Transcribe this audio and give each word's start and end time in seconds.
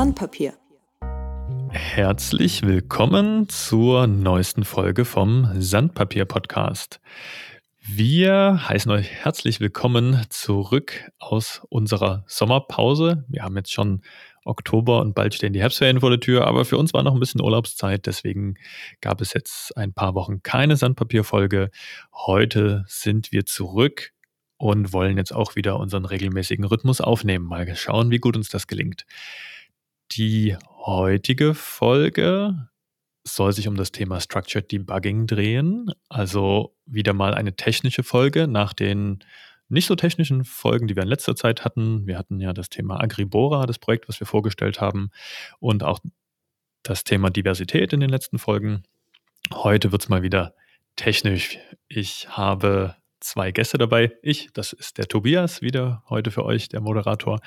Sandpapier. 0.00 0.54
Herzlich 1.68 2.62
willkommen 2.62 3.50
zur 3.50 4.06
neuesten 4.06 4.64
Folge 4.64 5.04
vom 5.04 5.50
Sandpapier-Podcast. 5.54 7.02
Wir 7.82 8.66
heißen 8.66 8.90
euch 8.90 9.10
herzlich 9.10 9.60
willkommen 9.60 10.24
zurück 10.30 11.10
aus 11.18 11.60
unserer 11.68 12.24
Sommerpause. 12.26 13.26
Wir 13.28 13.42
haben 13.42 13.58
jetzt 13.58 13.74
schon 13.74 14.00
Oktober 14.46 15.02
und 15.02 15.14
bald 15.14 15.34
stehen 15.34 15.52
die 15.52 15.60
Herbstferien 15.60 16.00
vor 16.00 16.08
der 16.08 16.20
Tür, 16.20 16.46
aber 16.46 16.64
für 16.64 16.78
uns 16.78 16.94
war 16.94 17.02
noch 17.02 17.12
ein 17.12 17.20
bisschen 17.20 17.42
Urlaubszeit, 17.42 18.06
deswegen 18.06 18.54
gab 19.02 19.20
es 19.20 19.34
jetzt 19.34 19.76
ein 19.76 19.92
paar 19.92 20.14
Wochen 20.14 20.42
keine 20.42 20.76
Sandpapierfolge. 20.76 21.70
Heute 22.14 22.86
sind 22.88 23.32
wir 23.32 23.44
zurück 23.44 24.12
und 24.56 24.94
wollen 24.94 25.18
jetzt 25.18 25.34
auch 25.34 25.56
wieder 25.56 25.78
unseren 25.78 26.06
regelmäßigen 26.06 26.64
Rhythmus 26.64 27.02
aufnehmen. 27.02 27.44
Mal 27.44 27.76
schauen, 27.76 28.10
wie 28.10 28.18
gut 28.18 28.38
uns 28.38 28.48
das 28.48 28.66
gelingt. 28.66 29.04
Die 30.12 30.56
heutige 30.86 31.54
Folge 31.54 32.68
soll 33.22 33.52
sich 33.52 33.68
um 33.68 33.76
das 33.76 33.92
Thema 33.92 34.20
Structured 34.20 34.70
Debugging 34.70 35.26
drehen. 35.26 35.92
Also 36.08 36.74
wieder 36.84 37.12
mal 37.12 37.34
eine 37.34 37.54
technische 37.54 38.02
Folge 38.02 38.48
nach 38.48 38.72
den 38.72 39.20
nicht 39.68 39.86
so 39.86 39.94
technischen 39.94 40.44
Folgen, 40.44 40.88
die 40.88 40.96
wir 40.96 41.04
in 41.04 41.08
letzter 41.08 41.36
Zeit 41.36 41.64
hatten. 41.64 42.06
Wir 42.08 42.18
hatten 42.18 42.40
ja 42.40 42.52
das 42.52 42.70
Thema 42.70 43.00
Agribora, 43.00 43.66
das 43.66 43.78
Projekt, 43.78 44.08
was 44.08 44.18
wir 44.18 44.26
vorgestellt 44.26 44.80
haben, 44.80 45.10
und 45.60 45.84
auch 45.84 46.00
das 46.82 47.04
Thema 47.04 47.30
Diversität 47.30 47.92
in 47.92 48.00
den 48.00 48.10
letzten 48.10 48.38
Folgen. 48.38 48.82
Heute 49.52 49.92
wird 49.92 50.02
es 50.02 50.08
mal 50.08 50.22
wieder 50.22 50.54
technisch. 50.96 51.58
Ich 51.86 52.28
habe 52.30 52.96
zwei 53.20 53.52
Gäste 53.52 53.78
dabei. 53.78 54.12
Ich, 54.22 54.48
das 54.54 54.72
ist 54.72 54.98
der 54.98 55.06
Tobias, 55.06 55.62
wieder 55.62 56.02
heute 56.08 56.32
für 56.32 56.44
euch, 56.44 56.68
der 56.68 56.80
Moderator. 56.80 57.40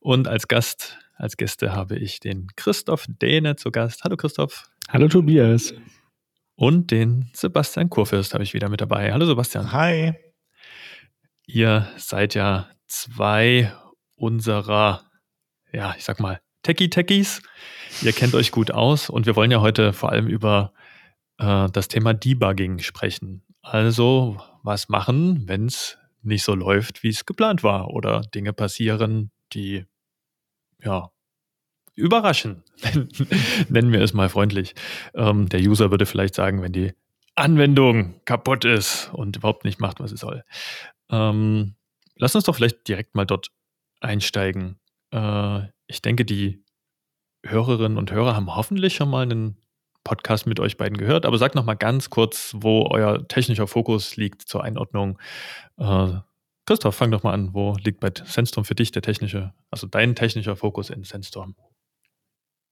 Und 0.00 0.28
als 0.28 0.48
Gast, 0.48 0.98
als 1.16 1.36
Gäste 1.36 1.72
habe 1.72 1.96
ich 1.96 2.20
den 2.20 2.48
Christoph 2.56 3.06
Dehne 3.08 3.56
zu 3.56 3.70
Gast. 3.70 4.04
Hallo 4.04 4.16
Christoph. 4.16 4.70
Hallo 4.88 5.08
Tobias. 5.08 5.74
Und 6.54 6.90
den 6.90 7.30
Sebastian 7.32 7.90
Kurfürst 7.90 8.34
habe 8.34 8.44
ich 8.44 8.54
wieder 8.54 8.68
mit 8.68 8.80
dabei. 8.80 9.12
Hallo 9.12 9.26
Sebastian. 9.26 9.72
Hi. 9.72 10.14
Ihr 11.46 11.88
seid 11.96 12.34
ja 12.34 12.68
zwei 12.86 13.72
unserer, 14.14 15.04
ja, 15.72 15.94
ich 15.96 16.04
sag 16.04 16.20
mal, 16.20 16.40
Techie-Techies. 16.62 17.42
Ihr 18.02 18.12
kennt 18.12 18.34
euch 18.34 18.50
gut 18.50 18.70
aus 18.70 19.08
und 19.08 19.26
wir 19.26 19.36
wollen 19.36 19.50
ja 19.50 19.60
heute 19.60 19.92
vor 19.92 20.12
allem 20.12 20.26
über 20.26 20.72
äh, 21.38 21.68
das 21.70 21.88
Thema 21.88 22.12
Debugging 22.12 22.80
sprechen. 22.80 23.42
Also, 23.62 24.40
was 24.62 24.88
machen, 24.88 25.48
wenn 25.48 25.66
es 25.66 25.98
nicht 26.22 26.42
so 26.42 26.54
läuft, 26.54 27.02
wie 27.02 27.08
es 27.08 27.24
geplant 27.24 27.62
war 27.62 27.90
oder 27.90 28.20
Dinge 28.20 28.52
passieren, 28.52 29.30
die 29.52 29.86
ja 30.82 31.10
überraschen. 31.94 32.62
Nennen 33.68 33.92
wir 33.92 34.00
es 34.02 34.12
mal 34.12 34.28
freundlich. 34.28 34.74
Ähm, 35.14 35.48
der 35.48 35.60
User 35.60 35.90
würde 35.90 36.06
vielleicht 36.06 36.34
sagen, 36.34 36.62
wenn 36.62 36.72
die 36.72 36.92
Anwendung 37.34 38.20
kaputt 38.24 38.64
ist 38.64 39.10
und 39.12 39.36
überhaupt 39.36 39.64
nicht 39.64 39.80
macht, 39.80 40.00
was 40.00 40.10
sie 40.10 40.16
soll. 40.16 40.44
Ähm, 41.10 41.74
lass 42.16 42.34
uns 42.34 42.44
doch 42.44 42.54
vielleicht 42.54 42.86
direkt 42.86 43.14
mal 43.14 43.24
dort 43.24 43.50
einsteigen. 44.00 44.78
Äh, 45.10 45.62
ich 45.86 46.02
denke, 46.02 46.24
die 46.24 46.64
Hörerinnen 47.44 47.98
und 47.98 48.10
Hörer 48.10 48.36
haben 48.36 48.54
hoffentlich 48.54 48.94
schon 48.94 49.10
mal 49.10 49.22
einen 49.22 49.56
Podcast 50.04 50.46
mit 50.46 50.60
euch 50.60 50.76
beiden 50.76 50.98
gehört, 50.98 51.26
aber 51.26 51.38
sagt 51.38 51.54
noch 51.54 51.64
mal 51.64 51.74
ganz 51.74 52.10
kurz, 52.10 52.54
wo 52.56 52.88
euer 52.90 53.26
technischer 53.26 53.66
Fokus 53.66 54.16
liegt 54.16 54.42
zur 54.42 54.62
Einordnung. 54.62 55.18
Äh, 55.78 56.12
Christoph, 56.66 56.96
fang 56.96 57.12
doch 57.12 57.22
mal 57.22 57.32
an. 57.32 57.54
Wo 57.54 57.76
liegt 57.82 58.00
bei 58.00 58.10
Sandstorm 58.24 58.64
für 58.64 58.74
dich 58.74 58.90
der 58.90 59.02
technische, 59.02 59.54
also 59.70 59.86
dein 59.86 60.16
technischer 60.16 60.56
Fokus 60.56 60.90
in 60.90 61.04
Sandstorm? 61.04 61.54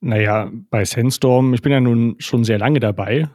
Naja, 0.01 0.51
bei 0.71 0.85
Sandstorm, 0.85 1.55
ich 1.55 1.63
bin 1.63 1.73
ja 1.73 1.81
nun 1.81 2.17
schon 2.19 2.45
sehr 2.45 2.59
lange 2.59 2.81
dabei, 2.81 3.31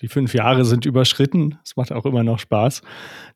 die 0.00 0.08
fünf 0.08 0.34
Jahre 0.34 0.64
sind 0.64 0.86
überschritten. 0.86 1.58
Es 1.64 1.76
macht 1.76 1.92
auch 1.92 2.04
immer 2.04 2.24
noch 2.24 2.38
Spaß. 2.38 2.82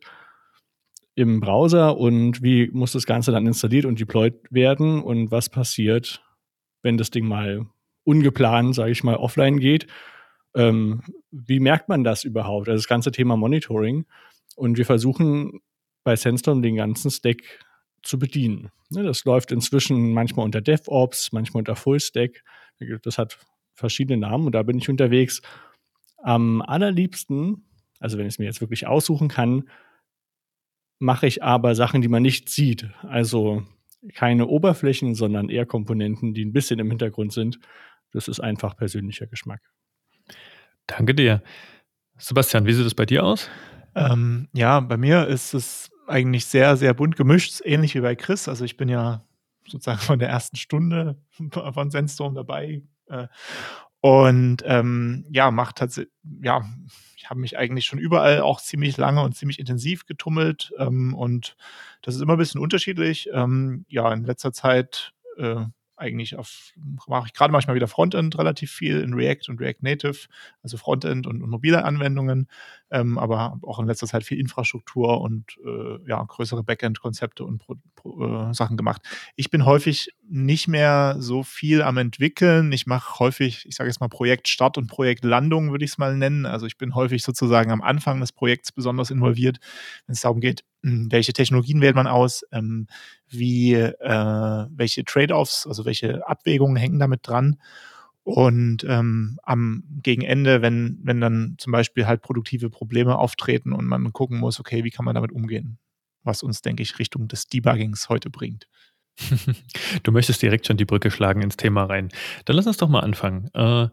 im 1.14 1.40
Browser 1.40 1.98
und 1.98 2.42
wie 2.42 2.70
muss 2.72 2.92
das 2.92 3.06
Ganze 3.06 3.32
dann 3.32 3.46
installiert 3.46 3.84
und 3.84 4.00
deployed 4.00 4.34
werden 4.50 5.02
und 5.02 5.30
was 5.30 5.48
passiert, 5.48 6.22
wenn 6.82 6.96
das 6.96 7.10
Ding 7.10 7.26
mal 7.26 7.66
ungeplant, 8.04 8.74
sage 8.74 8.92
ich 8.92 9.04
mal, 9.04 9.16
offline 9.16 9.58
geht. 9.58 9.86
Ähm, 10.54 11.02
wie 11.30 11.60
merkt 11.60 11.88
man 11.88 12.04
das 12.04 12.24
überhaupt? 12.24 12.68
Also 12.68 12.78
das 12.78 12.88
ganze 12.88 13.12
Thema 13.12 13.36
Monitoring. 13.36 14.06
Und 14.56 14.78
wir 14.78 14.86
versuchen 14.86 15.60
bei 16.04 16.16
Sandstorm 16.16 16.62
den 16.62 16.76
ganzen 16.76 17.10
Stack 17.10 17.38
zu 18.02 18.18
bedienen. 18.18 18.70
Ne, 18.90 19.02
das 19.02 19.24
läuft 19.24 19.52
inzwischen 19.52 20.12
manchmal 20.12 20.44
unter 20.44 20.60
DevOps, 20.60 21.32
manchmal 21.32 21.60
unter 21.60 21.76
Fullstack. 21.76 22.42
Das 23.02 23.18
hat 23.18 23.38
verschiedene 23.74 24.18
Namen 24.18 24.46
und 24.46 24.52
da 24.52 24.62
bin 24.62 24.78
ich 24.78 24.88
unterwegs. 24.88 25.42
Am 26.22 26.62
allerliebsten, 26.62 27.64
also 27.98 28.18
wenn 28.18 28.26
ich 28.26 28.34
es 28.34 28.38
mir 28.38 28.46
jetzt 28.46 28.60
wirklich 28.60 28.86
aussuchen 28.86 29.28
kann, 29.28 29.68
mache 30.98 31.26
ich 31.26 31.42
aber 31.42 31.74
Sachen, 31.74 32.02
die 32.02 32.08
man 32.08 32.22
nicht 32.22 32.48
sieht. 32.48 32.90
Also 33.02 33.66
keine 34.14 34.46
Oberflächen, 34.46 35.14
sondern 35.14 35.48
eher 35.48 35.66
Komponenten, 35.66 36.34
die 36.34 36.44
ein 36.44 36.52
bisschen 36.52 36.78
im 36.78 36.88
Hintergrund 36.88 37.32
sind. 37.32 37.58
Das 38.12 38.28
ist 38.28 38.40
einfach 38.40 38.76
persönlicher 38.76 39.26
Geschmack. 39.26 39.60
Danke 40.86 41.14
dir. 41.14 41.42
Sebastian, 42.18 42.66
wie 42.66 42.72
sieht 42.72 42.86
es 42.86 42.94
bei 42.94 43.06
dir 43.06 43.24
aus? 43.24 43.48
Ähm, 44.00 44.48
ja, 44.52 44.80
bei 44.80 44.96
mir 44.96 45.26
ist 45.26 45.54
es 45.54 45.90
eigentlich 46.06 46.46
sehr, 46.46 46.76
sehr 46.76 46.94
bunt 46.94 47.16
gemischt, 47.16 47.60
ähnlich 47.64 47.94
wie 47.94 48.00
bei 48.00 48.16
Chris. 48.16 48.48
Also 48.48 48.64
ich 48.64 48.76
bin 48.76 48.88
ja 48.88 49.24
sozusagen 49.66 50.00
von 50.00 50.18
der 50.18 50.28
ersten 50.28 50.56
Stunde 50.56 51.16
von 51.72 51.90
Sandstorm 51.90 52.34
dabei 52.34 52.82
äh, 53.06 53.28
und 54.00 54.62
ähm, 54.64 55.26
ja, 55.30 55.50
macht 55.50 55.76
tatsächlich, 55.76 56.12
ja, 56.42 56.64
ich 57.16 57.28
habe 57.28 57.40
mich 57.40 57.58
eigentlich 57.58 57.84
schon 57.84 57.98
überall 57.98 58.40
auch 58.40 58.60
ziemlich 58.60 58.96
lange 58.96 59.22
und 59.22 59.36
ziemlich 59.36 59.58
intensiv 59.58 60.06
getummelt. 60.06 60.72
Ähm, 60.78 61.14
und 61.14 61.54
das 62.02 62.14
ist 62.16 62.22
immer 62.22 62.32
ein 62.32 62.38
bisschen 62.38 62.60
unterschiedlich. 62.60 63.28
Ähm, 63.32 63.84
ja, 63.88 64.10
in 64.12 64.24
letzter 64.24 64.52
Zeit 64.52 65.12
äh, 65.36 65.66
eigentlich 66.00 66.36
auf, 66.36 66.72
mache 67.06 67.26
ich 67.26 67.34
gerade 67.34 67.52
manchmal 67.52 67.76
wieder 67.76 67.88
Frontend 67.88 68.38
relativ 68.38 68.72
viel 68.72 69.00
in 69.00 69.14
React 69.14 69.48
und 69.48 69.60
React 69.60 69.82
Native, 69.82 70.28
also 70.62 70.76
Frontend 70.76 71.26
und, 71.26 71.42
und 71.42 71.50
mobile 71.50 71.84
Anwendungen, 71.84 72.48
ähm, 72.90 73.18
aber 73.18 73.58
auch 73.62 73.78
in 73.78 73.86
letzter 73.86 74.06
Zeit 74.06 74.24
viel 74.24 74.40
Infrastruktur 74.40 75.20
und 75.20 75.58
äh, 75.64 76.08
ja, 76.08 76.22
größere 76.22 76.64
Backend-Konzepte 76.64 77.44
und 77.44 77.58
Pro, 77.58 77.76
Pro, 77.94 78.50
äh, 78.50 78.54
Sachen 78.54 78.76
gemacht. 78.76 79.02
Ich 79.36 79.50
bin 79.50 79.64
häufig 79.66 80.10
nicht 80.28 80.68
mehr 80.68 81.16
so 81.18 81.42
viel 81.42 81.82
am 81.82 81.98
entwickeln. 81.98 82.72
Ich 82.72 82.86
mache 82.86 83.18
häufig, 83.18 83.66
ich 83.66 83.74
sage 83.76 83.88
jetzt 83.88 84.00
mal 84.00 84.08
Projektstart 84.08 84.78
und 84.78 84.86
Projektlandung, 84.86 85.70
würde 85.70 85.84
ich 85.84 85.92
es 85.92 85.98
mal 85.98 86.16
nennen. 86.16 86.46
Also 86.46 86.66
ich 86.66 86.78
bin 86.78 86.94
häufig 86.94 87.22
sozusagen 87.22 87.70
am 87.70 87.82
Anfang 87.82 88.20
des 88.20 88.32
Projekts 88.32 88.72
besonders 88.72 89.10
involviert, 89.10 89.58
wenn 90.06 90.14
es 90.14 90.20
darum 90.22 90.40
geht, 90.40 90.64
welche 90.82 91.32
Technologien 91.32 91.80
wählt 91.80 91.96
man 91.96 92.06
aus, 92.06 92.42
ähm, 92.52 92.86
wie, 93.28 93.74
äh, 93.74 94.66
welche 94.70 95.04
Trade-offs, 95.04 95.66
also 95.66 95.84
welche 95.84 96.26
Abwägungen 96.26 96.76
hängen 96.76 96.98
damit 96.98 97.26
dran. 97.26 97.56
Und 98.22 98.84
ähm, 98.84 99.38
am 99.42 99.84
gegen 100.02 100.22
Ende, 100.22 100.62
wenn, 100.62 101.00
wenn 101.02 101.20
dann 101.20 101.54
zum 101.58 101.72
Beispiel 101.72 102.06
halt 102.06 102.22
produktive 102.22 102.70
Probleme 102.70 103.18
auftreten 103.18 103.72
und 103.72 103.86
man 103.86 104.12
gucken 104.12 104.38
muss, 104.38 104.60
okay, 104.60 104.84
wie 104.84 104.90
kann 104.90 105.04
man 105.04 105.14
damit 105.14 105.32
umgehen? 105.32 105.78
Was 106.22 106.42
uns, 106.42 106.60
denke 106.60 106.82
ich, 106.82 106.98
Richtung 106.98 107.28
des 107.28 107.46
Debuggings 107.46 108.08
heute 108.08 108.30
bringt. 108.30 108.68
Du 110.02 110.12
möchtest 110.12 110.40
direkt 110.40 110.66
schon 110.66 110.76
die 110.76 110.84
Brücke 110.84 111.10
schlagen 111.10 111.42
ins 111.42 111.56
Thema 111.56 111.84
rein. 111.84 112.10
Dann 112.44 112.56
lass 112.56 112.66
uns 112.66 112.76
doch 112.76 112.88
mal 112.88 113.00
anfangen. 113.00 113.50
Äh, 113.54 113.88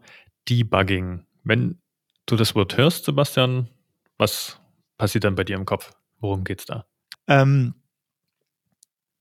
Debugging. 0.48 1.24
Wenn 1.44 1.80
du 2.26 2.36
das 2.36 2.54
Wort 2.54 2.76
hörst, 2.76 3.04
Sebastian, 3.04 3.68
was 4.16 4.60
passiert 4.96 5.24
dann 5.24 5.34
bei 5.34 5.44
dir 5.44 5.56
im 5.56 5.64
Kopf? 5.64 5.92
Worum 6.20 6.44
geht 6.44 6.60
es 6.60 6.66
da? 6.66 6.86
Ähm, 7.26 7.74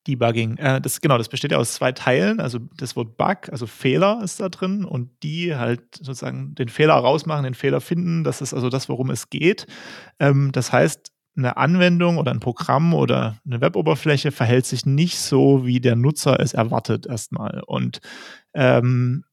Debugging. 0.07 0.57
Äh, 0.57 0.81
das, 0.81 1.01
genau, 1.01 1.17
das 1.17 1.29
besteht 1.29 1.51
ja 1.51 1.57
aus 1.57 1.73
zwei 1.73 1.91
Teilen. 1.91 2.39
Also 2.39 2.59
das 2.77 2.95
Wort 2.95 3.17
Bug, 3.17 3.49
also 3.51 3.67
Fehler 3.67 4.21
ist 4.23 4.39
da 4.39 4.49
drin 4.49 4.85
und 4.85 5.11
die 5.21 5.55
halt 5.55 5.95
sozusagen 5.95 6.55
den 6.55 6.69
Fehler 6.69 6.93
rausmachen, 6.93 7.43
den 7.43 7.53
Fehler 7.53 7.81
finden. 7.81 8.23
Das 8.23 8.41
ist 8.41 8.53
also 8.53 8.69
das, 8.69 8.89
worum 8.89 9.09
es 9.09 9.29
geht. 9.29 9.67
Ähm, 10.19 10.51
das 10.53 10.71
heißt, 10.71 11.11
eine 11.35 11.57
Anwendung 11.57 12.17
oder 12.17 12.31
ein 12.31 12.39
Programm 12.39 12.93
oder 12.93 13.37
eine 13.45 13.61
Weboberfläche 13.61 14.31
verhält 14.31 14.65
sich 14.65 14.85
nicht 14.85 15.19
so, 15.19 15.65
wie 15.65 15.79
der 15.79 15.95
Nutzer 15.95 16.39
es 16.39 16.53
erwartet 16.53 17.05
erstmal. 17.05 17.61
Und 17.67 17.99
ähm, 18.55 19.23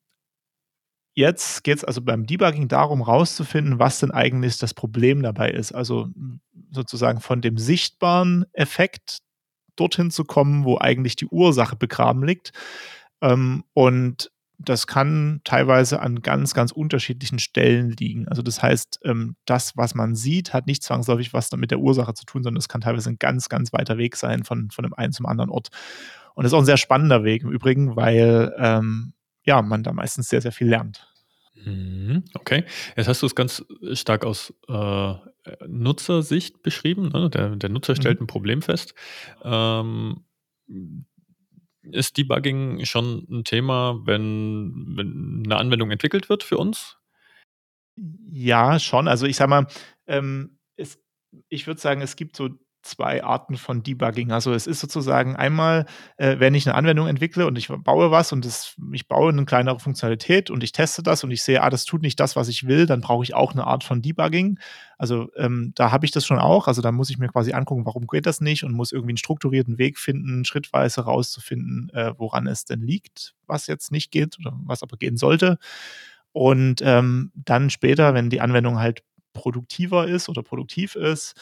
jetzt 1.14 1.64
geht 1.64 1.78
es 1.78 1.84
also 1.84 2.02
beim 2.02 2.26
Debugging 2.26 2.68
darum, 2.68 3.02
rauszufinden, 3.02 3.78
was 3.78 4.00
denn 4.00 4.10
eigentlich 4.10 4.58
das 4.58 4.74
Problem 4.74 5.22
dabei 5.22 5.50
ist. 5.50 5.72
Also 5.72 6.08
sozusagen 6.70 7.20
von 7.20 7.40
dem 7.40 7.56
sichtbaren 7.56 8.44
Effekt 8.52 9.18
dorthin 9.76 10.10
zu 10.10 10.24
kommen, 10.24 10.64
wo 10.64 10.78
eigentlich 10.78 11.16
die 11.16 11.26
Ursache 11.26 11.76
begraben 11.76 12.24
liegt. 12.24 12.52
Ähm, 13.20 13.64
und 13.72 14.30
das 14.58 14.86
kann 14.86 15.40
teilweise 15.44 16.00
an 16.00 16.22
ganz, 16.22 16.54
ganz 16.54 16.70
unterschiedlichen 16.70 17.38
Stellen 17.38 17.90
liegen. 17.90 18.28
Also 18.28 18.42
das 18.42 18.62
heißt, 18.62 19.00
ähm, 19.04 19.36
das, 19.46 19.76
was 19.76 19.94
man 19.94 20.14
sieht, 20.14 20.52
hat 20.52 20.66
nicht 20.66 20.82
zwangsläufig 20.82 21.32
was 21.32 21.50
mit 21.52 21.70
der 21.70 21.80
Ursache 21.80 22.14
zu 22.14 22.24
tun, 22.24 22.42
sondern 22.42 22.60
es 22.60 22.68
kann 22.68 22.80
teilweise 22.80 23.10
ein 23.10 23.18
ganz, 23.18 23.48
ganz 23.48 23.72
weiter 23.72 23.98
Weg 23.98 24.16
sein 24.16 24.44
von, 24.44 24.70
von 24.70 24.84
dem 24.84 24.94
einen 24.94 25.12
zum 25.12 25.26
anderen 25.26 25.50
Ort. 25.50 25.68
Und 26.34 26.44
das 26.44 26.50
ist 26.50 26.54
auch 26.54 26.62
ein 26.62 26.66
sehr 26.66 26.76
spannender 26.76 27.24
Weg 27.24 27.42
im 27.42 27.50
Übrigen, 27.50 27.96
weil 27.96 28.54
ähm, 28.58 29.12
ja, 29.44 29.62
man 29.62 29.82
da 29.82 29.92
meistens 29.92 30.28
sehr, 30.28 30.40
sehr 30.40 30.52
viel 30.52 30.68
lernt. 30.68 31.06
Mhm, 31.64 32.24
okay, 32.34 32.64
jetzt 32.96 33.08
hast 33.08 33.22
du 33.22 33.26
es 33.26 33.34
ganz 33.34 33.64
stark 33.92 34.24
aus 34.24 34.52
äh, 34.68 35.14
Nutzersicht 35.66 36.62
beschrieben. 36.62 37.08
Ne? 37.08 37.30
Der, 37.30 37.56
der, 37.56 37.70
Nutzer 37.70 37.94
stellt 37.94 38.20
mhm. 38.20 38.24
ein 38.24 38.28
Problem 38.28 38.62
fest. 38.62 38.94
Ähm, 39.42 40.24
ist 41.82 42.16
Debugging 42.16 42.84
schon 42.84 43.26
ein 43.30 43.44
Thema, 43.44 44.00
wenn, 44.04 44.94
wenn 44.96 45.42
eine 45.44 45.56
Anwendung 45.56 45.90
entwickelt 45.90 46.28
wird 46.28 46.42
für 46.42 46.58
uns? 46.58 46.98
Ja, 47.96 48.78
schon. 48.78 49.06
Also 49.06 49.26
ich 49.26 49.36
sag 49.36 49.48
mal, 49.48 49.66
ähm, 50.06 50.58
es, 50.76 50.98
ich 51.48 51.66
würde 51.66 51.80
sagen, 51.80 52.00
es 52.00 52.16
gibt 52.16 52.36
so 52.36 52.50
zwei 52.84 53.24
Arten 53.24 53.56
von 53.56 53.82
Debugging. 53.82 54.30
Also 54.30 54.52
es 54.52 54.66
ist 54.66 54.80
sozusagen 54.80 55.36
einmal, 55.36 55.86
äh, 56.16 56.38
wenn 56.38 56.54
ich 56.54 56.66
eine 56.66 56.74
Anwendung 56.76 57.08
entwickle 57.08 57.46
und 57.46 57.56
ich 57.56 57.68
baue 57.68 58.10
was 58.10 58.32
und 58.32 58.44
das, 58.44 58.76
ich 58.92 59.08
baue 59.08 59.32
eine 59.32 59.44
kleinere 59.44 59.80
Funktionalität 59.80 60.50
und 60.50 60.62
ich 60.62 60.72
teste 60.72 61.02
das 61.02 61.24
und 61.24 61.30
ich 61.30 61.42
sehe, 61.42 61.62
ah, 61.62 61.70
das 61.70 61.84
tut 61.84 62.02
nicht 62.02 62.20
das, 62.20 62.36
was 62.36 62.48
ich 62.48 62.66
will, 62.66 62.86
dann 62.86 63.00
brauche 63.00 63.24
ich 63.24 63.34
auch 63.34 63.52
eine 63.52 63.66
Art 63.66 63.84
von 63.84 64.02
Debugging. 64.02 64.58
Also 64.98 65.30
ähm, 65.36 65.72
da 65.74 65.90
habe 65.90 66.04
ich 66.06 66.12
das 66.12 66.26
schon 66.26 66.38
auch. 66.38 66.68
Also 66.68 66.82
da 66.82 66.92
muss 66.92 67.10
ich 67.10 67.18
mir 67.18 67.28
quasi 67.28 67.52
angucken, 67.52 67.86
warum 67.86 68.06
geht 68.06 68.26
das 68.26 68.40
nicht 68.40 68.64
und 68.64 68.72
muss 68.72 68.92
irgendwie 68.92 69.12
einen 69.12 69.18
strukturierten 69.18 69.78
Weg 69.78 69.98
finden, 69.98 70.44
schrittweise 70.44 71.02
rauszufinden, 71.02 71.90
äh, 71.94 72.12
woran 72.18 72.46
es 72.46 72.64
denn 72.64 72.82
liegt, 72.82 73.34
was 73.46 73.66
jetzt 73.66 73.92
nicht 73.92 74.10
geht 74.10 74.38
oder 74.38 74.52
was 74.64 74.82
aber 74.82 74.96
gehen 74.96 75.16
sollte. 75.16 75.58
Und 76.32 76.82
ähm, 76.82 77.30
dann 77.34 77.70
später, 77.70 78.12
wenn 78.12 78.28
die 78.28 78.40
Anwendung 78.40 78.78
halt 78.78 79.02
produktiver 79.32 80.06
ist 80.08 80.28
oder 80.28 80.42
produktiv 80.42 80.94
ist, 80.94 81.34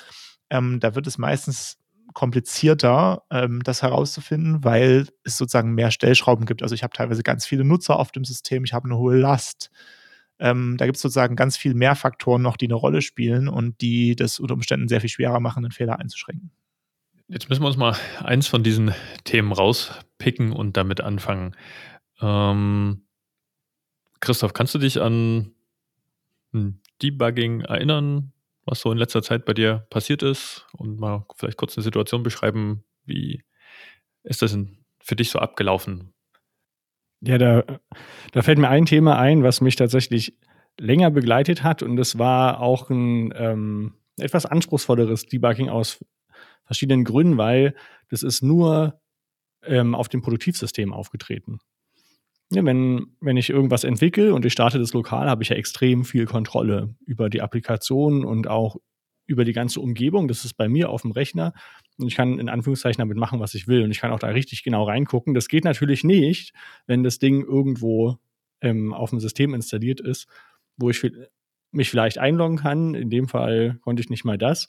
ähm, 0.53 0.81
da 0.81 0.95
wird 0.95 1.07
es 1.07 1.17
meistens 1.17 1.79
komplizierter, 2.13 3.23
ähm, 3.31 3.63
das 3.65 3.81
herauszufinden, 3.83 4.63
weil 4.63 5.09
es 5.25 5.39
sozusagen 5.39 5.73
mehr 5.73 5.91
Stellschrauben 5.91 6.45
gibt. 6.45 6.63
Also 6.63 6.75
ich 6.75 6.83
habe 6.83 6.93
teilweise 6.93 7.23
ganz 7.23 7.47
viele 7.47 7.65
Nutzer 7.65 7.99
auf 7.99 8.13
dem 8.13 8.25
System, 8.25 8.65
ich 8.65 8.75
habe 8.75 8.85
eine 8.85 8.99
hohe 8.99 9.17
Last. 9.17 9.71
Ähm, 10.39 10.77
da 10.77 10.85
gibt 10.85 10.97
es 10.97 11.03
sozusagen 11.03 11.37
ganz 11.37 11.57
viel 11.57 11.73
mehr 11.73 11.95
Faktoren 11.95 12.43
noch, 12.43 12.59
die 12.59 12.67
eine 12.67 12.75
Rolle 12.75 13.01
spielen 13.01 13.49
und 13.49 13.81
die 13.81 14.15
das 14.15 14.39
unter 14.41 14.55
Umständen 14.55 14.89
sehr 14.89 15.01
viel 15.01 15.09
schwerer 15.09 15.41
machen, 15.41 15.65
einen 15.65 15.73
Fehler 15.73 15.99
einzuschränken. 15.99 16.51
Jetzt 17.29 17.49
müssen 17.49 17.63
wir 17.63 17.69
uns 17.69 17.79
mal 17.79 17.97
eins 18.23 18.47
von 18.47 18.63
diesen 18.63 18.93
Themen 19.25 19.53
rauspicken 19.53 20.53
und 20.53 20.77
damit 20.77 21.01
anfangen. 21.01 21.57
Ähm, 22.21 23.07
Christoph, 24.21 24.53
kannst 24.53 24.75
du 24.75 24.79
dich 24.79 25.01
an 25.01 25.53
Debugging 27.01 27.63
erinnern, 27.63 28.33
was 28.64 28.81
so 28.81 28.93
in 28.93 28.99
letzter 28.99 29.23
Zeit 29.23 29.44
bei 29.44 29.55
dir 29.55 29.87
passiert 29.91 30.23
ist 30.23 30.67
und 30.76 30.99
mal 30.99 31.26
vielleicht 31.37 31.56
kurz 31.56 31.76
eine 31.76 31.85
Situation 31.85 32.23
beschreiben, 32.23 32.85
wie 33.05 33.43
ist 34.23 34.43
das 34.43 34.56
für 35.00 35.17
dich 35.17 35.31
so 35.31 35.38
abgelaufen? 35.38 36.14
Ja, 37.20 37.38
da, 37.38 37.64
da 38.32 38.43
fällt 38.43 38.59
mir 38.59 38.69
ein 38.69 38.87
Thema 38.87 39.19
ein, 39.19 39.43
was 39.43 39.61
mich 39.61 39.76
tatsächlich 39.76 40.37
länger 40.79 41.11
begleitet 41.11 41.62
hat 41.62 41.82
und 41.82 41.97
das 41.97 42.19
war 42.19 42.61
auch 42.61 42.91
ein 42.91 43.32
ähm, 43.37 43.94
etwas 44.17 44.47
anspruchsvolleres 44.47 45.26
Debugging 45.26 45.69
aus 45.69 46.05
verschiedenen 46.65 47.05
Gründen, 47.05 47.38
weil 47.38 47.75
das 48.08 48.23
ist 48.23 48.43
nur 48.43 49.00
ähm, 49.65 49.94
auf 49.94 50.08
dem 50.08 50.23
Produktivsystem 50.23 50.93
aufgetreten. 50.93 51.58
Wenn, 52.55 53.07
wenn 53.21 53.37
ich 53.37 53.51
irgendwas 53.51 53.85
entwickle 53.85 54.35
und 54.35 54.45
ich 54.45 54.53
starte 54.53 54.79
das 54.79 54.93
lokal, 54.93 55.29
habe 55.29 55.43
ich 55.43 55.49
ja 55.49 55.57
extrem 55.57 56.05
viel 56.05 56.27
Kontrolle 56.27 56.95
über 57.07 57.31
die 57.31 57.41
Applikation 57.41 58.25
und 58.25 58.49
auch 58.49 58.77
über 59.27 59.45
die 59.45 59.53
ganze 59.53 59.81
Umgebung. 59.81 60.29
Das 60.29 60.45
ist 60.45 60.55
bei 60.55 60.69
mir 60.69 60.91
auf 60.91 61.03
dem 61.03 61.13
Rechner 61.13 61.55
und 61.99 62.09
ich 62.09 62.15
kann 62.15 62.39
in 62.39 62.49
Anführungszeichen 62.49 62.99
damit 62.99 63.17
machen, 63.17 63.41
was 63.41 63.55
ich 63.55 63.69
will. 63.69 63.83
Und 63.83 63.91
ich 63.91 64.01
kann 64.01 64.13
auch 64.13 64.19
da 64.19 64.29
richtig 64.29 64.65
genau 64.65 64.85
reingucken. 64.85 65.35
Das 65.35 65.49
geht 65.49 65.65
natürlich 65.65 66.05
nicht, 66.05 66.53
wenn 66.87 67.03
das 67.03 67.19
Ding 67.19 67.43
irgendwo 67.43 68.19
ähm, 68.61 68.93
auf 68.93 69.11
dem 69.11 69.21
System 69.21 69.55
installiert 69.55 70.01
ist, 70.01 70.29
wo 70.77 70.91
ich 70.91 71.11
mich 71.71 71.91
vielleicht 71.91 72.19
einloggen 72.19 72.59
kann. 72.59 72.95
In 72.95 73.11
dem 73.11 73.29
Fall 73.29 73.79
konnte 73.83 74.03
ich 74.03 74.11
nicht 74.11 74.25
mal 74.25 74.39
das. 74.39 74.69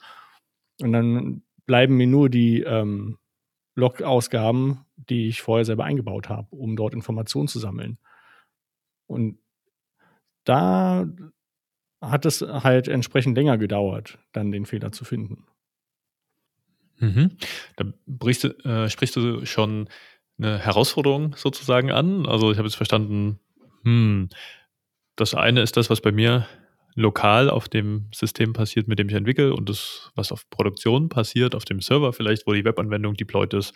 Und 0.82 0.94
dann 0.94 1.44
bleiben 1.66 1.98
mir 1.98 2.08
nur 2.08 2.30
die 2.30 2.62
ähm, 2.62 3.18
Log-Ausgaben, 3.76 4.86
die 4.96 5.28
ich 5.28 5.42
vorher 5.42 5.66
selber 5.66 5.84
eingebaut 5.84 6.30
habe, 6.30 6.48
um 6.56 6.76
dort 6.76 6.94
Informationen 6.94 7.48
zu 7.48 7.60
sammeln. 7.60 7.98
Und 9.08 9.40
da 10.44 11.08
hat 12.02 12.26
es 12.26 12.42
halt 12.42 12.88
entsprechend 12.88 13.36
länger 13.38 13.58
gedauert, 13.58 14.20
dann 14.32 14.52
den 14.52 14.66
Fehler 14.66 14.92
zu 14.92 15.06
finden. 15.06 15.46
Mhm. 17.00 17.38
Da 17.76 17.86
brichst, 18.06 18.46
äh, 18.46 18.90
sprichst 18.90 19.16
du 19.16 19.46
schon 19.46 19.90
eine 20.38 20.60
Herausforderung 20.60 21.36
sozusagen 21.36 21.92
an. 21.92 22.26
Also 22.26 22.52
ich 22.52 22.58
habe 22.58 22.68
jetzt 22.68 22.76
verstanden, 22.76 23.40
hm, 23.84 24.30
das 25.16 25.34
eine 25.34 25.62
ist 25.62 25.78
das, 25.78 25.90
was 25.90 26.02
bei 26.02 26.12
mir 26.12 26.48
lokal 26.96 27.50
auf 27.50 27.68
dem 27.70 28.08
System 28.14 28.54
passiert, 28.54 28.88
mit 28.88 29.00
dem 29.00 29.10
ich 29.10 29.16
entwickle 29.16 29.54
und 29.54 29.70
das, 29.70 30.12
was 30.16 30.32
auf 30.32 30.50
Produktion 30.50 31.10
passiert, 31.10 31.56
auf 31.56 31.66
dem 31.66 31.82
Server 31.82 32.14
vielleicht, 32.14 32.46
wo 32.48 32.54
die 32.54 32.66
Webanwendung 32.66 33.16
deployed 33.16 33.54
ist, 33.54 33.74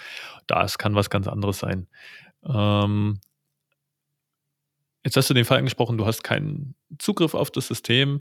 das 0.47 0.77
kann 0.77 0.95
was 0.95 1.09
ganz 1.09 1.27
anderes 1.27 1.59
sein. 1.59 1.87
Ähm, 2.45 3.19
jetzt 5.03 5.17
hast 5.17 5.29
du 5.29 5.33
den 5.33 5.45
Fall 5.45 5.59
angesprochen, 5.59 5.97
du 5.97 6.05
hast 6.05 6.23
keinen 6.23 6.75
Zugriff 6.99 7.33
auf 7.33 7.51
das 7.51 7.67
System. 7.67 8.19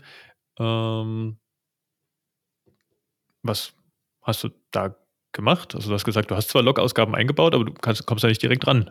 Ähm, 0.59 1.39
was 3.43 3.75
hast 4.23 4.45
du 4.45 4.49
da 4.71 4.97
gemacht? 5.33 5.75
Also 5.75 5.89
du 5.89 5.95
hast 5.95 6.05
gesagt, 6.05 6.31
du 6.31 6.37
hast 6.37 6.49
zwar 6.49 6.63
Log-Ausgaben 6.63 7.15
eingebaut, 7.15 7.55
aber 7.55 7.65
du 7.65 7.73
kannst, 7.75 8.07
kommst 8.07 8.25
da 8.25 8.29
nicht 8.29 8.43
direkt 8.43 8.67
ran. 8.67 8.91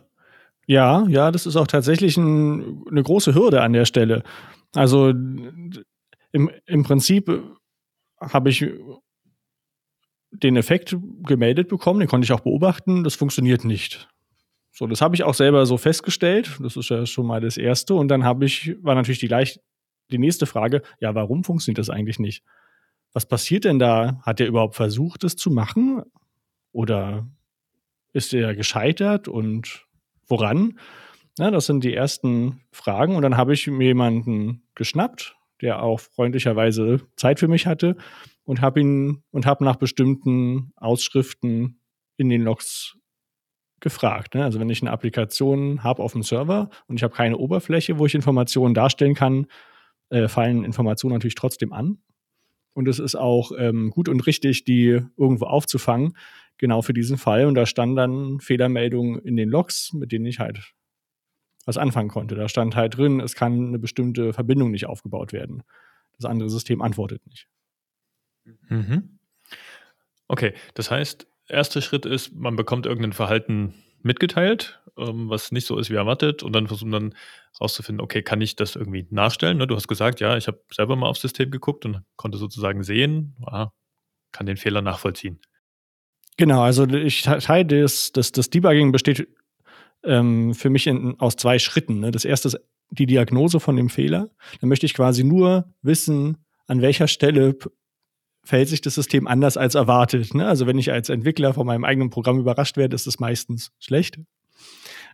Ja, 0.68 1.06
ja, 1.08 1.32
das 1.32 1.46
ist 1.46 1.58
auch 1.58 1.68
tatsächlich 1.68 2.18
ein, 2.18 2.84
eine 2.90 3.04
große 3.04 3.36
Hürde 3.36 3.62
an 3.62 3.74
der 3.74 3.86
Stelle. 3.86 4.24
Also 4.74 5.14
im, 6.36 6.52
im 6.66 6.84
Prinzip 6.84 7.30
äh, 7.30 7.42
habe 8.20 8.50
ich 8.50 8.66
den 10.32 10.58
Effekt 10.58 10.98
gemeldet 11.24 11.70
bekommen, 11.70 12.02
den 12.02 12.10
konnte 12.10 12.26
ich 12.26 12.34
auch 12.34 12.42
beobachten, 12.42 13.06
das 13.06 13.16
funktioniert 13.16 13.64
nicht. 13.64 14.10
So, 14.74 14.86
das 14.86 15.00
habe 15.00 15.16
ich 15.16 15.24
auch 15.24 15.34
selber 15.34 15.66
so 15.66 15.78
festgestellt. 15.78 16.58
Das 16.62 16.76
ist 16.76 16.90
ja 16.90 17.06
schon 17.06 17.26
mal 17.26 17.40
das 17.40 17.56
Erste. 17.56 17.94
Und 17.96 18.10
dann 18.10 18.26
habe 18.26 18.44
ich, 18.44 18.76
war 18.84 18.94
natürlich 18.96 19.20
die 19.20 19.30
gleich 19.30 19.62
die 20.12 20.18
nächste 20.18 20.46
Frage, 20.46 20.82
ja, 21.00 21.16
warum 21.16 21.46
funktioniert 21.46 21.78
das 21.78 21.90
eigentlich 21.90 22.20
nicht? 22.20 22.44
Was 23.14 23.26
passiert 23.26 23.64
denn 23.64 23.80
da? 23.80 24.20
Hat 24.24 24.42
er 24.42 24.48
überhaupt 24.48 24.76
versucht, 24.76 25.24
das 25.24 25.38
zu 25.38 25.50
machen? 25.50 26.04
Oder 26.74 27.26
ist 28.12 28.34
er 28.34 28.54
gescheitert 28.54 29.30
und 29.30 29.86
woran? 30.28 30.78
Ja, 31.40 31.50
das 31.52 31.68
sind 31.68 31.86
die 31.86 31.94
ersten 31.94 32.60
Fragen. 32.74 33.16
Und 33.16 33.22
dann 33.22 33.38
habe 33.38 33.54
ich 33.54 33.68
mir 33.68 33.88
jemanden 33.88 34.64
geschnappt, 34.76 35.35
der 35.62 35.82
auch 35.82 36.00
freundlicherweise 36.00 37.02
Zeit 37.16 37.40
für 37.40 37.48
mich 37.48 37.66
hatte 37.66 37.96
und 38.44 38.62
habe 38.62 38.82
ihn 38.82 39.24
und 39.32 39.46
habe 39.46 39.64
nach 39.64 39.78
bestimmten 39.78 40.72
Ausschriften 40.76 41.80
in 42.18 42.30
den 42.30 42.44
Logs 42.44 42.98
gefragt. 43.80 44.36
Ne? 44.36 44.44
Also 44.44 44.60
wenn 44.60 44.70
ich 44.70 44.82
eine 44.82 44.92
Applikation 44.92 45.84
habe 45.84 46.02
auf 46.02 46.14
dem 46.14 46.24
Server 46.24 46.70
und 46.88 46.98
ich 46.98 47.04
habe 47.04 47.14
keine 47.14 47.38
Oberfläche, 47.38 48.00
wo 48.00 48.06
ich 48.06 48.16
Informationen 48.16 48.74
darstellen 48.74 49.16
kann, 49.16 49.48
äh, 50.10 50.28
fallen 50.28 50.64
Informationen 50.64 51.14
natürlich 51.14 51.36
trotzdem 51.36 51.74
an. 51.74 52.00
Und 52.74 52.88
es 52.88 53.00
ist 53.00 53.16
auch 53.16 53.52
ähm, 53.58 53.90
gut 53.92 54.10
und 54.10 54.26
richtig, 54.28 54.66
die 54.66 55.02
irgendwo 55.18 55.46
aufzufangen, 55.46 56.18
genau 56.58 56.82
für 56.82 56.94
diesen 56.94 57.18
Fall. 57.18 57.46
Und 57.46 57.56
da 57.56 57.66
standen 57.66 57.96
dann 57.96 58.40
Fehlermeldungen 58.40 59.20
in 59.22 59.38
den 59.38 59.50
Logs, 59.50 59.94
mit 59.94 60.12
denen 60.12 60.26
ich 60.26 60.40
halt 60.40 60.74
was 61.66 61.78
anfangen 61.78 62.10
konnte. 62.10 62.36
Da 62.36 62.48
stand 62.48 62.76
halt 62.76 62.98
drin, 62.98 63.20
es 63.20 63.36
kann 63.36 63.68
eine 63.68 63.80
bestimmte 63.80 64.34
Verbindung 64.34 64.72
nicht 64.72 64.86
aufgebaut 64.86 65.34
werden. 65.34 65.64
Das 66.18 66.30
andere 66.30 66.50
System 66.50 66.82
antwortet 66.82 67.26
nicht. 67.28 67.48
Mhm. 68.70 69.20
Okay, 70.28 70.54
das 70.74 70.92
heißt, 70.92 71.28
erster 71.48 71.82
Schritt 71.82 72.06
ist, 72.06 72.34
man 72.34 72.56
bekommt 72.56 72.86
irgendein 72.86 73.14
Verhalten 73.14 73.74
mitgeteilt, 74.02 74.80
ähm, 74.98 75.30
was 75.30 75.52
nicht 75.52 75.66
so 75.66 75.78
ist 75.78 75.90
wie 75.90 75.96
erwartet, 75.96 76.44
und 76.44 76.54
dann 76.54 76.68
versuchen 76.68 76.92
dann 76.92 77.16
herauszufinden, 77.58 78.04
okay, 78.04 78.22
kann 78.22 78.42
ich 78.42 78.56
das 78.56 78.76
irgendwie 78.76 79.08
nachstellen? 79.10 79.58
Ne? 79.58 79.68
Du 79.68 79.76
hast 79.76 79.88
gesagt, 79.88 80.20
ja, 80.20 80.38
ich 80.38 80.48
habe 80.48 80.62
selber 80.72 80.96
mal 80.96 81.08
aufs 81.08 81.22
System 81.22 81.52
geguckt 81.52 81.86
und 81.86 82.04
konnte 82.16 82.38
sozusagen 82.38 82.84
sehen, 82.84 83.36
ah, 83.46 83.70
kann 84.32 84.46
den 84.46 84.58
Fehler 84.58 84.82
nachvollziehen. 84.82 85.40
Genau, 86.38 86.62
also 86.62 86.86
ich 86.86 87.22
teile 87.22 87.82
das, 87.82 88.12
das, 88.12 88.32
das 88.32 88.50
Debugging 88.50 88.92
besteht 88.92 89.28
ähm, 90.04 90.54
für 90.54 90.70
mich 90.70 90.88
in, 90.88 91.20
aus 91.20 91.36
zwei 91.36 91.60
Schritten. 91.60 92.00
Ne? 92.00 92.12
Das 92.12 92.26
erste 92.26 92.50
ist 92.50 92.60
die 92.90 93.06
Diagnose 93.06 93.60
von 93.60 93.76
dem 93.76 93.90
Fehler. 93.90 94.30
Dann 94.62 94.70
möchte 94.70 94.86
ich 94.86 94.94
quasi 94.94 95.24
nur 95.24 95.74
wissen, 95.82 96.38
an 96.68 96.82
welcher 96.82 97.08
Stelle 97.08 97.58
verhält 98.44 98.70
sich 98.70 98.82
das 98.82 98.96
System 98.96 99.28
anders 99.28 99.58
als 99.58 99.76
erwartet. 99.76 100.34
Ne? 100.36 100.48
Also 100.48 100.68
wenn 100.68 100.78
ich 100.78 100.92
als 100.92 101.10
Entwickler 101.10 101.54
von 101.54 101.66
meinem 101.66 101.84
eigenen 101.84 102.10
Programm 102.12 102.40
überrascht 102.40 102.78
werde, 102.78 102.96
ist 102.96 103.08
es 103.08 103.20
meistens 103.20 103.72
schlecht. 103.80 104.20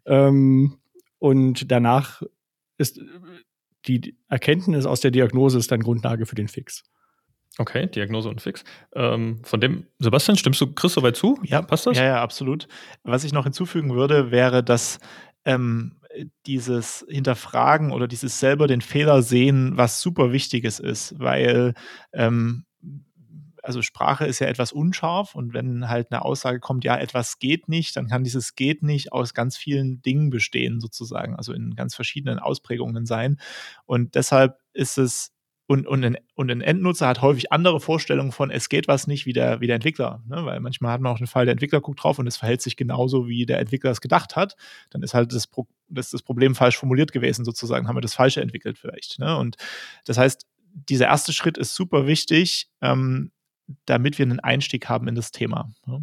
Ähm, 0.06 0.78
und 1.18 1.72
danach 1.72 2.22
ist 2.78 3.00
die 3.88 4.18
Erkenntnis 4.28 4.86
aus 4.86 5.02
der 5.02 5.12
Diagnose 5.12 5.58
ist 5.58 5.72
dann 5.72 5.82
Grundlage 5.82 6.26
für 6.26 6.36
den 6.36 6.48
Fix. 6.48 6.84
Okay, 7.62 7.86
Diagnose 7.86 8.28
und 8.28 8.42
Fix. 8.42 8.64
Ähm, 8.96 9.40
von 9.44 9.62
dem, 9.62 9.86
Sebastian, 10.00 10.36
stimmst 10.36 10.60
du 10.62 10.74
Chris 10.74 10.94
soweit 10.94 11.16
zu? 11.16 11.38
Ja, 11.44 11.62
passt 11.62 11.86
das? 11.86 11.96
Ja, 11.96 12.06
ja, 12.06 12.22
absolut. 12.24 12.68
Was 13.04 13.24
ich 13.24 13.34
noch 13.34 13.44
hinzufügen 13.44 13.94
würde, 13.94 14.32
wäre, 14.32 14.64
dass 14.64 14.98
ähm, 15.46 15.98
dieses 16.48 17.06
Hinterfragen 17.08 17.92
oder 17.92 18.08
dieses 18.08 18.40
selber 18.40 18.66
den 18.66 18.82
Fehler 18.82 19.22
sehen, 19.22 19.78
was 19.78 20.02
super 20.02 20.32
Wichtiges 20.32 20.80
ist, 20.80 21.20
weil 21.20 21.76
ähm, 22.14 22.66
also 23.62 23.84
Sprache 23.84 24.26
ist 24.26 24.40
ja 24.40 24.48
etwas 24.48 24.72
unscharf 24.72 25.36
und 25.36 25.54
wenn 25.54 25.88
halt 25.88 26.12
eine 26.12 26.26
Aussage 26.26 26.60
kommt, 26.60 26.84
ja, 26.84 26.98
etwas 26.98 27.38
geht 27.38 27.70
nicht, 27.70 27.96
dann 27.96 28.08
kann 28.08 28.24
dieses 28.24 28.56
geht 28.56 28.82
nicht 28.82 29.14
aus 29.14 29.36
ganz 29.36 29.56
vielen 29.56 30.02
Dingen 30.02 30.32
bestehen, 30.32 30.80
sozusagen, 30.80 31.36
also 31.36 31.54
in 31.54 31.76
ganz 31.76 31.94
verschiedenen 31.94 32.40
Ausprägungen 32.40 33.06
sein. 33.06 33.40
Und 33.86 34.16
deshalb 34.16 34.58
ist 34.74 34.98
es 34.98 35.32
und, 35.72 35.88
und, 35.88 36.04
ein, 36.04 36.18
und 36.36 36.52
ein 36.52 36.60
Endnutzer 36.60 37.08
hat 37.08 37.22
häufig 37.22 37.54
andere 37.54 37.80
Vorstellungen 37.80 38.34
von, 38.34 38.52
es 38.52 38.68
geht 38.68 38.90
was 38.90 39.08
nicht, 39.08 39.26
wie 39.26 39.32
der, 39.32 39.62
wie 39.62 39.68
der 39.68 39.78
Entwickler. 39.78 40.22
Ne? 40.28 40.44
Weil 40.44 40.60
manchmal 40.60 40.92
hat 40.92 41.00
man 41.00 41.14
auch 41.14 41.18
den 41.18 41.28
Fall, 41.28 41.46
der 41.46 41.54
Entwickler 41.54 41.80
guckt 41.80 42.04
drauf 42.04 42.20
und 42.20 42.28
es 42.28 42.36
verhält 42.36 42.62
sich 42.62 42.76
genauso, 42.76 43.30
wie 43.30 43.46
der 43.46 43.60
Entwickler 43.60 43.90
es 43.90 44.02
gedacht 44.02 44.36
hat. 44.36 44.58
Dann 44.90 45.02
ist 45.02 45.14
halt 45.14 45.32
das, 45.32 45.48
Pro 45.48 45.70
das, 45.88 46.10
das 46.10 46.24
Problem 46.24 46.56
falsch 46.56 46.78
formuliert 46.78 47.14
gewesen, 47.14 47.46
sozusagen, 47.46 47.88
haben 47.88 47.96
wir 47.96 48.02
das 48.02 48.16
Falsche 48.16 48.42
entwickelt 48.42 48.78
vielleicht. 48.78 49.18
Ne? 49.20 49.38
Und 49.38 49.56
das 50.04 50.18
heißt, 50.18 50.46
dieser 50.74 51.06
erste 51.06 51.32
Schritt 51.32 51.58
ist 51.58 51.74
super 51.74 52.06
wichtig, 52.06 52.70
ähm, 52.82 53.32
damit 53.86 54.20
wir 54.20 54.26
einen 54.26 54.42
Einstieg 54.42 54.90
haben 54.90 55.08
in 55.08 55.16
das 55.16 55.32
Thema. 55.32 55.72
Ne? 55.86 56.02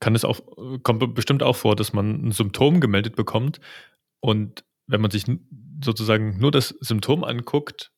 Kann 0.00 0.14
es 0.14 0.24
auch, 0.24 0.40
kommt 0.82 1.14
bestimmt 1.14 1.42
auch 1.42 1.56
vor, 1.56 1.76
dass 1.76 1.92
man 1.92 2.28
ein 2.28 2.32
Symptom 2.32 2.80
gemeldet 2.80 3.14
bekommt 3.14 3.60
und 4.20 4.64
wenn 4.86 5.02
man 5.02 5.10
sich 5.10 5.24
sozusagen 5.84 6.38
nur 6.38 6.50
das 6.50 6.68
Symptom 6.80 7.22
anguckt, 7.22 7.92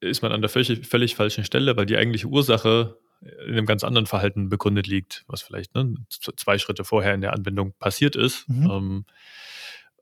ist 0.00 0.22
man 0.22 0.32
an 0.32 0.40
der 0.40 0.50
völlig, 0.50 0.86
völlig 0.86 1.14
falschen 1.14 1.44
Stelle, 1.44 1.76
weil 1.76 1.86
die 1.86 1.96
eigentliche 1.96 2.26
Ursache 2.26 2.98
in 3.20 3.52
einem 3.52 3.66
ganz 3.66 3.84
anderen 3.84 4.06
Verhalten 4.06 4.48
begründet 4.48 4.86
liegt, 4.86 5.24
was 5.26 5.42
vielleicht 5.42 5.74
ne, 5.74 5.94
zwei 6.08 6.58
Schritte 6.58 6.84
vorher 6.84 7.14
in 7.14 7.20
der 7.20 7.34
Anwendung 7.34 7.74
passiert 7.78 8.16
ist. 8.16 8.48
Mhm. 8.48 8.70
Ähm, 8.70 9.04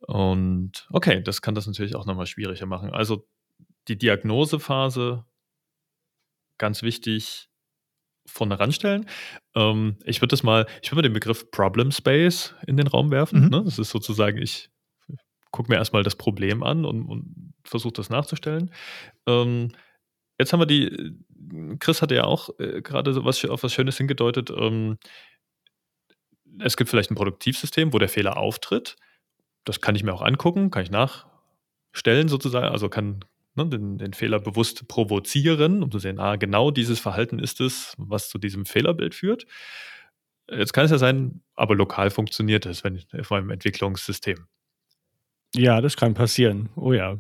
und 0.07 0.87
okay, 0.91 1.21
das 1.23 1.43
kann 1.43 1.57
das 1.57 1.67
natürlich 1.67 1.97
auch 1.97 2.07
nochmal 2.07 2.27
schwieriger 2.27 2.67
machen. 2.67 2.91
Also 2.91 3.27
die 3.89 3.99
Diagnosephase, 3.99 5.25
ganz 6.59 6.83
wichtig, 6.83 7.49
vorne 8.27 8.61
ranstellen. 8.61 9.07
Ähm, 9.57 9.97
ich 10.05 10.21
würde 10.21 10.31
das 10.31 10.43
mal, 10.43 10.67
ich 10.83 10.91
würde 10.91 10.97
mal 10.97 11.03
den 11.03 11.15
Begriff 11.15 11.51
Problem 11.51 11.91
Space 11.91 12.55
in 12.67 12.77
den 12.77 12.87
Raum 12.87 13.11
werfen. 13.11 13.45
Mhm. 13.45 13.49
Ne? 13.49 13.63
Das 13.65 13.79
ist 13.79 13.91
sozusagen, 13.91 14.39
ich 14.39 14.71
gucke 15.51 15.71
mir 15.71 15.79
erstmal 15.79 16.03
das 16.03 16.15
Problem 16.15 16.63
an 16.63 16.85
und, 16.85 17.07
und 17.07 17.55
versuche 17.65 17.95
das 17.95 18.11
nachzustellen. 18.11 18.71
Ähm, 19.27 19.73
Jetzt 20.39 20.53
haben 20.53 20.61
wir 20.61 20.67
die, 20.67 21.17
Chris 21.79 22.03
hatte 22.03 22.15
ja 22.15 22.25
auch 22.25 22.51
äh, 22.59 22.81
gerade 22.83 23.13
so 23.13 23.25
was, 23.25 23.45
auf 23.45 23.63
was 23.63 23.73
Schönes 23.73 23.97
hingedeutet. 23.97 24.51
Ähm, 24.51 24.99
es 26.61 26.77
gibt 26.77 26.91
vielleicht 26.91 27.11
ein 27.11 27.17
Produktivsystem, 27.17 27.93
wo 27.93 27.99
der 27.99 28.09
Fehler 28.09 28.37
auftritt. 28.37 28.97
Das 29.65 29.81
kann 29.81 29.95
ich 29.95 30.03
mir 30.03 30.13
auch 30.13 30.23
angucken, 30.23 30.71
kann 30.71 30.83
ich 30.83 30.91
nachstellen 30.91 32.29
sozusagen. 32.29 32.69
Also 32.69 32.89
kann 32.89 33.25
ne, 33.55 33.67
den, 33.67 33.99
den, 33.99 34.13
Fehler 34.15 34.39
bewusst 34.39 34.89
provozieren, 34.89 35.83
um 35.83 35.91
zu 35.91 35.99
sehen, 35.99 36.19
ah, 36.19 36.37
genau 36.37 36.71
dieses 36.71 37.01
Verhalten 37.01 37.39
ist 37.39 37.61
es, 37.61 37.95
was 37.99 38.31
zu 38.31 38.39
diesem 38.39 38.65
Fehlerbild 38.65 39.15
führt. 39.15 39.47
Jetzt 40.51 40.73
kann 40.73 40.87
es 40.87 40.91
ja 40.91 40.99
sein, 40.99 41.43
aber 41.55 41.75
lokal 41.75 42.11
funktioniert 42.11 42.65
es, 42.65 42.83
wenn 42.83 43.03
auf 43.19 43.31
meinem 43.31 43.51
Entwicklungssystem. 43.51 44.47
Ja, 45.55 45.81
das 45.81 45.97
kann 45.97 46.15
passieren. 46.15 46.71
Oh 46.77 46.93
ja. 46.93 47.19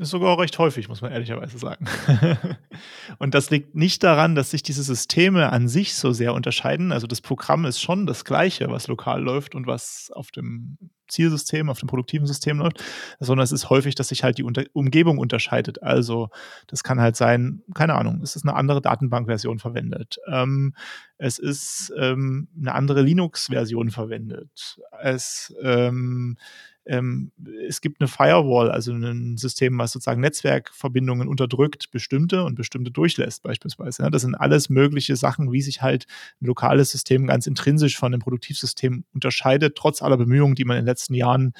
Ist 0.00 0.10
sogar 0.12 0.38
recht 0.38 0.58
häufig, 0.58 0.88
muss 0.88 1.02
man 1.02 1.12
ehrlicherweise 1.12 1.58
sagen. 1.58 1.84
und 3.18 3.34
das 3.34 3.50
liegt 3.50 3.74
nicht 3.74 4.02
daran, 4.02 4.34
dass 4.34 4.50
sich 4.50 4.62
diese 4.62 4.82
Systeme 4.82 5.52
an 5.52 5.68
sich 5.68 5.94
so 5.94 6.12
sehr 6.12 6.32
unterscheiden. 6.32 6.90
Also 6.90 7.06
das 7.06 7.20
Programm 7.20 7.66
ist 7.66 7.82
schon 7.82 8.06
das 8.06 8.24
gleiche, 8.24 8.70
was 8.70 8.88
lokal 8.88 9.22
läuft 9.22 9.54
und 9.54 9.66
was 9.66 10.10
auf 10.14 10.30
dem 10.30 10.78
Zielsystem, 11.06 11.68
auf 11.68 11.80
dem 11.80 11.88
produktiven 11.88 12.26
System 12.26 12.60
läuft, 12.60 12.82
sondern 13.18 13.44
es 13.44 13.52
ist 13.52 13.68
häufig, 13.68 13.94
dass 13.94 14.08
sich 14.08 14.24
halt 14.24 14.38
die 14.38 14.42
Unter 14.42 14.64
Umgebung 14.72 15.18
unterscheidet. 15.18 15.82
Also 15.82 16.30
das 16.66 16.82
kann 16.82 16.98
halt 16.98 17.16
sein, 17.16 17.62
keine 17.74 17.94
Ahnung, 17.94 18.22
es 18.22 18.36
ist 18.36 18.46
eine 18.46 18.56
andere 18.56 18.80
Datenbankversion 18.80 19.58
verwendet. 19.58 20.18
Ähm, 20.32 20.74
es 21.18 21.38
ist 21.38 21.92
ähm, 21.98 22.48
eine 22.58 22.72
andere 22.74 23.02
Linux-Version 23.02 23.90
verwendet. 23.90 24.78
Es 25.02 25.54
ähm, 25.62 26.38
ähm, 26.86 27.32
es 27.68 27.80
gibt 27.80 28.00
eine 28.00 28.08
Firewall, 28.08 28.70
also 28.70 28.92
ein 28.92 29.36
System, 29.36 29.78
was 29.78 29.92
sozusagen 29.92 30.20
Netzwerkverbindungen 30.20 31.28
unterdrückt, 31.28 31.90
bestimmte 31.90 32.44
und 32.44 32.54
bestimmte 32.54 32.90
durchlässt 32.90 33.42
beispielsweise. 33.42 34.02
Ja, 34.02 34.10
das 34.10 34.22
sind 34.22 34.34
alles 34.34 34.70
mögliche 34.70 35.16
Sachen, 35.16 35.52
wie 35.52 35.62
sich 35.62 35.82
halt 35.82 36.06
ein 36.40 36.46
lokales 36.46 36.90
System 36.90 37.26
ganz 37.26 37.46
intrinsisch 37.46 37.98
von 37.98 38.12
dem 38.12 38.20
Produktivsystem 38.20 39.04
unterscheidet, 39.12 39.76
trotz 39.76 40.02
aller 40.02 40.16
Bemühungen, 40.16 40.54
die 40.54 40.64
man 40.64 40.76
in 40.76 40.82
den 40.82 40.88
letzten 40.88 41.14
Jahren 41.14 41.52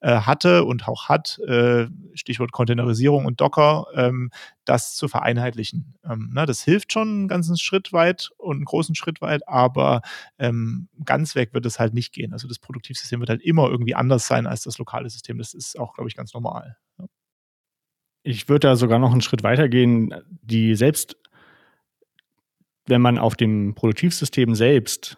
äh, 0.00 0.20
hatte 0.20 0.64
und 0.64 0.86
auch 0.88 1.08
hat, 1.08 1.38
äh, 1.40 1.86
Stichwort 2.14 2.52
Containerisierung 2.52 3.24
und 3.24 3.40
Docker, 3.40 3.86
ähm, 3.94 4.30
das 4.66 4.94
zu 4.94 5.08
vereinheitlichen. 5.08 5.94
Ähm, 6.04 6.30
na, 6.32 6.44
das 6.44 6.62
hilft 6.62 6.92
schon 6.92 7.08
einen 7.08 7.28
ganzen 7.28 7.56
Schritt 7.56 7.92
weit 7.92 8.30
und 8.36 8.56
einen 8.56 8.64
großen 8.64 8.94
Schritt 8.94 9.20
weit, 9.22 9.48
aber 9.48 10.02
ähm, 10.38 10.88
ganz 11.04 11.34
weg 11.34 11.54
wird 11.54 11.64
es 11.64 11.78
halt 11.78 11.94
nicht 11.94 12.12
gehen. 12.12 12.32
Also 12.32 12.48
das 12.48 12.58
Produktivsystem 12.58 13.20
wird 13.20 13.30
halt 13.30 13.42
immer 13.42 13.68
irgendwie 13.68 13.94
anders 13.94 14.26
sein 14.26 14.46
als 14.46 14.62
das 14.62 14.78
lokale 14.78 15.08
System. 15.08 15.38
Das 15.38 15.54
ist 15.54 15.78
auch, 15.78 15.94
glaube 15.94 16.08
ich, 16.08 16.16
ganz 16.16 16.34
normal. 16.34 16.76
Ja. 16.98 17.06
Ich 18.22 18.48
würde 18.48 18.68
da 18.68 18.76
sogar 18.76 18.98
noch 18.98 19.12
einen 19.12 19.22
Schritt 19.22 19.42
weiter 19.42 19.68
gehen. 19.68 20.12
Die 20.42 20.74
selbst, 20.74 21.16
wenn 22.86 23.00
man 23.00 23.18
auf 23.18 23.36
dem 23.36 23.74
Produktivsystem 23.74 24.54
selbst 24.54 25.16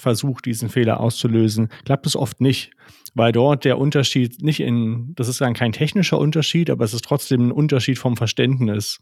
versucht, 0.00 0.46
diesen 0.46 0.68
Fehler 0.68 1.00
auszulösen, 1.00 1.68
klappt 1.84 2.06
es 2.06 2.16
oft 2.16 2.40
nicht, 2.40 2.72
weil 3.14 3.32
dort 3.32 3.64
der 3.64 3.78
Unterschied 3.78 4.42
nicht 4.42 4.60
in, 4.60 5.14
das 5.14 5.28
ist 5.28 5.40
dann 5.40 5.54
kein 5.54 5.72
technischer 5.72 6.18
Unterschied, 6.18 6.70
aber 6.70 6.84
es 6.84 6.94
ist 6.94 7.04
trotzdem 7.04 7.48
ein 7.48 7.52
Unterschied 7.52 7.98
vom 7.98 8.16
Verständnis, 8.16 9.00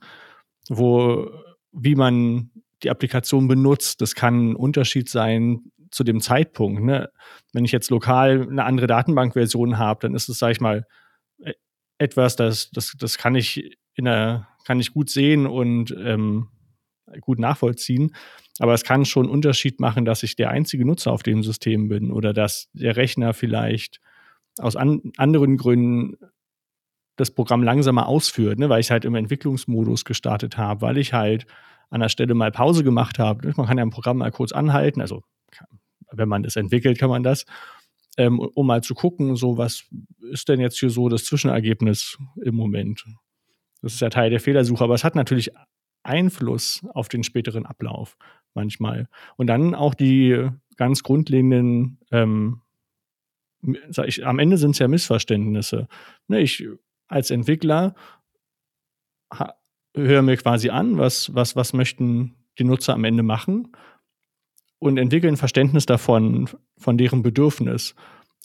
wo, 0.69 1.31
wie 1.73 1.95
man 1.95 2.51
die 2.83 2.91
Applikation 2.91 3.49
benutzt. 3.49 4.01
Das 4.01 4.15
kann 4.15 4.51
ein 4.51 4.57
Unterschied 4.57 5.09
sein 5.09 5.63
zu 5.91 6.05
dem 6.05 6.21
Zeitpunkt. 6.21 6.83
Ne? 6.83 7.11
Wenn 7.53 7.65
ich 7.65 7.73
jetzt 7.73 7.91
lokal 7.91 8.47
eine 8.49 8.65
andere 8.65 8.87
Datenbankversion 8.87 9.79
habe, 9.79 10.01
dann 10.03 10.15
ist 10.15 10.29
es, 10.29 10.39
sag 10.39 10.53
ich 10.53 10.61
mal, 10.61 10.87
e-, 11.45 11.53
etwas, 11.99 12.37
das, 12.37 12.71
das, 12.71 12.95
das 12.99 13.19
kann 13.19 13.35
ich 13.35 13.77
in 13.95 14.05
der, 14.05 14.49
kann 14.65 14.81
ich 14.81 14.93
gut 14.93 15.11
sehen 15.11 15.47
und 15.47 15.95
ähm, 15.99 16.49
gut 17.21 17.39
nachvollziehen. 17.39 18.15
Aber 18.59 18.75
es 18.75 18.85
kann 18.85 19.05
schon 19.05 19.27
einen 19.27 19.33
Unterschied 19.33 19.81
machen, 19.81 20.05
dass 20.05 20.23
ich 20.23 20.37
der 20.37 20.51
einzige 20.51 20.85
Nutzer 20.85 21.13
auf 21.13 21.23
dem 21.23 21.43
System 21.43 21.89
bin 21.89 22.11
oder 22.11 22.33
dass 22.33 22.69
der 22.73 22.97
Rechner 22.97 23.35
vielleicht 23.35 24.01
aus 24.59 24.77
an 24.77 25.13
anderen 25.17 25.57
Gründen 25.57 26.17
das 27.17 27.31
Programm 27.31 27.63
langsamer 27.63 28.07
ausführt, 28.07 28.59
ne, 28.59 28.69
weil 28.69 28.81
ich 28.81 28.91
halt 28.91 29.05
im 29.05 29.15
Entwicklungsmodus 29.15 30.05
gestartet 30.05 30.57
habe, 30.57 30.83
weil 30.83 30.99
ich 30.99 31.13
halt 31.13 31.47
an 31.91 32.01
der 32.01 32.09
Stelle 32.09 32.35
mal 32.35 32.53
Pause 32.53 32.85
gemacht 32.85 33.19
habe. 33.19 33.53
Man 33.57 33.67
kann 33.67 33.79
ja 33.79 33.85
ein 33.85 33.91
Programm 33.91 34.19
mal 34.19 34.31
kurz 34.31 34.53
anhalten, 34.53 35.01
also 35.01 35.23
wenn 36.13 36.29
man 36.29 36.43
das 36.43 36.57
entwickelt, 36.57 36.99
kann 36.99 37.11
man 37.11 37.23
das, 37.23 37.45
ähm, 38.17 38.39
um 38.39 38.67
mal 38.67 38.83
zu 38.83 38.95
gucken, 38.95 39.37
so 39.37 39.59
was 39.59 39.85
ist 40.31 40.49
denn 40.49 40.61
jetzt 40.61 40.79
hier 40.79 40.91
so 40.91 41.09
das 41.09 41.25
Zwischenergebnis 41.25 42.19
im 42.43 42.55
Moment. 42.55 43.05
Das 43.83 43.95
ist 43.95 44.01
ja 44.01 44.11
Teil 44.11 44.31
der 44.31 44.41
Fehlersuche, 44.41 44.83
aber 44.83 44.95
es 44.95 45.05
hat 45.05 45.15
natürlich 45.15 45.51
Einfluss 46.03 46.87
auf 46.95 47.09
den 47.09 47.23
späteren 47.25 47.67
Ablauf 47.67 48.17
manchmal. 48.55 49.09
Und 49.37 49.47
dann 49.47 49.75
auch 49.75 49.95
die 49.95 50.49
ganz 50.77 51.03
grundlegenden, 51.03 51.99
ähm, 52.11 52.63
sag 53.89 54.09
ich, 54.09 54.27
am 54.27 54.39
Ende 54.39 54.57
sind 54.57 54.73
es 54.73 54.79
ja 54.79 54.89
Missverständnisse. 54.89 55.89
Ne, 56.29 56.41
ich 56.41 56.67
als 57.09 57.31
Entwickler 57.31 57.95
höre 59.95 60.23
mir 60.23 60.37
quasi 60.37 60.71
an, 60.71 60.99
was, 60.99 61.35
was, 61.35 61.57
was 61.57 61.73
möchten 61.73 62.37
die 62.59 62.65
Nutzer 62.65 62.95
am 62.95 63.05
Ende 63.05 63.23
machen 63.23 63.73
und 64.79 64.99
entwickeln 64.99 65.37
Verständnis 65.37 65.87
davon, 65.87 66.49
von 66.77 66.99
deren 66.99 67.23
Bedürfnis. 67.23 67.95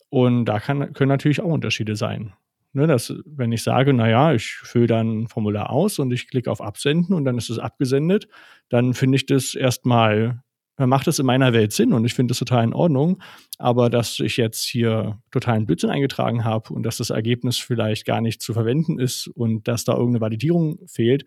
Und 0.09 0.45
da 0.45 0.59
kann, 0.59 0.93
können 0.93 1.09
natürlich 1.09 1.41
auch 1.41 1.51
Unterschiede 1.51 1.95
sein. 1.95 2.33
Ne, 2.75 2.87
dass, 2.87 3.13
wenn 3.25 3.51
ich 3.51 3.61
sage, 3.61 3.93
naja, 3.93 4.33
ich 4.33 4.45
fülle 4.45 4.87
dann 4.87 5.21
ein 5.21 5.27
Formular 5.27 5.69
aus 5.69 5.99
und 5.99 6.11
ich 6.11 6.27
klicke 6.27 6.49
auf 6.49 6.59
Absenden 6.59 7.13
und 7.15 7.23
dann 7.23 7.37
ist 7.37 7.51
es 7.51 7.59
abgesendet, 7.59 8.27
dann 8.69 8.95
finde 8.95 9.15
ich 9.17 9.27
das 9.27 9.53
erstmal, 9.53 10.41
dann 10.75 10.89
macht 10.89 11.07
es 11.07 11.19
in 11.19 11.27
meiner 11.27 11.53
Welt 11.53 11.71
Sinn 11.71 11.93
und 11.93 12.03
ich 12.03 12.15
finde 12.15 12.31
das 12.31 12.39
total 12.39 12.63
in 12.63 12.73
Ordnung. 12.73 13.21
Aber 13.59 13.91
dass 13.91 14.19
ich 14.19 14.37
jetzt 14.37 14.63
hier 14.63 15.21
totalen 15.29 15.67
Blödsinn 15.67 15.91
eingetragen 15.91 16.43
habe 16.43 16.73
und 16.73 16.81
dass 16.81 16.97
das 16.97 17.11
Ergebnis 17.11 17.59
vielleicht 17.59 18.05
gar 18.07 18.21
nicht 18.21 18.41
zu 18.41 18.53
verwenden 18.53 18.97
ist 18.97 19.27
und 19.27 19.67
dass 19.67 19.83
da 19.83 19.93
irgendeine 19.93 20.21
Validierung 20.21 20.79
fehlt, 20.87 21.25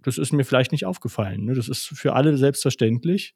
das 0.00 0.18
ist 0.18 0.32
mir 0.32 0.44
vielleicht 0.44 0.72
nicht 0.72 0.84
aufgefallen. 0.84 1.46
Ne? 1.46 1.54
Das 1.54 1.68
ist 1.68 1.86
für 1.86 2.12
alle 2.12 2.36
selbstverständlich. 2.36 3.34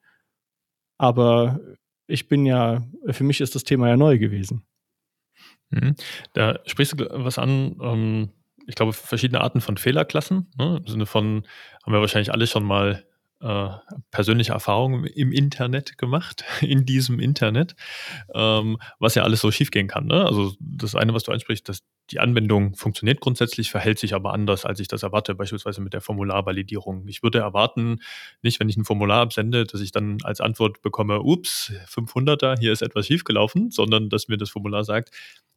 Aber 0.98 1.60
ich 2.06 2.28
bin 2.28 2.44
ja, 2.44 2.86
für 3.08 3.24
mich 3.24 3.40
ist 3.40 3.54
das 3.54 3.64
Thema 3.64 3.88
ja 3.88 3.96
neu 3.96 4.18
gewesen. 4.18 4.66
Mhm. 5.70 5.96
Da 6.32 6.58
sprichst 6.66 6.98
du 6.98 7.06
was 7.10 7.38
an, 7.38 7.76
ähm, 7.82 8.30
ich 8.66 8.74
glaube, 8.74 8.92
verschiedene 8.92 9.40
Arten 9.40 9.60
von 9.60 9.76
Fehlerklassen. 9.76 10.50
Ne? 10.58 10.78
Im 10.78 10.86
Sinne 10.86 11.06
von, 11.06 11.46
haben 11.84 11.92
wir 11.92 12.00
wahrscheinlich 12.00 12.32
alle 12.32 12.46
schon 12.46 12.64
mal 12.64 13.04
äh, 13.40 13.68
persönliche 14.10 14.52
Erfahrungen 14.52 15.04
im 15.04 15.32
Internet 15.32 15.98
gemacht, 15.98 16.44
in 16.60 16.84
diesem 16.84 17.20
Internet, 17.20 17.76
ähm, 18.34 18.78
was 18.98 19.14
ja 19.14 19.22
alles 19.22 19.40
so 19.40 19.50
schiefgehen 19.50 19.88
kann. 19.88 20.06
Ne? 20.06 20.24
Also 20.24 20.54
das 20.58 20.94
eine, 20.94 21.14
was 21.14 21.24
du 21.24 21.32
ansprichst, 21.32 21.68
dass 21.68 21.80
die 22.10 22.20
Anwendung 22.20 22.74
funktioniert 22.74 23.20
grundsätzlich, 23.20 23.70
verhält 23.70 23.98
sich 23.98 24.14
aber 24.14 24.32
anders, 24.32 24.64
als 24.64 24.80
ich 24.80 24.88
das 24.88 25.02
erwarte, 25.02 25.34
beispielsweise 25.34 25.80
mit 25.80 25.92
der 25.92 26.00
Formularvalidierung. 26.00 27.06
Ich 27.08 27.22
würde 27.22 27.38
erwarten, 27.38 28.00
nicht 28.42 28.60
wenn 28.60 28.68
ich 28.68 28.76
ein 28.76 28.84
Formular 28.84 29.22
absende, 29.22 29.64
dass 29.64 29.80
ich 29.80 29.92
dann 29.92 30.18
als 30.22 30.40
Antwort 30.40 30.82
bekomme, 30.82 31.20
ups, 31.22 31.72
500er, 31.88 32.58
hier 32.58 32.72
ist 32.72 32.82
etwas 32.82 33.06
schiefgelaufen, 33.06 33.70
sondern 33.70 34.08
dass 34.08 34.28
mir 34.28 34.36
das 34.36 34.50
Formular 34.50 34.84
sagt, 34.84 35.10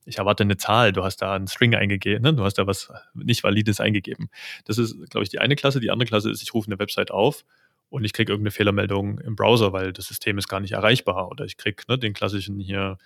ich 0.06 0.18
erwarte 0.18 0.44
eine 0.44 0.58
Zahl, 0.58 0.92
du 0.92 1.04
hast 1.04 1.18
da 1.18 1.34
einen 1.34 1.48
String 1.48 1.76
eingegeben, 1.76 2.24
ne? 2.24 2.34
du 2.34 2.44
hast 2.44 2.56
da 2.56 2.66
was 2.66 2.92
nicht 3.14 3.44
Valides 3.44 3.80
eingegeben. 3.80 4.30
Das 4.66 4.78
ist, 4.78 4.98
glaube 5.10 5.24
ich, 5.24 5.30
die 5.30 5.40
eine 5.40 5.56
Klasse. 5.56 5.80
Die 5.80 5.92
andere 5.92 6.08
Klasse 6.08 6.32
ist, 6.32 6.42
ich 6.42 6.54
rufe 6.54 6.68
eine 6.68 6.80
Website 6.80 7.12
auf 7.12 7.46
und 7.90 8.04
ich 8.06 8.14
kriege 8.14 8.32
irgendeine 8.32 8.52
Fehlermeldung 8.52 9.20
im 9.20 9.36
Browser, 9.36 9.74
weil 9.74 9.94
das 9.94 10.06
System 10.06 10.38
ist 10.38 10.48
gar 10.48 10.60
nicht 10.60 10.72
erreichbar. 10.72 11.30
Oder 11.30 11.46
ich 11.46 11.58
kriege 11.58 11.84
ne, 11.88 11.98
den 12.00 12.14
klassischen 12.14 12.60
hier 12.60 12.98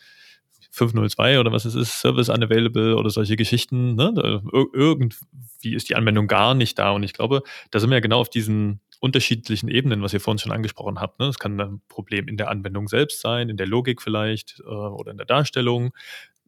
502 0.74 1.40
oder 1.40 1.52
was 1.52 1.66
es 1.66 1.76
ist, 1.76 2.02
Service 2.02 2.30
unavailable 2.30 2.96
oder 2.96 3.12
solche 3.12 3.36
Geschichten. 3.36 3.94
Ne? 3.96 4.12
Da, 4.16 4.42
irgendwie 4.74 5.76
ist 5.76 5.88
die 5.90 5.96
Anwendung 5.96 6.28
gar 6.28 6.56
nicht 6.56 6.80
da. 6.80 6.92
Und 6.92 7.04
ich 7.04 7.14
glaube, 7.14 7.44
da 7.70 7.80
sind 7.80 7.92
wir 7.92 7.98
ja 7.98 8.02
genau 8.02 8.20
auf 8.20 8.30
diesen 8.30 8.82
unterschiedlichen 9.00 9.70
Ebenen, 9.70 10.02
was 10.02 10.14
ihr 10.14 10.20
vorhin 10.20 10.40
schon 10.40 10.52
angesprochen 10.52 11.00
habt. 11.00 11.20
Ne? 11.20 11.28
Es 11.28 11.38
kann 11.38 11.62
ein 11.62 11.82
Problem 11.90 12.28
in 12.28 12.38
der 12.38 12.50
Anwendung 12.50 12.88
selbst 12.88 13.22
sein, 13.22 13.50
in 13.50 13.58
der 13.58 13.68
Logik 13.68 14.02
vielleicht 14.02 14.62
äh, 14.62 14.70
oder 14.70 15.12
in 15.12 15.18
der 15.18 15.28
Darstellung. 15.28 15.94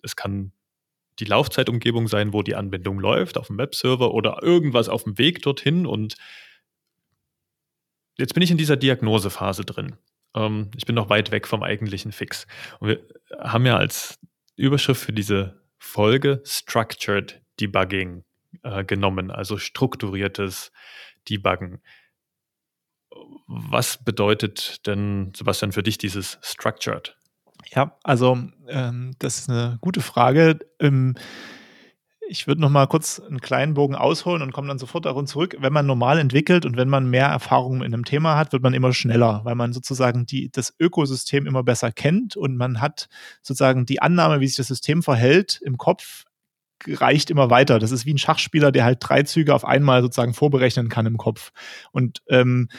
Es 0.02 0.16
kann 0.16 0.52
die 1.20 1.26
Laufzeitumgebung 1.26 2.08
sein, 2.08 2.34
wo 2.34 2.42
die 2.42 2.56
Anwendung 2.56 3.00
läuft, 3.00 3.38
auf 3.38 3.48
dem 3.48 3.60
Webserver 3.60 4.12
oder 4.12 4.42
irgendwas 4.42 4.90
auf 4.90 5.04
dem 5.04 5.20
Weg 5.20 5.44
dorthin. 5.44 5.86
Und 5.86 6.16
jetzt 8.18 8.34
bin 8.34 8.42
ich 8.42 8.50
in 8.50 8.58
dieser 8.58 8.76
Diagnosephase 8.76 9.66
drin. 9.66 9.98
Ähm, 10.36 10.70
ich 10.76 10.86
bin 10.86 10.96
noch 10.96 11.10
weit 11.10 11.32
weg 11.32 11.48
vom 11.48 11.64
eigentlichen 11.64 12.12
Fix. 12.12 12.46
Und 12.80 12.90
wir 12.90 13.02
haben 13.40 13.66
ja 13.66 13.78
als 13.78 14.20
Überschrift 14.56 15.02
für 15.02 15.14
diese 15.14 15.62
Folge 15.78 16.42
Structured 16.46 17.42
Debugging 17.60 18.24
äh, 18.64 18.84
genommen, 18.84 19.32
also 19.32 19.58
strukturiertes 19.58 20.72
Debuggen. 21.30 21.82
Was 23.48 24.04
bedeutet 24.04 24.86
denn, 24.88 25.32
Sebastian, 25.36 25.72
für 25.72 25.84
dich 25.84 25.98
dieses 25.98 26.38
Structured? 26.42 27.18
Ja, 27.70 27.98
also 28.04 28.38
ähm, 28.68 29.16
das 29.20 29.40
ist 29.40 29.50
eine 29.50 29.78
gute 29.82 30.02
Frage. 30.02 30.60
Ähm, 30.80 31.16
ich 32.28 32.48
würde 32.48 32.62
noch 32.62 32.70
mal 32.70 32.88
kurz 32.88 33.20
einen 33.20 33.42
kleinen 33.42 33.74
Bogen 33.74 33.96
ausholen 33.96 34.42
und 34.42 34.52
komme 34.52 34.68
dann 34.68 34.80
sofort 34.80 35.06
darum 35.06 35.28
zurück. 35.28 35.56
Wenn 35.60 35.74
man 35.74 35.86
normal 35.86 36.20
entwickelt 36.20 36.66
und 36.66 36.78
wenn 36.78 36.90
man 36.90 37.10
mehr 37.10 37.28
Erfahrung 37.28 37.78
in 37.78 37.94
einem 37.94 38.06
Thema 38.06 38.38
hat, 38.38 38.52
wird 38.52 38.64
man 38.64 38.74
immer 38.74 38.94
schneller, 38.94 39.42
weil 39.44 39.56
man 39.56 39.74
sozusagen 39.74 40.26
die, 40.26 40.50
das 40.52 40.74
Ökosystem 40.80 41.48
immer 41.48 41.64
besser 41.64 41.92
kennt 41.92 42.36
und 42.36 42.58
man 42.58 42.82
hat 42.82 43.08
sozusagen 43.42 43.86
die 43.86 44.02
Annahme, 44.02 44.40
wie 44.40 44.48
sich 44.48 44.58
das 44.58 44.68
System 44.68 45.04
verhält, 45.04 45.60
im 45.64 45.78
Kopf 45.78 46.26
reicht 46.88 47.30
immer 47.32 47.50
weiter. 47.50 47.80
Das 47.80 47.92
ist 47.92 48.06
wie 48.06 48.14
ein 48.14 48.18
Schachspieler, 48.18 48.72
der 48.72 48.86
halt 48.86 49.00
drei 49.02 49.24
Züge 49.24 49.54
auf 49.54 49.66
einmal 49.66 50.02
sozusagen 50.02 50.34
vorberechnen 50.34 50.90
kann 50.90 51.06
im 51.06 51.18
Kopf. 51.18 51.52
Und 51.92 52.22
ähm, 52.30 52.70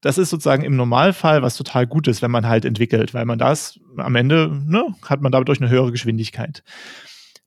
das 0.00 0.18
ist 0.18 0.30
sozusagen 0.30 0.64
im 0.64 0.76
Normalfall 0.76 1.42
was 1.42 1.56
total 1.56 1.86
Gutes, 1.86 2.22
wenn 2.22 2.30
man 2.30 2.46
halt 2.46 2.64
entwickelt, 2.64 3.12
weil 3.12 3.26
man 3.26 3.38
das 3.38 3.78
am 3.96 4.16
Ende, 4.16 4.50
ne, 4.66 4.94
hat 5.02 5.20
man 5.20 5.32
dadurch 5.32 5.60
eine 5.60 5.70
höhere 5.70 5.92
Geschwindigkeit. 5.92 6.62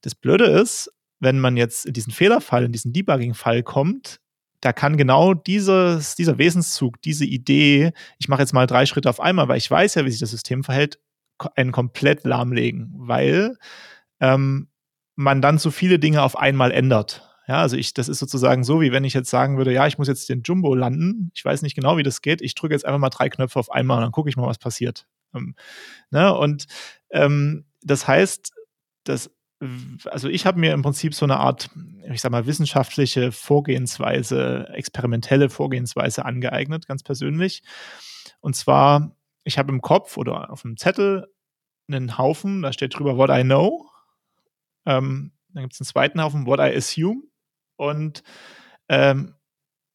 Das 0.02 0.16
Blöde 0.16 0.46
ist, 0.46 0.92
wenn 1.24 1.40
man 1.40 1.58
jetzt 1.58 1.86
in 1.86 1.94
diesen 1.94 2.14
Fehlerfall, 2.14 2.66
in 2.66 2.72
diesen 2.72 2.94
Debugging-Fall 2.94 3.64
kommt, 3.64 4.20
da 4.62 4.72
kann 4.72 4.96
genau 4.96 5.34
dieses, 5.34 6.16
dieser 6.16 6.38
Wesenszug, 6.38 7.02
diese 7.02 7.26
Idee, 7.26 7.92
ich 8.18 8.30
mache 8.30 8.42
jetzt 8.42 8.54
mal 8.54 8.68
drei 8.68 8.86
Schritte 8.86 9.10
auf 9.10 9.20
einmal, 9.20 9.48
weil 9.48 9.58
ich 9.58 9.70
weiß 9.70 9.96
ja, 9.96 10.06
wie 10.06 10.12
sich 10.12 10.20
das 10.20 10.32
System 10.32 10.64
verhält, 10.64 11.00
einen 11.56 11.72
komplett 11.72 12.24
lahmlegen, 12.24 12.94
weil 12.96 13.58
ähm, 14.20 14.70
man 15.16 15.42
dann 15.42 15.60
zu 15.60 15.72
viele 15.72 16.00
Dinge 16.00 16.22
auf 16.22 16.38
einmal 16.38 16.72
ändert. 16.72 17.30
Ja, 17.48 17.62
also 17.62 17.76
ich, 17.76 17.94
das 17.94 18.08
ist 18.08 18.20
sozusagen 18.20 18.64
so, 18.64 18.80
wie 18.80 18.94
wenn 18.94 19.04
ich 19.04 19.14
jetzt 19.14 19.30
sagen 19.30 19.58
würde, 19.58 19.74
ja, 19.74 19.86
ich 19.86 19.98
muss 19.98 20.08
jetzt 20.08 20.30
den 20.30 20.44
Jumbo 20.44 20.76
landen. 20.76 21.30
Ich 21.34 21.44
weiß 21.44 21.62
nicht 21.62 21.76
genau, 21.76 21.98
wie 21.98 22.04
das 22.04 22.22
geht. 22.22 22.42
Ich 22.42 22.56
drücke 22.56 22.74
jetzt 22.74 22.86
einfach 22.86 23.00
mal 23.00 23.10
drei 23.10 23.28
Knöpfe 23.28 23.60
auf 23.60 23.70
einmal 23.70 23.98
und 23.98 24.04
dann 24.04 24.12
gucke 24.14 24.30
ich 24.30 24.38
mal, 24.38 24.48
was 24.48 24.60
passiert. 24.60 25.08
Ähm, 25.36 25.56
ne? 26.10 26.34
Und 26.34 26.68
ähm, 27.12 27.66
das 27.82 28.08
heißt, 28.08 28.54
dass 29.04 29.30
also 30.06 30.30
ich 30.30 30.46
habe 30.46 30.60
mir 30.60 30.74
im 30.74 30.82
Prinzip 30.82 31.14
so 31.14 31.26
eine 31.26 31.38
Art, 31.38 31.70
ich 32.12 32.22
sag 32.22 32.32
mal, 32.32 32.46
wissenschaftliche 32.46 33.32
Vorgehensweise, 33.32 34.70
experimentelle 34.74 35.50
Vorgehensweise 35.50 36.26
angeeignet, 36.26 36.88
ganz 36.88 37.04
persönlich. 37.04 37.64
Und 38.42 38.56
zwar, 38.56 39.16
ich 39.44 39.58
habe 39.58 39.72
im 39.72 39.82
Kopf 39.82 40.18
oder 40.18 40.52
auf 40.52 40.66
einem 40.66 40.78
Zettel 40.78 41.28
einen 41.88 42.18
Haufen, 42.18 42.62
da 42.62 42.74
steht 42.74 42.98
drüber 42.98 43.18
What 43.18 43.30
I 43.30 43.44
know. 43.44 43.90
Ähm, 44.86 45.32
dann 45.50 45.64
gibt 45.64 45.74
es 45.74 45.82
einen 45.82 45.88
zweiten 45.88 46.22
Haufen 46.22 46.46
What 46.46 46.60
I 46.60 46.76
assume. 46.76 47.24
Und 47.76 48.24
ähm, 48.90 49.36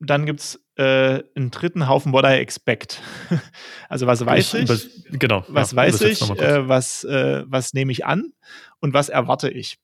dann 0.01 0.27
gibt 0.27 0.41
es 0.41 0.61
äh, 0.77 1.23
einen 1.35 1.51
dritten 1.51 1.89
Haufen 1.89 2.13
What 2.13 2.25
I 2.25 2.39
expect. 2.39 3.01
also 3.89 4.07
was 4.07 4.25
weiß 4.25 4.55
ich, 4.55 4.71
ich 4.71 5.19
genau, 5.19 5.45
was 5.49 5.73
ja, 5.73 5.77
weiß 5.77 6.01
ich, 6.03 6.23
äh, 6.31 6.69
was, 6.69 7.05
äh, 7.05 7.45
was 7.47 7.73
nehme 7.73 7.93
ich 7.93 8.07
an 8.07 8.33
und 8.81 8.95
was 8.95 9.09
erwarte 9.09 9.51
ich. 9.51 9.79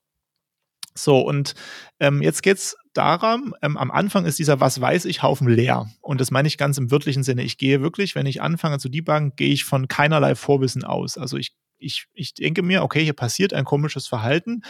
So, 0.96 1.20
und 1.20 1.54
ähm, 1.98 2.22
jetzt 2.22 2.44
geht 2.44 2.58
es 2.58 2.76
darum, 2.92 3.54
ähm, 3.62 3.76
am 3.76 3.90
Anfang 3.90 4.26
ist 4.26 4.38
dieser 4.38 4.60
Was 4.60 4.80
weiß 4.80 5.06
ich 5.06 5.24
Haufen 5.24 5.48
leer. 5.48 5.90
Und 6.00 6.20
das 6.20 6.30
meine 6.30 6.46
ich 6.46 6.56
ganz 6.56 6.78
im 6.78 6.92
wörtlichen 6.92 7.24
Sinne. 7.24 7.42
Ich 7.42 7.58
gehe 7.58 7.80
wirklich, 7.80 8.14
wenn 8.14 8.26
ich 8.26 8.40
anfange 8.40 8.78
zu 8.78 8.88
debuggen, 8.88 9.34
gehe 9.34 9.52
ich 9.52 9.64
von 9.64 9.88
keinerlei 9.88 10.36
Vorwissen 10.36 10.84
aus. 10.84 11.18
Also 11.18 11.36
ich, 11.36 11.52
ich, 11.78 12.06
ich 12.12 12.34
denke 12.34 12.62
mir, 12.62 12.84
okay, 12.84 13.02
hier 13.02 13.12
passiert 13.12 13.52
ein 13.52 13.64
komisches 13.64 14.06
Verhalten 14.06 14.62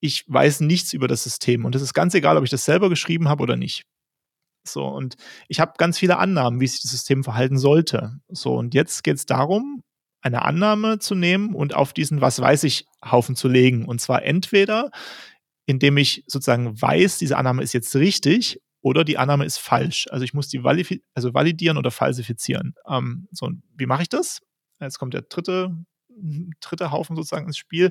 ich 0.00 0.24
weiß 0.26 0.60
nichts 0.60 0.92
über 0.92 1.06
das 1.06 1.22
System. 1.22 1.64
Und 1.64 1.74
es 1.74 1.82
ist 1.82 1.94
ganz 1.94 2.14
egal, 2.14 2.36
ob 2.36 2.44
ich 2.44 2.50
das 2.50 2.64
selber 2.64 2.88
geschrieben 2.88 3.28
habe 3.28 3.42
oder 3.42 3.56
nicht. 3.56 3.84
So, 4.64 4.86
und 4.86 5.16
ich 5.48 5.60
habe 5.60 5.74
ganz 5.78 5.98
viele 5.98 6.18
Annahmen, 6.18 6.60
wie 6.60 6.66
sich 6.66 6.82
das 6.82 6.90
System 6.90 7.24
verhalten 7.24 7.58
sollte. 7.58 8.20
So, 8.28 8.54
und 8.54 8.74
jetzt 8.74 9.02
geht 9.04 9.16
es 9.16 9.26
darum, 9.26 9.82
eine 10.22 10.42
Annahme 10.42 10.98
zu 10.98 11.14
nehmen 11.14 11.54
und 11.54 11.74
auf 11.74 11.92
diesen 11.92 12.20
Was 12.20 12.40
weiß 12.40 12.64
ich 12.64 12.86
Haufen 13.04 13.36
zu 13.36 13.48
legen. 13.48 13.86
Und 13.86 14.00
zwar 14.00 14.22
entweder, 14.22 14.90
indem 15.66 15.96
ich 15.96 16.24
sozusagen 16.26 16.80
weiß, 16.80 17.18
diese 17.18 17.36
Annahme 17.36 17.62
ist 17.62 17.72
jetzt 17.72 17.94
richtig 17.96 18.60
oder 18.82 19.04
die 19.04 19.18
Annahme 19.18 19.44
ist 19.44 19.58
falsch. 19.58 20.06
Also 20.10 20.24
ich 20.24 20.34
muss 20.34 20.48
die 20.48 20.62
valid 20.62 21.02
also 21.14 21.34
validieren 21.34 21.78
oder 21.78 21.90
falsifizieren. 21.90 22.74
Ähm, 22.88 23.28
so, 23.32 23.46
und 23.46 23.62
wie 23.76 23.86
mache 23.86 24.02
ich 24.02 24.08
das? 24.08 24.40
Jetzt 24.80 24.98
kommt 24.98 25.14
der 25.14 25.22
dritte 25.22 25.76
dritter 26.60 26.90
Haufen 26.90 27.16
sozusagen 27.16 27.46
ins 27.46 27.58
Spiel. 27.58 27.90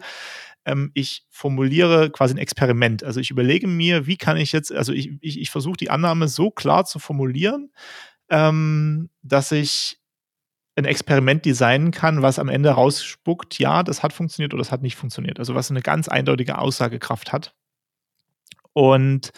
Ähm, 0.66 0.92
ich 0.94 1.26
formuliere 1.30 2.10
quasi 2.12 2.34
ein 2.34 2.38
Experiment. 2.40 3.04
Also 3.04 3.20
ich 3.20 3.32
überlege 3.32 3.68
mir, 3.68 4.08
wie 4.08 4.18
kann 4.18 4.38
ich 4.38 4.52
jetzt, 4.52 4.72
also 4.72 4.94
ich, 4.94 5.12
ich, 5.22 5.40
ich 5.40 5.50
versuche 5.50 5.78
die 5.78 5.90
Annahme 5.90 6.28
so 6.28 6.52
klar 6.52 6.86
zu 6.86 7.00
formulieren, 7.00 7.72
ähm, 8.30 9.10
dass 9.22 9.52
ich 9.52 10.00
ein 10.76 10.86
Experiment 10.86 11.46
designen 11.46 11.92
kann, 11.92 12.22
was 12.22 12.40
am 12.40 12.50
Ende 12.50 12.70
rausspuckt, 12.72 13.60
ja, 13.60 13.84
das 13.84 14.02
hat 14.02 14.14
funktioniert 14.14 14.54
oder 14.54 14.62
das 14.62 14.72
hat 14.72 14.82
nicht 14.82 14.96
funktioniert. 14.96 15.40
Also 15.40 15.56
was 15.56 15.70
eine 15.70 15.82
ganz 15.82 16.08
eindeutige 16.08 16.58
Aussagekraft 16.58 17.34
hat. 17.34 17.54
Und 18.74 19.32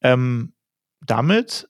ähm, 0.00 0.54
damit 1.00 1.67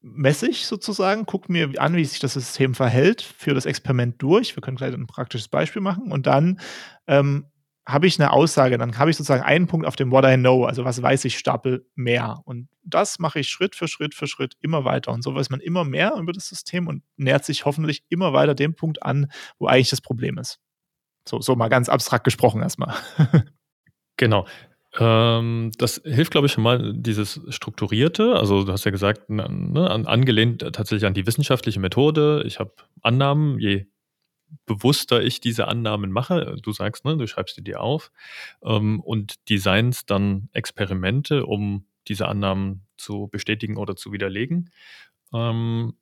messe 0.00 0.48
ich 0.48 0.66
sozusagen, 0.66 1.26
gucke 1.26 1.50
mir 1.50 1.80
an, 1.80 1.96
wie 1.96 2.04
sich 2.04 2.20
das 2.20 2.34
System 2.34 2.74
verhält, 2.74 3.22
führe 3.22 3.54
das 3.54 3.66
Experiment 3.66 4.20
durch. 4.22 4.56
Wir 4.56 4.60
können 4.60 4.76
gleich 4.76 4.94
ein 4.94 5.06
praktisches 5.06 5.48
Beispiel 5.48 5.82
machen 5.82 6.12
und 6.12 6.26
dann 6.26 6.60
ähm, 7.06 7.46
habe 7.86 8.08
ich 8.08 8.18
eine 8.18 8.32
Aussage, 8.32 8.78
dann 8.78 8.98
habe 8.98 9.10
ich 9.10 9.16
sozusagen 9.16 9.44
einen 9.44 9.68
Punkt 9.68 9.86
auf 9.86 9.94
dem 9.94 10.10
What 10.10 10.24
I 10.24 10.36
Know, 10.36 10.64
also 10.64 10.84
was 10.84 11.00
weiß 11.00 11.24
ich, 11.24 11.38
Stapel 11.38 11.86
mehr. 11.94 12.40
Und 12.44 12.68
das 12.82 13.20
mache 13.20 13.38
ich 13.38 13.48
Schritt 13.48 13.76
für 13.76 13.86
Schritt 13.86 14.12
für 14.14 14.26
Schritt 14.26 14.54
immer 14.60 14.84
weiter. 14.84 15.12
Und 15.12 15.22
so 15.22 15.34
weiß 15.34 15.50
man 15.50 15.60
immer 15.60 15.84
mehr 15.84 16.14
über 16.16 16.32
das 16.32 16.48
System 16.48 16.88
und 16.88 17.04
nähert 17.16 17.44
sich 17.44 17.64
hoffentlich 17.64 18.02
immer 18.08 18.32
weiter 18.32 18.56
dem 18.56 18.74
Punkt 18.74 19.04
an, 19.04 19.30
wo 19.58 19.68
eigentlich 19.68 19.90
das 19.90 20.00
Problem 20.00 20.36
ist. 20.36 20.58
So, 21.28 21.40
so 21.40 21.54
mal 21.54 21.68
ganz 21.68 21.88
abstrakt 21.88 22.24
gesprochen 22.24 22.60
erstmal. 22.60 22.94
genau. 24.16 24.46
Ähm, 24.98 25.72
das 25.78 26.00
hilft, 26.04 26.30
glaube 26.30 26.46
ich, 26.46 26.52
schon 26.52 26.64
mal 26.64 26.92
dieses 26.94 27.40
Strukturierte. 27.48 28.36
Also 28.36 28.64
du 28.64 28.72
hast 28.72 28.84
ja 28.84 28.90
gesagt, 28.90 29.28
ne, 29.28 29.90
angelehnt 30.06 30.60
tatsächlich 30.60 31.06
an 31.06 31.14
die 31.14 31.26
wissenschaftliche 31.26 31.80
Methode. 31.80 32.42
Ich 32.46 32.58
habe 32.58 32.72
Annahmen, 33.02 33.58
je 33.58 33.86
bewusster 34.66 35.22
ich 35.22 35.40
diese 35.40 35.68
Annahmen 35.68 36.12
mache, 36.12 36.56
du 36.62 36.72
sagst, 36.72 37.04
ne, 37.04 37.16
du 37.16 37.26
schreibst 37.26 37.56
die 37.56 37.64
dir 37.64 37.80
auf 37.80 38.12
ähm, 38.62 39.00
und 39.00 39.48
designst 39.50 40.10
dann 40.10 40.48
Experimente, 40.52 41.46
um 41.46 41.86
diese 42.08 42.28
Annahmen 42.28 42.86
zu 42.96 43.28
bestätigen 43.30 43.76
oder 43.76 43.96
zu 43.96 44.12
widerlegen. 44.12 44.70
Ähm, 45.32 45.94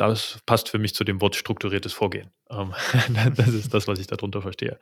das 0.00 0.38
passt 0.46 0.68
für 0.68 0.78
mich 0.78 0.94
zu 0.94 1.04
dem 1.04 1.20
Wort 1.20 1.36
strukturiertes 1.36 1.92
Vorgehen. 1.92 2.30
Ähm, 2.50 2.72
das 3.36 3.48
ist 3.48 3.74
das, 3.74 3.88
was 3.88 3.98
ich 3.98 4.06
darunter 4.06 4.42
verstehe. 4.42 4.78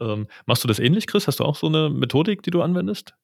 Ähm, 0.00 0.26
machst 0.46 0.64
du 0.64 0.68
das 0.68 0.78
ähnlich, 0.78 1.06
Chris? 1.06 1.26
Hast 1.26 1.40
du 1.40 1.44
auch 1.44 1.56
so 1.56 1.66
eine 1.66 1.90
Methodik, 1.90 2.42
die 2.42 2.50
du 2.50 2.62
anwendest? 2.62 3.14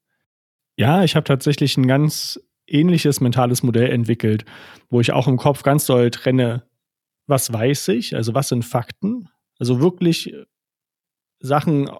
Ja, 0.77 1.05
ich 1.05 1.17
habe 1.17 1.25
tatsächlich 1.25 1.77
ein 1.77 1.87
ganz 1.87 2.41
ähnliches 2.67 3.21
mentales 3.21 3.63
Modell 3.63 3.91
entwickelt, 3.91 4.45
wo 4.89 5.01
ich 5.01 5.13
auch 5.13 5.27
im 5.27 5.37
Kopf 5.37 5.63
ganz 5.63 5.87
doll 5.87 6.11
trenne, 6.11 6.65
was 7.27 7.53
weiß 7.53 7.89
ich, 7.89 8.15
also 8.15 8.35
was 8.35 8.49
sind 8.49 8.65
Fakten, 8.65 9.29
also 9.59 9.81
wirklich 9.81 10.35
Sachen, 11.41 11.91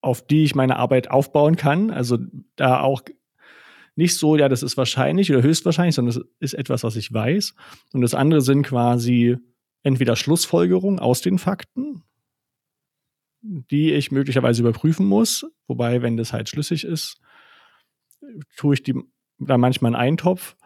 auf 0.00 0.26
die 0.26 0.44
ich 0.44 0.54
meine 0.54 0.76
Arbeit 0.76 1.10
aufbauen 1.10 1.56
kann, 1.56 1.90
also 1.90 2.18
da 2.56 2.80
auch 2.80 3.02
nicht 3.96 4.16
so, 4.16 4.36
ja, 4.36 4.48
das 4.48 4.62
ist 4.62 4.76
wahrscheinlich 4.76 5.30
oder 5.30 5.42
höchstwahrscheinlich, 5.42 5.94
sondern 5.94 6.14
das 6.14 6.24
ist 6.40 6.54
etwas, 6.54 6.82
was 6.82 6.96
ich 6.96 7.12
weiß. 7.12 7.54
Und 7.92 8.00
das 8.00 8.14
andere 8.14 8.40
sind 8.40 8.62
quasi 8.62 9.36
entweder 9.82 10.16
Schlussfolgerungen 10.16 10.98
aus 10.98 11.20
den 11.20 11.38
Fakten, 11.38 12.02
die 13.42 13.92
ich 13.92 14.10
möglicherweise 14.10 14.62
überprüfen 14.62 15.06
muss. 15.06 15.46
Wobei, 15.66 16.02
wenn 16.02 16.16
das 16.16 16.32
halt 16.32 16.48
schlüssig 16.48 16.84
ist, 16.84 17.20
tue 18.56 18.74
ich 18.74 18.82
die 18.82 18.94
da 19.38 19.58
manchmal 19.58 19.92
in 19.92 19.96
einen 19.96 20.16
Topf. 20.16 20.56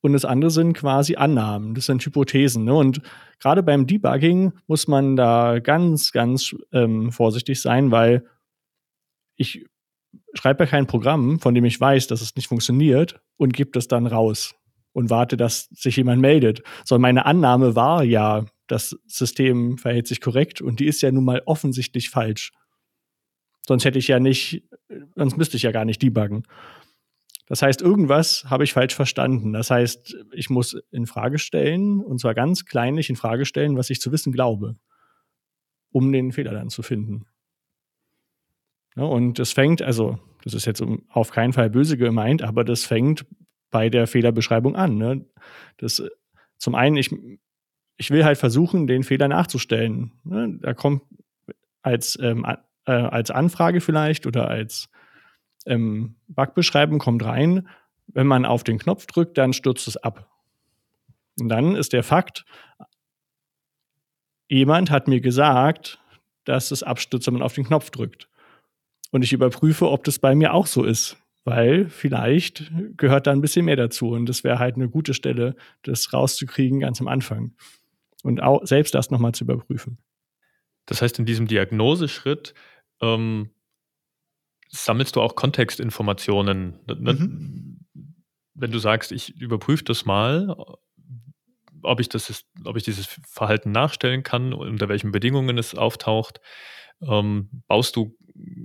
Und 0.00 0.12
das 0.12 0.24
andere 0.24 0.50
sind 0.50 0.74
quasi 0.74 1.16
Annahmen, 1.16 1.74
das 1.74 1.86
sind 1.86 2.04
Hypothesen. 2.04 2.64
Ne? 2.64 2.74
Und 2.74 3.00
gerade 3.40 3.62
beim 3.62 3.86
Debugging 3.86 4.52
muss 4.66 4.86
man 4.86 5.16
da 5.16 5.58
ganz, 5.58 6.12
ganz 6.12 6.54
ähm, 6.72 7.10
vorsichtig 7.10 7.60
sein, 7.60 7.90
weil 7.90 8.24
ich 9.36 9.66
schreibe 10.36 10.64
ja 10.64 10.70
kein 10.70 10.86
Programm, 10.86 11.40
von 11.40 11.54
dem 11.54 11.64
ich 11.64 11.80
weiß, 11.80 12.06
dass 12.06 12.20
es 12.20 12.36
nicht 12.36 12.48
funktioniert 12.48 13.20
und 13.36 13.52
gebe 13.52 13.70
das 13.72 13.88
dann 13.88 14.06
raus 14.06 14.54
und 14.92 15.10
warte, 15.10 15.36
dass 15.36 15.68
sich 15.70 15.96
jemand 15.96 16.20
meldet. 16.20 16.62
Sondern 16.84 17.02
meine 17.02 17.26
Annahme 17.26 17.76
war 17.76 18.02
ja, 18.02 18.46
das 18.66 18.96
System 19.06 19.78
verhält 19.78 20.06
sich 20.06 20.20
korrekt 20.20 20.60
und 20.60 20.80
die 20.80 20.86
ist 20.86 21.02
ja 21.02 21.12
nun 21.12 21.24
mal 21.24 21.42
offensichtlich 21.46 22.10
falsch. 22.10 22.52
Sonst 23.66 23.84
hätte 23.84 23.98
ich 23.98 24.08
ja 24.08 24.20
nicht, 24.20 24.64
sonst 25.14 25.36
müsste 25.36 25.56
ich 25.56 25.64
ja 25.64 25.72
gar 25.72 25.84
nicht 25.84 26.00
debuggen. 26.02 26.44
Das 27.48 27.62
heißt, 27.62 27.80
irgendwas 27.80 28.44
habe 28.46 28.64
ich 28.64 28.72
falsch 28.72 28.94
verstanden. 28.94 29.52
Das 29.52 29.70
heißt, 29.70 30.16
ich 30.32 30.50
muss 30.50 30.76
in 30.90 31.06
Frage 31.06 31.38
stellen, 31.38 32.00
und 32.00 32.18
zwar 32.20 32.34
ganz 32.34 32.64
kleinlich 32.64 33.08
in 33.08 33.16
Frage 33.16 33.44
stellen, 33.44 33.76
was 33.76 33.90
ich 33.90 34.00
zu 34.00 34.10
wissen 34.12 34.32
glaube, 34.32 34.76
um 35.90 36.10
den 36.10 36.32
Fehler 36.32 36.52
dann 36.52 36.70
zu 36.70 36.82
finden. 36.82 37.26
Ja, 38.96 39.04
und 39.04 39.38
es 39.38 39.52
fängt, 39.52 39.82
also, 39.82 40.18
das 40.42 40.54
ist 40.54 40.64
jetzt 40.64 40.82
auf 41.10 41.30
keinen 41.30 41.52
Fall 41.52 41.70
böse 41.70 41.96
gemeint, 41.96 42.42
aber 42.42 42.64
das 42.64 42.84
fängt 42.84 43.26
bei 43.70 43.90
der 43.90 44.06
Fehlerbeschreibung 44.06 44.74
an. 44.74 44.96
Ne? 44.96 45.26
Das, 45.76 46.02
zum 46.56 46.74
einen, 46.74 46.96
ich, 46.96 47.14
ich 47.96 48.10
will 48.10 48.24
halt 48.24 48.38
versuchen, 48.38 48.86
den 48.86 49.04
Fehler 49.04 49.28
nachzustellen. 49.28 50.12
Ne? 50.24 50.58
Da 50.60 50.72
kommt 50.72 51.02
als, 51.82 52.18
ähm, 52.20 52.46
äh, 52.86 52.92
als 52.92 53.30
Anfrage 53.30 53.80
vielleicht 53.80 54.26
oder 54.26 54.48
als 54.48 54.88
ähm, 55.66 56.16
Bugbeschreibung 56.28 56.98
kommt 56.98 57.24
rein, 57.24 57.68
wenn 58.06 58.26
man 58.26 58.44
auf 58.44 58.64
den 58.64 58.78
Knopf 58.78 59.06
drückt, 59.06 59.36
dann 59.36 59.52
stürzt 59.52 59.88
es 59.88 59.96
ab. 59.96 60.30
Und 61.38 61.48
dann 61.48 61.76
ist 61.76 61.92
der 61.92 62.02
Fakt, 62.02 62.44
jemand 64.48 64.90
hat 64.90 65.08
mir 65.08 65.20
gesagt, 65.20 66.00
dass 66.44 66.70
es 66.70 66.82
abstürzt, 66.82 67.26
wenn 67.26 67.34
man 67.34 67.42
auf 67.42 67.54
den 67.54 67.64
Knopf 67.64 67.90
drückt. 67.90 68.28
Und 69.16 69.22
ich 69.22 69.32
überprüfe, 69.32 69.90
ob 69.90 70.04
das 70.04 70.18
bei 70.18 70.34
mir 70.34 70.52
auch 70.52 70.66
so 70.66 70.84
ist. 70.84 71.16
Weil 71.44 71.88
vielleicht 71.88 72.70
gehört 72.98 73.26
da 73.26 73.32
ein 73.32 73.40
bisschen 73.40 73.64
mehr 73.64 73.76
dazu. 73.76 74.10
Und 74.10 74.26
das 74.26 74.44
wäre 74.44 74.58
halt 74.58 74.74
eine 74.74 74.90
gute 74.90 75.14
Stelle, 75.14 75.56
das 75.84 76.12
rauszukriegen 76.12 76.80
ganz 76.80 77.00
am 77.00 77.08
Anfang. 77.08 77.54
Und 78.22 78.42
auch 78.42 78.66
selbst 78.66 78.94
das 78.94 79.10
nochmal 79.10 79.32
zu 79.32 79.44
überprüfen. 79.44 79.96
Das 80.84 81.00
heißt, 81.00 81.18
in 81.18 81.24
diesem 81.24 81.46
Diagnoseschritt 81.46 82.52
ähm, 83.00 83.48
sammelst 84.68 85.16
du 85.16 85.22
auch 85.22 85.34
Kontextinformationen. 85.34 86.80
Ne? 86.86 87.14
Mhm. 87.14 87.86
Wenn 88.52 88.70
du 88.70 88.78
sagst, 88.78 89.12
ich 89.12 89.34
überprüfe 89.40 89.84
das 89.84 90.04
mal, 90.04 90.54
ob 91.80 92.00
ich, 92.00 92.10
das 92.10 92.28
ist, 92.28 92.44
ob 92.66 92.76
ich 92.76 92.82
dieses 92.82 93.06
Verhalten 93.26 93.72
nachstellen 93.72 94.22
kann, 94.22 94.52
unter 94.52 94.90
welchen 94.90 95.10
Bedingungen 95.10 95.56
es 95.56 95.74
auftaucht, 95.74 96.42
ähm, 97.02 97.50
baust 97.66 97.96
du 97.96 98.16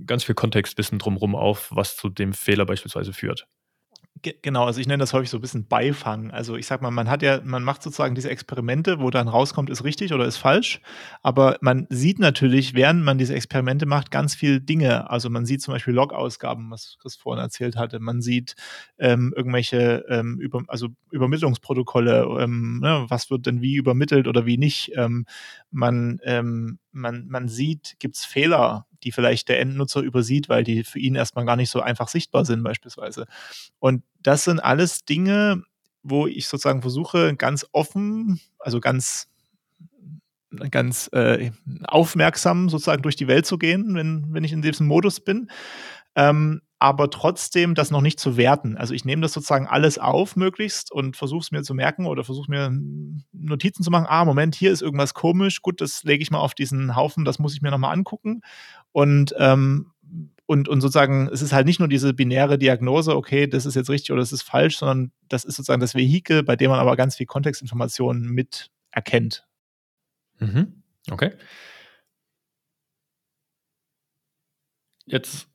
ganz 0.06 0.24
viel 0.24 0.34
Kontextwissen 0.34 0.98
drumherum 0.98 1.34
auf, 1.34 1.68
was 1.70 1.96
zu 1.96 2.08
dem 2.08 2.32
Fehler 2.32 2.66
beispielsweise 2.66 3.12
führt. 3.12 3.46
Genau, 4.20 4.66
also 4.66 4.78
ich 4.80 4.86
nenne 4.86 5.00
das 5.00 5.14
häufig 5.14 5.30
so 5.30 5.38
ein 5.38 5.40
bisschen 5.40 5.66
Beifang. 5.66 6.30
Also 6.30 6.54
ich 6.56 6.66
sag 6.66 6.80
mal, 6.80 6.90
man 6.92 7.08
hat 7.10 7.22
ja, 7.22 7.40
man 7.42 7.64
macht 7.64 7.82
sozusagen 7.82 8.14
diese 8.14 8.30
Experimente, 8.30 9.00
wo 9.00 9.10
dann 9.10 9.26
rauskommt, 9.26 9.68
ist 9.70 9.82
richtig 9.84 10.12
oder 10.12 10.26
ist 10.26 10.36
falsch. 10.36 10.80
Aber 11.22 11.56
man 11.60 11.86
sieht 11.88 12.20
natürlich, 12.20 12.74
während 12.74 13.02
man 13.02 13.18
diese 13.18 13.34
Experimente 13.34 13.84
macht, 13.86 14.10
ganz 14.12 14.34
viele 14.36 14.60
Dinge. 14.60 15.10
Also 15.10 15.28
man 15.30 15.44
sieht 15.46 15.62
zum 15.62 15.72
Beispiel 15.74 15.94
Log-Ausgaben, 15.94 16.70
was 16.70 16.98
Chris 17.00 17.16
vorhin 17.16 17.42
erzählt 17.42 17.74
hatte. 17.76 17.98
Man 17.98 18.20
sieht 18.22 18.54
ähm, 18.98 19.32
irgendwelche 19.34 20.04
ähm, 20.08 20.38
über, 20.38 20.62
also 20.68 20.88
Übermittlungsprotokolle, 21.10 22.22
ähm, 22.38 22.80
ne, 22.80 23.06
was 23.08 23.28
wird 23.30 23.46
denn 23.46 23.60
wie 23.62 23.74
übermittelt 23.74 24.28
oder 24.28 24.46
wie 24.46 24.58
nicht. 24.58 24.92
Ähm, 24.94 25.24
man, 25.72 26.20
ähm, 26.22 26.78
man, 26.92 27.26
man 27.28 27.48
sieht, 27.48 27.96
gibt 27.98 28.16
es 28.16 28.24
Fehler 28.24 28.86
die 29.04 29.12
vielleicht 29.12 29.48
der 29.48 29.60
Endnutzer 29.60 30.00
übersieht, 30.00 30.48
weil 30.48 30.64
die 30.64 30.84
für 30.84 30.98
ihn 30.98 31.14
erstmal 31.14 31.44
gar 31.44 31.56
nicht 31.56 31.70
so 31.70 31.80
einfach 31.80 32.08
sichtbar 32.08 32.44
sind 32.44 32.62
beispielsweise. 32.62 33.26
Und 33.78 34.02
das 34.22 34.44
sind 34.44 34.60
alles 34.60 35.04
Dinge, 35.04 35.62
wo 36.02 36.26
ich 36.26 36.48
sozusagen 36.48 36.82
versuche, 36.82 37.34
ganz 37.36 37.66
offen, 37.72 38.40
also 38.58 38.80
ganz 38.80 39.28
ganz 40.70 41.08
äh, 41.12 41.50
aufmerksam 41.84 42.68
sozusagen 42.68 43.02
durch 43.02 43.16
die 43.16 43.28
Welt 43.28 43.46
zu 43.46 43.58
gehen, 43.58 43.94
wenn, 43.94 44.26
wenn 44.34 44.44
ich 44.44 44.52
in 44.52 44.60
diesem 44.60 44.86
Modus 44.86 45.20
bin. 45.20 45.50
Ähm, 46.14 46.60
aber 46.78 47.10
trotzdem 47.10 47.76
das 47.76 47.92
noch 47.92 48.00
nicht 48.00 48.18
zu 48.18 48.36
werten. 48.36 48.76
Also 48.76 48.92
ich 48.92 49.04
nehme 49.04 49.22
das 49.22 49.32
sozusagen 49.32 49.68
alles 49.68 49.98
auf 49.98 50.34
möglichst 50.34 50.90
und 50.90 51.16
versuche 51.16 51.42
es 51.42 51.52
mir 51.52 51.62
zu 51.62 51.74
merken 51.74 52.06
oder 52.06 52.24
versuche 52.24 52.50
mir 52.50 52.72
Notizen 53.32 53.84
zu 53.84 53.90
machen. 53.90 54.06
Ah, 54.08 54.24
Moment, 54.24 54.56
hier 54.56 54.72
ist 54.72 54.82
irgendwas 54.82 55.14
komisch. 55.14 55.62
Gut, 55.62 55.80
das 55.80 56.02
lege 56.02 56.22
ich 56.22 56.32
mal 56.32 56.40
auf 56.40 56.54
diesen 56.54 56.96
Haufen, 56.96 57.24
das 57.24 57.38
muss 57.38 57.54
ich 57.54 57.62
mir 57.62 57.70
nochmal 57.70 57.94
angucken. 57.94 58.40
Und, 58.92 59.34
ähm, 59.38 59.92
und, 60.46 60.68
und 60.68 60.80
sozusagen, 60.80 61.28
es 61.28 61.42
ist 61.42 61.52
halt 61.52 61.66
nicht 61.66 61.78
nur 61.78 61.88
diese 61.88 62.12
binäre 62.12 62.58
Diagnose, 62.58 63.16
okay, 63.16 63.46
das 63.46 63.66
ist 63.66 63.74
jetzt 63.74 63.90
richtig 63.90 64.12
oder 64.12 64.20
das 64.20 64.32
ist 64.32 64.42
falsch, 64.42 64.76
sondern 64.76 65.12
das 65.28 65.44
ist 65.44 65.56
sozusagen 65.56 65.80
das 65.80 65.94
Vehikel, 65.94 66.42
bei 66.42 66.56
dem 66.56 66.70
man 66.70 66.80
aber 66.80 66.96
ganz 66.96 67.16
viel 67.16 67.26
Kontextinformationen 67.26 68.28
mit 68.28 68.70
erkennt. 68.90 69.46
Mhm. 70.38 70.82
Okay. 71.10 71.32
Jetzt 75.06 75.48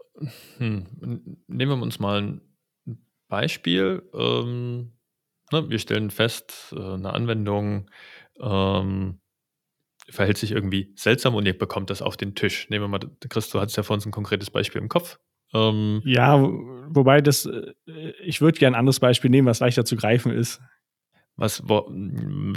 hm, 0.57 1.37
nehmen 1.47 1.79
wir 1.79 1.83
uns 1.83 1.99
mal 1.99 2.21
ein 2.21 2.41
Beispiel. 3.27 4.09
Ähm, 4.13 4.93
ne, 5.51 5.69
wir 5.69 5.79
stellen 5.79 6.09
fest, 6.11 6.73
äh, 6.75 6.79
eine 6.79 7.13
Anwendung 7.13 7.89
ähm, 8.39 9.19
verhält 10.09 10.37
sich 10.37 10.51
irgendwie 10.51 10.93
seltsam 10.95 11.35
und 11.35 11.45
ihr 11.45 11.57
bekommt 11.57 11.89
das 11.89 12.01
auf 12.01 12.17
den 12.17 12.35
Tisch. 12.35 12.69
Nehmen 12.69 12.85
wir 12.85 12.87
mal, 12.87 12.99
Chris, 13.29 13.49
du 13.49 13.59
hattest 13.59 13.77
ja 13.77 13.83
vor 13.83 13.95
uns 13.95 14.05
ein 14.05 14.11
konkretes 14.11 14.49
Beispiel 14.49 14.81
im 14.81 14.89
Kopf. 14.89 15.19
Ähm, 15.53 16.01
ja, 16.05 16.39
wobei 16.41 17.21
das, 17.21 17.45
äh, 17.45 17.73
ich 18.23 18.41
würde 18.41 18.59
gerne 18.59 18.75
ein 18.75 18.79
anderes 18.79 18.99
Beispiel 18.99 19.29
nehmen, 19.29 19.47
was 19.47 19.59
leichter 19.59 19.85
zu 19.85 19.95
greifen 19.95 20.31
ist. 20.31 20.61
Was 21.35 21.67
wo, 21.67 21.91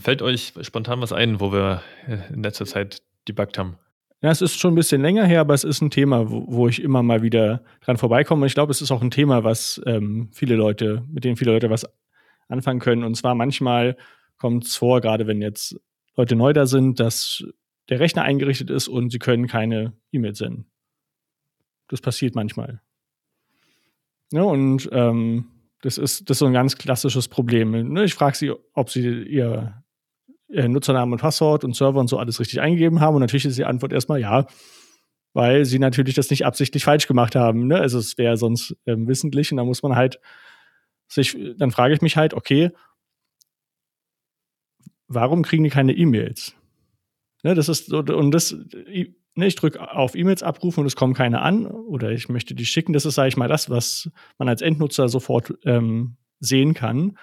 fällt 0.02 0.22
euch 0.22 0.54
spontan 0.62 1.00
was 1.00 1.12
ein, 1.12 1.38
wo 1.38 1.52
wir 1.52 1.82
in 2.32 2.42
letzter 2.42 2.64
Zeit 2.64 3.02
debuggt 3.28 3.58
haben? 3.58 3.76
Ja, 4.22 4.30
es 4.30 4.42
ist 4.42 4.58
schon 4.58 4.72
ein 4.72 4.76
bisschen 4.76 5.02
länger 5.02 5.24
her, 5.24 5.40
aber 5.40 5.54
es 5.54 5.64
ist 5.64 5.80
ein 5.80 5.90
Thema, 5.90 6.30
wo, 6.30 6.44
wo 6.46 6.68
ich 6.68 6.82
immer 6.82 7.02
mal 7.02 7.22
wieder 7.22 7.62
dran 7.82 7.96
vorbeikomme. 7.96 8.42
Und 8.42 8.46
ich 8.46 8.54
glaube, 8.54 8.70
es 8.70 8.82
ist 8.82 8.90
auch 8.90 9.02
ein 9.02 9.10
Thema, 9.10 9.44
was 9.44 9.80
ähm, 9.86 10.30
viele 10.32 10.56
Leute, 10.56 11.04
mit 11.08 11.24
dem 11.24 11.36
viele 11.36 11.52
Leute 11.52 11.70
was 11.70 11.86
anfangen 12.48 12.80
können. 12.80 13.04
Und 13.04 13.14
zwar 13.16 13.34
manchmal 13.34 13.96
kommt 14.38 14.64
es 14.64 14.76
vor, 14.76 15.00
gerade 15.00 15.26
wenn 15.26 15.40
jetzt 15.40 15.78
Leute 16.16 16.36
neu 16.36 16.52
da 16.52 16.66
sind, 16.66 17.00
dass 17.00 17.44
der 17.88 18.00
Rechner 18.00 18.22
eingerichtet 18.22 18.70
ist 18.70 18.88
und 18.88 19.10
sie 19.10 19.18
können 19.18 19.46
keine 19.46 19.92
E-Mails 20.12 20.38
senden. 20.38 20.70
Das 21.88 22.00
passiert 22.00 22.34
manchmal. 22.34 22.80
Ja, 24.32 24.42
und 24.42 24.88
ähm, 24.92 25.46
das, 25.82 25.98
ist, 25.98 26.30
das 26.30 26.36
ist 26.36 26.38
so 26.38 26.46
ein 26.46 26.52
ganz 26.52 26.78
klassisches 26.78 27.26
Problem. 27.26 27.92
Ne, 27.92 28.04
ich 28.04 28.14
frage 28.14 28.36
sie, 28.36 28.52
ob 28.74 28.90
sie 28.90 29.22
ihr 29.24 29.82
äh, 30.48 30.68
Nutzernamen 30.68 31.12
und 31.12 31.20
Passwort 31.20 31.64
und 31.64 31.74
Server 31.74 31.98
und 31.98 32.08
so 32.08 32.18
alles 32.18 32.38
richtig 32.38 32.60
eingegeben 32.60 33.00
haben. 33.00 33.16
Und 33.16 33.20
natürlich 33.20 33.46
ist 33.46 33.58
die 33.58 33.64
Antwort 33.64 33.92
erstmal 33.92 34.20
ja. 34.20 34.46
weil 35.32 35.64
sie 35.64 35.78
natürlich 35.78 36.14
das 36.14 36.30
nicht 36.30 36.46
absichtlich 36.46 36.84
falsch 36.84 37.06
gemacht 37.06 37.34
haben. 37.34 37.66
Ne? 37.66 37.78
Also 37.80 37.98
es 37.98 38.18
wäre 38.18 38.36
sonst 38.36 38.76
ähm, 38.86 39.08
wissentlich 39.08 39.50
und 39.50 39.56
da 39.56 39.64
muss 39.64 39.82
man 39.82 39.96
halt 39.96 40.20
sich, 41.08 41.36
dann 41.56 41.72
frage 41.72 41.94
ich 41.94 42.02
mich 42.02 42.16
halt, 42.16 42.34
okay, 42.34 42.70
warum 45.10 45.42
kriegen 45.42 45.64
die 45.64 45.70
keine 45.70 45.92
E-Mails? 45.92 46.54
Ne, 47.42 47.54
das 47.54 47.68
ist 47.68 47.92
und 47.92 48.30
das, 48.30 48.52
ne, 48.52 49.46
ich 49.46 49.54
drücke 49.56 49.92
auf 49.92 50.14
E-Mails 50.14 50.42
abrufen 50.42 50.80
und 50.80 50.86
es 50.86 50.96
kommen 50.96 51.14
keine 51.14 51.42
an 51.42 51.66
oder 51.66 52.10
ich 52.12 52.28
möchte 52.28 52.54
die 52.54 52.66
schicken. 52.66 52.92
Das 52.92 53.04
ist, 53.04 53.16
sage 53.16 53.28
ich 53.28 53.36
mal, 53.36 53.48
das, 53.48 53.68
was 53.68 54.10
man 54.38 54.48
als 54.48 54.62
Endnutzer 54.62 55.08
sofort 55.08 55.54
ähm, 55.64 56.16
sehen 56.38 56.74
kann. 56.74 57.18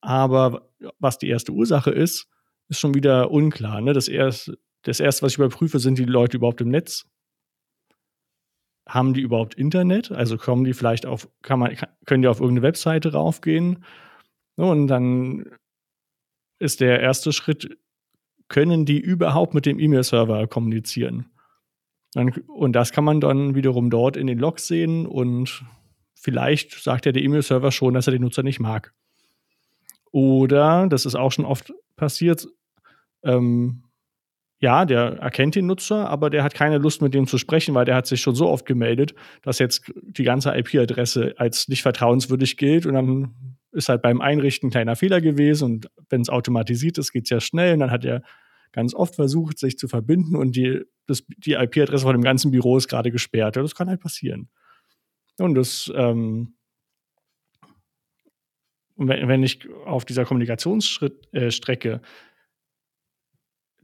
Aber 0.00 0.68
was 0.98 1.18
die 1.18 1.28
erste 1.28 1.52
Ursache 1.52 1.90
ist, 1.90 2.28
ist 2.68 2.80
schon 2.80 2.94
wieder 2.94 3.30
unklar. 3.30 3.80
Ne? 3.80 3.92
Das, 3.94 4.08
erste, 4.08 4.58
das 4.82 5.00
erste, 5.00 5.22
was 5.22 5.32
ich 5.32 5.38
überprüfe, 5.38 5.78
sind 5.78 5.98
die 5.98 6.04
Leute 6.04 6.36
überhaupt 6.36 6.60
im 6.60 6.68
Netz? 6.68 7.06
Haben 8.86 9.14
die 9.14 9.22
überhaupt 9.22 9.54
Internet? 9.54 10.12
Also 10.12 10.36
kommen 10.36 10.64
die 10.64 10.74
vielleicht 10.74 11.06
auf, 11.06 11.28
kann 11.40 11.58
man, 11.58 11.74
können 12.04 12.22
die 12.22 12.28
auf 12.28 12.40
irgendeine 12.40 12.66
Webseite 12.66 13.12
raufgehen? 13.12 13.84
Und 14.56 14.88
dann 14.88 15.46
ist 16.64 16.80
der 16.80 17.00
erste 17.00 17.32
Schritt, 17.32 17.76
können 18.48 18.84
die 18.84 19.00
überhaupt 19.00 19.54
mit 19.54 19.66
dem 19.66 19.78
E-Mail-Server 19.78 20.46
kommunizieren? 20.48 21.26
Und 22.14 22.72
das 22.72 22.92
kann 22.92 23.04
man 23.04 23.20
dann 23.20 23.54
wiederum 23.54 23.90
dort 23.90 24.16
in 24.16 24.26
den 24.26 24.38
Logs 24.38 24.66
sehen 24.66 25.06
und 25.06 25.64
vielleicht 26.14 26.72
sagt 26.72 27.06
ja 27.06 27.12
der 27.12 27.22
E-Mail-Server 27.22 27.72
schon, 27.72 27.94
dass 27.94 28.06
er 28.06 28.12
den 28.12 28.22
Nutzer 28.22 28.42
nicht 28.42 28.60
mag. 28.60 28.94
Oder, 30.12 30.86
das 30.88 31.06
ist 31.06 31.16
auch 31.16 31.32
schon 31.32 31.44
oft 31.44 31.72
passiert, 31.96 32.46
ähm, 33.24 33.82
ja, 34.60 34.84
der 34.84 35.18
erkennt 35.18 35.56
den 35.56 35.66
Nutzer, 35.66 36.08
aber 36.08 36.30
der 36.30 36.42
hat 36.42 36.54
keine 36.54 36.78
Lust, 36.78 37.02
mit 37.02 37.12
dem 37.12 37.26
zu 37.26 37.36
sprechen, 37.36 37.74
weil 37.74 37.84
der 37.84 37.96
hat 37.96 38.06
sich 38.06 38.20
schon 38.20 38.34
so 38.34 38.48
oft 38.48 38.64
gemeldet, 38.64 39.14
dass 39.42 39.58
jetzt 39.58 39.92
die 40.02 40.22
ganze 40.22 40.56
IP-Adresse 40.56 41.34
als 41.36 41.68
nicht 41.68 41.82
vertrauenswürdig 41.82 42.56
gilt 42.56 42.86
und 42.86 42.94
dann 42.94 43.53
ist 43.74 43.88
halt 43.88 44.02
beim 44.02 44.20
Einrichten 44.20 44.68
ein 44.68 44.70
kleiner 44.70 44.96
Fehler 44.96 45.20
gewesen 45.20 45.64
und 45.64 45.90
wenn 46.08 46.20
es 46.20 46.28
automatisiert 46.28 46.98
ist, 46.98 47.12
geht 47.12 47.24
es 47.24 47.30
ja 47.30 47.40
schnell 47.40 47.74
und 47.74 47.80
dann 47.80 47.90
hat 47.90 48.04
er 48.04 48.22
ganz 48.72 48.94
oft 48.94 49.14
versucht, 49.14 49.58
sich 49.58 49.78
zu 49.78 49.88
verbinden 49.88 50.36
und 50.36 50.56
die, 50.56 50.82
die 51.38 51.52
IP-Adresse 51.52 52.02
von 52.02 52.14
dem 52.14 52.22
ganzen 52.22 52.50
Büro 52.50 52.76
ist 52.76 52.88
gerade 52.88 53.10
gesperrt. 53.10 53.56
Ja, 53.56 53.62
das 53.62 53.74
kann 53.74 53.88
halt 53.88 54.00
passieren. 54.00 54.48
Und 55.38 55.54
das, 55.54 55.92
ähm, 55.94 56.54
wenn 58.96 59.42
ich 59.42 59.68
auf 59.86 60.04
dieser 60.04 60.24
Kommunikationsstrecke 60.24 61.92
äh, 61.92 62.00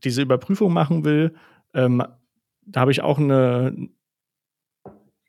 diese 0.04 0.22
Überprüfung 0.22 0.72
machen 0.72 1.04
will, 1.04 1.34
ähm, 1.74 2.02
da 2.62 2.80
habe 2.80 2.92
ich 2.92 3.02
auch 3.02 3.18
eine 3.18 3.90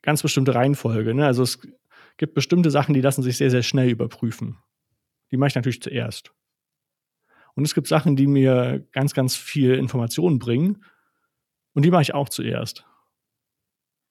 ganz 0.02 0.22
bestimmte 0.22 0.54
Reihenfolge. 0.54 1.14
Ne? 1.14 1.26
Also 1.26 1.42
es 1.42 1.60
gibt 2.16 2.34
bestimmte 2.34 2.70
Sachen, 2.70 2.94
die 2.94 3.00
lassen 3.00 3.22
sich 3.22 3.36
sehr, 3.36 3.50
sehr 3.50 3.62
schnell 3.62 3.90
überprüfen. 3.90 4.58
Die 5.30 5.36
mache 5.36 5.48
ich 5.48 5.54
natürlich 5.54 5.82
zuerst. 5.82 6.32
Und 7.54 7.64
es 7.64 7.74
gibt 7.74 7.88
Sachen, 7.88 8.16
die 8.16 8.26
mir 8.26 8.86
ganz, 8.92 9.14
ganz 9.14 9.36
viel 9.36 9.74
Informationen 9.74 10.38
bringen. 10.38 10.84
Und 11.74 11.84
die 11.84 11.90
mache 11.90 12.02
ich 12.02 12.14
auch 12.14 12.28
zuerst. 12.28 12.86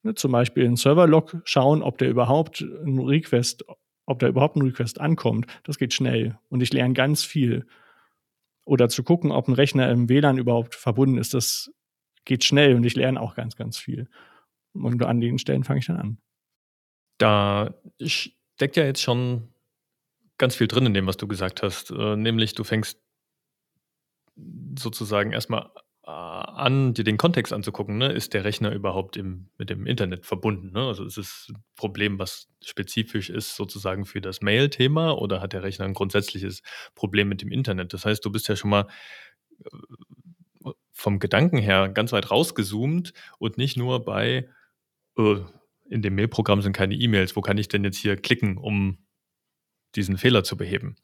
Ne, 0.04 0.16
zum 0.16 0.32
Beispiel 0.32 0.64
in 0.64 0.76
Server-Log 0.76 1.42
schauen, 1.44 1.84
ob 1.84 1.98
der 1.98 2.10
überhaupt 2.10 2.62
ein 2.62 3.00
Request, 3.00 3.66
ob 4.06 4.20
da 4.20 4.28
überhaupt 4.28 4.56
ein 4.56 4.64
Request 4.64 5.00
ankommt. 5.00 5.48
Das 5.64 5.78
geht 5.78 5.94
schnell. 5.94 6.38
Und 6.50 6.62
ich 6.62 6.74
lerne 6.74 6.94
ganz 6.94 7.24
viel. 7.24 7.68
Oder 8.66 8.90
zu 8.90 9.04
gucken, 9.04 9.32
ob 9.32 9.48
ein 9.48 9.54
Rechner 9.54 9.90
im 9.90 10.10
WLAN 10.10 10.38
überhaupt 10.38 10.76
verbunden 10.76 11.18
ist, 11.18 11.34
das 11.34 11.72
geht 12.26 12.44
schnell 12.44 12.76
und 12.76 12.84
ich 12.84 12.96
lerne 12.96 13.20
auch 13.20 13.36
ganz, 13.36 13.56
ganz 13.56 13.78
viel. 13.78 14.08
Und 14.74 15.04
an 15.04 15.20
den 15.20 15.40
Stellen 15.40 15.64
fange 15.64 15.80
ich 15.80 15.88
dann 15.88 15.98
an. 15.98 16.18
Da 17.22 17.76
steckt 18.00 18.78
ja 18.78 18.84
jetzt 18.84 19.02
schon 19.02 19.54
ganz 20.40 20.56
viel 20.56 20.68
drin 20.68 20.88
in 20.88 20.96
dem, 20.96 21.06
was 21.06 21.18
du 21.18 21.28
gesagt 21.28 21.62
hast. 21.62 21.92
Äh, 21.92 22.16
nämlich, 22.16 22.56
du 22.56 22.64
fängst 22.64 23.00
sozusagen 24.80 25.32
erstmal 25.32 25.70
äh, 26.04 26.10
an, 26.10 26.96
dir 26.96 27.04
den 27.04 27.18
Kontext 27.18 27.54
anzugucken. 27.54 28.00
Ne? 28.00 28.12
Ist 28.12 28.34
der 28.34 28.44
Rechner 28.44 28.72
überhaupt 28.72 29.18
im, 29.18 29.50
mit 29.60 29.70
dem 29.70 29.86
Internet 29.86 30.26
verbunden? 30.26 30.72
Ne? 30.72 30.88
Also 30.88 31.06
ist 31.06 31.20
es 31.20 31.48
ein 31.52 31.64
Problem, 31.76 32.18
was 32.18 32.50
spezifisch 32.64 33.30
ist 33.30 33.56
sozusagen 33.56 34.06
für 34.06 34.20
das 34.20 34.42
Mail-Thema 34.42 35.12
oder 35.12 35.42
hat 35.42 35.54
der 35.54 35.62
Rechner 35.62 35.86
ein 35.86 35.94
grundsätzliches 35.94 36.64
Problem 36.96 37.30
mit 37.30 37.44
dem 37.44 37.52
Internet? 37.52 37.94
Das 37.94 38.04
heißt, 38.04 38.26
du 38.26 38.32
bist 38.32 38.48
ja 38.48 38.56
schon 38.56 38.72
mal 38.72 38.88
äh, 39.64 40.72
vom 40.92 41.20
Gedanken 41.20 41.58
her 41.58 41.88
ganz 41.88 42.14
weit 42.14 42.32
rausgezoomt 42.32 43.14
und 43.38 43.60
nicht 43.60 43.78
nur 43.78 44.04
bei, 44.04 44.50
äh, 45.20 45.36
in 45.92 46.02
dem 46.02 46.16
Mail-Programm 46.16 46.62
sind 46.62 46.74
keine 46.74 46.96
E-Mails, 46.96 47.36
wo 47.36 47.42
kann 47.42 47.58
ich 47.58 47.68
denn 47.68 47.84
jetzt 47.84 47.98
hier 47.98 48.16
klicken, 48.16 48.58
um 48.58 48.98
diesen 49.96 50.18
Fehler 50.18 50.44
zu 50.44 50.56
beheben? 50.56 50.96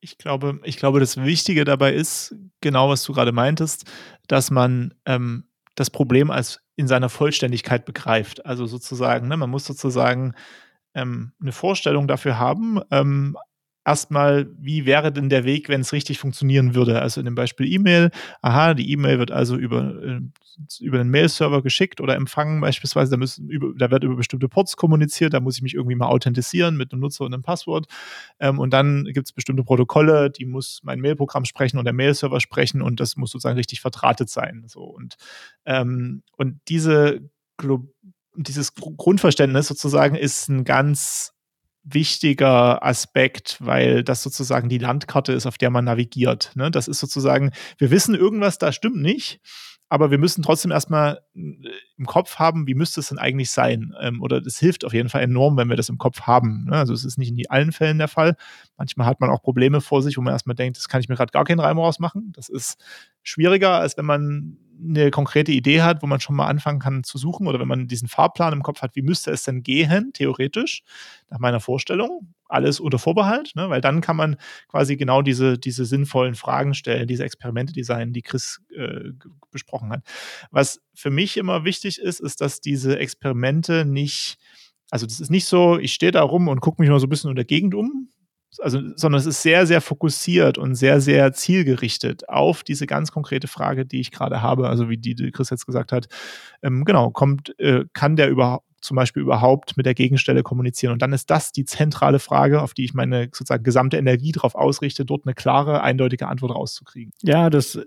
Ich 0.00 0.16
glaube, 0.18 0.60
ich 0.64 0.78
glaube, 0.78 1.00
das 1.00 1.18
Wichtige 1.18 1.64
dabei 1.64 1.92
ist, 1.92 2.34
genau 2.60 2.88
was 2.88 3.04
du 3.04 3.12
gerade 3.12 3.32
meintest, 3.32 3.90
dass 4.26 4.50
man 4.50 4.94
ähm, 5.04 5.48
das 5.74 5.90
Problem 5.90 6.30
als 6.30 6.60
in 6.76 6.88
seiner 6.88 7.08
Vollständigkeit 7.08 7.84
begreift. 7.84 8.44
Also 8.46 8.66
sozusagen, 8.66 9.28
ne, 9.28 9.36
man 9.36 9.50
muss 9.50 9.66
sozusagen 9.66 10.34
ähm, 10.94 11.32
eine 11.40 11.52
Vorstellung 11.52 12.08
dafür 12.08 12.38
haben, 12.38 12.80
ähm, 12.90 13.36
erstmal, 13.84 14.48
wie 14.58 14.86
wäre 14.86 15.12
denn 15.12 15.28
der 15.28 15.44
Weg, 15.44 15.68
wenn 15.68 15.82
es 15.82 15.92
richtig 15.92 16.18
funktionieren 16.18 16.74
würde? 16.74 17.02
Also 17.02 17.20
in 17.20 17.26
dem 17.26 17.34
Beispiel 17.34 17.70
E-Mail, 17.70 18.10
aha, 18.42 18.74
die 18.74 18.90
E-Mail 18.90 19.18
wird 19.18 19.30
also 19.30 19.56
über, 19.56 20.02
äh, 20.02 20.20
über 20.80 20.98
den 20.98 21.08
Mail-Server 21.08 21.62
geschickt 21.62 22.00
oder 22.00 22.14
empfangen 22.14 22.60
beispielsweise, 22.60 23.10
da, 23.10 23.16
müssen 23.16 23.48
über, 23.48 23.72
da 23.76 23.90
wird 23.90 24.04
über 24.04 24.16
bestimmte 24.16 24.48
Ports 24.48 24.76
kommuniziert, 24.76 25.34
da 25.34 25.40
muss 25.40 25.56
ich 25.56 25.62
mich 25.62 25.74
irgendwie 25.74 25.96
mal 25.96 26.06
authentisieren 26.06 26.76
mit 26.76 26.92
einem 26.92 27.00
Nutzer 27.00 27.24
und 27.24 27.34
einem 27.34 27.42
Passwort. 27.42 27.86
Ähm, 28.40 28.58
und 28.58 28.70
dann 28.70 29.04
gibt 29.04 29.28
es 29.28 29.32
bestimmte 29.32 29.64
Protokolle, 29.64 30.30
die 30.30 30.46
muss 30.46 30.80
mein 30.82 31.00
Mail-Programm 31.00 31.44
sprechen 31.44 31.78
und 31.78 31.84
der 31.84 31.94
Mail-Server 31.94 32.40
sprechen 32.40 32.82
und 32.82 33.00
das 33.00 33.16
muss 33.16 33.30
sozusagen 33.30 33.56
richtig 33.56 33.80
verdrahtet 33.80 34.30
sein. 34.30 34.64
So. 34.66 34.82
Und, 34.82 35.16
ähm, 35.66 36.22
und 36.36 36.60
diese 36.68 37.20
dieses 38.36 38.74
Grundverständnis 38.74 39.68
sozusagen 39.68 40.16
ist 40.16 40.48
ein 40.48 40.64
ganz 40.64 41.33
wichtiger 41.84 42.84
Aspekt, 42.84 43.58
weil 43.60 44.02
das 44.02 44.22
sozusagen 44.22 44.68
die 44.68 44.78
Landkarte 44.78 45.32
ist, 45.32 45.46
auf 45.46 45.58
der 45.58 45.70
man 45.70 45.84
navigiert. 45.84 46.50
Ne? 46.54 46.70
Das 46.70 46.88
ist 46.88 46.98
sozusagen, 46.98 47.52
wir 47.78 47.90
wissen 47.90 48.14
irgendwas, 48.14 48.58
da 48.58 48.72
stimmt 48.72 48.96
nicht, 48.96 49.40
aber 49.90 50.10
wir 50.10 50.18
müssen 50.18 50.42
trotzdem 50.42 50.70
erstmal 50.70 51.20
äh, 51.36 51.40
im 51.98 52.06
Kopf 52.06 52.36
haben, 52.36 52.66
wie 52.66 52.74
müsste 52.74 53.00
es 53.00 53.10
denn 53.10 53.18
eigentlich 53.18 53.50
sein? 53.50 53.94
Ähm, 54.00 54.22
oder 54.22 54.38
es 54.38 54.58
hilft 54.58 54.84
auf 54.84 54.94
jeden 54.94 55.10
Fall 55.10 55.22
enorm, 55.22 55.56
wenn 55.56 55.68
wir 55.68 55.76
das 55.76 55.90
im 55.90 55.98
Kopf 55.98 56.22
haben. 56.22 56.64
Ne? 56.64 56.76
Also 56.76 56.94
es 56.94 57.04
ist 57.04 57.18
nicht 57.18 57.30
in 57.30 57.50
allen 57.50 57.70
Fällen 57.70 57.98
der 57.98 58.08
Fall. 58.08 58.36
Manchmal 58.78 59.06
hat 59.06 59.20
man 59.20 59.30
auch 59.30 59.42
Probleme 59.42 59.82
vor 59.82 60.02
sich, 60.02 60.16
wo 60.16 60.22
man 60.22 60.32
erstmal 60.32 60.56
denkt, 60.56 60.78
das 60.78 60.88
kann 60.88 61.00
ich 61.00 61.08
mir 61.08 61.16
gerade 61.16 61.32
gar 61.32 61.44
keinen 61.44 61.60
Reim 61.60 61.78
rausmachen. 61.78 62.32
Das 62.34 62.48
ist 62.48 62.82
schwieriger, 63.22 63.78
als 63.78 63.96
wenn 63.98 64.06
man 64.06 64.56
eine 64.82 65.10
konkrete 65.10 65.52
Idee 65.52 65.82
hat, 65.82 66.02
wo 66.02 66.06
man 66.06 66.20
schon 66.20 66.36
mal 66.36 66.46
anfangen 66.46 66.78
kann 66.78 67.04
zu 67.04 67.18
suchen 67.18 67.46
oder 67.46 67.60
wenn 67.60 67.68
man 67.68 67.88
diesen 67.88 68.08
Fahrplan 68.08 68.52
im 68.52 68.62
Kopf 68.62 68.82
hat, 68.82 68.96
wie 68.96 69.02
müsste 69.02 69.30
es 69.30 69.42
denn 69.42 69.62
gehen, 69.62 70.12
theoretisch, 70.12 70.82
nach 71.30 71.38
meiner 71.38 71.60
Vorstellung, 71.60 72.34
alles 72.48 72.80
unter 72.80 72.98
Vorbehalt, 72.98 73.52
ne? 73.54 73.68
weil 73.70 73.80
dann 73.80 74.00
kann 74.00 74.16
man 74.16 74.36
quasi 74.68 74.96
genau 74.96 75.22
diese, 75.22 75.58
diese 75.58 75.84
sinnvollen 75.84 76.34
Fragen 76.34 76.74
stellen, 76.74 77.08
diese 77.08 77.24
Experimente 77.24 77.72
designen, 77.72 78.12
die 78.12 78.22
Chris 78.22 78.60
äh, 78.76 79.10
besprochen 79.50 79.90
hat. 79.90 80.02
Was 80.50 80.80
für 80.94 81.10
mich 81.10 81.36
immer 81.36 81.64
wichtig 81.64 81.98
ist, 81.98 82.20
ist, 82.20 82.40
dass 82.40 82.60
diese 82.60 82.98
Experimente 82.98 83.84
nicht, 83.84 84.38
also 84.90 85.06
das 85.06 85.20
ist 85.20 85.30
nicht 85.30 85.46
so, 85.46 85.78
ich 85.78 85.92
stehe 85.92 86.12
da 86.12 86.22
rum 86.22 86.48
und 86.48 86.60
gucke 86.60 86.80
mich 86.80 86.90
mal 86.90 87.00
so 87.00 87.06
ein 87.06 87.10
bisschen 87.10 87.30
in 87.30 87.36
der 87.36 87.44
Gegend 87.44 87.74
um, 87.74 88.08
also, 88.58 88.80
sondern 88.96 89.18
es 89.18 89.26
ist 89.26 89.42
sehr, 89.42 89.66
sehr 89.66 89.80
fokussiert 89.80 90.58
und 90.58 90.74
sehr, 90.74 91.00
sehr 91.00 91.32
zielgerichtet 91.32 92.28
auf 92.28 92.62
diese 92.62 92.86
ganz 92.86 93.12
konkrete 93.12 93.48
Frage, 93.48 93.86
die 93.86 94.00
ich 94.00 94.10
gerade 94.10 94.42
habe. 94.42 94.68
Also, 94.68 94.88
wie 94.88 94.98
die, 94.98 95.14
die 95.14 95.30
Chris 95.30 95.50
jetzt 95.50 95.66
gesagt 95.66 95.92
hat, 95.92 96.06
ähm, 96.62 96.84
genau, 96.84 97.10
kommt, 97.10 97.58
äh, 97.58 97.84
kann 97.92 98.16
der 98.16 98.28
überhaupt 98.28 98.64
zum 98.84 98.96
Beispiel 98.96 99.22
überhaupt 99.22 99.76
mit 99.76 99.86
der 99.86 99.94
Gegenstelle 99.94 100.42
kommunizieren? 100.42 100.92
Und 100.92 101.02
dann 101.02 101.12
ist 101.12 101.30
das 101.30 101.52
die 101.52 101.64
zentrale 101.64 102.18
Frage, 102.18 102.60
auf 102.60 102.74
die 102.74 102.84
ich 102.84 102.94
meine 102.94 103.24
sozusagen 103.24 103.64
gesamte 103.64 103.96
Energie 103.96 104.30
darauf 104.30 104.54
ausrichte, 104.54 105.04
dort 105.04 105.26
eine 105.26 105.34
klare, 105.34 105.82
eindeutige 105.82 106.28
Antwort 106.28 106.54
rauszukriegen. 106.54 107.12
Ja, 107.22 107.48
das, 107.50 107.78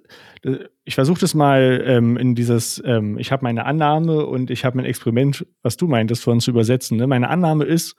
das 0.42 0.58
ich 0.84 0.96
versuche 0.96 1.20
das 1.20 1.36
mal 1.36 1.84
ähm, 1.86 2.18
in 2.18 2.34
dieses, 2.34 2.82
ähm, 2.84 3.18
ich 3.20 3.32
habe 3.32 3.44
meine 3.44 3.66
Annahme 3.66 4.26
und 4.26 4.50
ich 4.50 4.66
habe 4.66 4.78
mein 4.78 4.86
Experiment, 4.86 5.46
was 5.62 5.78
du 5.78 5.88
meintest, 5.88 6.24
vorhin 6.24 6.42
zu 6.42 6.52
übersetzen. 6.52 6.98
Ne? 6.98 7.06
Meine 7.06 7.30
Annahme 7.30 7.66
ist, 7.66 7.96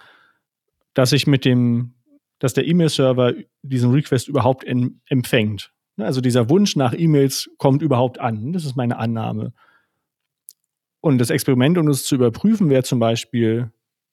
dass 0.94 1.12
ich 1.12 1.26
mit 1.26 1.44
dem 1.44 1.94
dass 2.38 2.54
der 2.54 2.66
E-Mail-Server 2.66 3.34
diesen 3.62 3.90
Request 3.90 4.28
überhaupt 4.28 4.64
in, 4.64 5.00
empfängt. 5.06 5.72
Ne, 5.96 6.06
also 6.06 6.20
dieser 6.20 6.48
Wunsch 6.48 6.76
nach 6.76 6.94
E-Mails 6.96 7.50
kommt 7.58 7.82
überhaupt 7.82 8.20
an. 8.20 8.52
Das 8.52 8.64
ist 8.64 8.76
meine 8.76 8.98
Annahme. 8.98 9.52
Und 11.00 11.18
das 11.18 11.30
Experiment, 11.30 11.78
um 11.78 11.88
es 11.88 12.04
zu 12.04 12.14
überprüfen, 12.14 12.70
wäre 12.70 12.82
zum 12.82 12.98
Beispiel 12.98 13.72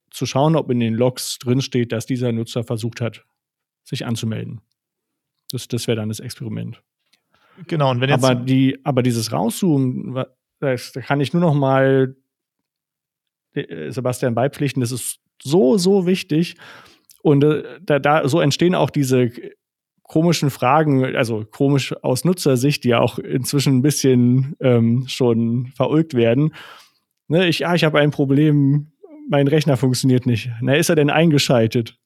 zu 0.10 0.26
schauen, 0.26 0.56
ob 0.56 0.70
in 0.72 0.80
den 0.80 0.94
Logs 0.94 1.40
drinsteht, 1.40 1.92
dass 1.92 2.06
dieser 2.06 2.32
Nutzer 2.32 2.64
versucht 2.64 3.02
hat, 3.02 3.26
sich 3.84 4.06
anzumelden. 4.06 4.62
Das, 5.52 5.68
das 5.68 5.88
wäre 5.88 5.98
dann 5.98 6.10
das 6.10 6.20
Experiment. 6.20 6.82
Genau, 7.68 7.92
und 7.92 8.02
wenn 8.02 8.10
jetzt. 8.10 8.24
Aber, 8.24 8.36
die, 8.36 8.80
aber 8.84 9.04
dieses 9.04 9.32
Rauszoomen, 9.32 10.26
das, 10.60 10.92
da 10.92 11.02
kann 11.02 11.22
ich 11.22 11.34
nur 11.34 11.42
noch 11.42 11.54
mal 11.54 12.16
äh, 13.54 13.92
Sebastian 13.92 14.36
beipflichten, 14.36 14.82
das 14.82 14.92
ist 14.92 15.20
so, 15.42 15.78
so 15.78 16.06
wichtig. 16.06 16.56
Und 17.26 17.44
äh, 17.44 17.64
da, 17.82 17.98
da 17.98 18.28
so 18.28 18.40
entstehen 18.40 18.76
auch 18.76 18.92
diese 18.92 19.32
komischen 20.04 20.52
Fragen, 20.52 21.04
also 21.16 21.44
komisch 21.44 21.92
aus 22.04 22.24
Nutzersicht, 22.24 22.84
die 22.84 22.90
ja 22.90 23.00
auch 23.00 23.18
inzwischen 23.18 23.78
ein 23.78 23.82
bisschen 23.82 24.56
ähm, 24.60 25.06
schon 25.08 25.72
verulgt 25.76 26.14
werden. 26.14 26.54
Ne, 27.28 27.48
ich, 27.48 27.60
ja, 27.60 27.74
ich 27.74 27.84
habe 27.84 27.98
ein 27.98 28.12
Problem, 28.12 28.92
mein 29.28 29.48
Rechner 29.48 29.76
funktioniert 29.76 30.28
nicht. 30.28 30.52
Na, 30.62 30.76
ist 30.76 30.90
er 30.90 30.96
denn 30.96 31.10
eingeschaltet? 31.10 31.98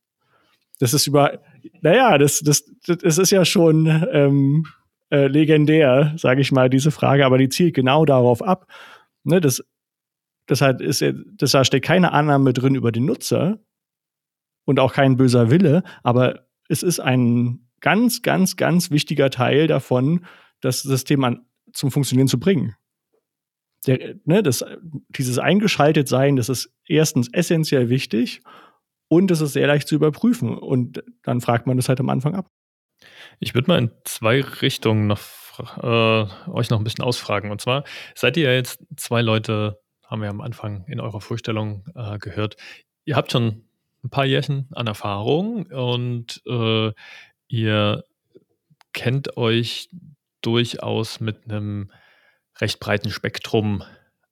Das 0.80 0.94
ist 0.94 1.06
über, 1.06 1.40
naja, 1.82 2.18
das, 2.18 2.40
das, 2.40 2.64
das 2.88 3.18
ist 3.18 3.32
ja 3.32 3.44
schon 3.44 3.88
ähm, 4.14 4.68
äh, 5.10 5.28
legendär, 5.28 6.14
sage 6.16 6.40
ich 6.40 6.54
mal, 6.54 6.70
diese 6.70 6.92
Frage, 6.92 7.26
aber 7.26 7.38
die 7.38 7.50
zielt 7.50 7.74
genau 7.74 8.06
darauf 8.06 8.42
ab. 8.42 8.68
Ne, 9.26 9.42
das, 9.42 9.62
das, 10.46 10.62
halt 10.62 10.80
ist, 10.80 11.04
das 11.36 11.52
da 11.52 11.66
steckt 11.66 11.88
keine 11.88 12.14
Annahme 12.14 12.54
drin 12.54 12.76
über 12.76 12.94
den 12.94 13.04
Nutzer 13.04 13.60
und 14.66 14.80
auch 14.80 14.94
kein 14.94 15.18
böser 15.18 15.50
Wille, 15.50 15.84
aber 16.04 16.48
es 16.68 16.84
ist 16.84 17.00
ein 17.00 17.68
ganz, 17.82 18.22
ganz, 18.22 18.56
ganz 18.56 18.92
wichtiger 18.92 19.30
Teil 19.30 19.68
davon, 19.68 20.26
das 20.62 20.82
System 20.82 21.24
an, 21.24 21.46
zum 21.74 21.92
Funktionieren 21.92 22.28
zu 22.28 22.40
bringen. 22.40 22.76
Der, 23.88 24.16
ne, 24.26 24.44
das, 24.44 24.64
dieses 25.10 25.40
Eingeschaltet-Sein, 25.40 26.36
das 26.36 26.50
ist 26.50 26.74
erstens 26.86 27.30
essentiell 27.32 27.90
wichtig 27.90 28.42
und 29.08 29.32
es 29.32 29.42
ist 29.42 29.54
sehr 29.54 29.68
leicht 29.68 29.88
zu 29.88 29.96
überprüfen. 29.96 30.58
Und 30.58 31.04
dann 31.24 31.42
fragt 31.42 31.66
man 31.66 31.78
das 31.78 31.88
halt 31.88 32.00
am 32.00 32.10
Anfang 32.10 32.36
ab. 32.36 32.48
Ich 33.40 33.54
würde 33.54 33.70
mal 33.70 33.80
in 33.80 33.92
zwei 34.04 34.42
Richtungen 34.42 35.08
noch 35.08 35.20
äh, 35.82 36.52
euch 36.52 36.70
noch 36.70 36.78
ein 36.78 36.84
bisschen 36.84 37.06
ausfragen. 37.06 37.52
Und 37.52 37.62
zwar 37.62 37.84
seid 38.16 38.36
ihr 38.38 38.44
ja 38.44 38.54
jetzt 38.54 38.82
zwei 38.98 39.22
Leute, 39.22 39.80
haben 40.06 40.22
wir 40.22 40.30
am 40.30 40.42
Anfang 40.42 40.86
in 40.88 41.00
eurer 41.00 41.22
Vorstellung 41.22 41.86
äh, 41.96 42.18
gehört. 42.18 42.58
Ihr 43.06 43.16
habt 43.16 43.32
schon 43.32 43.69
ein 44.04 44.10
paar 44.10 44.26
Jährchen 44.26 44.68
an 44.72 44.88
Erfahrung 44.88 45.66
und 45.68 46.42
äh, 46.48 46.92
ihr 47.48 48.04
kennt 48.94 49.38
euch 49.38 49.90
durchaus 50.42 51.20
mit 51.20 51.46
einem 51.46 51.92
recht 52.60 52.80
breiten 52.80 53.12
Spektrum 53.12 53.84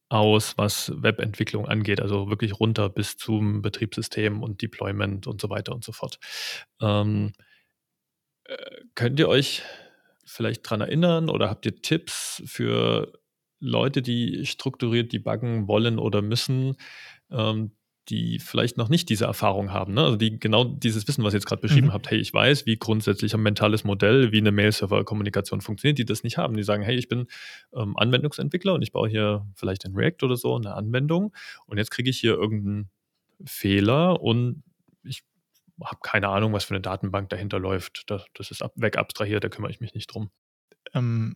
aus, 0.10 0.58
was 0.58 0.92
Webentwicklung 0.96 1.68
angeht, 1.68 2.02
also 2.02 2.30
wirklich 2.30 2.60
runter 2.60 2.90
bis 2.90 3.18
zum 3.18 3.62
Betriebssystem 3.62 4.42
und 4.42 4.62
Deployment 4.62 5.28
und 5.28 5.42
so 5.42 5.50
weiter 5.50 5.74
und 5.74 5.84
so 5.84 5.92
fort. 5.92 6.20
Ähm, 6.82 7.34
äh, 8.46 8.56
könnt 8.96 9.20
ihr 9.20 9.28
euch 9.28 9.64
vielleicht 10.26 10.66
daran 10.66 10.82
erinnern 10.82 11.30
oder 11.30 11.50
habt 11.50 11.66
ihr 11.66 11.82
Tipps 11.82 12.42
für 12.46 13.14
Leute, 13.60 14.02
die 14.02 14.46
strukturiert 14.46 15.12
debuggen 15.12 15.68
wollen 15.68 16.00
oder 16.00 16.22
müssen, 16.22 16.78
ähm, 17.32 17.77
die 18.10 18.40
vielleicht 18.40 18.78
noch 18.78 18.90
nicht 18.90 19.10
diese 19.10 19.26
Erfahrung 19.26 19.74
haben, 19.74 19.94
ne? 19.94 20.04
also 20.04 20.16
die 20.16 20.40
genau 20.40 20.64
dieses 20.64 21.08
Wissen, 21.08 21.24
was 21.24 21.34
ihr 21.34 21.38
jetzt 21.38 21.46
gerade 21.46 21.62
beschrieben 21.62 21.88
mhm. 21.88 21.94
habt, 21.94 22.10
hey, 22.10 22.18
ich 22.18 22.34
weiß, 22.34 22.66
wie 22.66 22.78
grundsätzlich 22.78 23.34
ein 23.34 23.42
mentales 23.42 23.84
Modell, 23.84 24.32
wie 24.32 24.38
eine 24.38 24.52
Mail-Server-Kommunikation 24.52 25.62
funktioniert, 25.62 25.98
die 25.98 26.06
das 26.06 26.24
nicht 26.24 26.38
haben. 26.38 26.56
Die 26.56 26.64
sagen, 26.64 26.84
hey, 26.84 26.96
ich 26.96 27.08
bin 27.08 27.28
ähm, 27.74 27.98
Anwendungsentwickler 27.98 28.74
und 28.74 28.82
ich 28.82 28.92
baue 28.92 29.10
hier 29.10 29.46
vielleicht 29.56 29.86
in 29.86 29.96
React 29.96 30.24
oder 30.24 30.38
so 30.38 30.56
eine 30.56 30.74
Anwendung 30.74 31.34
und 31.66 31.78
jetzt 31.78 31.92
kriege 31.92 32.10
ich 32.10 32.20
hier 32.20 32.34
irgendeinen 32.34 32.90
Fehler 33.46 34.22
und 34.22 34.64
ich 35.04 35.24
habe 35.84 36.00
keine 36.02 36.30
Ahnung, 36.30 36.54
was 36.54 36.64
für 36.66 36.74
eine 36.74 36.82
Datenbank 36.82 37.30
dahinter 37.30 37.60
läuft. 37.60 38.04
Das, 38.08 38.26
das 38.34 38.52
ist 38.52 38.62
ab, 38.64 38.74
wegabstrahiert, 38.76 39.44
da 39.44 39.50
kümmere 39.50 39.72
ich 39.72 39.80
mich 39.80 39.94
nicht 39.94 40.08
drum. 40.08 40.32
Ähm, 40.94 41.36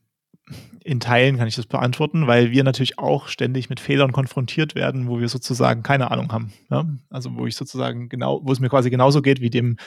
in 0.84 1.00
Teilen 1.00 1.38
kann 1.38 1.48
ich 1.48 1.56
das 1.56 1.68
beantworten, 1.68 2.28
weil 2.28 2.52
wir 2.52 2.64
natürlich 2.64 2.98
auch 2.98 3.28
ständig 3.28 3.70
mit 3.70 3.80
Fehlern 3.80 4.12
konfrontiert 4.12 4.76
werden, 4.76 5.08
wo 5.08 5.20
wir 5.20 5.30
sozusagen 5.30 5.84
keine 5.84 6.12
Ahnung 6.12 6.32
haben. 6.32 6.54
Ja? 6.70 6.86
Also 7.10 7.36
wo 7.36 7.46
ich 7.46 7.56
sozusagen 7.56 8.10
genau, 8.10 8.42
wo 8.44 8.52
es 8.52 8.60
mir 8.60 8.70
quasi 8.70 8.90
genauso 8.90 9.22
geht 9.22 9.42
wie 9.42 9.50
dem, 9.50 9.78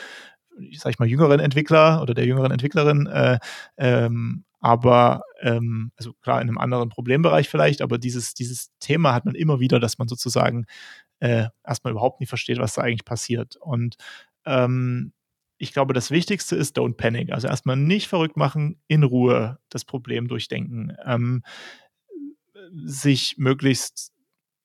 ich 0.59 0.81
sag 0.81 0.90
ich 0.90 0.98
mal, 0.98 1.09
jüngeren 1.09 1.40
Entwickler 1.40 2.00
oder 2.00 2.14
der 2.14 2.27
jüngeren 2.27 2.53
Entwicklerin. 2.53 3.07
Äh, 3.07 3.38
ähm, 3.77 4.44
aber 4.61 5.22
ähm, 5.42 5.90
also 5.96 6.12
klar 6.14 6.40
in 6.40 6.48
einem 6.48 6.59
anderen 6.59 6.88
Problembereich 6.88 7.48
vielleicht, 7.48 7.83
aber 7.83 7.98
dieses, 7.98 8.33
dieses 8.35 8.70
Thema 8.79 9.12
hat 9.12 9.24
man 9.24 9.35
immer 9.35 9.61
wieder, 9.61 9.81
dass 9.81 9.98
man 9.98 10.09
sozusagen 10.09 10.64
äh, 11.18 11.48
erstmal 11.66 11.92
überhaupt 11.92 12.20
nicht 12.20 12.29
versteht, 12.29 12.59
was 12.59 12.74
da 12.74 12.83
eigentlich 12.83 13.05
passiert. 13.05 13.57
Und 13.57 13.96
ähm, 14.46 15.12
ich 15.58 15.72
glaube, 15.72 15.94
das 15.94 16.10
Wichtigste 16.10 16.56
ist 16.56 16.76
Don't 16.78 16.94
Panic. 16.94 17.32
Also 17.32 17.48
erstmal 17.48 17.76
nicht 17.76 18.08
verrückt 18.08 18.36
machen, 18.36 18.80
in 18.88 19.02
Ruhe 19.02 19.58
das 19.68 19.84
Problem 19.84 20.28
durchdenken. 20.28 20.96
Ähm, 21.04 21.42
sich 22.72 23.36
möglichst 23.38 24.12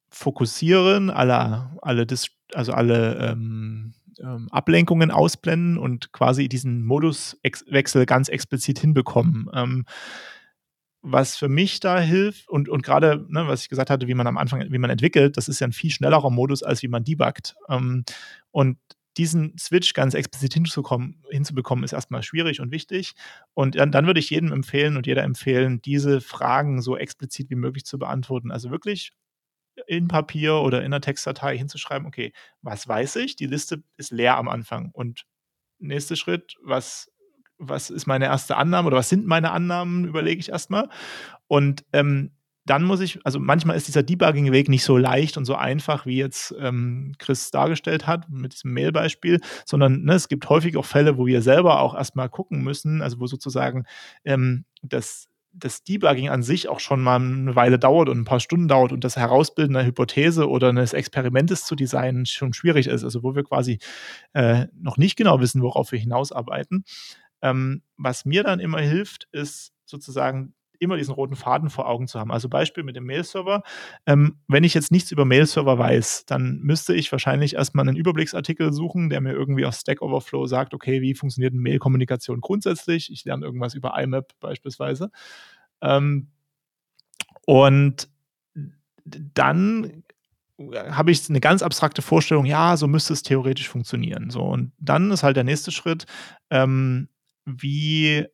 fokussieren, 0.10 1.10
alle, 1.10 1.78
alle, 1.82 2.08
also 2.54 2.74
alle 2.74 3.16
ähm, 3.18 3.94
ähm, 4.20 4.48
Ablenkungen 4.52 5.12
ausblenden 5.12 5.78
und 5.78 6.12
quasi 6.12 6.50
diesen 6.50 6.84
Moduswechsel 6.84 8.06
ganz 8.06 8.28
explizit 8.28 8.80
hinbekommen. 8.80 9.50
Ähm, 9.54 9.86
was 11.02 11.38
für 11.38 11.48
mich 11.48 11.80
da 11.80 12.00
hilft 12.00 12.50
und, 12.50 12.68
und 12.68 12.84
gerade, 12.84 13.26
ne, 13.30 13.48
was 13.48 13.62
ich 13.62 13.70
gesagt 13.70 13.90
hatte, 13.90 14.08
wie 14.08 14.16
man 14.16 14.28
am 14.28 14.38
Anfang, 14.38 14.66
wie 14.70 14.78
man 14.78 14.90
entwickelt, 14.90 15.38
das 15.38 15.48
ist 15.48 15.62
ja 15.62 15.68
ein 15.68 15.72
viel 15.72 15.92
schnellerer 15.92 16.30
Modus, 16.30 16.62
als 16.62 16.84
wie 16.84 16.90
man 16.90 17.06
debuggt. 17.06 17.56
Ähm, 17.70 18.04
und 18.52 18.78
diesen 19.20 19.58
Switch 19.58 19.94
ganz 19.94 20.14
explizit 20.14 20.54
hinzubekommen, 20.54 21.84
ist 21.84 21.92
erstmal 21.92 22.24
schwierig 22.24 22.62
und 22.62 22.72
wichtig. 22.72 23.16
Und 23.54 23.76
dann, 23.76 23.92
dann 23.92 24.08
würde 24.08 24.22
ich 24.22 24.30
jedem 24.30 24.54
empfehlen 24.54 24.96
und 24.96 25.08
jeder 25.08 25.24
empfehlen, 25.24 25.82
diese 25.82 26.22
Fragen 26.22 26.82
so 26.82 26.96
explizit 26.96 27.50
wie 27.50 27.56
möglich 27.56 27.84
zu 27.86 28.00
beantworten. 28.00 28.50
Also 28.50 28.72
wirklich 28.72 29.12
in 29.88 30.08
Papier 30.08 30.56
oder 30.56 30.80
in 30.80 30.86
einer 30.86 31.02
Textdatei 31.02 31.58
hinzuschreiben, 31.58 32.08
okay, 32.08 32.32
was 32.62 32.88
weiß 32.88 33.18
ich? 33.18 33.36
Die 33.36 33.46
Liste 33.46 33.84
ist 33.98 34.12
leer 34.12 34.38
am 34.38 34.48
Anfang. 34.48 34.92
Und 34.94 35.26
nächster 35.80 36.16
Schritt, 36.16 36.56
was, 36.64 37.12
was 37.58 37.90
ist 37.90 38.08
meine 38.08 38.26
erste 38.26 38.56
Annahme 38.56 38.88
oder 38.88 38.98
was 38.98 39.10
sind 39.10 39.28
meine 39.28 39.52
Annahmen, 39.52 40.06
überlege 40.06 40.40
ich 40.40 40.50
erstmal. 40.50 40.88
Und 41.48 41.84
ähm, 41.92 42.32
dann 42.70 42.84
muss 42.84 43.00
ich, 43.00 43.20
also 43.26 43.40
manchmal 43.40 43.76
ist 43.78 43.88
dieser 43.88 44.04
Debugging-Weg 44.04 44.70
nicht 44.70 44.84
so 44.84 44.96
leicht 44.96 45.38
und 45.38 45.46
so 45.46 45.56
einfach, 45.56 46.06
wie 46.06 46.18
jetzt 46.18 46.54
ähm, 46.60 47.16
Chris 47.18 47.50
dargestellt 47.50 48.06
hat 48.06 48.30
mit 48.30 48.54
diesem 48.54 48.74
Mail-Beispiel, 48.74 49.42
sondern 49.66 50.04
ne, 50.04 50.14
es 50.14 50.28
gibt 50.28 50.48
häufig 50.50 50.78
auch 50.78 50.86
Fälle, 50.86 51.18
wo 51.18 51.26
wir 51.26 51.42
selber 51.42 51.80
auch 51.80 51.96
erstmal 51.96 52.30
gucken 52.30 52.64
müssen, 52.64 53.02
also 53.02 53.20
wo 53.20 53.26
sozusagen 53.26 53.86
ähm, 54.24 54.66
das, 54.84 55.30
das 55.52 55.84
Debugging 55.84 56.30
an 56.30 56.44
sich 56.44 56.70
auch 56.70 56.80
schon 56.80 57.02
mal 57.02 57.16
eine 57.16 57.56
Weile 57.56 57.80
dauert 57.80 58.08
und 58.08 58.20
ein 58.20 58.26
paar 58.26 58.40
Stunden 58.40 58.68
dauert 58.68 58.92
und 58.92 59.04
das 59.04 59.18
Herausbilden 59.18 59.76
einer 59.76 59.88
Hypothese 59.88 60.48
oder 60.48 60.70
eines 60.70 60.94
Experimentes 60.94 61.66
zu 61.66 61.76
designen 61.76 62.28
schon 62.28 62.54
schwierig 62.54 62.86
ist, 62.86 63.04
also 63.04 63.24
wo 63.24 63.34
wir 63.34 63.44
quasi 63.44 63.80
äh, 64.34 64.68
noch 64.80 64.98
nicht 64.98 65.16
genau 65.16 65.40
wissen, 65.40 65.64
worauf 65.64 65.92
wir 65.92 66.00
hinausarbeiten. 66.00 66.84
Ähm, 67.42 67.82
was 67.98 68.26
mir 68.26 68.44
dann 68.44 68.60
immer 68.60 68.80
hilft, 68.80 69.28
ist 69.32 69.74
sozusagen 69.86 70.54
immer 70.80 70.98
diesen 70.98 71.14
roten 71.14 71.36
Faden 71.36 71.70
vor 71.70 71.88
Augen 71.88 72.08
zu 72.08 72.20
haben. 72.20 72.32
Also 72.32 72.50
Beispiel 72.50 72.84
mit 72.84 72.96
dem 72.96 73.06
Mail-Server. 73.06 73.64
Ähm, 74.06 74.38
wenn 74.48 74.64
ich 74.64 74.74
jetzt 74.74 74.92
nichts 74.92 75.12
über 75.12 75.26
Mail-Server 75.26 75.78
weiß, 75.78 76.26
dann 76.26 76.60
müsste 76.62 76.94
ich 76.94 77.12
wahrscheinlich 77.12 77.56
erstmal 77.56 77.88
einen 77.88 77.98
Überblicksartikel 77.98 78.74
suchen, 78.74 79.10
der 79.10 79.22
mir 79.22 79.34
irgendwie 79.34 79.66
auf 79.66 79.76
Stack 79.76 80.02
Overflow 80.02 80.48
sagt, 80.48 80.74
okay, 80.74 81.02
wie 81.02 81.14
funktioniert 81.14 81.54
Mail-Kommunikation 81.54 82.42
grundsätzlich? 82.42 83.12
Ich 83.12 83.26
lerne 83.26 83.46
irgendwas 83.46 83.74
über 83.76 84.00
IMAP 84.00 84.32
beispielsweise. 84.40 85.12
Ähm, 85.82 86.28
und 87.46 88.10
dann 89.06 90.04
habe 90.92 91.12
ich 91.12 91.30
eine 91.30 91.40
ganz 91.40 91.62
abstrakte 91.62 92.02
Vorstellung, 92.02 92.46
ja, 92.46 92.76
so 92.78 92.88
müsste 92.88 93.14
es 93.14 93.24
theoretisch 93.24 93.70
funktionieren. 93.70 94.30
So, 94.30 94.42
und 94.44 94.72
dann 94.78 95.12
ist 95.12 95.24
halt 95.24 95.38
der 95.38 95.44
nächste 95.44 95.72
Schritt, 95.72 96.06
ähm, 96.50 97.08
wie 97.46 98.26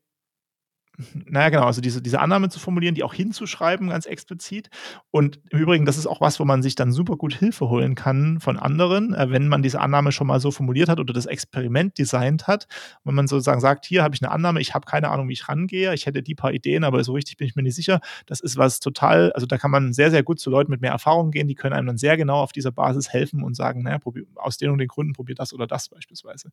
naja, 1.25 1.49
genau, 1.49 1.65
also 1.65 1.81
diese, 1.81 2.01
diese 2.01 2.19
Annahme 2.19 2.49
zu 2.49 2.59
formulieren, 2.59 2.95
die 2.95 3.03
auch 3.03 3.13
hinzuschreiben, 3.13 3.89
ganz 3.89 4.05
explizit. 4.05 4.69
Und 5.11 5.39
im 5.49 5.59
Übrigen, 5.59 5.85
das 5.85 5.97
ist 5.97 6.07
auch 6.07 6.21
was, 6.21 6.39
wo 6.39 6.45
man 6.45 6.61
sich 6.61 6.75
dann 6.75 6.91
super 6.91 7.17
gut 7.17 7.33
Hilfe 7.33 7.69
holen 7.69 7.95
kann 7.95 8.39
von 8.39 8.57
anderen, 8.57 9.13
äh, 9.13 9.29
wenn 9.29 9.47
man 9.47 9.61
diese 9.61 9.81
Annahme 9.81 10.11
schon 10.11 10.27
mal 10.27 10.39
so 10.39 10.51
formuliert 10.51 10.89
hat 10.89 10.99
oder 10.99 11.13
das 11.13 11.25
Experiment 11.25 11.97
designt 11.97 12.47
hat. 12.47 12.67
Wenn 13.03 13.15
man 13.15 13.27
sozusagen 13.27 13.61
sagt, 13.61 13.85
hier 13.85 14.03
habe 14.03 14.15
ich 14.15 14.21
eine 14.21 14.31
Annahme, 14.31 14.61
ich 14.61 14.73
habe 14.73 14.85
keine 14.85 15.09
Ahnung, 15.09 15.27
wie 15.29 15.33
ich 15.33 15.47
rangehe, 15.49 15.93
ich 15.93 16.05
hätte 16.05 16.23
die 16.23 16.35
paar 16.35 16.53
Ideen, 16.53 16.83
aber 16.83 17.03
so 17.03 17.13
richtig 17.13 17.37
bin 17.37 17.47
ich 17.47 17.55
mir 17.55 17.63
nicht 17.63 17.75
sicher. 17.75 17.99
Das 18.25 18.39
ist 18.39 18.57
was 18.57 18.79
total, 18.79 19.31
also 19.33 19.45
da 19.45 19.57
kann 19.57 19.71
man 19.71 19.93
sehr, 19.93 20.11
sehr 20.11 20.23
gut 20.23 20.39
zu 20.39 20.49
Leuten 20.49 20.71
mit 20.71 20.81
mehr 20.81 20.91
Erfahrung 20.91 21.31
gehen, 21.31 21.47
die 21.47 21.55
können 21.55 21.73
einem 21.73 21.87
dann 21.87 21.97
sehr 21.97 22.17
genau 22.17 22.41
auf 22.41 22.51
dieser 22.51 22.71
Basis 22.71 23.09
helfen 23.09 23.43
und 23.43 23.55
sagen, 23.55 23.83
naja, 23.83 23.99
probier, 23.99 24.25
aus 24.35 24.57
den 24.57 24.69
und 24.69 24.77
den 24.77 24.87
Gründen 24.87 25.13
probiert 25.13 25.39
das 25.39 25.53
oder 25.53 25.67
das 25.67 25.89
beispielsweise. 25.89 26.49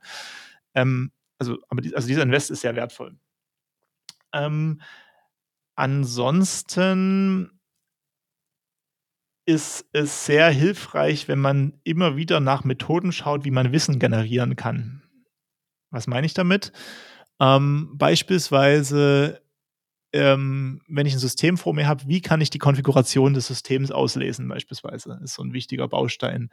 Ähm, 0.75 1.13
also, 1.39 1.59
aber 1.69 1.81
die, 1.81 1.95
also 1.95 2.07
dieser 2.07 2.23
Invest 2.23 2.51
ist 2.51 2.61
sehr 2.61 2.77
wertvoll. 2.77 3.17
Ähm, 4.33 4.81
ansonsten 5.77 7.61
ist 9.45 9.87
es 9.93 10.27
sehr 10.27 10.51
hilfreich, 10.51 11.29
wenn 11.29 11.41
man 11.41 11.81
immer 11.85 12.17
wieder 12.17 12.41
nach 12.41 12.65
Methoden 12.65 13.13
schaut, 13.13 13.45
wie 13.45 13.51
man 13.51 13.73
Wissen 13.73 13.99
generieren 13.99 14.57
kann. 14.57 15.03
Was 15.91 16.07
meine 16.07 16.27
ich 16.27 16.35
damit? 16.35 16.73
Ähm, 17.41 17.93
beispielsweise 17.97 19.42
ähm, 20.13 20.81
wenn 20.89 21.07
ich 21.07 21.15
ein 21.15 21.19
System 21.19 21.57
vor 21.57 21.73
mir 21.75 21.87
habe, 21.87 22.03
wie 22.07 22.21
kann 22.21 22.41
ich 22.41 22.51
die 22.51 22.59
Konfiguration 22.59 23.33
des 23.33 23.47
Systems 23.47 23.91
auslesen, 23.91 24.47
beispielsweise. 24.47 25.19
Ist 25.25 25.35
so 25.35 25.43
ein 25.43 25.55
wichtiger 25.55 25.89
Baustein. 25.89 26.51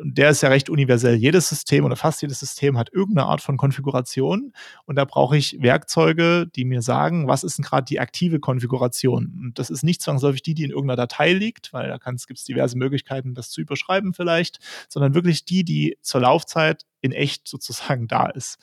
Und 0.00 0.16
der 0.16 0.30
ist 0.30 0.42
ja 0.42 0.48
recht 0.48 0.70
universell. 0.70 1.16
Jedes 1.16 1.48
System 1.48 1.84
oder 1.84 1.96
fast 1.96 2.22
jedes 2.22 2.38
System 2.38 2.78
hat 2.78 2.92
irgendeine 2.92 3.26
Art 3.26 3.40
von 3.40 3.56
Konfiguration. 3.56 4.52
Und 4.86 4.96
da 4.96 5.04
brauche 5.04 5.36
ich 5.36 5.60
Werkzeuge, 5.60 6.46
die 6.54 6.64
mir 6.64 6.82
sagen, 6.82 7.26
was 7.26 7.42
ist 7.42 7.58
denn 7.58 7.64
gerade 7.64 7.84
die 7.84 7.98
aktive 7.98 8.38
Konfiguration. 8.38 9.34
Und 9.42 9.58
das 9.58 9.70
ist 9.70 9.82
nicht 9.82 10.02
zwangsläufig 10.02 10.42
die, 10.42 10.54
die 10.54 10.64
in 10.64 10.70
irgendeiner 10.70 10.96
Datei 10.96 11.32
liegt, 11.32 11.72
weil 11.72 11.88
da 11.88 11.98
gibt 11.98 12.38
es 12.38 12.44
diverse 12.44 12.78
Möglichkeiten, 12.78 13.34
das 13.34 13.50
zu 13.50 13.60
überschreiben 13.60 14.14
vielleicht, 14.14 14.60
sondern 14.88 15.14
wirklich 15.14 15.44
die, 15.44 15.64
die 15.64 15.98
zur 16.02 16.20
Laufzeit 16.20 16.84
in 17.00 17.12
echt 17.12 17.48
sozusagen 17.48 18.06
da 18.08 18.26
ist. 18.26 18.58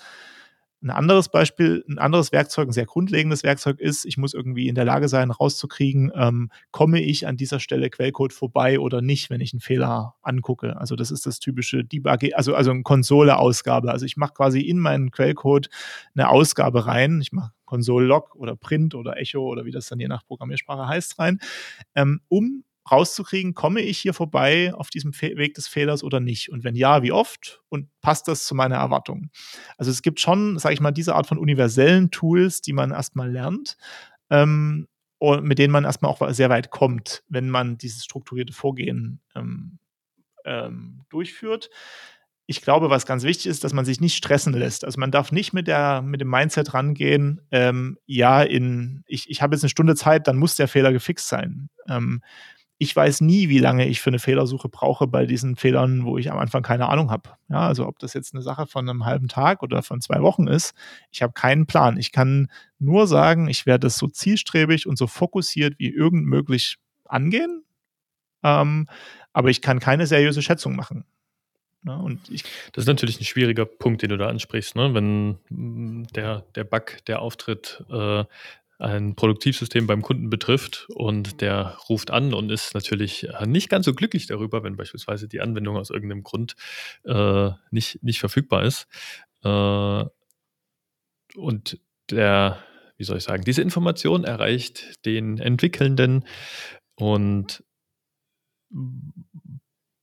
Ein 0.81 0.91
anderes 0.91 1.29
Beispiel, 1.29 1.83
ein 1.89 1.97
anderes 1.97 2.31
Werkzeug, 2.31 2.69
ein 2.69 2.71
sehr 2.71 2.85
grundlegendes 2.85 3.43
Werkzeug 3.43 3.79
ist, 3.79 4.05
ich 4.05 4.17
muss 4.17 4.35
irgendwie 4.35 4.67
in 4.67 4.75
der 4.75 4.85
Lage 4.85 5.07
sein, 5.07 5.31
rauszukriegen, 5.31 6.11
ähm, 6.15 6.51
komme 6.71 7.01
ich 7.01 7.25
an 7.25 7.35
dieser 7.35 7.59
Stelle 7.59 7.89
Quellcode 7.89 8.31
vorbei 8.31 8.79
oder 8.79 9.01
nicht, 9.01 9.31
wenn 9.31 9.41
ich 9.41 9.53
einen 9.53 9.59
Fehler 9.59 10.15
angucke. 10.21 10.77
Also 10.77 10.95
das 10.95 11.09
ist 11.09 11.25
das 11.25 11.39
typische 11.39 11.83
Debug, 11.83 12.19
also, 12.35 12.53
also 12.53 12.69
eine 12.71 12.83
Konsole-Ausgabe. 12.83 13.91
Also 13.91 14.05
ich 14.05 14.17
mache 14.17 14.33
quasi 14.33 14.61
in 14.61 14.77
meinen 14.77 15.09
Quellcode 15.09 15.69
eine 16.13 16.29
Ausgabe 16.29 16.85
rein. 16.85 17.21
Ich 17.21 17.31
mache 17.31 17.51
Console-Log 17.65 18.35
oder 18.35 18.55
Print 18.55 18.95
oder 18.95 19.17
Echo 19.17 19.41
oder 19.41 19.65
wie 19.65 19.71
das 19.71 19.87
dann 19.87 19.99
je 19.99 20.07
nach 20.07 20.25
Programmiersprache 20.25 20.87
heißt 20.87 21.19
rein, 21.19 21.39
ähm, 21.95 22.21
um 22.29 22.63
rauszukriegen, 22.91 23.53
komme 23.53 23.81
ich 23.81 23.97
hier 23.97 24.13
vorbei 24.13 24.73
auf 24.73 24.89
diesem 24.89 25.13
Fe 25.13 25.37
Weg 25.37 25.53
des 25.55 25.67
Fehlers 25.67 26.03
oder 26.03 26.19
nicht? 26.19 26.49
Und 26.49 26.63
wenn 26.63 26.75
ja, 26.75 27.03
wie 27.03 27.11
oft? 27.11 27.61
Und 27.69 27.89
passt 28.01 28.27
das 28.27 28.45
zu 28.45 28.55
meiner 28.55 28.75
Erwartung? 28.75 29.29
Also 29.77 29.91
es 29.91 30.01
gibt 30.01 30.19
schon, 30.19 30.59
sage 30.59 30.73
ich 30.73 30.81
mal, 30.81 30.91
diese 30.91 31.15
Art 31.15 31.27
von 31.27 31.37
universellen 31.37 32.11
Tools, 32.11 32.61
die 32.61 32.73
man 32.73 32.91
erstmal 32.91 33.31
lernt. 33.31 33.77
Ähm, 34.29 34.87
und 35.19 35.43
mit 35.45 35.57
denen 35.57 35.71
man 35.71 35.83
erstmal 35.83 36.11
auch 36.11 36.29
sehr 36.31 36.49
weit 36.49 36.69
kommt, 36.69 37.23
wenn 37.27 37.49
man 37.49 37.77
dieses 37.77 38.03
strukturierte 38.03 38.53
Vorgehen 38.53 39.21
ähm, 39.35 39.79
ähm, 40.45 41.01
durchführt. 41.09 41.69
Ich 42.45 42.61
glaube, 42.61 42.89
was 42.89 43.05
ganz 43.05 43.23
wichtig 43.23 43.47
ist, 43.47 43.63
dass 43.63 43.73
man 43.73 43.83
sich 43.83 43.99
nicht 43.99 44.15
stressen 44.15 44.53
lässt. 44.53 44.85
Also 44.85 44.99
man 44.99 45.11
darf 45.11 45.31
nicht 45.31 45.53
mit, 45.53 45.67
der, 45.67 46.01
mit 46.01 46.21
dem 46.21 46.29
Mindset 46.29 46.73
rangehen, 46.73 47.41
ähm, 47.51 47.97
ja, 48.05 48.41
in, 48.41 49.03
ich, 49.05 49.29
ich 49.29 49.41
habe 49.41 49.55
jetzt 49.55 49.63
eine 49.63 49.69
Stunde 49.69 49.95
Zeit, 49.95 50.27
dann 50.27 50.37
muss 50.37 50.55
der 50.55 50.67
Fehler 50.69 50.93
gefixt 50.93 51.27
sein. 51.27 51.69
Ich 52.79 52.95
weiß 52.95 53.21
nie, 53.21 53.49
wie 53.49 53.57
lange 53.57 53.87
ich 53.87 54.01
für 54.01 54.11
eine 54.11 54.19
Fehlersuche 54.19 54.69
brauche 54.69 55.07
bei 55.07 55.25
diesen 55.25 55.55
Fehlern, 55.55 56.05
wo 56.05 56.17
ich 56.17 56.31
am 56.31 56.37
Anfang 56.37 56.61
keine 56.61 56.89
Ahnung 56.89 57.09
habe. 57.09 57.31
Ja, 57.49 57.61
also 57.61 57.87
ob 57.87 57.97
das 57.99 58.13
jetzt 58.13 58.33
eine 58.33 58.43
Sache 58.43 58.67
von 58.67 58.87
einem 58.87 59.05
halben 59.05 59.27
Tag 59.27 59.63
oder 59.63 59.81
von 59.81 59.99
zwei 59.99 60.21
Wochen 60.21 60.47
ist, 60.47 60.75
ich 61.11 61.21
habe 61.21 61.33
keinen 61.33 61.65
Plan. 61.65 61.97
Ich 61.97 62.11
kann 62.11 62.51
nur 62.77 63.07
sagen, 63.07 63.49
ich 63.49 63.65
werde 63.65 63.87
es 63.87 63.97
so 63.97 64.07
zielstrebig 64.07 64.87
und 64.87 64.97
so 64.97 65.07
fokussiert 65.07 65.79
wie 65.79 65.89
irgend 65.89 66.25
möglich 66.25 66.77
angehen, 67.05 67.63
ähm, 68.43 68.87
aber 69.33 69.49
ich 69.49 69.61
kann 69.61 69.79
keine 69.79 70.05
seriöse 70.05 70.41
Schätzung 70.41 70.75
machen. 70.75 71.05
Ja, 71.85 72.05
ich 72.29 72.43
das 72.73 72.83
ist 72.83 72.87
natürlich 72.87 73.19
ein 73.19 73.25
schwieriger 73.25 73.65
Punkt, 73.65 74.01
den 74.01 74.09
du 74.09 74.17
da 74.17 74.27
ansprichst, 74.27 74.75
ne? 74.75 74.93
wenn 74.93 75.37
mm, 75.49 76.07
der, 76.13 76.43
der 76.55 76.63
Bug, 76.63 76.97
der 77.07 77.21
auftritt, 77.21 77.83
äh, 77.89 78.25
ein 78.79 79.15
Produktivsystem 79.15 79.87
beim 79.87 80.01
Kunden 80.01 80.29
betrifft 80.29 80.87
und 80.89 81.41
der 81.41 81.77
ruft 81.89 82.11
an 82.11 82.33
und 82.33 82.51
ist 82.51 82.73
natürlich 82.73 83.27
äh, 83.27 83.45
nicht 83.47 83.69
ganz 83.69 83.85
so 83.85 83.93
glücklich 83.93 84.27
darüber, 84.27 84.63
wenn 84.63 84.77
beispielsweise 84.77 85.27
die 85.27 85.41
Anwendung 85.41 85.77
aus 85.77 85.89
irgendeinem 85.89 86.23
Grund 86.23 86.55
äh, 87.03 87.49
nicht, 87.71 88.03
nicht 88.03 88.19
verfügbar 88.19 88.63
ist. 88.63 88.87
Äh, 89.43 90.05
und 91.35 91.79
der, 92.09 92.63
wie 92.97 93.03
soll 93.03 93.17
ich 93.17 93.23
sagen, 93.23 93.43
diese 93.43 93.61
Information 93.61 94.23
erreicht 94.23 95.05
den 95.05 95.39
Entwickelnden 95.39 96.25
und 96.95 97.63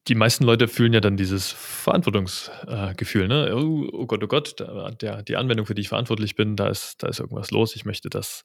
die 0.08 0.14
meisten 0.14 0.44
Leute 0.44 0.68
fühlen 0.68 0.92
ja 0.92 1.00
dann 1.00 1.16
dieses 1.16 1.50
Verantwortungsgefühl, 1.50 3.24
äh, 3.24 3.28
ne? 3.28 3.56
Oh, 3.56 3.88
oh, 3.92 4.06
Gott, 4.06 4.22
oh 4.22 4.26
Gott, 4.26 4.60
da, 4.60 4.90
der, 4.90 5.22
die 5.22 5.36
Anwendung, 5.36 5.66
für 5.66 5.74
die 5.74 5.82
ich 5.82 5.88
verantwortlich 5.88 6.36
bin, 6.36 6.56
da 6.56 6.68
ist, 6.68 7.02
da 7.02 7.08
ist 7.08 7.20
irgendwas 7.20 7.50
los. 7.50 7.74
Ich 7.74 7.84
möchte 7.84 8.10
das 8.10 8.44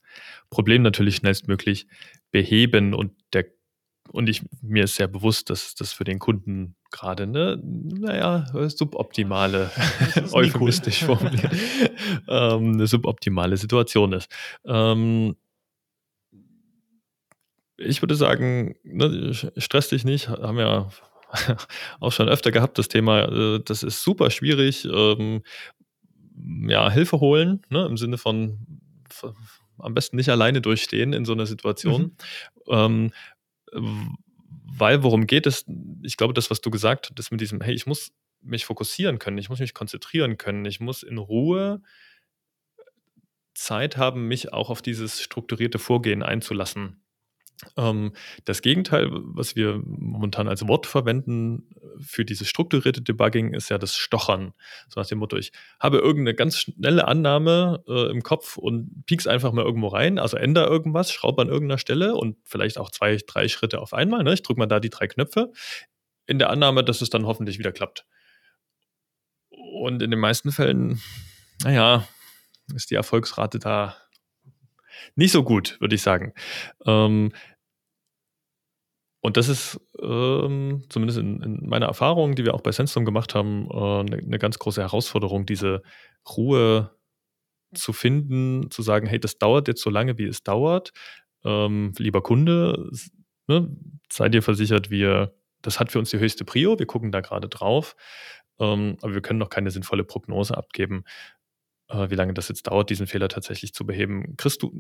Problem 0.50 0.82
natürlich 0.82 1.18
schnellstmöglich 1.18 1.88
beheben 2.32 2.94
und 2.94 3.14
der 3.34 3.46
und 4.12 4.28
ich, 4.28 4.42
mir 4.64 4.86
ist 4.86 4.96
sehr 4.96 5.08
bewusst, 5.08 5.52
dass 5.52 5.76
das 5.76 5.94
für 5.94 6.04
den 6.04 6.18
Kunden 6.18 6.76
gerade 6.90 7.24
eine, 7.24 7.62
naja, 7.64 8.48
suboptimale, 8.68 9.70
euphemistisch 10.32 11.04
cool. 11.04 11.16
formuliert, 11.18 11.54
ähm, 12.28 12.74
eine 12.74 12.88
suboptimale 12.88 13.58
Situation 13.58 14.14
ist. 14.14 14.32
Ähm, 14.66 15.36
ich 17.78 18.02
würde 18.02 18.16
sagen, 18.16 18.76
ne, 18.84 19.32
stress 19.58 19.90
dich 19.90 20.06
nicht, 20.06 20.28
haben 20.28 20.58
ja 20.58 20.90
auch 22.00 22.12
schon 22.12 22.30
öfter 22.30 22.52
gehabt, 22.52 22.78
das 22.78 22.88
Thema, 22.88 23.26
äh, 23.26 23.60
das 23.64 23.84
ist 23.84 24.04
super 24.04 24.32
schwierig. 24.32 24.86
Ähm, 24.86 25.44
ja, 26.68 26.90
Hilfe 26.90 27.20
holen, 27.20 27.62
ne, 27.70 27.86
im 27.86 27.98
Sinne 27.98 28.18
von 28.18 28.60
am 29.78 29.94
besten 29.94 30.18
nicht 30.18 30.30
alleine 30.30 30.62
durchstehen 30.62 31.14
in 31.14 31.26
so 31.26 31.34
einer 31.34 31.46
Situation. 31.46 32.16
Mhm. 32.68 33.12
Ähm, 33.74 34.18
weil 34.78 35.04
worum 35.04 35.28
geht 35.28 35.48
es? 35.48 35.66
Ich 36.04 36.18
glaube, 36.18 36.34
das, 36.34 36.50
was 36.50 36.62
du 36.62 36.70
gesagt 36.70 37.12
hast, 37.18 37.32
mit 37.32 37.42
diesem, 37.42 37.62
hey, 37.62 37.74
ich 37.74 37.86
muss 37.86 38.12
mich 38.42 38.66
fokussieren 38.66 39.20
können, 39.20 39.38
ich 39.38 39.50
muss 39.50 39.60
mich 39.60 39.74
konzentrieren 39.74 40.38
können, 40.38 40.66
ich 40.66 40.80
muss 40.80 41.04
in 41.04 41.18
Ruhe 41.18 41.82
Zeit 43.54 43.98
haben, 43.98 44.28
mich 44.28 44.54
auch 44.54 44.70
auf 44.70 44.82
dieses 44.82 45.22
strukturierte 45.22 45.80
Vorgehen 45.80 46.24
einzulassen. 46.24 47.02
Ähm, 47.78 48.14
das 48.46 48.62
Gegenteil, 48.62 49.10
was 49.12 49.56
wir 49.56 49.82
momentan 49.86 50.48
als 50.48 50.68
Wort 50.68 50.86
verwenden 50.86 51.70
für 52.00 52.24
dieses 52.24 52.48
strukturierte 52.48 53.02
Debugging, 53.02 53.54
ist 53.54 53.70
ja 53.70 53.78
das 53.78 53.96
Stochern. 53.96 54.54
So 54.88 55.00
nach 55.00 55.08
dem 55.08 55.20
Motto, 55.20 55.38
ich 55.38 55.52
habe 55.80 55.98
irgendeine 55.98 56.36
ganz 56.36 56.58
schnelle 56.58 57.08
Annahme 57.08 57.84
äh, 57.88 58.10
im 58.10 58.24
Kopf 58.24 58.58
und 58.58 59.06
piek's 59.06 59.28
einfach 59.28 59.52
mal 59.52 59.66
irgendwo 59.66 59.88
rein, 59.88 60.20
also 60.20 60.38
ändere 60.38 60.68
irgendwas, 60.68 61.12
schraube 61.12 61.42
an 61.42 61.50
irgendeiner 61.50 61.80
Stelle 61.80 62.16
und 62.16 62.38
vielleicht 62.44 62.78
auch 62.78 62.92
zwei, 62.92 63.18
drei 63.18 63.48
Schritte 63.48 63.80
auf 63.80 63.94
einmal. 63.94 64.24
Ne? 64.24 64.34
Ich 64.34 64.44
drücke 64.44 64.60
mal 64.60 64.68
da 64.68 64.80
die 64.80 64.90
drei 64.90 65.08
Knöpfe 65.08 65.52
in 66.28 66.40
der 66.40 66.50
Annahme, 66.50 66.84
dass 66.84 67.02
es 67.02 67.10
dann 67.10 67.26
hoffentlich 67.26 67.60
wieder 67.60 67.72
klappt. 67.72 68.06
Und 69.50 70.02
in 70.02 70.12
den 70.12 70.20
meisten 70.20 70.52
Fällen, 70.52 71.02
naja, 71.64 72.08
ist 72.74 72.92
die 72.92 72.96
Erfolgsrate 72.96 73.60
da 73.60 73.96
nicht 75.16 75.32
so 75.32 75.44
gut, 75.44 75.78
würde 75.80 75.96
ich 75.96 76.02
sagen. 76.02 76.34
Ähm, 76.86 77.32
und 79.22 79.36
das 79.36 79.50
ist 79.50 79.80
ähm, 80.02 80.84
zumindest 80.90 81.20
in, 81.20 81.42
in, 81.42 81.68
meiner 81.68 81.88
Erfahrung, 81.88 82.36
die 82.36 82.46
wir 82.46 82.54
auch 82.54 82.62
bei 82.62 82.72
Sandstorm 82.72 83.06
gemacht 83.06 83.36
haben, 83.36 83.68
äh, 83.70 83.76
eine, 83.76 84.18
eine 84.18 84.40
ganz 84.40 84.60
große 84.60 84.82
Herausforderung, 84.82 85.46
diese 85.46 85.82
Ruhe 86.38 86.92
zu 87.74 87.94
finden, 87.94 88.72
zu 88.72 88.82
sagen, 88.82 89.08
hey, 89.08 89.20
das 89.20 89.38
dauert 89.38 89.68
jetzt 89.68 89.82
so 89.82 89.90
lange, 89.90 90.18
wie 90.18 90.26
es 90.26 90.44
dauert. 90.44 90.92
Ähm, 91.44 91.94
lieber 91.98 92.22
Kunde, 92.22 92.90
ne, 93.48 93.70
sei 94.12 94.30
dir 94.30 94.42
versichert, 94.42 94.90
wir, 94.90 95.36
das 95.62 95.80
hat 95.80 95.92
für 95.92 96.00
uns 96.00 96.10
die 96.10 96.20
höchste 96.20 96.46
Prio, 96.46 96.80
wir 96.80 96.86
gucken 96.86 97.12
da 97.12 97.22
gerade 97.22 97.50
drauf, 97.50 97.96
ähm, 98.60 98.98
aber 99.02 99.14
wir 99.14 99.22
können 99.22 99.40
noch 99.40 99.50
keine 99.50 99.72
sinnvolle 99.72 100.04
Prognose 100.04 100.58
abgeben, 100.58 101.04
wie 101.92 102.16
lange 102.16 102.34
das 102.34 102.50
jetzt 102.50 102.68
dauert, 102.68 102.90
diesen 102.90 103.08
Fehler 103.08 103.30
tatsächlich 103.30 103.74
zu 103.74 103.86
beheben. 103.86 104.36
Christ 104.38 104.62
du, 104.62 104.72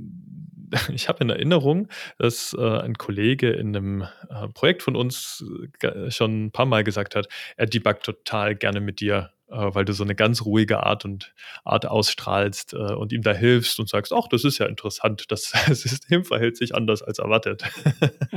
ich 0.94 1.10
habe 1.10 1.24
in 1.24 1.30
Erinnerung, 1.30 1.88
dass 2.18 2.56
äh, 2.58 2.62
ein 2.62 2.96
Kollege 2.96 3.50
in 3.50 3.76
einem 3.76 4.02
äh, 4.02 4.48
Projekt 4.54 4.84
von 4.84 4.96
uns 4.96 5.44
äh, 5.82 6.12
schon 6.12 6.46
ein 6.46 6.52
paar 6.52 6.66
Mal 6.66 6.84
gesagt 6.84 7.16
hat, 7.16 7.28
er 7.58 7.66
debuggt 7.66 8.04
total 8.04 8.56
gerne 8.56 8.82
mit 8.82 9.00
dir, 9.00 9.32
äh, 9.50 9.74
weil 9.74 9.86
du 9.86 9.94
so 9.94 10.04
eine 10.04 10.16
ganz 10.16 10.44
ruhige 10.46 10.84
Art 10.84 11.06
und 11.06 11.34
Art 11.64 11.86
ausstrahlst 11.86 12.74
äh, 12.74 12.94
und 12.94 13.12
ihm 13.12 13.22
da 13.22 13.34
hilfst 13.34 13.80
und 13.80 13.90
sagst, 13.90 14.14
ach, 14.14 14.28
das 14.30 14.44
ist 14.44 14.58
ja 14.58 14.66
interessant, 14.66 15.26
das 15.30 15.52
System 15.70 16.24
verhält 16.26 16.58
sich 16.58 16.76
anders 16.76 17.02
als 17.02 17.20
erwartet. 17.20 17.64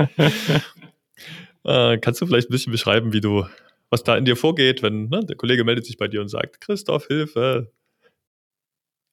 kannst 1.64 2.20
du 2.20 2.26
vielleicht 2.26 2.48
ein 2.48 2.52
bisschen 2.52 2.72
beschreiben, 2.72 3.12
wie 3.12 3.20
du, 3.20 3.46
was 3.88 4.02
da 4.02 4.16
in 4.16 4.24
dir 4.24 4.34
vorgeht, 4.34 4.82
wenn 4.82 5.08
ne, 5.08 5.24
der 5.24 5.36
Kollege 5.36 5.62
meldet 5.62 5.86
sich 5.86 5.96
bei 5.96 6.08
dir 6.08 6.20
und 6.20 6.26
sagt, 6.26 6.60
Christoph, 6.60 7.06
Hilfe, 7.06 7.70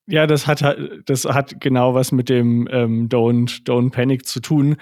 ja, 0.10 0.26
das 0.26 0.48
hat 0.48 0.64
das 1.06 1.26
hat 1.26 1.62
genau 1.62 1.94
was 1.94 2.12
mit 2.12 2.30
dem 2.30 2.68
ähm, 2.72 3.10
Don't 3.10 3.64
Don't 3.64 3.92
Panic 3.92 4.26
zu 4.26 4.40
tun. 4.40 4.78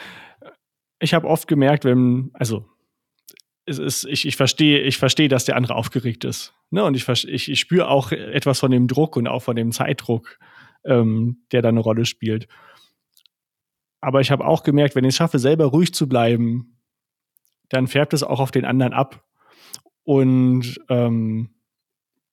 Ich 0.99 1.13
habe 1.13 1.27
oft 1.27 1.47
gemerkt, 1.47 1.83
wenn 1.85 2.31
also 2.33 2.65
es 3.65 3.77
ist, 3.77 4.05
ich, 4.05 4.25
ich 4.25 4.37
verstehe, 4.37 4.79
ich 4.79 4.97
verstehe, 4.97 5.27
dass 5.27 5.43
der 5.43 5.57
andere 5.57 5.75
aufgeregt 5.75 6.23
ist. 6.23 6.53
Ne? 6.71 6.85
Und 6.85 6.95
ich, 6.95 7.07
ich, 7.09 7.51
ich 7.51 7.59
spüre 7.59 7.89
auch 7.89 8.13
etwas 8.13 8.61
von 8.61 8.71
dem 8.71 8.87
Druck 8.87 9.17
und 9.17 9.27
auch 9.27 9.41
von 9.41 9.57
dem 9.57 9.73
Zeitdruck, 9.73 10.39
ähm, 10.85 11.43
der 11.51 11.61
da 11.61 11.69
eine 11.69 11.81
Rolle 11.81 12.05
spielt. 12.05 12.47
Aber 13.99 14.21
ich 14.21 14.31
habe 14.31 14.45
auch 14.45 14.63
gemerkt, 14.63 14.95
wenn 14.95 15.03
ich 15.03 15.09
es 15.09 15.15
schaffe, 15.17 15.37
selber 15.37 15.65
ruhig 15.65 15.93
zu 15.93 16.07
bleiben, 16.07 16.79
dann 17.67 17.87
färbt 17.87 18.13
es 18.13 18.23
auch 18.23 18.39
auf 18.39 18.51
den 18.51 18.63
anderen 18.63 18.93
ab. 18.93 19.25
Und 20.03 20.79
ähm, 20.87 21.49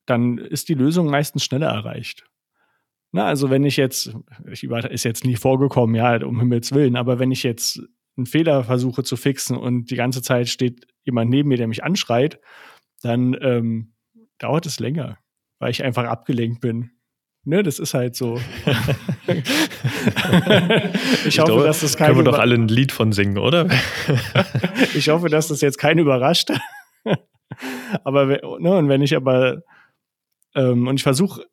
dann 0.06 0.38
ist 0.38 0.68
die 0.68 0.74
Lösung 0.74 1.10
meistens 1.10 1.44
schneller 1.44 1.68
erreicht. 1.68 2.24
Na, 3.14 3.26
also 3.26 3.48
wenn 3.48 3.62
ich 3.62 3.76
jetzt, 3.76 4.12
ich 4.50 4.64
ist 4.64 5.04
jetzt 5.04 5.24
nie 5.24 5.36
vorgekommen, 5.36 5.94
ja, 5.94 6.16
um 6.26 6.40
Himmels 6.40 6.72
Willen, 6.72 6.96
aber 6.96 7.20
wenn 7.20 7.30
ich 7.30 7.44
jetzt 7.44 7.80
einen 8.16 8.26
Fehler 8.26 8.64
versuche 8.64 9.04
zu 9.04 9.14
fixen 9.14 9.56
und 9.56 9.92
die 9.92 9.94
ganze 9.94 10.20
Zeit 10.20 10.48
steht 10.48 10.88
jemand 11.04 11.30
neben 11.30 11.48
mir, 11.48 11.56
der 11.56 11.68
mich 11.68 11.84
anschreit, 11.84 12.40
dann 13.02 13.36
ähm, 13.40 13.94
dauert 14.38 14.66
es 14.66 14.80
länger, 14.80 15.16
weil 15.60 15.70
ich 15.70 15.84
einfach 15.84 16.06
abgelenkt 16.06 16.60
bin. 16.60 16.90
Ne, 17.44 17.62
das 17.62 17.78
ist 17.78 17.94
halt 17.94 18.16
so. 18.16 18.40
ich, 19.28 19.36
ich 21.28 21.38
hoffe, 21.38 21.52
glaube, 21.52 21.66
dass 21.66 21.82
das 21.82 21.96
kein. 21.96 22.08
Können 22.08 22.18
wir 22.18 22.24
doch 22.32 22.40
alle 22.40 22.56
ein 22.56 22.66
Lied 22.66 22.90
von 22.90 23.12
singen, 23.12 23.38
oder? 23.38 23.68
ich 24.96 25.08
hoffe, 25.08 25.28
dass 25.28 25.46
das 25.46 25.60
jetzt 25.60 25.78
keinen 25.78 26.00
überrascht. 26.00 26.50
aber 28.02 28.26
ne, 28.58 28.76
und 28.76 28.88
wenn 28.88 29.02
ich 29.02 29.14
aber 29.14 29.62
ähm, 30.56 30.88
und 30.88 30.96
ich 30.96 31.04
versuche 31.04 31.44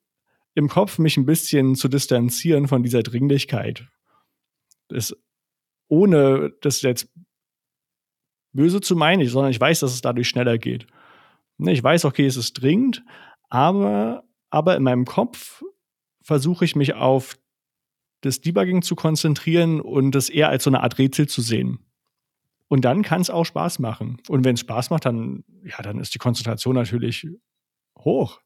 im 0.53 0.67
Kopf 0.67 0.99
mich 0.99 1.17
ein 1.17 1.25
bisschen 1.25 1.75
zu 1.75 1.87
distanzieren 1.87 2.67
von 2.67 2.83
dieser 2.83 3.03
Dringlichkeit. 3.03 3.87
Das, 4.89 5.15
ohne 5.87 6.51
das 6.61 6.81
jetzt 6.81 7.09
böse 8.53 8.81
zu 8.81 8.95
meinen, 8.95 9.25
sondern 9.27 9.51
ich 9.51 9.59
weiß, 9.59 9.79
dass 9.79 9.93
es 9.93 10.01
dadurch 10.01 10.27
schneller 10.27 10.57
geht. 10.57 10.87
Ne, 11.57 11.71
ich 11.71 11.83
weiß, 11.83 12.05
okay, 12.05 12.25
es 12.25 12.37
ist 12.37 12.53
dringend, 12.53 13.03
aber, 13.49 14.23
aber 14.49 14.75
in 14.75 14.83
meinem 14.83 15.05
Kopf 15.05 15.63
versuche 16.21 16.65
ich 16.65 16.75
mich 16.75 16.93
auf 16.95 17.37
das 18.21 18.41
Debugging 18.41 18.81
zu 18.81 18.95
konzentrieren 18.95 19.81
und 19.81 20.11
das 20.11 20.29
eher 20.29 20.49
als 20.49 20.63
so 20.63 20.69
eine 20.69 20.83
Art 20.83 20.97
Rätsel 20.97 21.27
zu 21.27 21.41
sehen. 21.41 21.79
Und 22.67 22.85
dann 22.85 23.01
kann 23.01 23.21
es 23.21 23.29
auch 23.29 23.43
Spaß 23.43 23.79
machen. 23.79 24.21
Und 24.29 24.45
wenn 24.45 24.53
es 24.53 24.61
Spaß 24.61 24.91
macht, 24.91 25.05
dann, 25.05 25.43
ja, 25.63 25.81
dann 25.81 25.99
ist 25.99 26.13
die 26.13 26.19
Konzentration 26.19 26.75
natürlich 26.75 27.27
hoch. 27.97 28.39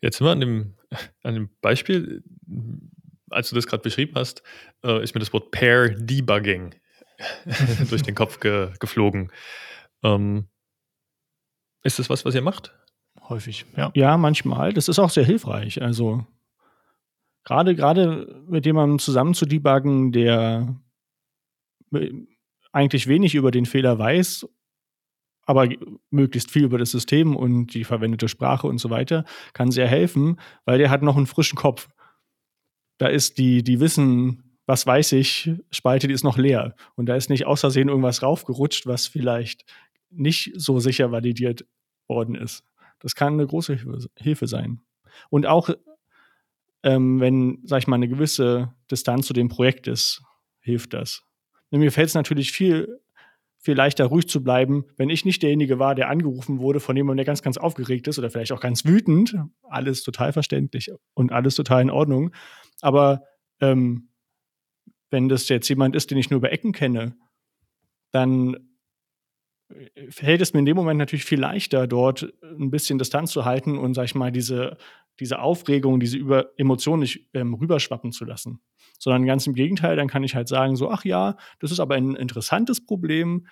Jetzt 0.00 0.18
sind 0.18 0.26
wir 0.26 0.32
an 0.32 0.40
dem, 0.40 0.77
an 1.22 1.34
dem 1.34 1.50
Beispiel, 1.60 2.22
als 3.30 3.50
du 3.50 3.54
das 3.54 3.66
gerade 3.66 3.82
beschrieben 3.82 4.14
hast, 4.14 4.42
äh, 4.84 5.02
ist 5.02 5.14
mir 5.14 5.20
das 5.20 5.32
Wort 5.32 5.50
Pair 5.50 5.90
Debugging 5.90 6.74
durch 7.90 8.02
den 8.02 8.14
Kopf 8.14 8.40
ge 8.40 8.72
geflogen. 8.78 9.32
Ähm, 10.02 10.48
ist 11.82 11.98
das 11.98 12.10
was, 12.10 12.24
was 12.24 12.34
ihr 12.34 12.42
macht? 12.42 12.74
Häufig, 13.28 13.66
ja. 13.76 13.90
Ja, 13.94 14.16
manchmal. 14.16 14.72
Das 14.72 14.88
ist 14.88 14.98
auch 14.98 15.10
sehr 15.10 15.24
hilfreich. 15.24 15.82
Also 15.82 16.26
gerade 17.44 17.74
gerade 17.74 18.42
mit 18.48 18.66
jemandem 18.66 18.98
zusammen 18.98 19.34
zu 19.34 19.46
debuggen, 19.46 20.12
der 20.12 20.80
eigentlich 22.72 23.06
wenig 23.06 23.34
über 23.34 23.50
den 23.50 23.66
Fehler 23.66 23.98
weiß, 23.98 24.46
aber 25.48 25.66
möglichst 26.10 26.50
viel 26.50 26.64
über 26.64 26.76
das 26.76 26.90
System 26.90 27.34
und 27.34 27.72
die 27.72 27.84
verwendete 27.84 28.28
Sprache 28.28 28.66
und 28.66 28.76
so 28.76 28.90
weiter, 28.90 29.24
kann 29.54 29.70
sehr 29.70 29.88
helfen, 29.88 30.38
weil 30.66 30.76
der 30.76 30.90
hat 30.90 31.00
noch 31.02 31.16
einen 31.16 31.26
frischen 31.26 31.56
Kopf. 31.56 31.88
Da 32.98 33.06
ist 33.06 33.38
die, 33.38 33.62
die 33.62 33.80
Wissen, 33.80 34.58
was 34.66 34.86
weiß 34.86 35.12
ich, 35.12 35.50
Spalte, 35.70 36.06
die 36.06 36.12
ist 36.12 36.22
noch 36.22 36.36
leer. 36.36 36.74
Und 36.96 37.06
da 37.06 37.16
ist 37.16 37.30
nicht 37.30 37.46
außersehen 37.46 37.88
irgendwas 37.88 38.22
raufgerutscht, 38.22 38.86
was 38.86 39.06
vielleicht 39.06 39.64
nicht 40.10 40.52
so 40.54 40.80
sicher 40.80 41.12
validiert 41.12 41.64
worden 42.08 42.34
ist. 42.34 42.62
Das 42.98 43.14
kann 43.14 43.32
eine 43.32 43.46
große 43.46 43.78
Hilfe 44.16 44.46
sein. 44.46 44.80
Und 45.30 45.46
auch 45.46 45.70
ähm, 46.82 47.20
wenn, 47.20 47.60
sag 47.64 47.78
ich 47.78 47.86
mal, 47.86 47.96
eine 47.96 48.08
gewisse 48.08 48.74
Distanz 48.90 49.26
zu 49.26 49.32
dem 49.32 49.48
Projekt 49.48 49.86
ist, 49.86 50.22
hilft 50.60 50.92
das. 50.92 51.22
Mir 51.70 51.90
fällt 51.90 52.08
es 52.08 52.14
natürlich 52.14 52.52
viel, 52.52 53.00
viel 53.68 53.76
leichter, 53.76 54.06
ruhig 54.06 54.26
zu 54.26 54.42
bleiben, 54.42 54.86
wenn 54.96 55.10
ich 55.10 55.26
nicht 55.26 55.42
derjenige 55.42 55.78
war, 55.78 55.94
der 55.94 56.08
angerufen 56.08 56.58
wurde 56.58 56.80
von 56.80 56.96
jemandem, 56.96 57.18
der 57.18 57.26
ganz, 57.26 57.42
ganz 57.42 57.58
aufgeregt 57.58 58.08
ist 58.08 58.18
oder 58.18 58.30
vielleicht 58.30 58.52
auch 58.52 58.60
ganz 58.60 58.86
wütend. 58.86 59.36
Alles 59.62 60.02
total 60.02 60.32
verständlich 60.32 60.90
und 61.12 61.32
alles 61.32 61.54
total 61.54 61.82
in 61.82 61.90
Ordnung. 61.90 62.32
Aber 62.80 63.24
ähm, 63.60 64.08
wenn 65.10 65.28
das 65.28 65.50
jetzt 65.50 65.68
jemand 65.68 65.94
ist, 65.96 66.10
den 66.10 66.16
ich 66.16 66.30
nur 66.30 66.38
über 66.38 66.50
Ecken 66.50 66.72
kenne, 66.72 67.14
dann 68.10 68.56
fällt 70.08 70.40
es 70.40 70.54
mir 70.54 70.60
in 70.60 70.64
dem 70.64 70.76
Moment 70.76 70.96
natürlich 70.96 71.26
viel 71.26 71.40
leichter, 71.40 71.86
dort 71.86 72.32
ein 72.42 72.70
bisschen 72.70 72.98
Distanz 72.98 73.32
zu 73.32 73.44
halten 73.44 73.76
und, 73.76 73.92
sag 73.92 74.06
ich 74.06 74.14
mal, 74.14 74.32
diese, 74.32 74.78
diese 75.20 75.40
Aufregung, 75.40 76.00
diese 76.00 76.16
über 76.16 76.52
Emotionen 76.56 77.00
nicht 77.00 77.28
ähm, 77.34 77.52
rüberschwappen 77.52 78.12
zu 78.12 78.24
lassen. 78.24 78.60
Sondern 78.98 79.26
ganz 79.26 79.46
im 79.46 79.54
Gegenteil, 79.54 79.96
dann 79.96 80.08
kann 80.08 80.24
ich 80.24 80.34
halt 80.34 80.48
sagen, 80.48 80.76
so, 80.76 80.90
ach 80.90 81.04
ja, 81.04 81.36
das 81.60 81.70
ist 81.70 81.80
aber 81.80 81.94
ein 81.94 82.16
interessantes 82.16 82.84
Problem, 82.84 83.46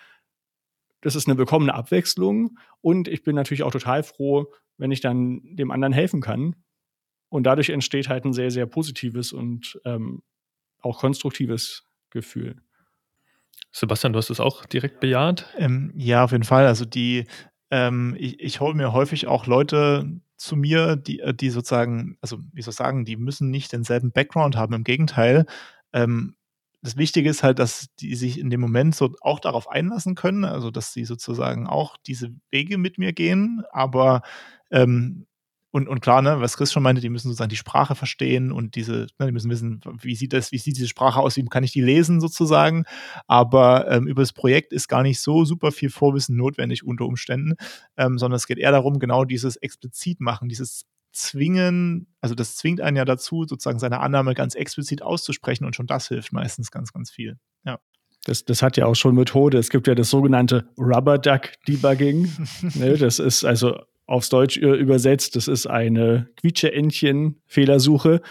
das 1.00 1.14
ist 1.14 1.28
eine 1.28 1.38
willkommene 1.38 1.74
Abwechslung 1.74 2.58
und 2.80 3.06
ich 3.06 3.22
bin 3.22 3.36
natürlich 3.36 3.62
auch 3.62 3.70
total 3.70 4.02
froh, 4.02 4.52
wenn 4.76 4.90
ich 4.90 5.00
dann 5.00 5.40
dem 5.44 5.70
anderen 5.70 5.92
helfen 5.92 6.20
kann. 6.20 6.56
Und 7.28 7.44
dadurch 7.44 7.70
entsteht 7.70 8.08
halt 8.08 8.24
ein 8.24 8.32
sehr, 8.32 8.50
sehr 8.50 8.66
positives 8.66 9.32
und 9.32 9.80
ähm, 9.84 10.22
auch 10.80 10.98
konstruktives 10.98 11.84
Gefühl. 12.10 12.56
Sebastian, 13.72 14.12
du 14.12 14.18
hast 14.18 14.30
es 14.30 14.40
auch 14.40 14.64
direkt 14.64 15.00
bejaht? 15.00 15.52
Ähm, 15.58 15.92
ja, 15.96 16.24
auf 16.24 16.32
jeden 16.32 16.44
Fall. 16.44 16.66
Also 16.66 16.84
die, 16.84 17.24
ähm, 17.70 18.16
ich, 18.18 18.40
ich 18.40 18.60
hole 18.60 18.74
mir 18.74 18.92
häufig 18.92 19.26
auch 19.26 19.46
Leute 19.46 20.20
zu 20.36 20.56
mir, 20.56 20.96
die, 20.96 21.20
äh, 21.20 21.34
die 21.34 21.50
sozusagen, 21.50 22.18
also 22.20 22.38
wie 22.52 22.62
soll 22.62 22.72
ich 22.72 22.76
sagen, 22.76 23.04
die 23.04 23.16
müssen 23.16 23.50
nicht 23.50 23.72
denselben 23.72 24.12
Background 24.12 24.56
haben. 24.56 24.74
Im 24.74 24.84
Gegenteil, 24.84 25.46
ähm, 25.92 26.36
das 26.82 26.96
Wichtige 26.96 27.28
ist 27.30 27.42
halt, 27.42 27.58
dass 27.58 27.88
die 27.98 28.14
sich 28.14 28.38
in 28.38 28.50
dem 28.50 28.60
Moment 28.60 28.94
so 28.94 29.14
auch 29.20 29.40
darauf 29.40 29.68
einlassen 29.68 30.14
können, 30.14 30.44
also 30.44 30.70
dass 30.70 30.92
sie 30.92 31.04
sozusagen 31.04 31.66
auch 31.66 31.96
diese 32.06 32.30
Wege 32.50 32.78
mit 32.78 32.98
mir 32.98 33.12
gehen, 33.12 33.64
aber 33.72 34.22
ähm, 34.70 35.26
und, 35.76 35.88
und 35.88 36.00
klar, 36.00 36.22
ne, 36.22 36.40
was 36.40 36.56
Chris 36.56 36.72
schon 36.72 36.82
meinte, 36.82 37.02
die 37.02 37.10
müssen 37.10 37.28
sozusagen 37.28 37.50
die 37.50 37.56
Sprache 37.56 37.94
verstehen 37.94 38.50
und 38.50 38.76
diese, 38.76 39.08
ne, 39.18 39.26
die 39.26 39.32
müssen 39.32 39.50
wissen, 39.50 39.82
wie 40.00 40.14
sieht 40.14 40.32
das, 40.32 40.50
wie 40.50 40.56
sieht 40.56 40.78
diese 40.78 40.88
Sprache 40.88 41.20
aus, 41.20 41.36
wie 41.36 41.44
kann 41.44 41.64
ich 41.64 41.72
die 41.72 41.82
lesen 41.82 42.18
sozusagen. 42.18 42.84
Aber 43.26 43.86
ähm, 43.90 44.06
über 44.06 44.22
das 44.22 44.32
Projekt 44.32 44.72
ist 44.72 44.88
gar 44.88 45.02
nicht 45.02 45.20
so 45.20 45.44
super 45.44 45.72
viel 45.72 45.90
Vorwissen 45.90 46.34
notwendig 46.34 46.82
unter 46.82 47.04
Umständen, 47.04 47.56
ähm, 47.98 48.16
sondern 48.16 48.36
es 48.36 48.46
geht 48.46 48.56
eher 48.56 48.72
darum, 48.72 48.98
genau 48.98 49.26
dieses 49.26 49.56
explizit 49.56 50.18
machen, 50.18 50.48
dieses 50.48 50.86
zwingen, 51.12 52.06
also 52.22 52.34
das 52.34 52.56
zwingt 52.56 52.80
einen 52.80 52.96
ja 52.96 53.04
dazu, 53.04 53.44
sozusagen 53.46 53.78
seine 53.78 54.00
Annahme 54.00 54.32
ganz 54.32 54.54
explizit 54.54 55.02
auszusprechen 55.02 55.66
und 55.66 55.76
schon 55.76 55.86
das 55.86 56.08
hilft 56.08 56.32
meistens 56.32 56.70
ganz, 56.70 56.94
ganz 56.94 57.10
viel. 57.10 57.36
Ja. 57.66 57.80
Das, 58.24 58.46
das 58.46 58.62
hat 58.62 58.78
ja 58.78 58.86
auch 58.86 58.96
schon 58.96 59.14
Methode. 59.14 59.58
Es 59.58 59.68
gibt 59.68 59.86
ja 59.88 59.94
das 59.94 60.08
sogenannte 60.08 60.70
Rubber 60.78 61.18
Duck 61.18 61.52
Debugging. 61.68 62.32
ne, 62.76 62.96
das 62.96 63.18
ist 63.18 63.44
also 63.44 63.78
aufs 64.06 64.28
Deutsch 64.28 64.56
übersetzt, 64.56 65.36
das 65.36 65.48
ist 65.48 65.66
eine 65.66 66.28
Quietsche-Entchen-Fehlersuche. 66.36 68.22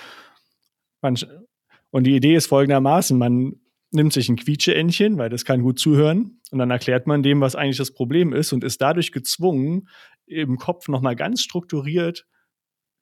Und 1.01 2.03
die 2.03 2.15
Idee 2.15 2.35
ist 2.35 2.47
folgendermaßen, 2.47 3.17
man 3.17 3.55
nimmt 3.91 4.13
sich 4.13 4.29
ein 4.29 4.35
Quietsche-Entchen, 4.35 5.17
weil 5.17 5.29
das 5.29 5.45
kann 5.45 5.61
gut 5.61 5.79
zuhören, 5.79 6.39
und 6.51 6.59
dann 6.59 6.71
erklärt 6.71 7.07
man 7.07 7.23
dem, 7.23 7.41
was 7.41 7.55
eigentlich 7.55 7.77
das 7.77 7.91
Problem 7.91 8.33
ist 8.33 8.53
und 8.53 8.63
ist 8.63 8.81
dadurch 8.81 9.11
gezwungen, 9.11 9.89
im 10.25 10.57
Kopf 10.57 10.87
nochmal 10.87 11.15
ganz 11.15 11.41
strukturiert 11.41 12.25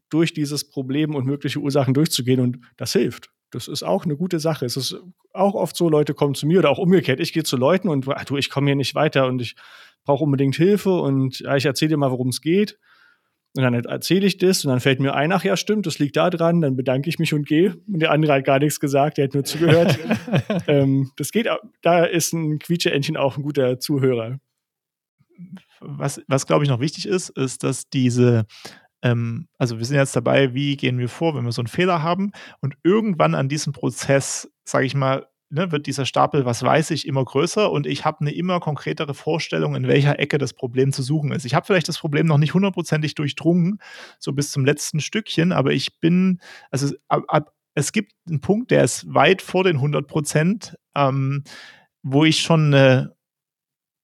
durch 0.10 0.34
dieses 0.34 0.70
Problem 0.70 1.16
und 1.16 1.26
mögliche 1.26 1.60
Ursachen 1.60 1.94
durchzugehen 1.94 2.40
und 2.40 2.60
das 2.78 2.94
hilft. 2.94 3.32
Das 3.52 3.68
ist 3.68 3.84
auch 3.84 4.06
eine 4.06 4.16
gute 4.16 4.40
Sache. 4.40 4.66
Es 4.66 4.78
ist 4.78 4.96
auch 5.32 5.54
oft 5.54 5.76
so, 5.76 5.90
Leute 5.90 6.14
kommen 6.14 6.36
zu 6.36 6.48
mir 6.48 6.60
oder 6.60 6.70
auch 6.70 6.80
umgekehrt. 6.80 7.20
Ich 7.20 7.34
gehe 7.34 7.44
zu 7.44 7.58
Leuten 7.58 7.88
und 7.90 8.08
ach, 8.10 8.26
du, 8.26 8.38
ich 8.38 8.50
komme 8.50 8.68
hier 8.68 8.76
nicht 8.76 8.96
weiter 8.96 9.28
und 9.28 9.42
ich 9.42 9.56
brauche 10.04 10.24
unbedingt 10.24 10.56
Hilfe 10.56 10.92
und 10.92 11.40
ja, 11.40 11.56
ich 11.56 11.66
erzähle 11.66 11.90
dir 11.90 11.98
mal, 11.98 12.12
worum 12.12 12.30
es 12.30 12.42
geht. 12.42 12.78
Und 13.56 13.62
dann 13.62 13.76
erzähle 13.76 14.26
ich 14.26 14.38
das 14.40 14.66
und 14.66 14.72
dann 14.72 14.80
fällt 14.80 15.00
mir 15.00 15.14
ein, 15.14 15.32
ach 15.32 15.44
ja, 15.44 15.56
stimmt, 15.56 15.86
das 15.86 16.00
liegt 16.00 16.18
da 16.18 16.32
dran, 16.32 16.62
dann 16.62 16.76
bedanke 16.76 17.08
ich 17.08 17.20
mich 17.20 17.36
und 17.36 17.48
gehe. 17.48 17.76
Und 17.88 18.00
der 18.00 18.10
andere 18.10 18.34
hat 18.34 18.46
gar 18.46 18.58
nichts 18.58 18.80
gesagt, 18.80 19.18
der 19.18 19.26
hat 19.26 19.36
nur 19.36 19.44
zugehört. 19.44 20.00
ähm, 20.68 21.12
das 21.18 21.32
geht, 21.32 21.48
da 21.84 22.04
ist 22.04 22.34
ein 22.34 22.58
Quietsche-Entchen 22.58 23.16
auch 23.16 23.38
ein 23.38 23.44
guter 23.44 23.80
Zuhörer. 23.80 24.40
Was, 25.82 26.22
was 26.28 26.48
glaube 26.48 26.64
ich 26.64 26.70
noch 26.70 26.80
wichtig 26.80 27.08
ist, 27.08 27.30
ist, 27.30 27.64
dass 27.64 27.90
diese, 27.90 28.48
ähm, 29.04 29.48
also 29.60 29.78
wir 29.78 29.86
sind 29.86 29.98
jetzt 29.98 30.16
dabei, 30.16 30.56
wie 30.56 30.76
gehen 30.76 30.98
wir 30.98 31.10
vor, 31.10 31.36
wenn 31.36 31.46
wir 31.46 31.52
so 31.52 31.62
einen 31.62 31.68
Fehler 31.68 32.02
haben 32.02 32.32
und 32.60 32.76
irgendwann 32.84 33.36
an 33.36 33.50
diesem 33.50 33.72
Prozess, 33.72 34.52
sage 34.64 34.86
ich 34.88 34.96
mal, 34.96 35.28
ne, 35.54 35.72
wird 35.72 35.86
dieser 35.86 36.06
Stapel, 36.06 36.46
was 36.46 36.64
weiß 36.64 36.92
ich, 36.92 37.08
immer 37.08 37.24
größer 37.24 37.72
und 37.72 37.86
ich 37.86 38.06
habe 38.06 38.22
eine 38.22 38.34
immer 38.34 38.60
konkretere 38.60 39.14
Vorstellung, 39.14 39.76
in 39.76 39.88
welcher 39.88 40.20
Ecke 40.20 40.38
das 40.38 40.54
Problem 40.54 40.92
zu 40.92 41.04
suchen 41.04 41.32
ist. 41.32 41.46
Ich 41.46 41.54
habe 41.54 41.66
vielleicht 41.66 41.88
das 41.88 42.00
Problem 42.00 42.26
noch 42.26 42.40
nicht 42.40 42.54
hundertprozentig 42.54 43.16
durchdrungen, 43.16 43.80
so 44.20 44.34
bis 44.34 44.52
zum 44.52 44.66
letzten 44.66 45.00
Stückchen, 45.00 45.52
aber 45.52 45.72
ich 45.72 46.00
bin, 46.00 46.40
also 46.72 46.94
ab, 47.08 47.24
ab, 47.28 47.54
es 47.76 47.92
gibt 47.92 48.14
einen 48.28 48.42
Punkt, 48.42 48.72
der 48.72 48.84
ist 48.84 49.14
weit 49.14 49.42
vor 49.42 49.64
den 49.64 49.78
100 49.78 50.08
Prozent, 50.08 50.78
ähm, 50.96 51.44
wo 52.02 52.26
ich 52.26 52.42
schon 52.42 52.74
eine 52.74 53.16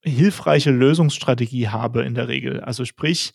hilfreiche 0.01 0.71
Lösungsstrategie 0.71 1.67
habe 1.67 2.03
in 2.03 2.13
der 2.13 2.27
Regel. 2.27 2.61
Also 2.61 2.85
sprich, 2.85 3.33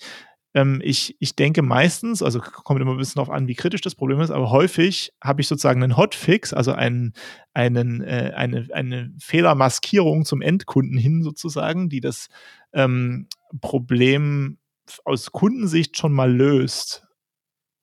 ähm, 0.54 0.80
ich, 0.84 1.16
ich 1.20 1.36
denke 1.36 1.62
meistens, 1.62 2.22
also 2.22 2.40
kommt 2.40 2.80
immer 2.80 2.92
ein 2.92 2.96
bisschen 2.98 3.18
darauf 3.18 3.34
an, 3.34 3.48
wie 3.48 3.54
kritisch 3.54 3.80
das 3.80 3.94
Problem 3.96 4.20
ist, 4.20 4.30
aber 4.30 4.50
häufig 4.50 5.12
habe 5.22 5.40
ich 5.40 5.48
sozusagen 5.48 5.82
einen 5.82 5.96
Hotfix, 5.96 6.52
also 6.52 6.72
einen, 6.72 7.12
einen, 7.52 8.02
äh, 8.02 8.32
eine, 8.36 8.68
eine 8.72 9.12
Fehlermaskierung 9.18 10.24
zum 10.24 10.40
Endkunden 10.42 10.96
hin 10.96 11.22
sozusagen, 11.22 11.88
die 11.88 12.00
das 12.00 12.28
ähm, 12.72 13.28
Problem 13.60 14.58
aus 15.04 15.32
Kundensicht 15.32 15.96
schon 15.96 16.12
mal 16.12 16.32
löst. 16.32 17.06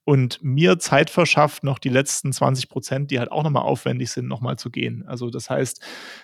und 0.05 0.43
mir 0.43 0.79
Zeit 0.79 1.09
verschafft, 1.09 1.63
noch 1.63 1.79
die 1.79 1.89
letzten 1.89 2.33
20 2.33 2.69
Prozent, 2.69 3.11
die 3.11 3.19
halt 3.19 3.31
auch 3.31 3.43
nochmal 3.43 3.63
aufwendig 3.63 4.11
sind, 4.11 4.27
nochmal 4.27 4.57
zu 4.57 4.71
gehen. 4.71 5.03
Also 5.07 5.29
das 5.29 5.49
heißt, 5.49 5.81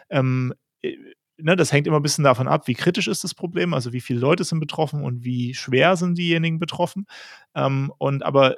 ähm, 0.10 0.54
äh, 0.82 0.96
ne, 1.38 1.56
das 1.56 1.72
hängt 1.72 1.88
immer 1.88 1.98
ein 1.98 2.04
bisschen 2.04 2.24
davon 2.24 2.48
ab, 2.48 2.68
wie 2.68 2.74
kritisch 2.74 3.08
ist 3.08 3.24
das 3.24 3.34
Problem, 3.34 3.74
also 3.74 3.94
wie 3.94 4.02
viele 4.02 4.20
Leute 4.20 4.44
sind 4.44 4.60
betroffen 4.60 5.04
und 5.04 5.24
wie 5.24 5.54
schwer 5.54 5.96
sind 5.96 6.18
diejenigen 6.18 6.60
betroffen. 6.60 7.06
Ähm, 7.56 7.92
und 7.98 8.24
aber 8.24 8.56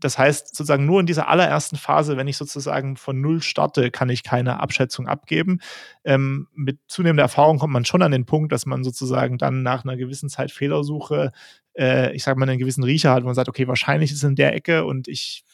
das 0.00 0.18
heißt, 0.18 0.48
sozusagen 0.48 0.84
nur 0.84 1.00
in 1.00 1.06
dieser 1.06 1.28
allerersten 1.28 1.76
Phase, 1.76 2.16
wenn 2.16 2.28
ich 2.28 2.36
sozusagen 2.36 2.96
von 2.96 3.20
Null 3.20 3.40
starte, 3.40 3.90
kann 3.90 4.10
ich 4.10 4.22
keine 4.22 4.60
Abschätzung 4.60 5.06
abgeben. 5.06 5.60
Ähm, 6.04 6.48
mit 6.54 6.78
zunehmender 6.88 7.22
Erfahrung 7.22 7.58
kommt 7.58 7.72
man 7.72 7.84
schon 7.84 8.02
an 8.02 8.10
den 8.10 8.26
Punkt, 8.26 8.52
dass 8.52 8.66
man 8.66 8.84
sozusagen 8.84 9.38
dann 9.38 9.62
nach 9.62 9.84
einer 9.84 9.96
gewissen 9.96 10.28
Zeit 10.28 10.50
Fehlersuche, 10.50 11.30
äh, 11.74 12.12
ich 12.14 12.24
sage 12.24 12.38
mal, 12.38 12.48
einen 12.48 12.58
gewissen 12.58 12.84
Riecher 12.84 13.12
hat, 13.12 13.22
wo 13.22 13.26
man 13.26 13.34
sagt, 13.34 13.48
okay, 13.48 13.68
wahrscheinlich 13.68 14.10
ist 14.10 14.18
es 14.18 14.24
in 14.24 14.34
der 14.34 14.54
Ecke 14.54 14.84
und 14.84 15.08
ich 15.08 15.44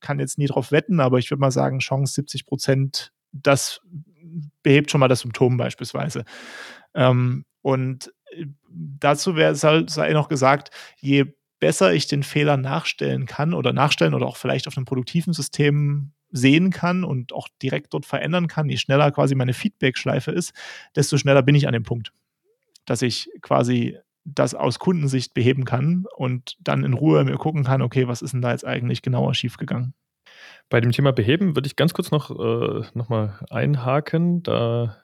kann 0.00 0.18
jetzt 0.18 0.38
nie 0.38 0.46
drauf 0.46 0.72
wetten, 0.72 0.98
aber 0.98 1.18
ich 1.18 1.30
würde 1.30 1.42
mal 1.42 1.50
sagen, 1.50 1.78
Chance 1.78 2.14
70 2.14 2.46
Prozent, 2.46 3.12
das 3.32 3.82
behebt 4.62 4.90
schon 4.90 5.00
mal 5.00 5.08
das 5.08 5.20
Symptom 5.20 5.56
beispielsweise. 5.56 6.24
Ähm, 6.94 7.44
und 7.62 8.12
äh, 8.32 8.46
dazu 8.68 9.36
wäre 9.36 9.52
es 9.52 9.64
halt, 9.64 9.90
sei 9.90 10.12
noch 10.12 10.28
gesagt, 10.28 10.70
je 10.98 11.26
besser 11.60 11.92
ich 11.92 12.06
den 12.06 12.22
Fehler 12.22 12.56
nachstellen 12.56 13.26
kann 13.26 13.54
oder 13.54 13.72
nachstellen 13.72 14.14
oder 14.14 14.26
auch 14.26 14.36
vielleicht 14.36 14.66
auf 14.66 14.76
einem 14.76 14.86
produktiven 14.86 15.32
System 15.32 16.12
sehen 16.32 16.70
kann 16.70 17.04
und 17.04 17.32
auch 17.32 17.48
direkt 17.62 17.92
dort 17.92 18.06
verändern 18.06 18.46
kann, 18.46 18.68
je 18.68 18.76
schneller 18.76 19.10
quasi 19.10 19.34
meine 19.34 19.52
Feedback-Schleife 19.52 20.30
ist, 20.30 20.52
desto 20.96 21.18
schneller 21.18 21.42
bin 21.42 21.54
ich 21.54 21.66
an 21.66 21.72
dem 21.72 21.82
Punkt, 21.82 22.12
dass 22.86 23.02
ich 23.02 23.30
quasi 23.42 23.98
das 24.24 24.54
aus 24.54 24.78
Kundensicht 24.78 25.34
beheben 25.34 25.64
kann 25.64 26.04
und 26.16 26.56
dann 26.60 26.84
in 26.84 26.94
Ruhe 26.94 27.24
mir 27.24 27.36
gucken 27.36 27.64
kann, 27.64 27.82
okay, 27.82 28.06
was 28.06 28.22
ist 28.22 28.32
denn 28.32 28.42
da 28.42 28.52
jetzt 28.52 28.66
eigentlich 28.66 29.02
genauer 29.02 29.34
schiefgegangen? 29.34 29.94
Bei 30.70 30.80
dem 30.80 30.92
Thema 30.92 31.12
Beheben 31.12 31.56
würde 31.56 31.66
ich 31.66 31.76
ganz 31.76 31.92
kurz 31.92 32.10
noch, 32.12 32.30
äh, 32.30 32.86
noch 32.94 33.08
mal 33.08 33.38
einhaken. 33.50 34.42
Da 34.44 34.96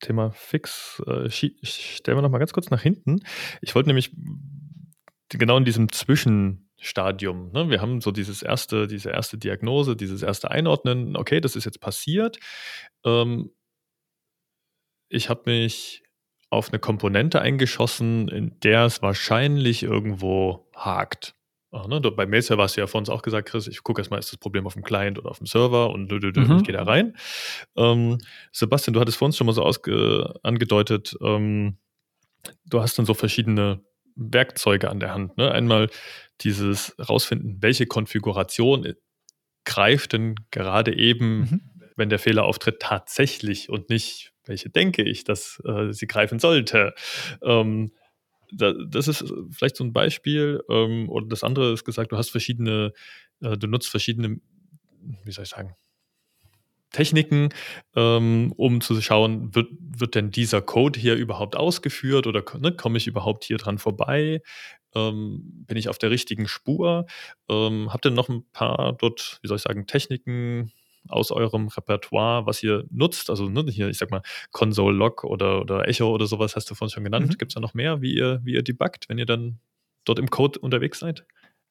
Thema 0.00 0.30
Fix 0.30 1.02
äh, 1.06 1.28
stellen 1.30 2.16
wir 2.16 2.22
noch 2.22 2.30
mal 2.30 2.38
ganz 2.38 2.52
kurz 2.52 2.70
nach 2.70 2.80
hinten. 2.80 3.20
Ich 3.60 3.74
wollte 3.74 3.88
nämlich 3.88 4.12
genau 5.28 5.56
in 5.56 5.64
diesem 5.64 5.90
Zwischenstadium. 5.90 7.50
Ne? 7.50 7.68
Wir 7.68 7.80
haben 7.80 8.00
so 8.00 8.12
dieses 8.12 8.42
erste, 8.42 8.86
diese 8.86 9.10
erste 9.10 9.38
Diagnose, 9.38 9.96
dieses 9.96 10.22
erste 10.22 10.52
Einordnen, 10.52 11.16
okay, 11.16 11.40
das 11.40 11.56
ist 11.56 11.64
jetzt 11.64 11.80
passiert. 11.80 12.38
Ähm, 13.04 13.50
ich 15.08 15.28
habe 15.28 15.42
mich 15.46 16.04
auf 16.48 16.68
eine 16.68 16.78
Komponente 16.78 17.40
eingeschossen, 17.40 18.28
in 18.28 18.60
der 18.60 18.84
es 18.84 19.02
wahrscheinlich 19.02 19.82
irgendwo 19.82 20.70
hakt. 20.76 21.34
Ach, 21.72 21.86
ne? 21.88 22.00
Bei 22.00 22.26
Mailserver 22.26 22.62
hast 22.62 22.76
du 22.76 22.80
ja 22.80 22.86
vor 22.86 22.98
uns 22.98 23.10
auch 23.10 23.22
gesagt, 23.22 23.48
Chris, 23.48 23.66
ich 23.66 23.82
gucke 23.82 24.00
erstmal, 24.00 24.20
ist 24.20 24.32
das 24.32 24.38
Problem 24.38 24.66
auf 24.66 24.74
dem 24.74 24.82
Client 24.82 25.18
oder 25.18 25.30
auf 25.30 25.38
dem 25.38 25.46
Server 25.46 25.90
und 25.90 26.10
dü, 26.10 26.20
dü, 26.20 26.32
dü, 26.32 26.40
mhm. 26.40 26.58
ich 26.58 26.64
gehe 26.64 26.74
da 26.74 26.84
rein. 26.84 27.16
Ähm, 27.76 28.18
Sebastian, 28.52 28.94
du 28.94 29.00
hattest 29.00 29.18
vor 29.18 29.26
uns 29.26 29.36
schon 29.36 29.46
mal 29.46 29.52
so 29.52 29.64
angedeutet, 30.42 31.16
ähm, 31.20 31.78
du 32.64 32.80
hast 32.80 32.98
dann 32.98 33.06
so 33.06 33.14
verschiedene 33.14 33.82
Werkzeuge 34.14 34.90
an 34.90 35.00
der 35.00 35.12
Hand. 35.12 35.36
Ne? 35.36 35.50
Einmal 35.50 35.90
dieses 36.40 36.94
rausfinden, 36.98 37.58
welche 37.60 37.86
Konfiguration 37.86 38.94
greift 39.64 40.12
denn 40.12 40.36
gerade 40.50 40.96
eben, 40.96 41.38
mhm. 41.38 41.60
wenn 41.96 42.08
der 42.08 42.18
Fehler 42.18 42.44
auftritt, 42.44 42.80
tatsächlich 42.80 43.68
und 43.68 43.90
nicht, 43.90 44.32
welche 44.44 44.70
denke 44.70 45.02
ich, 45.02 45.24
dass 45.24 45.60
äh, 45.66 45.92
sie 45.92 46.06
greifen 46.06 46.38
sollte. 46.38 46.94
Ähm, 47.42 47.92
das 48.52 49.08
ist 49.08 49.24
vielleicht 49.50 49.76
so 49.76 49.84
ein 49.84 49.92
Beispiel. 49.92 50.62
Ähm, 50.68 51.08
oder 51.08 51.26
das 51.26 51.44
andere 51.44 51.72
ist 51.72 51.84
gesagt, 51.84 52.12
du 52.12 52.16
hast 52.16 52.30
verschiedene, 52.30 52.92
äh, 53.40 53.56
du 53.56 53.66
nutzt 53.66 53.88
verschiedene, 53.88 54.40
wie 55.24 55.32
soll 55.32 55.44
ich 55.44 55.50
sagen, 55.50 55.74
Techniken, 56.92 57.50
ähm, 57.94 58.52
um 58.56 58.80
zu 58.80 59.00
schauen, 59.02 59.54
wird, 59.54 59.68
wird 59.78 60.14
denn 60.14 60.30
dieser 60.30 60.62
Code 60.62 60.98
hier 60.98 61.14
überhaupt 61.14 61.56
ausgeführt 61.56 62.26
oder 62.26 62.42
ne, 62.58 62.72
komme 62.72 62.96
ich 62.96 63.06
überhaupt 63.06 63.44
hier 63.44 63.58
dran 63.58 63.78
vorbei? 63.78 64.40
Ähm, 64.94 65.42
bin 65.66 65.76
ich 65.76 65.88
auf 65.88 65.98
der 65.98 66.10
richtigen 66.10 66.48
Spur? 66.48 67.06
Ähm, 67.50 67.92
habt 67.92 68.06
ihr 68.06 68.12
noch 68.12 68.28
ein 68.28 68.44
paar 68.52 68.94
dort, 68.94 69.40
wie 69.42 69.48
soll 69.48 69.56
ich 69.56 69.62
sagen, 69.62 69.86
Techniken 69.86 70.72
aus 71.08 71.30
eurem 71.30 71.68
Repertoire, 71.68 72.46
was 72.46 72.62
ihr 72.62 72.84
nutzt? 72.90 73.30
Also 73.30 73.48
ne, 73.48 73.64
hier, 73.68 73.88
ich 73.88 73.98
sag 73.98 74.10
mal, 74.10 74.22
Console 74.52 74.96
Log 74.96 75.24
oder, 75.24 75.60
oder 75.60 75.88
Echo 75.88 76.12
oder 76.12 76.26
sowas 76.26 76.56
hast 76.56 76.70
du 76.70 76.74
vorhin 76.74 76.92
schon 76.92 77.04
genannt. 77.04 77.28
Mhm. 77.28 77.38
Gibt 77.38 77.52
es 77.52 77.54
da 77.54 77.60
noch 77.60 77.74
mehr, 77.74 78.00
wie 78.02 78.14
ihr, 78.14 78.40
wie 78.44 78.54
ihr 78.54 78.62
debuggt, 78.62 79.08
wenn 79.08 79.18
ihr 79.18 79.26
dann 79.26 79.58
dort 80.04 80.18
im 80.18 80.30
Code 80.30 80.58
unterwegs 80.58 80.98
seid? 80.98 81.24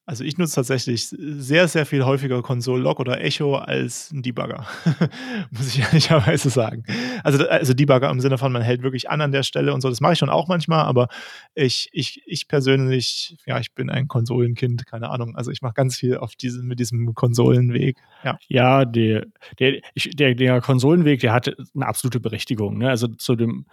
Also 0.07 0.23
ich 0.23 0.37
nutze 0.37 0.53
tatsächlich 0.53 1.07
sehr, 1.07 1.67
sehr 1.67 1.85
viel 1.87 2.05
häufiger 2.05 2.43
Console 2.43 2.83
Log 2.83 2.99
oder 2.99 3.21
Echo 3.21 3.55
als 3.55 4.11
ein 4.11 4.21
Debugger, 4.21 4.67
muss 5.51 5.69
ich 5.69 5.79
ehrlicherweise 5.79 6.51
sagen. 6.51 6.83
Also, 7.23 7.47
also 7.47 7.73
Debugger 7.73 8.11
im 8.11 8.19
Sinne 8.19 8.37
von, 8.37 8.51
man 8.51 8.61
hält 8.61 8.83
wirklich 8.83 9.09
an 9.09 9.21
an 9.21 9.31
der 9.31 9.41
Stelle 9.41 9.73
und 9.73 9.81
so, 9.81 9.89
das 9.89 10.01
mache 10.01 10.13
ich 10.13 10.19
schon 10.19 10.29
auch 10.29 10.47
manchmal, 10.47 10.85
aber 10.85 11.07
ich, 11.55 11.89
ich, 11.91 12.21
ich 12.27 12.47
persönlich, 12.47 13.35
ja, 13.47 13.59
ich 13.59 13.73
bin 13.73 13.89
ein 13.89 14.07
Konsolenkind, 14.07 14.85
keine 14.85 15.09
Ahnung. 15.09 15.35
Also 15.35 15.49
ich 15.49 15.63
mache 15.63 15.73
ganz 15.73 15.95
viel 15.95 16.17
auf 16.17 16.35
diesen, 16.35 16.67
mit 16.67 16.79
diesem 16.79 17.15
Konsolenweg. 17.15 17.97
Ja, 18.23 18.37
ja 18.47 18.85
der, 18.85 19.25
der, 19.57 19.81
der, 19.95 20.35
der 20.35 20.61
Konsolenweg, 20.61 21.21
der 21.21 21.33
hat 21.33 21.51
eine 21.73 21.87
absolute 21.87 22.19
Berechtigung. 22.19 22.77
Ne? 22.77 22.89
Also 22.89 23.07
zu 23.07 23.35
dem 23.35 23.65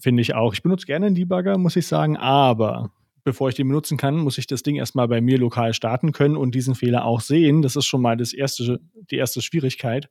finde 0.00 0.20
ich 0.20 0.34
auch. 0.34 0.52
Ich 0.52 0.62
benutze 0.62 0.86
gerne 0.86 1.06
einen 1.06 1.14
Debugger, 1.14 1.58
muss 1.58 1.76
ich 1.76 1.86
sagen, 1.86 2.16
aber 2.16 2.90
bevor 3.24 3.48
ich 3.48 3.54
den 3.54 3.68
benutzen 3.68 3.96
kann, 3.96 4.16
muss 4.16 4.38
ich 4.38 4.46
das 4.46 4.62
Ding 4.62 4.76
erstmal 4.76 5.08
bei 5.08 5.20
mir 5.20 5.38
lokal 5.38 5.74
starten 5.74 6.12
können 6.12 6.36
und 6.36 6.54
diesen 6.54 6.74
Fehler 6.74 7.04
auch 7.04 7.20
sehen. 7.20 7.62
Das 7.62 7.74
ist 7.74 7.86
schon 7.86 8.02
mal 8.02 8.16
das 8.16 8.32
erste, 8.32 8.80
die 9.10 9.16
erste 9.16 9.42
Schwierigkeit. 9.42 10.08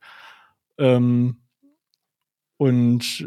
Ähm, 0.78 1.38
und 2.56 3.26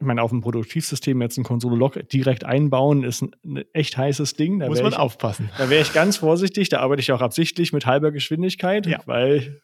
ich 0.00 0.06
meine, 0.06 0.22
auf 0.22 0.30
dem 0.30 0.40
Produktivsystem 0.40 1.20
jetzt 1.20 1.36
ein 1.36 1.44
Konsole-Log 1.44 2.08
direkt 2.08 2.44
einbauen, 2.44 3.04
ist 3.04 3.22
ein, 3.22 3.36
ein 3.44 3.64
echt 3.72 3.96
heißes 3.96 4.34
Ding. 4.34 4.58
Da 4.58 4.66
Muss 4.66 4.82
man 4.82 4.92
ich, 4.92 4.98
aufpassen. 4.98 5.50
Da 5.58 5.68
wäre 5.68 5.82
ich 5.82 5.92
ganz 5.92 6.16
vorsichtig. 6.16 6.70
Da 6.70 6.80
arbeite 6.80 7.00
ich 7.00 7.12
auch 7.12 7.20
absichtlich 7.20 7.72
mit 7.72 7.86
halber 7.86 8.10
Geschwindigkeit, 8.10 8.86
ja. 8.86 9.00
weil 9.04 9.60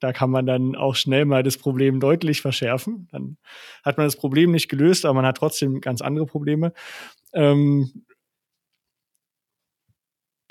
da 0.00 0.14
kann 0.14 0.30
man 0.30 0.46
dann 0.46 0.76
auch 0.76 0.94
schnell 0.94 1.26
mal 1.26 1.42
das 1.42 1.58
Problem 1.58 2.00
deutlich 2.00 2.40
verschärfen. 2.40 3.06
Dann 3.12 3.36
hat 3.84 3.98
man 3.98 4.06
das 4.06 4.16
Problem 4.16 4.50
nicht 4.50 4.68
gelöst, 4.68 5.04
aber 5.04 5.14
man 5.14 5.26
hat 5.26 5.36
trotzdem 5.36 5.82
ganz 5.82 6.00
andere 6.00 6.24
Probleme. 6.24 6.72
Ähm, 7.34 8.04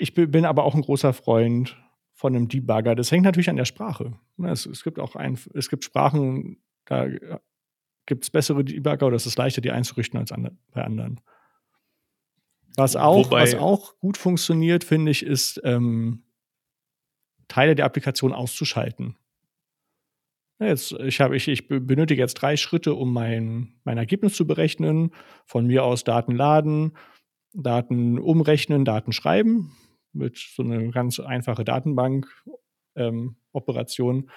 ich 0.00 0.14
bin 0.14 0.46
aber 0.46 0.64
auch 0.64 0.74
ein 0.74 0.80
großer 0.80 1.12
Freund 1.12 1.76
von 2.14 2.34
einem 2.34 2.48
Debugger. 2.48 2.94
Das 2.94 3.12
hängt 3.12 3.24
natürlich 3.24 3.50
an 3.50 3.56
der 3.56 3.66
Sprache. 3.66 4.14
Ne, 4.38 4.50
es, 4.50 4.64
es 4.64 4.82
gibt 4.82 4.98
auch 4.98 5.14
ein, 5.14 5.38
es 5.54 5.68
gibt 5.68 5.84
Sprachen, 5.84 6.62
da 6.86 7.06
gibt 8.06 8.24
es 8.24 8.30
bessere 8.30 8.64
Debugger 8.64 9.06
oder 9.06 9.16
es 9.16 9.26
ist 9.26 9.36
leichter, 9.36 9.60
die 9.60 9.70
einzurichten 9.70 10.18
als 10.18 10.32
andre, 10.32 10.56
bei 10.72 10.82
anderen. 10.82 11.20
Was 12.76 12.96
auch, 12.96 13.26
Wobei, 13.26 13.42
was 13.42 13.54
auch 13.56 13.98
gut 13.98 14.16
funktioniert, 14.16 14.84
finde 14.84 15.10
ich, 15.10 15.24
ist 15.24 15.60
ähm, 15.64 16.22
Teile 17.48 17.74
der 17.74 17.84
Applikation 17.84 18.32
auszuschalten. 18.32 19.16
Jetzt, 20.60 20.92
ich, 20.92 21.20
hab, 21.20 21.32
ich, 21.32 21.48
ich 21.48 21.68
benötige 21.68 22.20
jetzt 22.20 22.34
drei 22.34 22.56
Schritte, 22.56 22.94
um 22.94 23.12
mein, 23.12 23.74
mein 23.84 23.98
Ergebnis 23.98 24.34
zu 24.34 24.46
berechnen. 24.46 25.10
Von 25.46 25.66
mir 25.66 25.84
aus 25.84 26.04
Daten 26.04 26.32
laden, 26.32 26.96
Daten 27.52 28.18
umrechnen, 28.18 28.84
Daten 28.84 29.12
schreiben 29.12 29.72
mit 30.12 30.38
so 30.38 30.62
einer 30.62 30.90
ganz 30.90 31.20
einfache 31.20 31.64
Datenbank-Operation. 31.64 34.16
Ähm, 34.16 34.30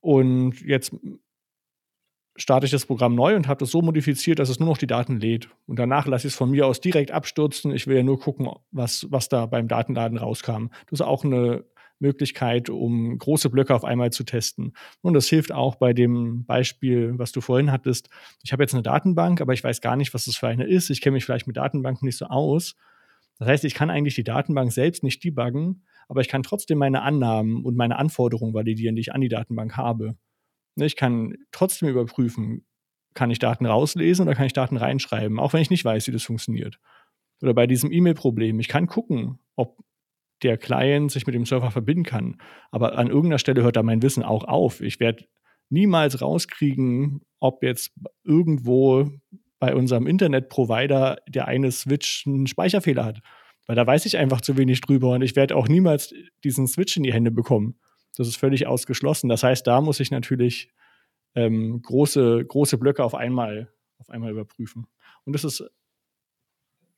und 0.00 0.60
jetzt 0.60 0.94
starte 2.36 2.66
ich 2.66 2.72
das 2.72 2.86
Programm 2.86 3.14
neu 3.14 3.34
und 3.34 3.48
habe 3.48 3.60
das 3.60 3.70
so 3.70 3.82
modifiziert, 3.82 4.38
dass 4.38 4.48
es 4.48 4.60
nur 4.60 4.68
noch 4.68 4.78
die 4.78 4.86
Daten 4.86 5.18
lädt. 5.18 5.48
Und 5.66 5.78
danach 5.78 6.06
lasse 6.06 6.26
ich 6.26 6.34
es 6.34 6.38
von 6.38 6.50
mir 6.50 6.66
aus 6.66 6.80
direkt 6.80 7.10
abstürzen. 7.10 7.72
Ich 7.72 7.86
will 7.86 7.96
ja 7.96 8.02
nur 8.02 8.20
gucken, 8.20 8.48
was, 8.70 9.06
was 9.10 9.28
da 9.28 9.46
beim 9.46 9.68
Datenladen 9.68 10.18
rauskam. 10.18 10.68
Das 10.86 11.00
ist 11.00 11.06
auch 11.06 11.24
eine 11.24 11.64
Möglichkeit, 11.98 12.68
um 12.68 13.18
große 13.18 13.48
Blöcke 13.48 13.74
auf 13.74 13.84
einmal 13.84 14.12
zu 14.12 14.24
testen. 14.24 14.74
Und 15.00 15.14
das 15.14 15.28
hilft 15.28 15.52
auch 15.52 15.76
bei 15.76 15.92
dem 15.92 16.44
Beispiel, 16.44 17.18
was 17.18 17.32
du 17.32 17.40
vorhin 17.40 17.72
hattest. 17.72 18.10
Ich 18.42 18.52
habe 18.52 18.62
jetzt 18.62 18.74
eine 18.74 18.82
Datenbank, 18.82 19.40
aber 19.40 19.54
ich 19.54 19.64
weiß 19.64 19.80
gar 19.80 19.96
nicht, 19.96 20.12
was 20.12 20.26
das 20.26 20.36
für 20.36 20.48
eine 20.48 20.64
ist. 20.64 20.90
Ich 20.90 21.00
kenne 21.00 21.14
mich 21.14 21.24
vielleicht 21.24 21.46
mit 21.46 21.56
Datenbanken 21.56 22.06
nicht 22.06 22.18
so 22.18 22.26
aus. 22.26 22.76
Das 23.38 23.48
heißt, 23.48 23.64
ich 23.64 23.74
kann 23.74 23.90
eigentlich 23.90 24.14
die 24.14 24.24
Datenbank 24.24 24.72
selbst 24.72 25.02
nicht 25.02 25.22
debuggen, 25.22 25.84
aber 26.08 26.20
ich 26.20 26.28
kann 26.28 26.42
trotzdem 26.42 26.78
meine 26.78 27.02
Annahmen 27.02 27.64
und 27.64 27.76
meine 27.76 27.96
Anforderungen 27.98 28.54
validieren, 28.54 28.96
die 28.96 29.00
ich 29.00 29.14
an 29.14 29.20
die 29.20 29.28
Datenbank 29.28 29.76
habe. 29.76 30.16
Ne, 30.76 30.86
ich 30.86 30.96
kann 30.96 31.34
trotzdem 31.52 31.88
überprüfen, 31.88 32.64
kann 33.14 33.30
ich 33.30 33.38
Daten 33.38 33.66
rauslesen 33.66 34.26
oder 34.26 34.34
kann 34.34 34.46
ich 34.46 34.52
Daten 34.52 34.76
reinschreiben, 34.76 35.38
auch 35.38 35.52
wenn 35.52 35.62
ich 35.62 35.70
nicht 35.70 35.84
weiß, 35.84 36.06
wie 36.06 36.12
das 36.12 36.24
funktioniert. 36.24 36.78
Oder 37.42 37.54
bei 37.54 37.66
diesem 37.66 37.92
E-Mail-Problem, 37.92 38.60
ich 38.60 38.68
kann 38.68 38.86
gucken, 38.86 39.38
ob 39.56 39.78
der 40.42 40.58
Client 40.58 41.10
sich 41.10 41.26
mit 41.26 41.34
dem 41.34 41.46
Server 41.46 41.70
verbinden 41.70 42.04
kann. 42.04 42.36
Aber 42.70 42.98
an 42.98 43.08
irgendeiner 43.08 43.38
Stelle 43.38 43.62
hört 43.62 43.76
da 43.76 43.82
mein 43.82 44.02
Wissen 44.02 44.22
auch 44.22 44.44
auf. 44.44 44.80
Ich 44.80 45.00
werde 45.00 45.24
niemals 45.70 46.20
rauskriegen, 46.20 47.22
ob 47.40 47.62
jetzt 47.62 47.92
irgendwo 48.22 49.10
bei 49.66 49.74
unserem 49.74 50.06
Internetprovider 50.06 51.18
der 51.26 51.48
eine 51.48 51.72
Switch 51.72 52.24
einen 52.24 52.46
Speicherfehler 52.46 53.04
hat. 53.04 53.20
Weil 53.66 53.74
da 53.74 53.84
weiß 53.84 54.06
ich 54.06 54.16
einfach 54.16 54.40
zu 54.40 54.56
wenig 54.56 54.80
drüber 54.80 55.10
und 55.10 55.22
ich 55.22 55.34
werde 55.34 55.56
auch 55.56 55.66
niemals 55.66 56.14
diesen 56.44 56.68
Switch 56.68 56.96
in 56.96 57.02
die 57.02 57.12
Hände 57.12 57.32
bekommen. 57.32 57.74
Das 58.16 58.28
ist 58.28 58.36
völlig 58.36 58.68
ausgeschlossen. 58.68 59.28
Das 59.28 59.42
heißt, 59.42 59.66
da 59.66 59.80
muss 59.80 59.98
ich 59.98 60.12
natürlich 60.12 60.70
ähm, 61.34 61.82
große, 61.82 62.44
große 62.46 62.78
Blöcke 62.78 63.02
auf 63.02 63.16
einmal, 63.16 63.72
auf 63.98 64.08
einmal 64.08 64.30
überprüfen. 64.30 64.86
Und 65.24 65.32
das 65.32 65.42
ist, 65.42 65.68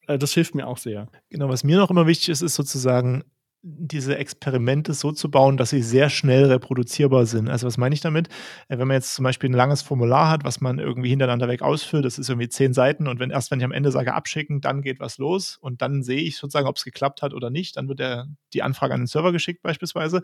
äh, 0.07 0.19
das 0.19 0.35
hilft 0.35 0.55
mir 0.55 0.67
auch 0.67 0.77
sehr. 0.77 1.09
Genau, 1.31 1.49
was 1.49 1.65
mir 1.65 1.79
noch 1.79 1.91
immer 1.91 2.07
wichtig 2.07 2.29
ist, 2.29 2.43
ist 2.43 2.55
sozusagen 2.55 3.25
diese 3.63 4.17
Experimente 4.17 4.95
so 4.95 5.11
zu 5.11 5.31
bauen, 5.31 5.57
dass 5.57 5.71
sie 5.71 5.83
sehr 5.83 6.11
schnell 6.11 6.45
reproduzierbar 6.45 7.27
sind. 7.27 7.49
Also 7.49 7.67
was 7.67 7.77
meine 7.77 7.95
ich 7.95 8.01
damit? 8.01 8.29
Äh, 8.69 8.79
wenn 8.79 8.87
man 8.87 8.97
jetzt 8.97 9.15
zum 9.15 9.25
Beispiel 9.25 9.51
ein 9.51 9.55
langes 9.55 9.83
Formular 9.83 10.31
hat, 10.31 10.45
was 10.45 10.61
man 10.61 10.79
irgendwie 10.79 11.11
hintereinander 11.11 11.49
weg 11.49 11.63
ausfüllt, 11.63 12.05
das 12.05 12.19
ist 12.19 12.29
irgendwie 12.29 12.49
zehn 12.49 12.73
Seiten 12.73 13.09
und 13.09 13.19
wenn 13.19 13.31
erst 13.31 13.51
wenn 13.51 13.59
ich 13.59 13.65
am 13.65 13.73
Ende 13.73 13.91
sage 13.91 14.15
abschicken, 14.15 14.61
dann 14.61 14.83
geht 14.83 15.01
was 15.01 15.19
los 15.19 15.57
und 15.61 15.83
dann 15.83 16.03
sehe 16.03 16.21
ich 16.21 16.37
sozusagen, 16.37 16.69
ob 16.69 16.77
es 16.77 16.85
geklappt 16.85 17.23
hat 17.23 17.35
oder 17.35 17.51
nicht. 17.51 17.77
Dann 17.77 17.89
wird 17.89 17.99
der, 17.99 18.29
die 18.53 18.63
Anfrage 18.63 18.95
an 18.95 19.01
den 19.01 19.07
Server 19.07 19.33
geschickt 19.33 19.63
beispielsweise. 19.63 20.23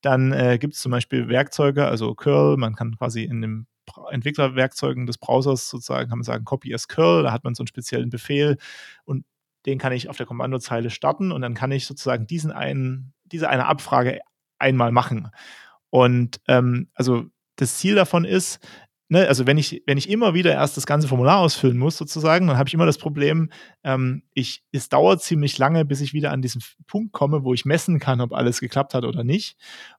Dann 0.00 0.32
äh, 0.32 0.58
gibt 0.58 0.74
es 0.74 0.80
zum 0.80 0.92
Beispiel 0.92 1.28
Werkzeuge, 1.28 1.86
also 1.86 2.14
Curl, 2.14 2.56
man 2.56 2.76
kann 2.76 2.96
quasi 2.96 3.24
in 3.24 3.42
dem 3.42 3.66
Entwicklerwerkzeugen 4.10 5.06
des 5.06 5.18
Browsers 5.18 5.68
sozusagen, 5.68 6.08
kann 6.08 6.18
man 6.18 6.24
sagen, 6.24 6.44
Copy 6.44 6.74
as 6.74 6.88
Curl, 6.88 7.24
da 7.24 7.32
hat 7.32 7.44
man 7.44 7.54
so 7.54 7.62
einen 7.62 7.68
speziellen 7.68 8.10
Befehl 8.10 8.58
und 9.04 9.24
den 9.66 9.78
kann 9.78 9.92
ich 9.92 10.08
auf 10.08 10.16
der 10.16 10.26
Kommandozeile 10.26 10.90
starten 10.90 11.32
und 11.32 11.42
dann 11.42 11.54
kann 11.54 11.72
ich 11.72 11.86
sozusagen 11.86 12.26
diesen 12.26 12.52
einen, 12.52 13.12
diese 13.24 13.48
eine 13.48 13.66
Abfrage 13.66 14.20
einmal 14.58 14.92
machen. 14.92 15.30
Und 15.90 16.40
ähm, 16.48 16.88
also 16.94 17.26
das 17.56 17.78
Ziel 17.78 17.94
davon 17.94 18.24
ist, 18.24 18.60
ne, 19.08 19.26
also 19.28 19.46
wenn 19.46 19.58
ich, 19.58 19.82
wenn 19.86 19.98
ich 19.98 20.08
immer 20.08 20.34
wieder 20.34 20.52
erst 20.52 20.76
das 20.76 20.86
ganze 20.86 21.08
Formular 21.08 21.38
ausfüllen 21.38 21.78
muss, 21.78 21.96
sozusagen, 21.96 22.46
dann 22.46 22.58
habe 22.58 22.68
ich 22.68 22.74
immer 22.74 22.86
das 22.86 22.98
Problem, 22.98 23.50
ähm, 23.84 24.22
ich, 24.34 24.62
es 24.72 24.88
dauert 24.88 25.22
ziemlich 25.22 25.58
lange, 25.58 25.84
bis 25.84 26.00
ich 26.00 26.12
wieder 26.12 26.32
an 26.32 26.42
diesen 26.42 26.62
Punkt 26.86 27.12
komme, 27.12 27.44
wo 27.44 27.54
ich 27.54 27.64
messen 27.64 27.98
kann, 27.98 28.20
ob 28.20 28.32
alles 28.32 28.60
geklappt 28.60 28.94
hat 28.94 29.04
oder 29.04 29.24
nicht. 29.24 29.56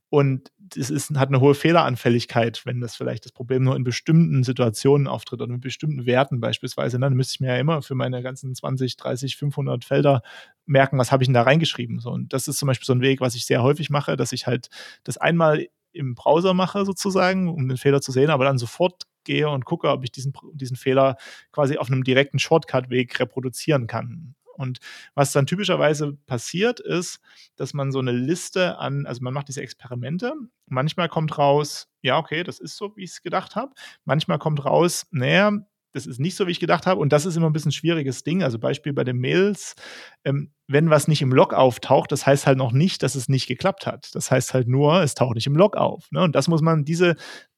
Und 0.10 0.52
es 0.76 0.90
ist, 0.90 1.12
hat 1.18 1.30
eine 1.30 1.42
hohe 1.42 1.54
Fehleranfälligkeit, 1.54 2.62
wenn 2.66 2.80
das 2.80 2.96
vielleicht 2.96 3.26
das 3.26 3.32
Problem 3.34 3.64
nur 3.64 3.76
in 3.76 3.84
bestimmten 3.84 4.44
Situationen 4.44 5.08
auftritt 5.08 5.42
oder 5.42 5.52
mit 5.52 5.62
bestimmten 5.62 6.06
Werten 6.06 6.40
beispielsweise. 6.40 7.00
Dann 7.00 7.14
müsste 7.14 7.36
ich 7.36 7.40
mir 7.42 7.48
ja 7.54 7.58
immer 7.58 7.82
für 7.82 7.96
meine 7.96 8.22
ganzen 8.24 8.56
20, 8.56 8.96
30, 8.96 9.36
500 9.36 9.84
Felder 9.84 10.22
merken, 10.66 10.98
was 10.98 11.12
habe 11.12 11.24
ich 11.24 11.28
denn 11.28 11.34
da 11.34 11.44
reingeschrieben. 11.44 12.00
So, 12.00 12.12
und 12.12 12.32
das 12.34 12.48
ist 12.48 12.58
zum 12.58 12.68
Beispiel 12.68 12.86
so 12.86 12.94
ein 12.94 13.02
Weg, 13.02 13.20
was 13.22 13.36
ich 13.36 13.46
sehr 13.46 13.64
häufig 13.64 13.90
mache, 13.90 14.16
dass 14.16 14.32
ich 14.32 14.48
halt 14.48 14.70
das 15.04 15.18
einmal 15.18 15.68
im 15.92 16.16
Browser 16.16 16.54
mache 16.54 16.86
sozusagen, 16.86 17.50
um 17.50 17.68
den 17.68 17.78
Fehler 17.78 18.02
zu 18.02 18.12
sehen, 18.12 18.30
aber 18.30 18.46
dann 18.46 18.58
sofort 18.58 19.04
gehe 19.24 19.50
und 19.50 19.66
gucke, 19.66 19.90
ob 19.90 20.04
ich 20.04 20.12
diesen, 20.12 20.34
diesen 20.54 20.78
Fehler 20.78 21.18
quasi 21.52 21.78
auf 21.78 21.90
einem 21.90 22.04
direkten 22.04 22.40
Shortcut-Weg 22.40 23.20
reproduzieren 23.20 23.88
kann. 23.88 24.36
Und 24.58 24.80
was 25.16 25.32
dann 25.32 25.46
typischerweise 25.46 26.18
passiert, 26.26 26.80
ist, 26.80 27.20
dass 27.56 27.74
man 27.74 27.92
so 27.92 28.00
eine 28.00 28.12
Liste 28.12 28.78
an, 28.78 29.06
also 29.06 29.22
man 29.24 29.34
macht 29.34 29.48
diese 29.48 29.62
Experimente. 29.62 30.34
Manchmal 30.66 31.10
kommt 31.10 31.38
raus, 31.38 31.88
ja, 32.02 32.18
okay, 32.18 32.44
das 32.44 32.60
ist 32.60 32.78
so, 32.78 32.96
wie 32.96 33.04
ich 33.04 33.12
es 33.12 33.22
gedacht 33.22 33.56
habe. 33.56 33.74
Manchmal 34.06 34.40
kommt 34.40 34.66
raus, 34.66 35.08
naja, 35.12 35.52
das 35.94 36.06
ist 36.06 36.20
nicht 36.20 36.36
so, 36.36 36.48
wie 36.48 36.52
ich 36.52 36.60
gedacht 36.60 36.86
habe. 36.86 37.02
Und 37.02 37.12
das 37.12 37.26
ist 37.26 37.36
immer 37.36 37.48
ein 37.48 37.54
bisschen 37.54 37.70
ein 37.70 37.74
schwieriges 37.74 38.24
Ding. 38.24 38.44
Also 38.44 38.60
Beispiel 38.60 38.94
bei 38.94 39.04
den 39.04 39.18
Mails, 39.18 39.76
ähm, 40.24 40.52
wenn 40.68 40.90
was 40.90 41.08
nicht 41.08 41.22
im 41.22 41.32
Log 41.32 41.54
auftaucht, 41.54 42.12
das 42.12 42.26
heißt 42.26 42.46
halt 42.46 42.58
noch 42.58 42.72
nicht, 42.72 43.02
dass 43.04 43.16
es 43.16 43.30
nicht 43.30 43.48
geklappt 43.48 43.88
hat. 43.88 44.14
Das 44.14 44.30
heißt 44.30 44.54
halt 44.54 44.68
nur, 44.68 45.02
es 45.02 45.16
taucht 45.16 45.36
nicht 45.36 45.48
im 45.48 45.56
Log 45.56 45.76
auf. 45.76 46.12
Ne? 46.12 46.22
Und 46.22 46.36
das 46.36 46.48
muss 46.48 46.62
man, 46.62 46.86
diese 46.86 47.16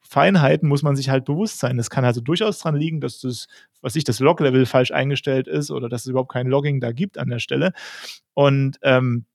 Feinheiten 0.09 0.67
muss 0.67 0.81
man 0.81 0.95
sich 0.95 1.09
halt 1.09 1.23
bewusst 1.23 1.59
sein. 1.59 1.77
Es 1.77 1.91
kann 1.91 2.03
also 2.03 2.19
durchaus 2.19 2.57
daran 2.57 2.79
liegen, 2.79 2.99
dass 2.99 3.19
das, 3.19 3.47
was 3.81 3.95
ich, 3.95 4.03
das 4.03 4.19
Log-Level 4.19 4.65
falsch 4.65 4.89
eingestellt 4.89 5.47
ist 5.47 5.69
oder 5.69 5.87
dass 5.87 6.01
es 6.01 6.07
überhaupt 6.07 6.31
kein 6.31 6.47
Logging 6.47 6.81
da 6.81 6.91
gibt 6.91 7.19
an 7.19 7.29
der 7.29 7.37
Stelle. 7.37 7.73
Und 8.33 8.79
ähm, 8.81 9.25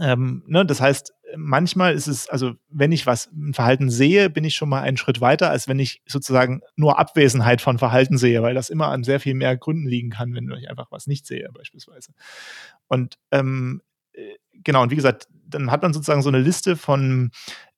ähm, 0.00 0.44
ne, 0.46 0.64
das 0.64 0.80
heißt, 0.80 1.12
manchmal 1.36 1.92
ist 1.92 2.06
es, 2.06 2.26
also 2.26 2.54
wenn 2.70 2.90
ich 2.90 3.04
was, 3.04 3.26
ein 3.32 3.52
Verhalten 3.52 3.90
sehe, 3.90 4.30
bin 4.30 4.44
ich 4.44 4.54
schon 4.54 4.70
mal 4.70 4.80
einen 4.80 4.96
Schritt 4.96 5.20
weiter, 5.20 5.50
als 5.50 5.68
wenn 5.68 5.78
ich 5.78 6.00
sozusagen 6.06 6.62
nur 6.74 6.98
Abwesenheit 6.98 7.60
von 7.60 7.78
Verhalten 7.78 8.16
sehe, 8.16 8.40
weil 8.40 8.54
das 8.54 8.70
immer 8.70 8.88
an 8.88 9.04
sehr 9.04 9.20
viel 9.20 9.34
mehr 9.34 9.58
Gründen 9.58 9.88
liegen 9.88 10.08
kann, 10.08 10.34
wenn 10.34 10.50
ich 10.58 10.70
einfach 10.70 10.90
was 10.90 11.06
nicht 11.06 11.26
sehe, 11.26 11.50
beispielsweise. 11.52 12.12
Und 12.86 13.18
ähm, 13.30 13.82
äh, 14.14 14.36
genau, 14.64 14.82
und 14.82 14.90
wie 14.90 14.96
gesagt, 14.96 15.28
dann 15.48 15.70
hat 15.70 15.82
man 15.82 15.92
sozusagen 15.92 16.22
so 16.22 16.28
eine 16.28 16.40
Liste 16.40 16.76
von 16.76 17.30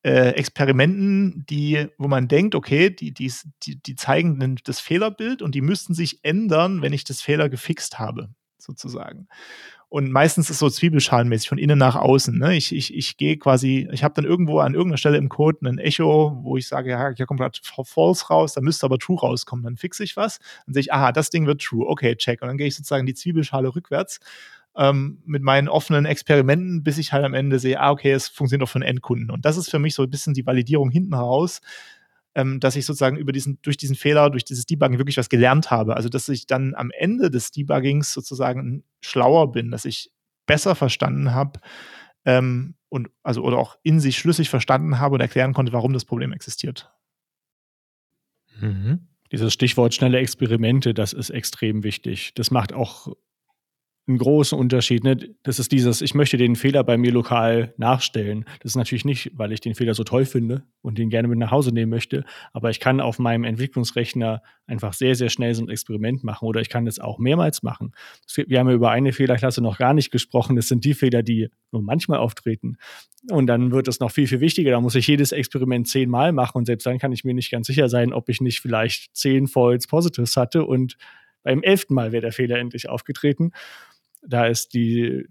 äh, 0.02 0.30
Experimenten, 0.30 1.44
die, 1.48 1.86
wo 1.98 2.08
man 2.08 2.26
denkt, 2.26 2.54
okay, 2.54 2.90
die, 2.90 3.12
die, 3.12 3.32
die, 3.62 3.96
zeigen 3.96 4.56
das 4.64 4.80
Fehlerbild 4.80 5.42
und 5.42 5.54
die 5.54 5.60
müssten 5.60 5.94
sich 5.94 6.24
ändern, 6.24 6.82
wenn 6.82 6.92
ich 6.92 7.04
das 7.04 7.20
Fehler 7.20 7.48
gefixt 7.48 7.98
habe, 7.98 8.30
sozusagen. 8.58 9.28
Und 9.90 10.12
meistens 10.12 10.46
ist 10.46 10.52
es 10.52 10.58
so 10.60 10.70
zwiebelschalenmäßig 10.70 11.48
von 11.48 11.58
innen 11.58 11.78
nach 11.78 11.96
außen. 11.96 12.38
Ne? 12.38 12.56
Ich, 12.56 12.72
ich, 12.72 12.94
ich 12.94 13.16
gehe 13.16 13.36
quasi, 13.38 13.88
ich 13.90 14.04
habe 14.04 14.14
dann 14.14 14.24
irgendwo 14.24 14.60
an 14.60 14.72
irgendeiner 14.72 14.98
Stelle 14.98 15.18
im 15.18 15.28
Code 15.28 15.68
ein 15.68 15.78
Echo, 15.78 16.38
wo 16.42 16.56
ich 16.56 16.68
sage, 16.68 16.90
ja, 16.90 17.10
hier 17.10 17.26
kommt 17.26 17.40
gerade 17.40 17.58
false 17.84 18.28
raus, 18.28 18.52
da 18.52 18.60
müsste 18.60 18.86
aber 18.86 18.98
true 18.98 19.18
rauskommen. 19.18 19.64
Dann 19.64 19.76
fixe 19.76 20.04
ich 20.04 20.16
was, 20.16 20.38
dann 20.64 20.74
sehe 20.74 20.82
ich, 20.82 20.92
aha, 20.92 21.10
das 21.10 21.30
Ding 21.30 21.44
wird 21.46 21.60
true, 21.60 21.84
okay, 21.88 22.14
check. 22.14 22.40
Und 22.40 22.46
dann 22.46 22.56
gehe 22.56 22.68
ich 22.68 22.76
sozusagen 22.76 23.04
die 23.04 23.14
Zwiebelschale 23.14 23.74
rückwärts 23.74 24.20
ähm, 24.76 25.22
mit 25.24 25.42
meinen 25.42 25.68
offenen 25.68 26.04
Experimenten, 26.04 26.82
bis 26.82 26.98
ich 26.98 27.12
halt 27.12 27.24
am 27.24 27.34
Ende 27.34 27.58
sehe, 27.58 27.80
ah, 27.80 27.90
okay, 27.90 28.12
es 28.12 28.28
funktioniert 28.28 28.66
auch 28.66 28.72
für 28.72 28.76
einen 28.76 28.88
Endkunden. 28.88 29.30
Und 29.30 29.44
das 29.44 29.56
ist 29.56 29.70
für 29.70 29.78
mich 29.78 29.94
so 29.94 30.02
ein 30.02 30.10
bisschen 30.10 30.34
die 30.34 30.46
Validierung 30.46 30.90
hinten 30.90 31.14
raus, 31.14 31.60
ähm, 32.34 32.60
dass 32.60 32.76
ich 32.76 32.86
sozusagen 32.86 33.16
über 33.16 33.32
diesen, 33.32 33.60
durch 33.62 33.76
diesen 33.76 33.96
Fehler, 33.96 34.30
durch 34.30 34.44
dieses 34.44 34.66
Debugging 34.66 34.98
wirklich 34.98 35.16
was 35.16 35.28
gelernt 35.28 35.70
habe. 35.70 35.96
Also, 35.96 36.08
dass 36.08 36.28
ich 36.28 36.46
dann 36.46 36.74
am 36.74 36.90
Ende 36.96 37.30
des 37.30 37.50
Debuggings 37.50 38.12
sozusagen 38.12 38.84
schlauer 39.00 39.50
bin, 39.52 39.70
dass 39.70 39.84
ich 39.84 40.12
besser 40.46 40.74
verstanden 40.74 41.34
habe, 41.34 41.60
ähm, 42.24 42.74
und 42.88 43.08
also 43.22 43.42
oder 43.42 43.56
auch 43.56 43.76
in 43.82 44.00
sich 44.00 44.18
schlüssig 44.18 44.50
verstanden 44.50 44.98
habe 44.98 45.14
und 45.14 45.20
erklären 45.20 45.54
konnte, 45.54 45.72
warum 45.72 45.92
das 45.92 46.04
Problem 46.04 46.32
existiert. 46.32 46.92
Mhm. 48.60 49.08
Dieses 49.32 49.52
Stichwort 49.52 49.94
schnelle 49.94 50.18
Experimente, 50.18 50.92
das 50.92 51.12
ist 51.12 51.30
extrem 51.30 51.84
wichtig. 51.84 52.34
Das 52.34 52.50
macht 52.50 52.72
auch 52.72 53.14
einen 54.10 54.18
großen 54.18 54.58
Unterschied. 54.58 55.04
Ne? 55.04 55.16
Das 55.42 55.58
ist 55.58 55.72
dieses, 55.72 56.02
ich 56.02 56.14
möchte 56.14 56.36
den 56.36 56.56
Fehler 56.56 56.84
bei 56.84 56.98
mir 56.98 57.12
lokal 57.12 57.72
nachstellen. 57.78 58.44
Das 58.60 58.72
ist 58.72 58.76
natürlich 58.76 59.04
nicht, 59.04 59.32
weil 59.34 59.52
ich 59.52 59.60
den 59.60 59.74
Fehler 59.74 59.94
so 59.94 60.04
toll 60.04 60.26
finde 60.26 60.64
und 60.82 60.98
den 60.98 61.08
gerne 61.08 61.28
mit 61.28 61.38
nach 61.38 61.50
Hause 61.50 61.72
nehmen 61.72 61.90
möchte, 61.90 62.24
aber 62.52 62.70
ich 62.70 62.80
kann 62.80 63.00
auf 63.00 63.18
meinem 63.18 63.44
Entwicklungsrechner 63.44 64.42
einfach 64.66 64.92
sehr, 64.92 65.14
sehr 65.14 65.30
schnell 65.30 65.54
so 65.54 65.64
ein 65.64 65.68
Experiment 65.68 66.22
machen 66.24 66.46
oder 66.46 66.60
ich 66.60 66.68
kann 66.68 66.84
das 66.84 66.98
auch 66.98 67.18
mehrmals 67.18 67.62
machen. 67.62 67.92
Wir 68.34 68.58
haben 68.58 68.68
ja 68.68 68.74
über 68.74 68.90
eine 68.90 69.12
Fehlerklasse 69.12 69.62
noch 69.62 69.78
gar 69.78 69.94
nicht 69.94 70.10
gesprochen. 70.10 70.56
Das 70.56 70.68
sind 70.68 70.84
die 70.84 70.94
Fehler, 70.94 71.22
die 71.22 71.48
nur 71.72 71.82
manchmal 71.82 72.18
auftreten. 72.18 72.76
Und 73.30 73.46
dann 73.46 73.72
wird 73.72 73.88
es 73.88 74.00
noch 74.00 74.10
viel, 74.10 74.26
viel 74.26 74.40
wichtiger. 74.40 74.70
Da 74.70 74.80
muss 74.80 74.94
ich 74.94 75.06
jedes 75.06 75.32
Experiment 75.32 75.88
zehnmal 75.88 76.32
machen 76.32 76.58
und 76.58 76.66
selbst 76.66 76.86
dann 76.86 76.98
kann 76.98 77.12
ich 77.12 77.24
mir 77.24 77.34
nicht 77.34 77.50
ganz 77.50 77.66
sicher 77.66 77.88
sein, 77.88 78.12
ob 78.12 78.28
ich 78.28 78.40
nicht 78.40 78.60
vielleicht 78.60 79.14
zehn 79.16 79.46
False 79.46 79.88
Positives 79.88 80.36
hatte 80.36 80.64
und 80.64 80.96
beim 81.42 81.62
elften 81.62 81.94
Mal 81.94 82.12
wäre 82.12 82.22
der 82.22 82.32
Fehler 82.32 82.58
endlich 82.58 82.88
aufgetreten. 82.88 83.52
Da 84.22 84.46
ist 84.46 84.74
die, 84.74 85.26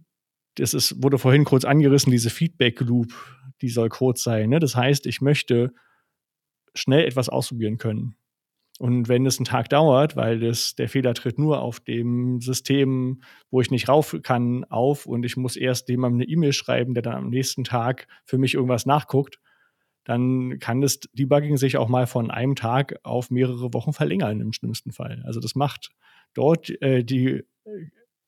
das 0.55 0.73
ist, 0.73 1.01
wurde 1.03 1.17
vorhin 1.17 1.45
kurz 1.45 1.65
angerissen, 1.65 2.11
diese 2.11 2.29
Feedback 2.29 2.79
Loop, 2.81 3.13
die 3.61 3.69
soll 3.69 3.89
kurz 3.89 4.23
sein. 4.23 4.49
Ne? 4.49 4.59
Das 4.59 4.75
heißt, 4.75 5.05
ich 5.05 5.21
möchte 5.21 5.73
schnell 6.73 7.05
etwas 7.05 7.29
ausprobieren 7.29 7.77
können. 7.77 8.15
Und 8.79 9.09
wenn 9.09 9.25
es 9.25 9.37
einen 9.37 9.45
Tag 9.45 9.67
dauert, 9.69 10.15
weil 10.15 10.39
das, 10.39 10.73
der 10.75 10.87
Fehler 10.87 11.13
tritt 11.13 11.37
nur 11.37 11.61
auf 11.61 11.81
dem 11.81 12.39
System, 12.39 13.21
wo 13.51 13.59
ich 13.59 13.71
nicht 13.71 13.89
rauf 13.89 14.15
kann, 14.23 14.63
auf 14.63 15.05
und 15.05 15.25
ich 15.25 15.35
muss 15.35 15.57
erst 15.57 15.89
jemandem 15.89 16.21
eine 16.21 16.29
E-Mail 16.29 16.53
schreiben, 16.53 16.93
der 16.93 17.03
dann 17.03 17.15
am 17.15 17.29
nächsten 17.29 17.65
Tag 17.65 18.07
für 18.23 18.37
mich 18.37 18.53
irgendwas 18.53 18.85
nachguckt, 18.85 19.39
dann 20.05 20.59
kann 20.59 20.79
das 20.79 21.01
Debugging 21.11 21.57
sich 21.57 21.75
auch 21.75 21.89
mal 21.89 22.07
von 22.07 22.31
einem 22.31 22.55
Tag 22.55 22.95
auf 23.03 23.29
mehrere 23.31 23.73
Wochen 23.73 23.91
verlängern 23.91 24.39
im 24.39 24.53
schlimmsten 24.53 24.93
Fall. 24.93 25.21
Also 25.25 25.41
das 25.41 25.55
macht 25.55 25.91
dort 26.33 26.69
äh, 26.81 27.03
die 27.03 27.43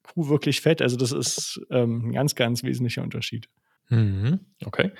Kuh 0.03 0.29
wirklich 0.29 0.61
fett. 0.61 0.81
Also 0.81 0.97
das 0.97 1.11
ist 1.11 1.61
ähm, 1.69 2.07
ein 2.09 2.11
ganz, 2.13 2.35
ganz 2.35 2.63
wesentlicher 2.63 3.03
Unterschied. 3.03 3.47
Mhm, 3.89 4.39
okay. 4.65 4.91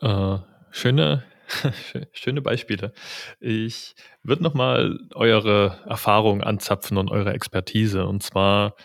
Äh, 0.00 0.38
schöne, 0.70 1.24
schöne 2.12 2.42
Beispiele. 2.42 2.92
Ich 3.40 3.94
würde 4.22 4.42
nochmal 4.42 4.98
eure 5.14 5.80
Erfahrung 5.86 6.42
anzapfen 6.42 6.96
und 6.96 7.10
eure 7.10 7.32
Expertise. 7.32 8.06
Und 8.06 8.22
zwar 8.22 8.76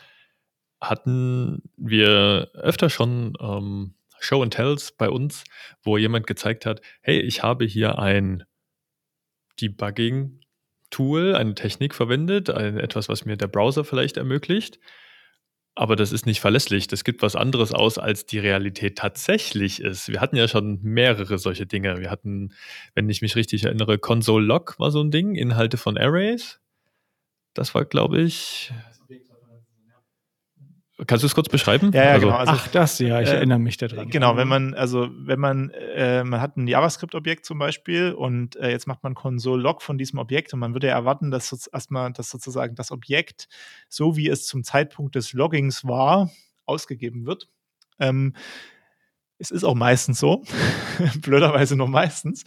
hatten 0.82 1.64
wir 1.78 2.49
öfter 2.53 2.89
schon 2.89 3.34
ähm, 3.39 3.95
Show 4.20 4.41
and 4.41 4.53
Tells 4.53 4.91
bei 4.91 5.10
uns, 5.10 5.43
wo 5.84 5.97
jemand 5.97 6.28
gezeigt 6.28 6.66
hat, 6.66 6.82
hey, 7.01 7.20
ich 7.20 7.43
habe 7.43 7.66
hier 7.66 7.99
ein 7.99 8.43
Debugging 9.62 10.41
Tool, 10.89 11.36
eine 11.36 11.56
Technik 11.56 11.93
verwendet, 11.93 12.49
ein, 12.49 12.78
etwas, 12.80 13.10
was 13.10 13.26
mir 13.26 13.38
der 13.38 13.47
Browser 13.47 13.84
vielleicht 13.84 14.18
ermöglicht. 14.18 14.80
Aber 15.78 15.97
das 15.97 16.13
ist 16.13 16.26
nicht 16.26 16.39
verlässlich. 16.39 16.88
Das 16.88 17.03
gibt 17.03 17.21
was 17.21 17.36
anderes 17.36 17.73
aus, 17.73 17.97
als 17.97 18.26
die 18.26 18.39
Realität 18.39 18.97
tatsächlich 18.97 19.82
ist. 19.82 20.07
Wir 20.07 20.21
hatten 20.21 20.38
ja 20.38 20.47
schon 20.47 20.80
mehrere 20.82 21.38
solche 21.38 21.65
Dinge. 21.65 21.99
Wir 21.99 22.09
hatten, 22.09 22.53
wenn 22.93 23.09
ich 23.09 23.21
mich 23.21 23.36
richtig 23.36 23.65
erinnere, 23.65 23.99
Console 23.99 24.45
Log 24.45 24.80
war 24.80 24.89
so 24.91 25.01
ein 25.01 25.11
Ding, 25.11 25.36
Inhalte 25.36 25.76
von 25.76 25.97
Arrays. 25.97 26.61
Das 27.53 27.76
war, 27.76 27.84
glaube 27.84 28.21
ich. 28.21 28.71
Kannst 31.07 31.23
du 31.23 31.27
es 31.27 31.35
kurz 31.35 31.49
beschreiben? 31.49 31.91
Ja, 31.93 32.03
ja 32.03 32.11
also, 32.11 32.27
genau. 32.27 32.37
Also, 32.37 32.53
Ach, 32.55 32.67
das, 32.69 32.99
ja, 32.99 33.19
ich 33.19 33.27
äh, 33.27 33.35
erinnere 33.35 33.59
mich 33.59 33.75
daran. 33.75 34.09
Genau, 34.09 34.37
wenn 34.37 34.47
man, 34.47 34.73
also 34.73 35.09
wenn 35.11 35.39
man, 35.39 35.69
äh, 35.71 36.23
man 36.23 36.39
hat 36.39 36.55
ein 36.55 36.67
JavaScript-Objekt 36.67 37.45
zum 37.45 37.59
Beispiel 37.59 38.13
und 38.13 38.55
äh, 38.55 38.69
jetzt 38.69 38.87
macht 38.87 39.03
man 39.03 39.13
Console-Log 39.13 39.81
von 39.81 39.97
diesem 39.97 40.19
Objekt 40.19 40.53
und 40.53 40.59
man 40.59 40.73
würde 40.73 40.87
ja 40.87 40.93
erwarten, 40.93 41.31
dass 41.31 41.49
so, 41.49 41.57
erstmal, 41.71 42.13
dass 42.13 42.29
sozusagen 42.29 42.75
das 42.75 42.91
Objekt, 42.91 43.49
so 43.89 44.15
wie 44.15 44.29
es 44.29 44.47
zum 44.47 44.63
Zeitpunkt 44.63 45.15
des 45.15 45.33
Loggings 45.33 45.85
war, 45.85 46.29
ausgegeben 46.65 47.25
wird. 47.25 47.49
Ähm, 47.99 48.33
es 49.38 49.51
ist 49.51 49.63
auch 49.63 49.75
meistens 49.75 50.19
so, 50.19 50.43
blöderweise 51.21 51.75
nur 51.75 51.88
meistens, 51.88 52.43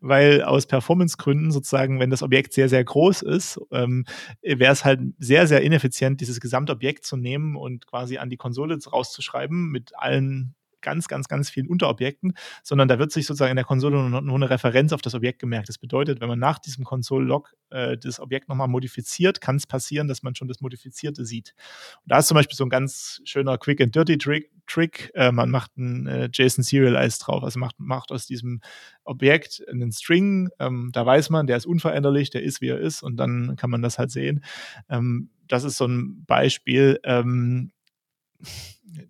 weil 0.00 0.42
aus 0.42 0.66
Performance-Gründen 0.66 1.52
sozusagen, 1.52 2.00
wenn 2.00 2.10
das 2.10 2.22
Objekt 2.22 2.52
sehr, 2.52 2.68
sehr 2.68 2.82
groß 2.82 3.22
ist, 3.22 3.60
ähm, 3.70 4.04
wäre 4.42 4.72
es 4.72 4.84
halt 4.84 5.00
sehr, 5.18 5.46
sehr 5.46 5.62
ineffizient, 5.62 6.20
dieses 6.20 6.40
Gesamtobjekt 6.40 7.04
zu 7.04 7.16
nehmen 7.16 7.56
und 7.56 7.86
quasi 7.86 8.18
an 8.18 8.30
die 8.30 8.36
Konsole 8.36 8.78
rauszuschreiben 8.84 9.70
mit 9.70 9.92
allen 9.96 10.54
ganz, 10.82 11.08
ganz, 11.08 11.28
ganz 11.28 11.50
vielen 11.50 11.68
Unterobjekten, 11.68 12.34
sondern 12.62 12.88
da 12.88 12.98
wird 12.98 13.12
sich 13.12 13.26
sozusagen 13.26 13.50
in 13.50 13.56
der 13.56 13.64
Konsole 13.64 14.08
nur, 14.08 14.20
nur 14.20 14.36
eine 14.36 14.50
Referenz 14.50 14.92
auf 14.92 15.02
das 15.02 15.14
Objekt 15.14 15.38
gemerkt. 15.38 15.68
Das 15.68 15.78
bedeutet, 15.78 16.20
wenn 16.20 16.28
man 16.28 16.38
nach 16.38 16.58
diesem 16.58 16.84
Console-Log 16.84 17.54
äh, 17.70 17.96
das 17.96 18.20
Objekt 18.20 18.48
nochmal 18.48 18.68
modifiziert, 18.68 19.40
kann 19.40 19.56
es 19.56 19.66
passieren, 19.66 20.08
dass 20.08 20.22
man 20.22 20.34
schon 20.34 20.48
das 20.48 20.60
Modifizierte 20.60 21.24
sieht. 21.24 21.54
Und 22.02 22.12
da 22.12 22.18
ist 22.18 22.28
zum 22.28 22.34
Beispiel 22.34 22.56
so 22.56 22.64
ein 22.64 22.70
ganz 22.70 23.20
schöner 23.24 23.58
Quick 23.58 23.80
and 23.80 23.94
Dirty 23.94 24.18
Trick. 24.18 24.50
Trick. 24.66 25.10
Äh, 25.14 25.32
man 25.32 25.50
macht 25.50 25.76
ein 25.76 26.06
äh, 26.06 26.28
JSON 26.32 26.62
Serialize 26.64 27.18
drauf, 27.18 27.42
also 27.42 27.58
macht, 27.58 27.78
macht 27.78 28.12
aus 28.12 28.26
diesem 28.26 28.60
Objekt 29.04 29.62
einen 29.68 29.92
String. 29.92 30.48
Ähm, 30.58 30.90
da 30.92 31.04
weiß 31.04 31.30
man, 31.30 31.46
der 31.46 31.56
ist 31.56 31.66
unveränderlich, 31.66 32.30
der 32.30 32.42
ist 32.42 32.60
wie 32.60 32.68
er 32.68 32.78
ist 32.78 33.02
und 33.02 33.16
dann 33.16 33.56
kann 33.56 33.70
man 33.70 33.82
das 33.82 33.98
halt 33.98 34.10
sehen. 34.10 34.44
Ähm, 34.88 35.30
das 35.48 35.64
ist 35.64 35.76
so 35.76 35.86
ein 35.86 36.24
Beispiel. 36.24 37.00
Ähm, 37.04 37.72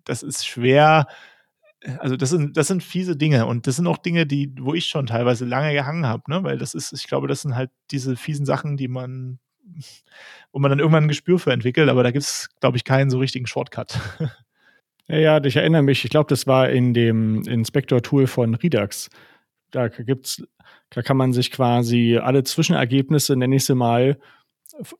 das 0.03 0.23
ist 0.23 0.45
schwer 0.45 1.07
also 1.99 2.15
das 2.15 2.29
sind, 2.29 2.57
das 2.57 2.67
sind 2.67 2.83
fiese 2.83 3.15
Dinge 3.15 3.45
und 3.45 3.67
das 3.67 3.75
sind 3.75 3.87
auch 3.87 3.97
Dinge, 3.97 4.25
die, 4.25 4.53
wo 4.59 4.73
ich 4.73 4.85
schon 4.85 5.07
teilweise 5.07 5.45
lange 5.45 5.73
gehangen 5.73 6.05
habe, 6.05 6.23
ne? 6.29 6.43
Weil 6.43 6.57
das 6.57 6.73
ist, 6.73 6.93
ich 6.93 7.07
glaube, 7.07 7.27
das 7.27 7.41
sind 7.41 7.55
halt 7.55 7.71
diese 7.91 8.15
fiesen 8.15 8.45
Sachen, 8.45 8.77
die 8.77 8.87
man, 8.87 9.39
wo 10.51 10.59
man 10.59 10.69
dann 10.69 10.79
irgendwann 10.79 11.05
ein 11.05 11.09
Gespür 11.09 11.39
für 11.39 11.51
entwickelt, 11.51 11.89
aber 11.89 12.03
da 12.03 12.11
gibt 12.11 12.23
es, 12.23 12.49
glaube 12.59 12.77
ich, 12.77 12.83
keinen 12.83 13.09
so 13.09 13.19
richtigen 13.19 13.47
Shortcut. 13.47 13.99
Ja, 15.09 15.17
ja, 15.17 15.43
ich 15.43 15.57
erinnere 15.57 15.81
mich, 15.81 16.05
ich 16.05 16.11
glaube, 16.11 16.29
das 16.29 16.47
war 16.47 16.69
in 16.69 16.93
dem 16.93 17.41
Inspector-Tool 17.43 18.25
von 18.25 18.55
Redux. 18.55 19.09
Da 19.69 19.89
gibt's, 19.89 20.41
da 20.91 21.01
kann 21.01 21.17
man 21.17 21.33
sich 21.33 21.51
quasi 21.51 22.17
alle 22.17 22.43
Zwischenergebnisse, 22.43 23.35
nenne 23.35 23.57
ich 23.57 23.65
sie 23.65 23.75
mal, 23.75 24.17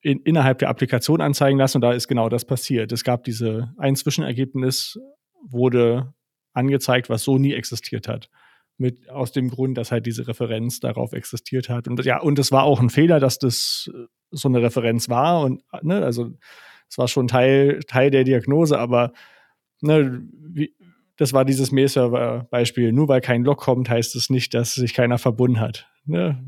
in, 0.02 0.20
innerhalb 0.20 0.60
der 0.60 0.70
Applikation 0.70 1.22
anzeigen 1.22 1.58
lassen 1.58 1.78
und 1.78 1.82
da 1.82 1.94
ist 1.94 2.10
genau 2.10 2.28
das 2.28 2.44
passiert. 2.44 2.92
Es 2.92 3.06
gab 3.06 3.24
diese, 3.24 3.74
ein 3.78 3.96
Zwischenergebnis 3.96 5.00
wurde 5.42 6.14
angezeigt, 6.54 7.10
was 7.10 7.24
so 7.24 7.38
nie 7.38 7.54
existiert 7.54 8.08
hat. 8.08 8.30
Mit, 8.78 9.10
aus 9.10 9.32
dem 9.32 9.50
Grund, 9.50 9.78
dass 9.78 9.92
halt 9.92 10.06
diese 10.08 10.28
Referenz 10.28 10.80
darauf 10.80 11.14
existiert 11.14 11.70
hat. 11.70 11.88
Und 11.88 12.04
ja, 12.06 12.20
und 12.20 12.40
es 12.40 12.52
war 12.52 12.64
auch 12.64 12.80
ein 12.80 12.90
Fehler, 12.90 13.20
dass 13.20 13.38
das 13.38 13.90
äh, 13.94 14.08
so 14.32 14.48
eine 14.48 14.62
Referenz 14.62 15.10
war. 15.10 15.42
Und, 15.42 15.64
ne, 15.84 16.04
also, 16.04 16.32
es 16.90 16.98
war 16.98 17.08
schon 17.08 17.28
Teil, 17.28 17.82
Teil 17.88 18.10
der 18.10 18.24
Diagnose, 18.24 18.80
aber, 18.80 19.14
ne, 19.82 20.24
wie, 20.32 20.74
das 21.18 21.34
war 21.34 21.46
dieses 21.46 21.72
Mail-Server-Beispiel. 21.72 22.92
Nur 22.92 23.08
weil 23.08 23.22
kein 23.22 23.44
Log 23.44 23.60
kommt, 23.60 23.90
heißt 23.90 24.16
es 24.16 24.30
nicht, 24.30 24.54
dass 24.54 24.74
sich 24.74 24.94
keiner 24.94 25.20
verbunden 25.20 25.60
hat. 25.60 25.88
Ne? 26.06 26.44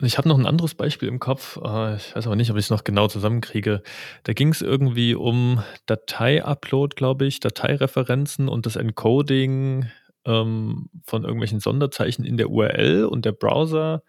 Ich 0.00 0.16
habe 0.16 0.28
noch 0.28 0.38
ein 0.38 0.46
anderes 0.46 0.74
Beispiel 0.74 1.08
im 1.08 1.18
Kopf. 1.18 1.56
Äh, 1.56 1.96
ich 1.96 2.14
weiß 2.14 2.26
aber 2.26 2.36
nicht, 2.36 2.50
ob 2.50 2.56
ich 2.56 2.66
es 2.66 2.70
noch 2.70 2.84
genau 2.84 3.08
zusammenkriege. 3.08 3.82
Da 4.22 4.32
ging 4.32 4.50
es 4.50 4.62
irgendwie 4.62 5.14
um 5.14 5.62
Datei-Upload, 5.86 6.94
glaube 6.94 7.26
ich, 7.26 7.40
Dateireferenzen 7.40 8.48
und 8.48 8.64
das 8.66 8.76
Encoding 8.76 9.90
ähm, 10.24 10.88
von 11.04 11.24
irgendwelchen 11.24 11.58
Sonderzeichen 11.58 12.24
in 12.24 12.36
der 12.36 12.50
URL. 12.50 13.06
Und 13.06 13.24
der 13.24 13.32
Browser 13.32 14.02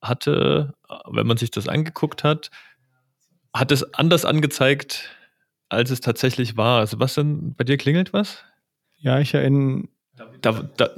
hatte, 0.00 0.74
wenn 1.10 1.26
man 1.26 1.36
sich 1.36 1.50
das 1.50 1.66
angeguckt 1.66 2.22
hat, 2.22 2.50
hat 3.52 3.72
es 3.72 3.94
anders 3.94 4.24
angezeigt, 4.24 5.10
als 5.68 5.90
es 5.90 6.00
tatsächlich 6.00 6.56
war. 6.56 6.78
Also 6.78 7.00
was 7.00 7.14
denn? 7.14 7.54
Bei 7.56 7.64
dir 7.64 7.78
klingelt 7.78 8.12
was? 8.12 8.44
Ja, 8.98 9.18
ich 9.18 9.34
erinnere. 9.34 9.88
Da, 10.14 10.26
da, 10.40 10.52
da, 10.76 10.90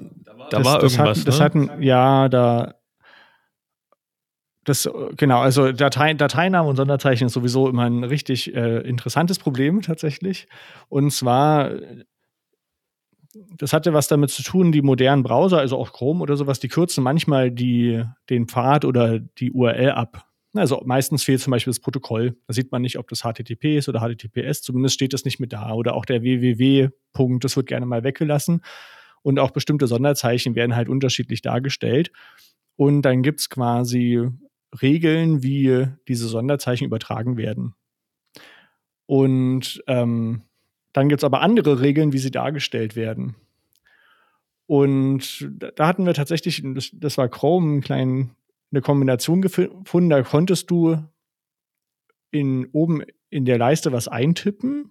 da 0.51 0.65
war 0.65 0.81
das 0.81 0.93
irgendwas. 0.93 1.25
Das 1.25 1.39
ne? 1.39 1.45
hatten, 1.45 1.83
ja, 1.83 2.29
da 2.29 2.75
das, 4.65 4.89
genau, 5.17 5.41
also 5.41 5.73
Datei, 5.73 6.15
Dateinamen 6.15 6.71
und 6.71 6.77
Sonderzeichen 6.77 7.27
ist 7.27 7.33
sowieso 7.33 7.69
immer 7.69 7.85
ein 7.85 8.05
richtig 8.05 8.55
äh, 8.55 8.79
interessantes 8.81 9.39
Problem 9.39 9.83
tatsächlich. 9.83 10.47
Und 10.89 11.11
zwar, 11.11 11.73
das 13.57 13.73
hatte 13.73 13.93
was 13.93 14.09
damit 14.09 14.31
zu 14.31 14.43
tun, 14.43 14.71
die 14.71 14.83
modernen 14.83 15.25
Browser, 15.25 15.59
also 15.59 15.79
auch 15.79 15.93
Chrome 15.93 16.21
oder 16.21 16.37
sowas, 16.37 16.61
die 16.61 16.69
kürzen 16.69 17.03
manchmal 17.03 17.51
die, 17.51 18.05
den 18.31 18.47
Pfad 18.47 18.85
oder 18.85 19.19
die 19.19 19.51
URL 19.51 19.91
ab. 19.91 20.27
Also 20.55 20.83
meistens 20.85 21.25
fehlt 21.25 21.41
zum 21.41 21.51
Beispiel 21.51 21.71
das 21.71 21.81
Protokoll. 21.81 22.37
Da 22.47 22.53
sieht 22.53 22.71
man 22.71 22.83
nicht, 22.83 22.99
ob 22.99 23.09
das 23.09 23.23
HTTP 23.23 23.79
ist 23.79 23.89
oder 23.89 24.01
HTTPS. 24.01 24.61
Zumindest 24.63 24.95
steht 24.95 25.15
das 25.15 25.25
nicht 25.25 25.41
mit 25.41 25.53
da. 25.53 25.73
Oder 25.73 25.95
auch 25.95 26.05
der 26.05 26.23
www-Punkt, 26.23 27.43
das 27.43 27.57
wird 27.57 27.67
gerne 27.67 27.87
mal 27.87 28.05
weggelassen. 28.05 28.63
Und 29.23 29.39
auch 29.39 29.51
bestimmte 29.51 29.87
Sonderzeichen 29.87 30.55
werden 30.55 30.77
halt 30.77 30.91
unterschiedlich 30.91 31.41
dargestellt. 31.41 32.13
Und 32.77 33.03
dann 33.03 33.23
gibt 33.23 33.41
es 33.41 33.49
quasi 33.49 34.29
Regeln, 34.81 35.43
wie 35.43 35.89
diese 36.09 36.29
Sonderzeichen 36.29 36.87
übertragen 36.87 37.37
werden. 37.37 37.75
Und 39.07 39.83
ähm, 39.87 40.43
dann 40.93 41.09
gibt 41.09 41.21
es 41.21 41.25
aber 41.25 41.41
andere 41.41 41.81
Regeln, 41.81 42.13
wie 42.13 42.19
sie 42.19 42.31
dargestellt 42.31 42.97
werden. 42.97 43.37
Und 44.67 45.51
da 45.77 45.87
hatten 45.87 46.07
wir 46.07 46.15
tatsächlich, 46.15 46.63
das, 46.65 46.91
das 46.95 47.19
war 47.19 47.29
Chrome, 47.29 47.73
einen 47.73 47.81
kleinen, 47.83 48.37
eine 48.71 48.81
Kombination 48.81 49.43
gefunden. 49.43 50.09
Da 50.09 50.23
konntest 50.23 50.71
du 50.71 50.97
in, 52.31 52.67
oben 52.73 53.03
in 53.29 53.45
der 53.45 53.59
Leiste 53.59 53.93
was 53.93 54.09
eintippen 54.09 54.91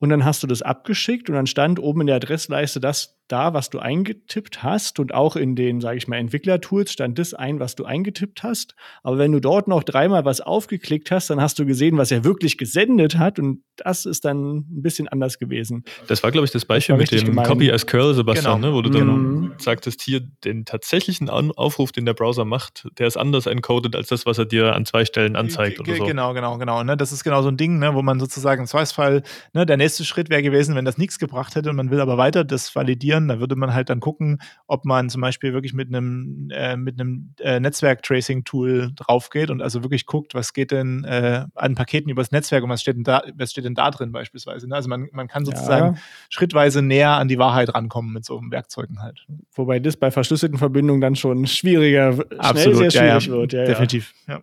und 0.00 0.08
dann 0.08 0.24
hast 0.24 0.42
du 0.42 0.46
das 0.46 0.62
abgeschickt 0.62 1.28
und 1.28 1.36
dann 1.36 1.46
stand 1.46 1.78
oben 1.78 2.00
in 2.02 2.06
der 2.08 2.16
Adressleiste 2.16 2.80
das 2.80 3.19
da, 3.30 3.54
was 3.54 3.70
du 3.70 3.78
eingetippt 3.78 4.62
hast 4.62 4.98
und 4.98 5.14
auch 5.14 5.36
in 5.36 5.56
den, 5.56 5.80
sage 5.80 5.98
ich 5.98 6.08
mal, 6.08 6.16
Entwicklertools 6.16 6.92
stand 6.92 7.18
das 7.18 7.34
ein, 7.34 7.60
was 7.60 7.74
du 7.74 7.84
eingetippt 7.84 8.42
hast. 8.42 8.74
Aber 9.02 9.18
wenn 9.18 9.32
du 9.32 9.40
dort 9.40 9.68
noch 9.68 9.82
dreimal 9.82 10.24
was 10.24 10.40
aufgeklickt 10.40 11.10
hast, 11.10 11.30
dann 11.30 11.40
hast 11.40 11.58
du 11.58 11.66
gesehen, 11.66 11.96
was 11.96 12.10
er 12.10 12.24
wirklich 12.24 12.58
gesendet 12.58 13.18
hat 13.18 13.38
und 13.38 13.62
das 13.76 14.04
ist 14.04 14.24
dann 14.24 14.56
ein 14.56 14.82
bisschen 14.82 15.08
anders 15.08 15.38
gewesen. 15.38 15.84
Das 16.08 16.22
war, 16.22 16.30
glaube 16.30 16.44
ich, 16.44 16.50
das 16.50 16.64
Beispiel 16.64 16.96
das 16.96 17.10
mit 17.10 17.20
dem 17.20 17.26
gemein. 17.28 17.46
Copy 17.46 17.70
as 17.70 17.86
Curl, 17.86 18.14
Sebastian, 18.14 18.60
genau. 18.60 18.68
ne, 18.68 18.74
wo 18.74 18.82
du 18.82 18.90
dann 18.90 19.06
mhm. 19.06 19.52
sagtest, 19.58 20.02
hier 20.02 20.20
den 20.44 20.64
tatsächlichen 20.64 21.30
Aufruf, 21.30 21.92
den 21.92 22.04
der 22.04 22.14
Browser 22.14 22.44
macht, 22.44 22.88
der 22.98 23.06
ist 23.06 23.16
anders 23.16 23.46
encoded 23.46 23.94
als 23.96 24.08
das, 24.08 24.26
was 24.26 24.38
er 24.38 24.44
dir 24.44 24.74
an 24.74 24.84
zwei 24.86 25.04
Stellen 25.04 25.36
anzeigt 25.36 25.76
G 25.76 25.82
oder 25.82 25.96
so. 25.96 26.04
Genau, 26.04 26.34
genau, 26.34 26.58
genau. 26.58 26.82
Ne? 26.82 26.96
Das 26.96 27.12
ist 27.12 27.24
genau 27.24 27.42
so 27.42 27.48
ein 27.48 27.56
Ding, 27.56 27.78
ne, 27.78 27.94
wo 27.94 28.02
man 28.02 28.20
sozusagen 28.20 28.62
im 28.62 28.66
Zweifelsfall, 28.66 29.22
ne, 29.52 29.64
der 29.66 29.76
nächste 29.76 30.04
Schritt 30.04 30.30
wäre 30.30 30.42
gewesen, 30.42 30.74
wenn 30.74 30.84
das 30.84 30.98
nichts 30.98 31.18
gebracht 31.18 31.54
hätte 31.54 31.70
und 31.70 31.76
man 31.76 31.90
will 31.90 32.00
aber 32.00 32.18
weiter 32.18 32.44
das 32.44 32.74
validieren 32.74 33.19
optimieren. 33.20 33.28
Da 33.28 33.40
würde 33.40 33.56
man 33.56 33.74
halt 33.74 33.90
dann 33.90 34.00
gucken, 34.00 34.38
ob 34.66 34.84
man 34.84 35.08
zum 35.08 35.20
Beispiel 35.20 35.52
wirklich 35.52 35.72
mit 35.72 35.88
einem, 35.88 36.48
äh, 36.52 36.76
mit 36.76 37.00
einem 37.00 37.34
äh, 37.40 37.60
Netzwerk-Tracing-Tool 37.60 38.92
draufgeht 38.96 39.50
und 39.50 39.62
also 39.62 39.82
wirklich 39.82 40.06
guckt, 40.06 40.34
was 40.34 40.52
geht 40.52 40.70
denn 40.70 41.04
äh, 41.04 41.44
an 41.54 41.74
Paketen 41.74 42.10
übers 42.10 42.30
Netzwerk 42.30 42.64
und 42.64 42.70
was 42.70 42.80
steht 42.80 42.96
denn 42.96 43.04
da, 43.04 43.22
was 43.34 43.52
steht 43.52 43.64
denn 43.64 43.74
da 43.74 43.90
drin 43.90 44.12
beispielsweise. 44.12 44.68
Ne? 44.68 44.74
Also 44.74 44.88
man, 44.88 45.08
man 45.12 45.28
kann 45.28 45.44
sozusagen 45.44 45.94
ja. 45.94 46.00
schrittweise 46.28 46.82
näher 46.82 47.12
an 47.12 47.28
die 47.28 47.38
Wahrheit 47.38 47.74
rankommen 47.74 48.12
mit 48.12 48.24
so 48.24 48.40
Werkzeugen 48.50 49.02
halt. 49.02 49.26
Wobei 49.52 49.80
das 49.80 49.96
bei 49.96 50.10
verschlüsselten 50.10 50.58
Verbindungen 50.58 51.00
dann 51.00 51.16
schon 51.16 51.46
schwieriger, 51.46 52.18
Absolut, 52.38 52.76
schnell 52.76 52.90
sehr 52.90 52.90
schwierig 52.90 53.24
ja, 53.26 53.34
ja. 53.34 53.40
wird. 53.40 53.52
Ja, 53.52 53.64
Definitiv, 53.64 54.14
ja. 54.26 54.40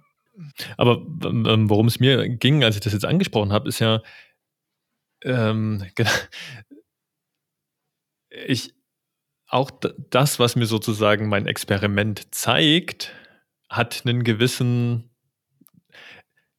Aber 0.78 1.02
ähm, 1.26 1.68
worum 1.68 1.88
es 1.88 2.00
mir 2.00 2.30
ging, 2.30 2.64
als 2.64 2.76
ich 2.76 2.82
das 2.82 2.94
jetzt 2.94 3.06
angesprochen 3.06 3.52
habe, 3.52 3.68
ist 3.68 3.80
ja, 3.80 4.02
ähm, 5.24 5.84
ich 8.46 8.74
auch 9.48 9.72
das, 10.10 10.40
was 10.40 10.56
mir 10.56 10.66
sozusagen 10.66 11.30
mein 11.30 11.48
Experiment 11.48 12.34
zeigt, 12.36 13.14
hat 13.70 14.04
einen 14.06 14.24
gewissen, 14.24 15.10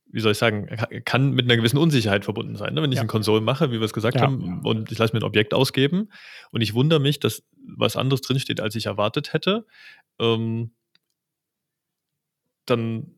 wie 0.06 0.20
soll 0.20 0.32
ich 0.32 0.38
sagen, 0.38 0.68
kann 1.04 1.32
mit 1.32 1.44
einer 1.44 1.56
gewissen 1.56 1.78
Unsicherheit 1.78 2.24
verbunden 2.24 2.56
sein. 2.56 2.74
Ne? 2.74 2.82
Wenn 2.82 2.92
ich 2.92 2.96
ja. 2.96 3.02
eine 3.02 3.08
Konsole 3.08 3.42
mache, 3.42 3.70
wie 3.70 3.78
wir 3.78 3.84
es 3.84 3.92
gesagt 3.92 4.16
ja. 4.16 4.22
haben, 4.22 4.64
und 4.64 4.90
ich 4.90 4.98
lasse 4.98 5.12
mir 5.12 5.20
ein 5.20 5.26
Objekt 5.26 5.52
ausgeben 5.52 6.10
und 6.50 6.62
ich 6.62 6.74
wundere 6.74 7.00
mich, 7.00 7.20
dass 7.20 7.42
was 7.76 7.96
anderes 7.96 8.22
drinsteht, 8.22 8.60
als 8.60 8.74
ich 8.74 8.86
erwartet 8.86 9.34
hätte, 9.34 9.66
ähm, 10.18 10.72
dann 12.64 13.14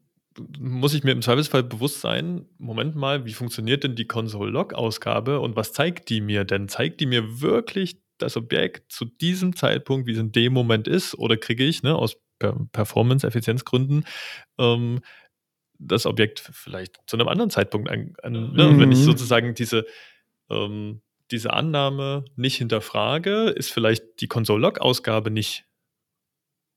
muss 0.59 0.95
ich 0.95 1.05
mir 1.05 1.13
im 1.13 1.23
Zweifelsfall 1.23 1.63
bewusst 1.63 2.01
sein, 2.01 2.47
Moment 2.59 2.95
mal, 2.95 3.25
wie 3.25 3.33
funktioniert 3.33 3.85
denn 3.85 3.97
die 3.97 4.07
Console-Log-Ausgabe 4.07 5.41
und 5.41 5.57
was 5.57 5.73
zeigt 5.73 6.09
die 6.09 6.21
mir 6.21 6.45
denn? 6.45 6.69
Zeigt 6.69 7.01
die 7.01 7.07
mir 7.07 7.41
wirklich 7.41 8.01
das 8.23 8.37
Objekt 8.37 8.93
zu 8.93 9.05
diesem 9.05 9.57
Zeitpunkt, 9.57 10.07
wie 10.07 10.13
es 10.13 10.19
in 10.19 10.33
dem 10.33 10.53
Moment 10.53 10.89
ist, 10.89 11.15
oder 11.15 11.37
kriege 11.37 11.65
ich 11.65 11.83
ne, 11.83 11.95
aus 11.95 12.17
Performance-Effizienzgründen 12.73 14.05
ähm, 14.59 15.01
das 15.79 16.07
Objekt 16.07 16.41
vielleicht 16.41 17.01
zu 17.07 17.17
einem 17.17 17.29
anderen 17.29 17.51
Zeitpunkt 17.51 17.91
an. 17.91 18.15
an 18.23 18.53
ne? 18.53 18.79
Wenn 18.79 18.93
ich 18.93 18.99
mhm. 18.99 19.05
sozusagen 19.05 19.55
diese, 19.55 19.87
ähm, 20.51 21.01
diese 21.31 21.53
Annahme 21.53 22.25
nicht 22.37 22.57
hinterfrage, 22.57 23.51
ist 23.51 23.73
vielleicht 23.73 24.21
die 24.21 24.29
Console-Log-Ausgabe 24.29 25.31
nicht 25.31 25.65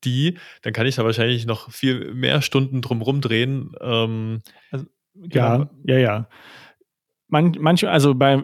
die, 0.05 0.37
dann 0.61 0.73
kann 0.73 0.85
ich 0.85 0.95
da 0.95 1.05
wahrscheinlich 1.05 1.45
noch 1.45 1.71
viel 1.71 2.13
mehr 2.13 2.41
Stunden 2.41 2.81
drumherum 2.81 3.21
drehen. 3.21 3.73
Ähm, 3.79 4.41
also, 4.71 4.85
ja, 5.15 5.57
genau. 5.57 5.69
ja, 5.85 5.97
ja. 5.97 6.29
Man, 7.27 7.55
manche, 7.59 7.89
also 7.89 8.13
bei, 8.13 8.43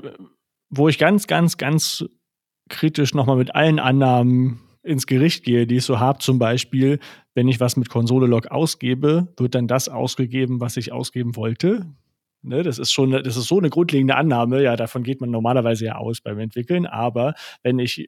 wo 0.70 0.88
ich 0.88 0.98
ganz, 0.98 1.28
ganz, 1.28 1.58
ganz 1.58 2.06
kritisch 2.70 3.14
nochmal 3.14 3.38
mit 3.38 3.56
allen 3.56 3.80
Annahmen 3.80 4.60
ins 4.82 5.06
Gericht 5.06 5.44
gehe, 5.44 5.68
die 5.68 5.78
ich 5.78 5.84
so 5.84 6.00
habe, 6.00 6.20
zum 6.20 6.40
Beispiel, 6.40 7.00
wenn 7.34 7.48
ich 7.48 7.60
was 7.60 7.76
mit 7.76 7.90
Konsole-Log 7.90 8.48
ausgebe, 8.48 9.34
wird 9.38 9.56
dann 9.56 9.68
das 9.68 9.90
ausgegeben, 9.90 10.62
was 10.62 10.78
ich 10.78 10.92
ausgeben 10.92 11.36
wollte. 11.36 11.86
Ne, 12.42 12.64
das 12.64 12.80
ist 12.80 12.94
schon, 12.94 13.12
das 13.12 13.36
ist 13.36 13.48
so 13.48 13.58
eine 13.58 13.70
grundlegende 13.70 14.16
Annahme, 14.16 14.64
ja, 14.64 14.78
davon 14.78 15.04
geht 15.04 15.20
man 15.20 15.30
normalerweise 15.30 15.86
ja 15.86 15.96
aus 15.96 16.22
beim 16.22 16.40
Entwickeln, 16.40 16.86
aber 16.86 17.34
wenn 17.64 17.80
ich 17.80 18.08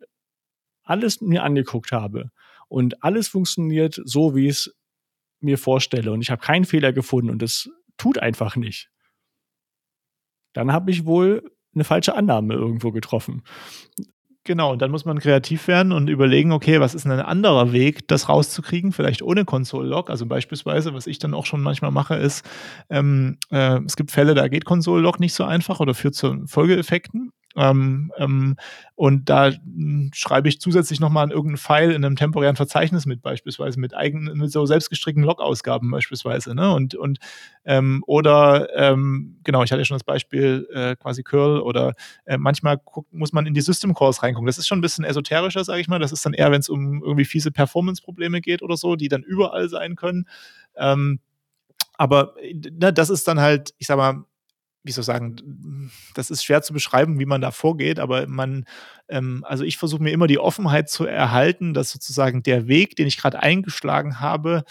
alles 0.83 1.19
mir 1.19 1.43
angeguckt 1.43 1.91
habe 1.91 2.31
und 2.69 3.03
alles 3.03 3.27
funktioniert 3.27 4.01
so, 4.05 4.33
wie 4.33 4.45
ich 4.45 4.51
es 4.51 4.75
mir 5.41 5.57
vorstelle 5.57 6.13
und 6.13 6.21
ich 6.21 6.31
habe 6.31 6.41
keinen 6.41 6.63
Fehler 6.63 6.93
gefunden 6.93 7.29
und 7.29 7.43
es 7.43 7.69
tut 7.97 8.19
einfach 8.19 8.55
nicht, 8.55 8.89
dann 10.53 10.71
habe 10.71 10.91
ich 10.91 11.05
wohl 11.05 11.51
eine 11.73 11.83
falsche 11.83 12.15
Annahme 12.15 12.53
irgendwo 12.53 12.91
getroffen. 12.91 13.43
Genau, 14.43 14.71
und 14.71 14.81
dann 14.81 14.89
muss 14.89 15.05
man 15.05 15.19
kreativ 15.19 15.67
werden 15.67 15.91
und 15.91 16.09
überlegen, 16.09 16.51
okay, 16.51 16.79
was 16.79 16.95
ist 16.95 17.05
denn 17.05 17.11
ein 17.11 17.19
anderer 17.19 17.73
Weg, 17.73 18.07
das 18.07 18.27
rauszukriegen, 18.27 18.91
vielleicht 18.91 19.21
ohne 19.21 19.45
Console-Log. 19.45 20.09
Also 20.09 20.25
beispielsweise, 20.25 20.95
was 20.95 21.05
ich 21.05 21.19
dann 21.19 21.35
auch 21.35 21.45
schon 21.45 21.61
manchmal 21.61 21.91
mache, 21.91 22.15
ist, 22.15 22.43
ähm, 22.89 23.37
äh, 23.51 23.79
es 23.85 23.95
gibt 23.95 24.09
Fälle, 24.09 24.33
da 24.33 24.47
geht 24.47 24.65
Console-Log 24.65 25.19
nicht 25.19 25.35
so 25.35 25.43
einfach 25.43 25.79
oder 25.79 25.93
führt 25.93 26.15
zu 26.15 26.43
Folgeeffekten. 26.47 27.31
Ähm, 27.55 28.11
ähm, 28.17 28.55
und 28.95 29.29
da 29.29 29.51
hm, 29.51 30.11
schreibe 30.13 30.47
ich 30.47 30.61
zusätzlich 30.61 30.99
nochmal 30.99 31.25
an 31.25 31.31
irgendeinen 31.31 31.57
Pfeil 31.57 31.91
in 31.91 32.05
einem 32.05 32.15
temporären 32.15 32.55
Verzeichnis 32.55 33.05
mit, 33.05 33.21
beispielsweise 33.21 33.79
mit 33.79 33.93
eigenen, 33.93 34.37
mit 34.37 34.51
so 34.51 34.65
selbstgestrickten 34.65 35.23
Log-Ausgaben 35.23 35.91
beispielsweise. 35.91 36.55
Ne? 36.55 36.73
Und, 36.73 36.95
und 36.95 37.19
ähm, 37.65 38.03
oder 38.07 38.69
ähm, 38.75 39.39
genau, 39.43 39.63
ich 39.63 39.71
hatte 39.71 39.81
ja 39.81 39.85
schon 39.85 39.95
das 39.95 40.03
Beispiel 40.03 40.67
äh, 40.73 40.95
quasi 40.95 41.23
Curl 41.23 41.59
oder 41.59 41.93
äh, 42.25 42.37
manchmal 42.37 42.77
guckt, 42.77 43.13
muss 43.13 43.33
man 43.33 43.45
in 43.45 43.53
die 43.53 43.61
System 43.61 43.93
Calls 43.93 44.23
reingucken. 44.23 44.47
Das 44.47 44.57
ist 44.57 44.67
schon 44.67 44.79
ein 44.79 44.81
bisschen 44.81 45.03
esoterischer, 45.03 45.63
sage 45.63 45.81
ich 45.81 45.87
mal. 45.87 45.99
Das 45.99 46.11
ist 46.11 46.25
dann 46.25 46.33
eher, 46.33 46.51
wenn 46.51 46.61
es 46.61 46.69
um 46.69 47.03
irgendwie 47.03 47.25
fiese 47.25 47.51
Performance-Probleme 47.51 48.41
geht 48.41 48.61
oder 48.61 48.77
so, 48.77 48.95
die 48.95 49.09
dann 49.09 49.23
überall 49.23 49.67
sein 49.67 49.95
können. 49.95 50.27
Ähm, 50.75 51.19
aber 51.97 52.33
ne, 52.53 52.91
das 52.91 53.09
ist 53.09 53.27
dann 53.27 53.39
halt, 53.39 53.75
ich 53.77 53.87
sag 53.87 53.97
mal, 53.97 54.25
wie 54.83 54.91
soll 54.91 55.01
ich 55.01 55.05
sagen, 55.05 55.91
das 56.15 56.31
ist 56.31 56.43
schwer 56.43 56.61
zu 56.61 56.73
beschreiben, 56.73 57.19
wie 57.19 57.25
man 57.25 57.41
da 57.41 57.51
vorgeht, 57.51 57.99
aber 57.99 58.27
man, 58.27 58.65
ähm, 59.09 59.45
also 59.47 59.63
ich 59.63 59.77
versuche 59.77 60.01
mir 60.01 60.11
immer 60.11 60.27
die 60.27 60.39
Offenheit 60.39 60.89
zu 60.89 61.05
erhalten, 61.05 61.73
dass 61.73 61.91
sozusagen 61.91 62.43
der 62.43 62.67
Weg, 62.67 62.95
den 62.95 63.07
ich 63.07 63.17
gerade 63.17 63.39
eingeschlagen 63.39 64.19
habe, 64.19 64.63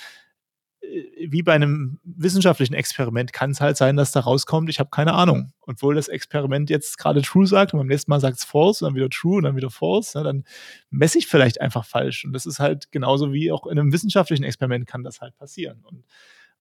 äh, 0.80 1.28
wie 1.30 1.42
bei 1.42 1.52
einem 1.54 2.00
wissenschaftlichen 2.02 2.74
Experiment 2.74 3.32
kann 3.32 3.52
es 3.52 3.60
halt 3.60 3.76
sein, 3.76 3.96
dass 3.96 4.10
da 4.10 4.20
rauskommt, 4.20 4.68
ich 4.68 4.80
habe 4.80 4.90
keine 4.90 5.14
Ahnung. 5.14 5.52
Obwohl 5.60 5.94
das 5.94 6.08
Experiment 6.08 6.70
jetzt 6.70 6.98
gerade 6.98 7.22
true 7.22 7.46
sagt 7.46 7.72
und 7.72 7.78
beim 7.78 7.86
nächsten 7.86 8.10
Mal 8.10 8.20
sagt 8.20 8.38
es 8.38 8.44
false 8.44 8.84
und 8.84 8.90
dann 8.90 8.96
wieder 8.96 9.10
true 9.10 9.36
und 9.36 9.44
dann 9.44 9.56
wieder 9.56 9.70
false, 9.70 10.18
ne, 10.18 10.24
dann 10.24 10.44
messe 10.90 11.18
ich 11.18 11.28
vielleicht 11.28 11.60
einfach 11.60 11.84
falsch. 11.84 12.24
Und 12.24 12.32
das 12.32 12.46
ist 12.46 12.58
halt 12.58 12.90
genauso 12.90 13.32
wie 13.32 13.52
auch 13.52 13.66
in 13.66 13.78
einem 13.78 13.92
wissenschaftlichen 13.92 14.44
Experiment 14.44 14.86
kann 14.88 15.04
das 15.04 15.20
halt 15.20 15.36
passieren. 15.36 15.84
Und, 15.84 16.04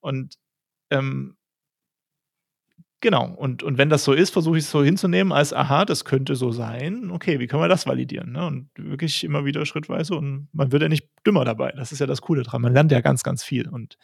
und 0.02 0.36
ähm, 0.92 1.36
Genau, 3.02 3.34
und, 3.34 3.64
und 3.64 3.78
wenn 3.78 3.90
das 3.90 4.04
so 4.04 4.12
ist, 4.12 4.32
versuche 4.32 4.58
ich 4.58 4.66
es 4.66 4.72
so 4.72 4.84
hinzunehmen, 4.84 5.32
als 5.32 5.54
aha, 5.54 5.86
das 5.86 6.04
könnte 6.04 6.36
so 6.36 6.52
sein. 6.52 7.12
Okay, 7.12 7.40
wie 7.40 7.48
können 7.48 7.64
wir 7.64 7.70
das 7.70 7.88
validieren? 7.88 8.34
Ne? 8.34 8.46
Und 8.46 8.70
wirklich 8.76 9.24
immer 9.24 9.46
wieder 9.46 9.66
schrittweise 9.66 10.16
und 10.16 10.50
man 10.52 10.74
wird 10.74 10.82
ja 10.82 10.90
nicht 10.90 11.08
dümmer 11.26 11.46
dabei. 11.46 11.72
Das 11.72 11.94
ist 11.94 12.00
ja 12.00 12.08
das 12.08 12.22
Coole 12.22 12.44
dran. 12.44 12.62
Man 12.62 12.74
lernt 12.74 12.92
ja 12.92 13.00
ganz, 13.00 13.24
ganz 13.24 13.44
viel 13.44 13.70
und 13.70 13.98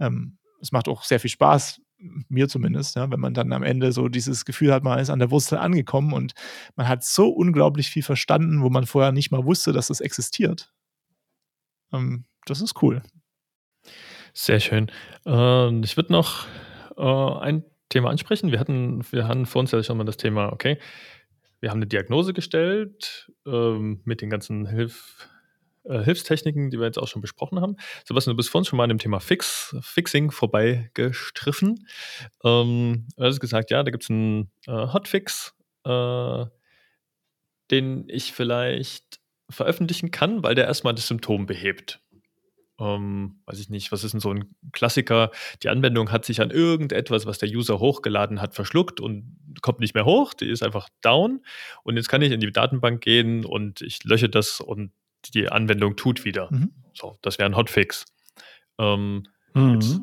ähm, 0.00 0.38
es 0.60 0.72
macht 0.72 0.88
auch 0.88 1.04
sehr 1.04 1.20
viel 1.20 1.30
Spaß, 1.30 1.80
mir 2.28 2.48
zumindest, 2.48 2.96
ja, 2.96 3.10
wenn 3.10 3.20
man 3.20 3.34
dann 3.34 3.52
am 3.52 3.62
Ende 3.62 3.92
so 3.92 4.08
dieses 4.08 4.44
Gefühl 4.44 4.72
hat, 4.72 4.82
man 4.82 4.98
ist 4.98 5.10
an 5.10 5.20
der 5.20 5.30
Wurzel 5.30 5.58
angekommen 5.58 6.12
und 6.12 6.34
man 6.74 6.88
hat 6.88 7.04
so 7.04 7.28
unglaublich 7.28 7.88
viel 7.88 8.02
verstanden, 8.02 8.62
wo 8.62 8.70
man 8.70 8.86
vorher 8.86 9.12
nicht 9.12 9.30
mal 9.30 9.44
wusste, 9.44 9.72
dass 9.72 9.88
das 9.88 10.00
existiert. 10.00 10.72
Ähm, 11.92 12.24
das 12.46 12.60
ist 12.60 12.82
cool. 12.82 13.02
Sehr 14.32 14.58
schön. 14.58 14.90
Äh, 15.24 15.80
ich 15.80 15.96
würde 15.96 16.12
noch 16.12 16.46
äh, 16.96 17.02
ein 17.02 17.64
Thema 17.88 18.10
ansprechen. 18.10 18.50
Wir 18.50 18.60
hatten, 18.60 19.04
wir 19.10 19.28
hatten 19.28 19.46
vor 19.46 19.60
uns 19.60 19.70
ja 19.70 19.82
schon 19.82 19.96
mal 19.96 20.04
das 20.04 20.16
Thema, 20.16 20.52
okay, 20.52 20.78
wir 21.60 21.70
haben 21.70 21.78
eine 21.78 21.86
Diagnose 21.86 22.34
gestellt 22.34 23.30
ähm, 23.46 24.02
mit 24.04 24.20
den 24.20 24.28
ganzen 24.28 24.66
Hilf, 24.66 25.28
äh, 25.84 26.02
Hilfstechniken, 26.02 26.70
die 26.70 26.78
wir 26.78 26.86
jetzt 26.86 26.98
auch 26.98 27.08
schon 27.08 27.22
besprochen 27.22 27.60
haben. 27.60 27.76
Sebastian, 28.04 28.34
du 28.34 28.36
bist 28.36 28.50
vor 28.50 28.58
uns 28.58 28.68
schon 28.68 28.76
mal 28.76 28.84
an 28.84 28.90
dem 28.90 28.98
Thema 28.98 29.20
Fix, 29.20 29.74
Fixing 29.80 30.30
vorbeigestriffen. 30.30 31.86
Ähm, 32.44 33.08
du 33.16 33.24
hast 33.24 33.40
gesagt, 33.40 33.70
ja, 33.70 33.82
da 33.82 33.90
gibt 33.90 34.02
es 34.02 34.10
einen 34.10 34.50
äh, 34.66 34.72
Hotfix, 34.92 35.54
äh, 35.84 36.44
den 37.70 38.08
ich 38.08 38.32
vielleicht 38.32 39.20
veröffentlichen 39.48 40.10
kann, 40.10 40.42
weil 40.42 40.54
der 40.54 40.66
erstmal 40.66 40.94
das 40.94 41.06
Symptom 41.06 41.46
behebt 41.46 42.03
ähm, 42.78 43.40
weiß 43.46 43.60
ich 43.60 43.70
nicht, 43.70 43.92
was 43.92 44.02
ist 44.02 44.12
denn 44.12 44.20
so 44.20 44.30
ein 44.30 44.54
Klassiker? 44.72 45.30
Die 45.62 45.68
Anwendung 45.68 46.10
hat 46.10 46.24
sich 46.24 46.40
an 46.40 46.50
irgendetwas, 46.50 47.26
was 47.26 47.38
der 47.38 47.48
User 47.48 47.78
hochgeladen 47.78 48.40
hat, 48.40 48.54
verschluckt 48.54 49.00
und 49.00 49.36
kommt 49.62 49.80
nicht 49.80 49.94
mehr 49.94 50.04
hoch, 50.04 50.34
die 50.34 50.48
ist 50.48 50.62
einfach 50.62 50.88
down. 51.00 51.44
Und 51.84 51.96
jetzt 51.96 52.08
kann 52.08 52.22
ich 52.22 52.32
in 52.32 52.40
die 52.40 52.52
Datenbank 52.52 53.00
gehen 53.00 53.44
und 53.44 53.80
ich 53.80 54.02
lösche 54.04 54.28
das 54.28 54.60
und 54.60 54.92
die 55.32 55.48
Anwendung 55.48 55.96
tut 55.96 56.24
wieder. 56.24 56.48
Mhm. 56.50 56.72
So, 56.94 57.16
das 57.22 57.38
wäre 57.38 57.48
ein 57.48 57.56
Hotfix. 57.56 58.04
Ähm, 58.78 59.26
mhm. 59.54 59.74
Jetzt 59.74 60.00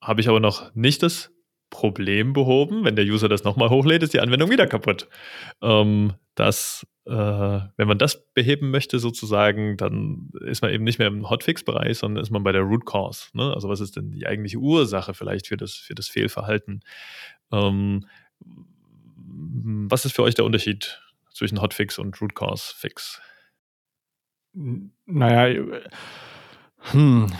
habe 0.00 0.20
ich 0.20 0.28
aber 0.28 0.40
noch 0.40 0.74
nicht 0.74 1.02
das 1.02 1.30
Problem 1.70 2.32
behoben. 2.32 2.84
Wenn 2.84 2.96
der 2.96 3.04
User 3.04 3.28
das 3.28 3.44
nochmal 3.44 3.70
hochlädt, 3.70 4.02
ist 4.02 4.14
die 4.14 4.20
Anwendung 4.20 4.50
wieder 4.50 4.66
kaputt. 4.66 5.08
Ähm, 5.62 6.14
das 6.34 6.86
wenn 7.04 7.88
man 7.88 7.98
das 7.98 8.32
beheben 8.32 8.70
möchte, 8.70 9.00
sozusagen, 9.00 9.76
dann 9.76 10.30
ist 10.46 10.62
man 10.62 10.70
eben 10.70 10.84
nicht 10.84 11.00
mehr 11.00 11.08
im 11.08 11.28
Hotfix-Bereich, 11.28 11.98
sondern 11.98 12.22
ist 12.22 12.30
man 12.30 12.44
bei 12.44 12.52
der 12.52 12.62
Root 12.62 12.86
Cause. 12.86 13.26
Ne? 13.32 13.52
Also 13.52 13.68
was 13.68 13.80
ist 13.80 13.96
denn 13.96 14.12
die 14.12 14.26
eigentliche 14.26 14.58
Ursache 14.58 15.12
vielleicht 15.12 15.48
für 15.48 15.56
das, 15.56 15.74
für 15.74 15.96
das 15.96 16.08
Fehlverhalten? 16.08 16.80
Ähm, 17.52 18.06
was 19.88 20.04
ist 20.04 20.14
für 20.14 20.22
euch 20.22 20.34
der 20.34 20.44
Unterschied 20.44 21.00
zwischen 21.32 21.60
Hotfix 21.60 21.98
und 21.98 22.20
Root 22.20 22.36
Cause 22.36 22.72
Fix? 22.76 23.20
Naja, 24.52 25.80
hm, 26.90 27.32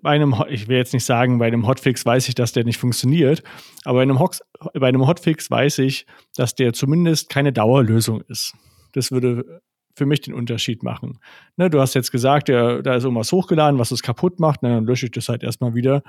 bei 0.00 0.10
einem, 0.10 0.34
ich 0.48 0.68
will 0.68 0.76
jetzt 0.76 0.94
nicht 0.94 1.04
sagen, 1.04 1.38
bei 1.38 1.46
einem 1.46 1.66
Hotfix 1.66 2.06
weiß 2.06 2.28
ich, 2.28 2.34
dass 2.34 2.52
der 2.52 2.64
nicht 2.64 2.78
funktioniert, 2.78 3.42
aber 3.84 3.98
bei 3.98 4.02
einem, 4.02 4.18
Hox, 4.18 4.40
bei 4.74 4.88
einem 4.88 5.06
Hotfix 5.06 5.50
weiß 5.50 5.78
ich, 5.78 6.06
dass 6.36 6.54
der 6.54 6.72
zumindest 6.72 7.28
keine 7.28 7.52
Dauerlösung 7.52 8.22
ist. 8.22 8.54
Das 8.92 9.10
würde 9.10 9.62
für 9.94 10.06
mich 10.06 10.20
den 10.20 10.34
Unterschied 10.34 10.82
machen. 10.82 11.18
Ne, 11.56 11.68
du 11.68 11.80
hast 11.80 11.94
jetzt 11.94 12.12
gesagt, 12.12 12.48
der, 12.48 12.82
da 12.82 12.94
ist 12.94 13.04
irgendwas 13.04 13.32
hochgeladen, 13.32 13.78
was 13.78 13.90
es 13.90 14.02
kaputt 14.02 14.40
macht, 14.40 14.62
ne, 14.62 14.70
dann 14.70 14.86
lösche 14.86 15.06
ich 15.06 15.12
das 15.12 15.28
halt 15.28 15.42
erstmal 15.42 15.74
wieder. 15.74 16.02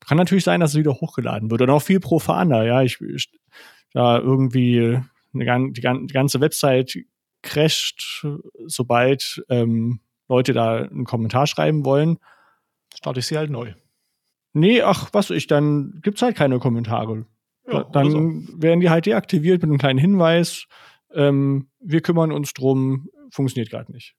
Kann 0.00 0.18
natürlich 0.18 0.44
sein, 0.44 0.60
dass 0.60 0.72
es 0.72 0.78
wieder 0.78 0.94
hochgeladen 0.94 1.50
wird. 1.50 1.62
Und 1.62 1.70
auch 1.70 1.82
viel 1.82 2.00
profaner, 2.00 2.64
ja. 2.64 2.82
Ich, 2.82 3.00
ich 3.00 3.30
da 3.92 4.18
irgendwie 4.18 5.00
eine, 5.34 5.72
die, 5.72 5.80
die 5.80 6.12
ganze 6.12 6.40
Website 6.40 6.98
crasht, 7.42 8.26
sobald 8.66 9.42
ähm, 9.48 10.00
Leute 10.28 10.52
da 10.52 10.76
einen 10.76 11.04
Kommentar 11.04 11.46
schreiben 11.46 11.84
wollen. 11.84 12.18
Starte 12.94 13.20
ich 13.20 13.26
sie 13.26 13.38
halt 13.38 13.50
neu. 13.50 13.74
Nee, 14.52 14.82
ach, 14.82 15.10
was 15.12 15.30
ich, 15.30 15.46
dann 15.46 16.00
gibt 16.02 16.18
es 16.18 16.22
halt 16.22 16.36
keine 16.36 16.58
Kommentare. 16.58 17.26
Ja, 17.70 17.84
dann 17.84 18.10
so. 18.10 18.62
werden 18.62 18.80
die 18.80 18.90
halt 18.90 19.06
deaktiviert 19.06 19.62
mit 19.62 19.70
einem 19.70 19.78
kleinen 19.78 19.98
Hinweis 19.98 20.66
ähm, 21.12 21.68
wir 21.80 22.00
kümmern 22.00 22.32
uns 22.32 22.52
drum, 22.52 23.08
funktioniert 23.30 23.70
gerade 23.70 23.92
nicht. 23.92 24.14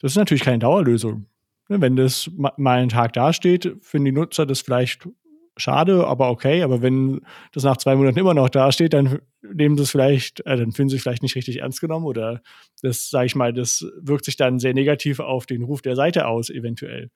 Das 0.00 0.12
ist 0.12 0.16
natürlich 0.16 0.44
keine 0.44 0.58
Dauerlösung. 0.58 1.26
Ne, 1.68 1.80
wenn 1.80 1.96
das 1.96 2.30
mal 2.34 2.78
einen 2.78 2.88
Tag 2.88 3.12
dasteht, 3.12 3.76
finden 3.80 4.06
die 4.06 4.12
Nutzer 4.12 4.46
das 4.46 4.60
vielleicht 4.60 5.08
schade, 5.56 6.06
aber 6.06 6.30
okay. 6.30 6.62
Aber 6.62 6.82
wenn 6.82 7.20
das 7.52 7.64
nach 7.64 7.76
zwei 7.76 7.94
Monaten 7.94 8.18
immer 8.18 8.34
noch 8.34 8.48
dasteht, 8.48 8.92
dann 8.92 9.20
nehmen 9.42 9.76
sie 9.76 9.84
es 9.84 9.90
vielleicht, 9.90 10.40
äh, 10.46 10.56
dann 10.56 10.72
fühlen 10.72 10.88
sie 10.88 10.96
sich 10.96 11.02
vielleicht 11.02 11.22
nicht 11.22 11.36
richtig 11.36 11.60
ernst 11.60 11.80
genommen 11.80 12.06
oder 12.06 12.42
das, 12.82 13.10
sage 13.10 13.26
ich 13.26 13.36
mal, 13.36 13.52
das 13.52 13.86
wirkt 14.00 14.24
sich 14.24 14.36
dann 14.36 14.58
sehr 14.58 14.74
negativ 14.74 15.20
auf 15.20 15.46
den 15.46 15.62
Ruf 15.62 15.82
der 15.82 15.96
Seite 15.96 16.26
aus, 16.26 16.50
eventuell. 16.50 17.10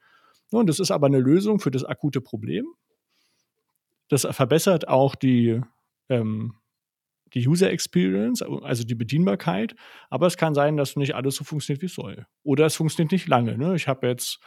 Und 0.51 0.69
das 0.69 0.79
ist 0.79 0.91
aber 0.91 1.07
eine 1.07 1.19
Lösung 1.19 1.59
für 1.59 1.71
das 1.71 1.85
akute 1.85 2.21
Problem. 2.21 2.67
Das 4.09 4.27
verbessert 4.31 4.87
auch 4.87 5.15
die 5.15 5.61
ähm, 6.09 6.55
die 7.35 7.47
User 7.47 7.71
Experience, 7.71 8.43
also 8.43 8.85
die 8.85 8.95
Bedienbarkeit. 8.95 9.75
Aber 10.09 10.27
es 10.27 10.37
kann 10.37 10.55
sein, 10.55 10.77
dass 10.77 10.97
nicht 10.97 11.15
alles 11.15 11.37
so 11.37 11.45
funktioniert, 11.45 11.83
wie 11.83 11.87
es 11.87 11.95
soll. 11.95 12.27
Oder 12.43 12.67
es 12.67 12.77
funktioniert 12.77 13.13
nicht 13.13 13.29
lange. 13.29 13.59
Ne? 13.59 13.75
Ich 13.75 13.89
habe 13.89 14.07
jetzt 14.07 14.41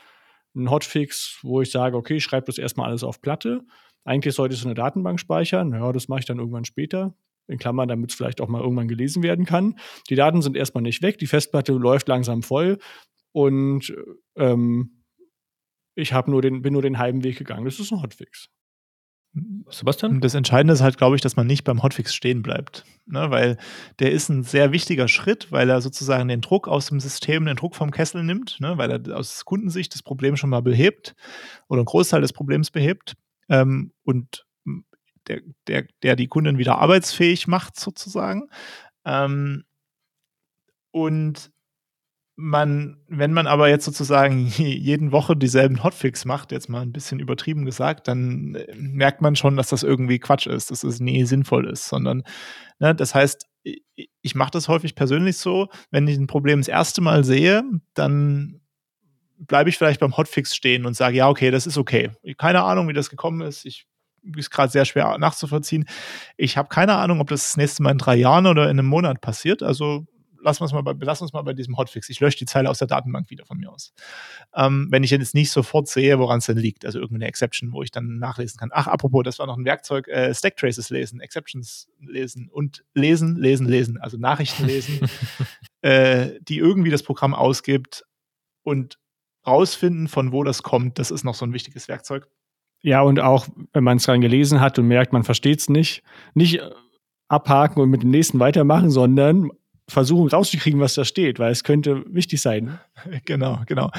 einen 0.55 0.71
Hotfix, 0.71 1.39
wo 1.43 1.61
ich 1.61 1.71
sage, 1.71 1.97
okay, 1.97 2.15
ich 2.15 2.23
schreibe 2.23 2.45
das 2.45 2.57
erstmal 2.57 2.89
alles 2.89 3.03
auf 3.03 3.21
Platte. 3.21 3.61
eigentlich 4.05 4.35
sollte 4.35 4.55
es 4.55 4.65
eine 4.65 4.73
Datenbank 4.73 5.19
speichern. 5.19 5.73
Ja, 5.73 5.91
das 5.91 6.07
mache 6.07 6.21
ich 6.21 6.25
dann 6.25 6.39
irgendwann 6.39 6.65
später. 6.65 7.13
In 7.49 7.57
Klammern, 7.57 7.88
damit 7.88 8.09
es 8.09 8.15
vielleicht 8.15 8.41
auch 8.41 8.49
mal 8.49 8.61
irgendwann 8.61 8.89
gelesen 8.89 9.23
werden 9.23 9.45
kann. 9.45 9.79
Die 10.09 10.15
Daten 10.15 10.41
sind 10.41 10.57
erstmal 10.57 10.81
nicht 10.81 11.01
weg, 11.01 11.17
die 11.17 11.27
Festplatte 11.27 11.71
läuft 11.71 12.09
langsam 12.09 12.43
voll 12.43 12.77
und 13.31 13.95
ähm, 14.35 15.03
ich 15.95 16.11
nur 16.11 16.41
den, 16.41 16.61
bin 16.61 16.73
nur 16.73 16.81
den 16.81 16.97
halben 16.97 17.23
Weg 17.23 17.38
gegangen. 17.38 17.63
Das 17.63 17.79
ist 17.79 17.91
ein 17.91 18.01
Hotfix. 18.01 18.49
Sebastian? 19.69 20.21
Das 20.21 20.34
Entscheidende 20.34 20.73
ist 20.73 20.82
halt, 20.82 20.97
glaube 20.97 21.15
ich, 21.15 21.21
dass 21.21 21.36
man 21.36 21.47
nicht 21.47 21.63
beim 21.63 21.84
Hotfix 21.84 22.15
stehen 22.15 22.41
bleibt. 22.41 22.86
Ne? 23.05 23.30
Weil 23.30 23.57
der 23.99 24.11
ist 24.11 24.30
ein 24.30 24.43
sehr 24.43 24.71
wichtiger 24.71 25.07
Schritt, 25.07 25.51
weil 25.51 25.69
er 25.69 25.82
sozusagen 25.82 26.28
den 26.28 26.41
Druck 26.41 26.67
aus 26.67 26.88
dem 26.88 26.99
System, 26.99 27.45
den 27.45 27.55
Druck 27.55 27.75
vom 27.75 27.91
Kessel 27.91 28.23
nimmt, 28.23 28.59
ne? 28.59 28.78
weil 28.78 28.91
er 28.91 29.17
aus 29.17 29.45
Kundensicht 29.45 29.93
das 29.93 30.01
Problem 30.01 30.38
schon 30.38 30.49
mal 30.49 30.61
behebt 30.61 31.15
oder 31.67 31.80
einen 31.80 31.86
Großteil 31.86 32.21
des 32.21 32.34
Problems 32.34 32.71
behebt 32.71 33.15
ähm, 33.49 33.91
und 34.03 34.45
der, 35.28 35.41
der, 35.67 35.86
der 36.03 36.15
die 36.15 36.28
Kunden 36.28 36.57
wieder 36.57 36.80
arbeitsfähig 36.80 37.47
macht, 37.47 37.80
sozusagen. 37.80 38.49
Ähm, 39.05 39.63
und 40.91 41.51
man, 42.39 42.97
wenn 43.07 43.33
man 43.33 43.47
aber 43.47 43.67
jetzt 43.67 43.83
sozusagen 43.83 44.45
jeden 44.57 45.11
Woche 45.11 45.35
dieselben 45.35 45.83
Hotfix 45.83 46.23
macht, 46.23 46.51
jetzt 46.51 46.69
mal 46.69 46.81
ein 46.81 46.93
bisschen 46.93 47.19
übertrieben 47.19 47.65
gesagt, 47.65 48.07
dann 48.07 48.55
äh, 48.55 48.73
merkt 48.75 49.21
man 49.21 49.35
schon, 49.35 49.57
dass 49.57 49.69
das 49.69 49.83
irgendwie 49.83 50.19
Quatsch 50.19 50.47
ist, 50.47 50.71
dass 50.71 50.83
es 50.83 50.99
nie 50.99 51.25
sinnvoll 51.25 51.67
ist, 51.67 51.88
sondern 51.89 52.23
ne, 52.79 52.95
das 52.95 53.15
heißt, 53.15 53.47
ich 54.21 54.35
mache 54.35 54.51
das 54.51 54.69
häufig 54.69 54.95
persönlich 54.95 55.38
so, 55.38 55.67
wenn 55.91 56.07
ich 56.07 56.17
ein 56.17 56.27
Problem 56.27 56.59
das 56.59 56.69
erste 56.69 57.01
Mal 57.01 57.25
sehe, 57.25 57.63
dann 57.95 58.61
bleibe 59.39 59.69
ich 59.69 59.77
vielleicht 59.77 59.99
beim 59.99 60.15
Hotfix 60.15 60.55
stehen 60.55 60.85
und 60.85 60.95
sage, 60.95 61.17
ja, 61.17 61.27
okay, 61.27 61.51
das 61.51 61.67
ist 61.67 61.77
okay. 61.77 62.11
Keine 62.38 62.63
Ahnung, 62.63 62.88
wie 62.88 62.93
das 62.93 63.09
gekommen 63.09 63.41
ist. 63.41 63.65
Ich 63.65 63.88
ist 64.35 64.51
gerade 64.51 64.71
sehr 64.71 64.85
schwer 64.85 65.17
nachzuvollziehen. 65.17 65.85
Ich 66.38 66.57
habe 66.57 66.69
keine 66.69 66.95
Ahnung, 66.95 67.19
ob 67.19 67.29
das 67.29 67.43
das 67.43 67.57
nächste 67.57 67.83
Mal 67.83 67.91
in 67.91 67.97
drei 67.97 68.15
Jahren 68.15 68.45
oder 68.45 68.65
in 68.65 68.79
einem 68.79 68.88
Monat 68.88 69.21
passiert. 69.21 69.63
Also 69.63 70.05
lassen 70.47 70.61
wir 70.61 70.63
uns 70.63 70.73
mal 70.73 70.81
bei, 70.81 70.95
lass 70.99 71.21
uns 71.21 71.33
mal 71.33 71.41
bei 71.41 71.53
diesem 71.53 71.77
Hotfix. 71.77 72.09
Ich 72.09 72.19
lösche 72.19 72.37
die 72.37 72.45
Zeile 72.45 72.69
aus 72.69 72.79
der 72.79 72.87
Datenbank 72.87 73.29
wieder 73.29 73.45
von 73.45 73.57
mir 73.57 73.71
aus. 73.71 73.93
Ähm, 74.55 74.87
wenn 74.89 75.03
ich 75.03 75.11
jetzt 75.11 75.35
nicht 75.35 75.51
sofort 75.51 75.87
sehe, 75.87 76.17
woran 76.19 76.39
es 76.39 76.45
denn 76.45 76.57
liegt, 76.57 76.85
also 76.85 76.99
irgendeine 76.99 77.27
Exception, 77.27 77.73
wo 77.73 77.83
ich 77.83 77.91
dann 77.91 78.17
nachlesen 78.17 78.57
kann. 78.57 78.69
Ach, 78.71 78.87
apropos, 78.87 79.23
das 79.23 79.39
war 79.39 79.45
noch 79.45 79.57
ein 79.57 79.65
Werkzeug, 79.65 80.07
äh, 80.07 80.33
Stack 80.33 80.55
Traces 80.55 80.89
lesen, 80.89 81.19
Exceptions 81.19 81.89
lesen 81.99 82.49
und 82.49 82.83
lesen, 82.93 83.35
lesen, 83.35 83.67
lesen, 83.67 83.99
also 83.99 84.17
Nachrichten 84.17 84.65
lesen, 84.65 85.09
äh, 85.81 86.39
die 86.41 86.57
irgendwie 86.57 86.91
das 86.91 87.03
Programm 87.03 87.35
ausgibt 87.35 88.05
und 88.63 88.97
rausfinden, 89.45 90.07
von 90.07 90.31
wo 90.31 90.43
das 90.43 90.63
kommt. 90.63 90.97
Das 90.97 91.11
ist 91.11 91.23
noch 91.23 91.35
so 91.35 91.45
ein 91.45 91.53
wichtiges 91.53 91.87
Werkzeug. 91.87 92.27
Ja, 92.81 93.01
und 93.01 93.19
auch, 93.19 93.47
wenn 93.73 93.83
man 93.83 93.97
es 93.97 94.03
dran 94.03 94.21
gelesen 94.21 94.61
hat 94.61 94.79
und 94.79 94.87
merkt, 94.87 95.11
man 95.11 95.23
versteht 95.23 95.59
es 95.59 95.69
nicht, 95.69 96.03
nicht 96.33 96.61
abhaken 97.27 97.81
und 97.81 97.89
mit 97.89 98.03
dem 98.03 98.11
nächsten 98.11 98.39
weitermachen, 98.39 98.89
sondern 98.89 99.49
versuchen 99.89 100.27
rauszukriegen, 100.27 100.79
was 100.81 100.95
da 100.95 101.05
steht, 101.05 101.39
weil 101.39 101.51
es 101.51 101.63
könnte 101.63 102.03
wichtig 102.07 102.41
sein. 102.41 102.79
Genau, 103.25 103.61
genau. 103.67 103.91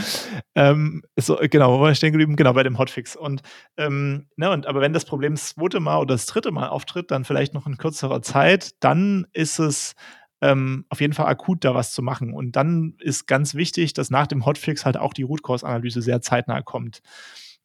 Ähm, 0.54 1.02
so, 1.16 1.38
genau, 1.40 1.78
wo 1.78 1.80
war 1.80 1.90
ich 1.90 1.98
stehen 1.98 2.12
geblieben? 2.12 2.36
Genau, 2.36 2.52
bei 2.52 2.62
dem 2.62 2.78
Hotfix. 2.78 3.16
Und, 3.16 3.42
ähm, 3.76 4.26
ne, 4.36 4.50
und 4.50 4.66
aber 4.66 4.80
wenn 4.80 4.92
das 4.92 5.04
Problem 5.04 5.34
das 5.34 5.50
zweite 5.50 5.80
Mal 5.80 5.98
oder 5.98 6.14
das 6.14 6.26
dritte 6.26 6.50
Mal 6.50 6.68
auftritt, 6.68 7.10
dann 7.10 7.24
vielleicht 7.24 7.54
noch 7.54 7.66
in 7.66 7.76
kürzerer 7.76 8.22
Zeit, 8.22 8.72
dann 8.80 9.26
ist 9.32 9.60
es 9.60 9.94
ähm, 10.40 10.84
auf 10.88 11.00
jeden 11.00 11.14
Fall 11.14 11.26
akut 11.26 11.64
da 11.64 11.74
was 11.74 11.92
zu 11.92 12.02
machen. 12.02 12.32
Und 12.32 12.56
dann 12.56 12.94
ist 12.98 13.26
ganz 13.26 13.54
wichtig, 13.54 13.92
dass 13.92 14.10
nach 14.10 14.26
dem 14.26 14.44
Hotfix 14.44 14.84
halt 14.84 14.96
auch 14.96 15.12
die 15.12 15.22
Root 15.22 15.42
Cause 15.42 15.66
Analyse 15.66 16.02
sehr 16.02 16.20
zeitnah 16.20 16.62
kommt. 16.62 17.00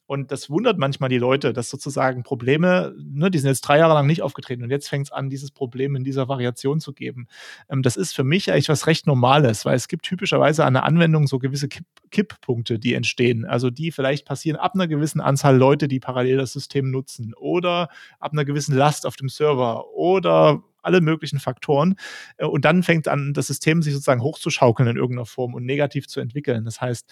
Und 0.06 0.32
das 0.32 0.50
wundert 0.50 0.78
manchmal 0.78 1.10
die 1.10 1.18
Leute, 1.18 1.54
dass 1.54 1.70
sozusagen 1.70 2.24
Probleme, 2.24 2.94
ne, 2.98 3.32
die 3.32 3.40
sind 3.40 3.50
jetzt 3.50 3.62
drei 3.62 3.78
Jahre 3.78 3.94
lang 3.94 4.06
nicht 4.06 4.22
aufgetreten 4.22 4.64
und 4.64 4.70
jetzt 4.70 4.90
fängt 4.90 5.08
es 5.08 5.12
an, 5.12 5.30
dieses 5.30 5.52
Problem 5.52 5.96
in 5.96 6.04
dieser 6.04 6.28
Variation 6.28 6.80
zu 6.80 6.94
geben. 6.94 7.28
Ähm, 7.70 7.82
das 7.82 7.96
ist 7.96 8.14
für 8.14 8.24
mich 8.24 8.52
eigentlich 8.52 8.70
was 8.70 8.88
recht 8.88 9.08
Normales, 9.08 9.66
weil 9.66 9.76
es 9.76 9.88
gibt 9.88 10.06
typischerweise 10.06 10.66
an 10.66 10.74
der 10.74 10.84
Anwendung 10.84 11.28
so 11.28 11.40
gewisse 11.40 11.68
Kipp 11.68 11.86
Kipppunkte, 12.12 12.78
die 12.78 12.94
entstehen. 12.94 13.44
Also 13.44 13.72
die 13.72 13.92
vielleicht 13.92 14.26
passieren 14.26 14.58
ab 14.58 14.74
einer 14.76 14.88
gewissen 14.88 15.20
Anzahl 15.20 15.58
Leute, 15.58 15.88
die 15.88 16.00
parallel 16.00 16.38
das 16.38 16.54
System 16.54 16.92
nutzen 16.92 17.34
oder 17.34 17.90
ab 18.20 18.34
einer 18.34 18.46
gewissen 18.46 18.76
Last 18.76 19.08
auf 19.08 19.16
dem 19.16 19.30
Server 19.30 19.90
oder 19.96 20.62
alle 20.84 21.02
möglichen 21.02 21.40
Faktoren. 21.40 21.96
Äh, 22.38 22.46
und 22.46 22.66
dann 22.66 22.84
fängt 22.84 23.08
an, 23.08 23.34
das 23.34 23.48
System 23.48 23.82
sich 23.82 23.94
sozusagen 23.94 24.22
hochzuschaukeln 24.22 24.90
in 24.90 24.98
irgendeiner 24.98 25.26
Form 25.26 25.54
und 25.54 25.66
negativ 25.66 26.08
zu 26.08 26.20
entwickeln. 26.20 26.66
Das 26.66 26.82
heißt, 26.82 27.10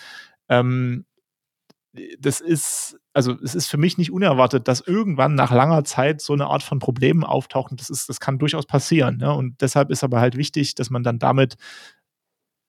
ähm, 0.50 1.06
das 2.20 2.39
ist, 2.39 2.98
also 3.14 3.34
es 3.44 3.54
ist 3.54 3.68
für 3.68 3.78
mich 3.78 3.98
nicht 3.98 4.12
unerwartet, 4.12 4.68
dass 4.68 4.80
irgendwann 4.80 5.36
nach 5.36 5.52
langer 5.52 5.84
Zeit 5.84 6.22
so 6.22 6.34
eine 6.34 6.48
Art 6.48 6.64
von 6.64 6.80
Problemen 6.80 7.24
auftauchen. 7.24 7.76
Das 7.76 7.89
ist, 7.89 8.08
das 8.08 8.20
kann 8.20 8.39
durchaus 8.39 8.66
passieren. 8.66 9.18
Ne? 9.18 9.34
Und 9.34 9.62
deshalb 9.62 9.92
ist 9.92 10.04
aber 10.04 10.22
halt 10.22 10.38
wichtig, 10.38 10.76
dass 10.76 10.89
man 10.89 11.04
dann 11.04 11.20
damit, 11.20 11.56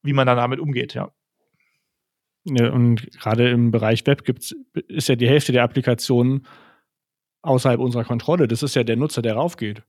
wie 0.02 0.12
man 0.12 0.26
dann 0.26 0.36
damit 0.36 0.58
umgeht, 0.58 0.94
ja. 0.94 1.12
ja 2.44 2.70
und 2.72 3.12
gerade 3.12 3.48
im 3.50 3.70
Bereich 3.70 4.04
Web 4.06 4.24
gibt's, 4.24 4.56
ist 4.88 5.08
ja 5.08 5.14
die 5.14 5.28
Hälfte 5.28 5.52
der 5.52 5.62
Applikationen 5.62 6.44
außerhalb 7.42 7.78
unserer 7.78 8.04
Kontrolle. 8.04 8.48
Das 8.48 8.64
ist 8.64 8.74
ja 8.74 8.82
der 8.82 8.96
Nutzer, 8.96 9.22
der 9.22 9.34
raufgeht. 9.34 9.84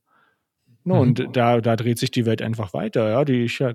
No, 0.83 0.95
mhm. 0.95 1.01
Und 1.01 1.35
da, 1.35 1.59
da 1.59 1.75
dreht 1.75 1.97
sich 1.97 2.11
die 2.11 2.27
Welt 2.27 2.43
einfach 2.43 2.73
weiter. 2.73 3.09
Ja, 3.09 3.25
die 3.25 3.45
ich, 3.45 3.57
ja, 3.57 3.73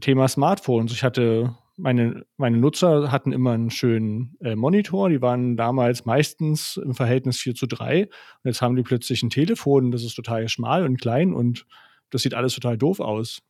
Thema 0.00 0.28
Smartphones. 0.28 0.92
Ich 0.92 1.02
hatte 1.02 1.56
meine, 1.76 2.24
meine 2.36 2.56
Nutzer 2.58 3.10
hatten 3.10 3.32
immer 3.32 3.52
einen 3.52 3.70
schönen 3.70 4.36
äh, 4.40 4.54
Monitor. 4.54 5.08
Die 5.08 5.20
waren 5.20 5.56
damals 5.56 6.04
meistens 6.04 6.76
im 6.76 6.94
Verhältnis 6.94 7.38
4 7.38 7.54
zu 7.54 7.66
3. 7.66 8.04
Und 8.04 8.10
jetzt 8.44 8.62
haben 8.62 8.76
die 8.76 8.82
plötzlich 8.82 9.22
ein 9.22 9.30
Telefon, 9.30 9.90
das 9.90 10.04
ist 10.04 10.14
total 10.14 10.48
schmal 10.48 10.84
und 10.84 11.00
klein 11.00 11.32
und 11.32 11.66
das 12.10 12.22
sieht 12.22 12.34
alles 12.34 12.54
total 12.54 12.78
doof 12.78 13.00
aus. 13.00 13.42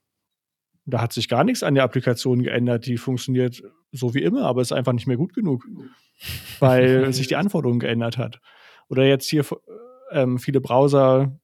Da 0.87 1.01
hat 1.01 1.13
sich 1.13 1.29
gar 1.29 1.45
nichts 1.45 1.63
an 1.63 1.75
der 1.75 1.85
Applikation 1.85 2.43
geändert. 2.43 2.87
Die 2.87 2.99
funktioniert 2.99 3.63
so 3.93 4.15
wie 4.15 4.23
immer, 4.23 4.45
aber 4.45 4.63
ist 4.63 4.73
einfach 4.73 4.93
nicht 4.93 5.07
mehr 5.07 5.17
gut 5.17 5.35
genug, 5.35 5.67
weil 6.61 7.13
sich 7.13 7.27
die 7.27 7.37
Anforderung 7.37 7.79
geändert 7.79 8.19
hat. 8.19 8.41
Oder 8.89 9.05
jetzt 9.05 9.29
hier 9.29 9.45
ähm, 10.11 10.39
viele 10.39 10.61
Browser 10.61 11.39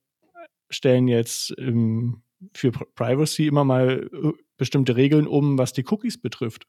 stellen 0.68 1.08
jetzt 1.08 1.54
ähm, 1.58 2.22
für 2.54 2.70
Privacy 2.70 3.46
immer 3.46 3.64
mal 3.64 4.08
äh, 4.12 4.32
bestimmte 4.60 4.94
Regeln 4.94 5.26
um, 5.26 5.58
was 5.58 5.72
die 5.72 5.84
Cookies 5.88 6.20
betrifft. 6.20 6.68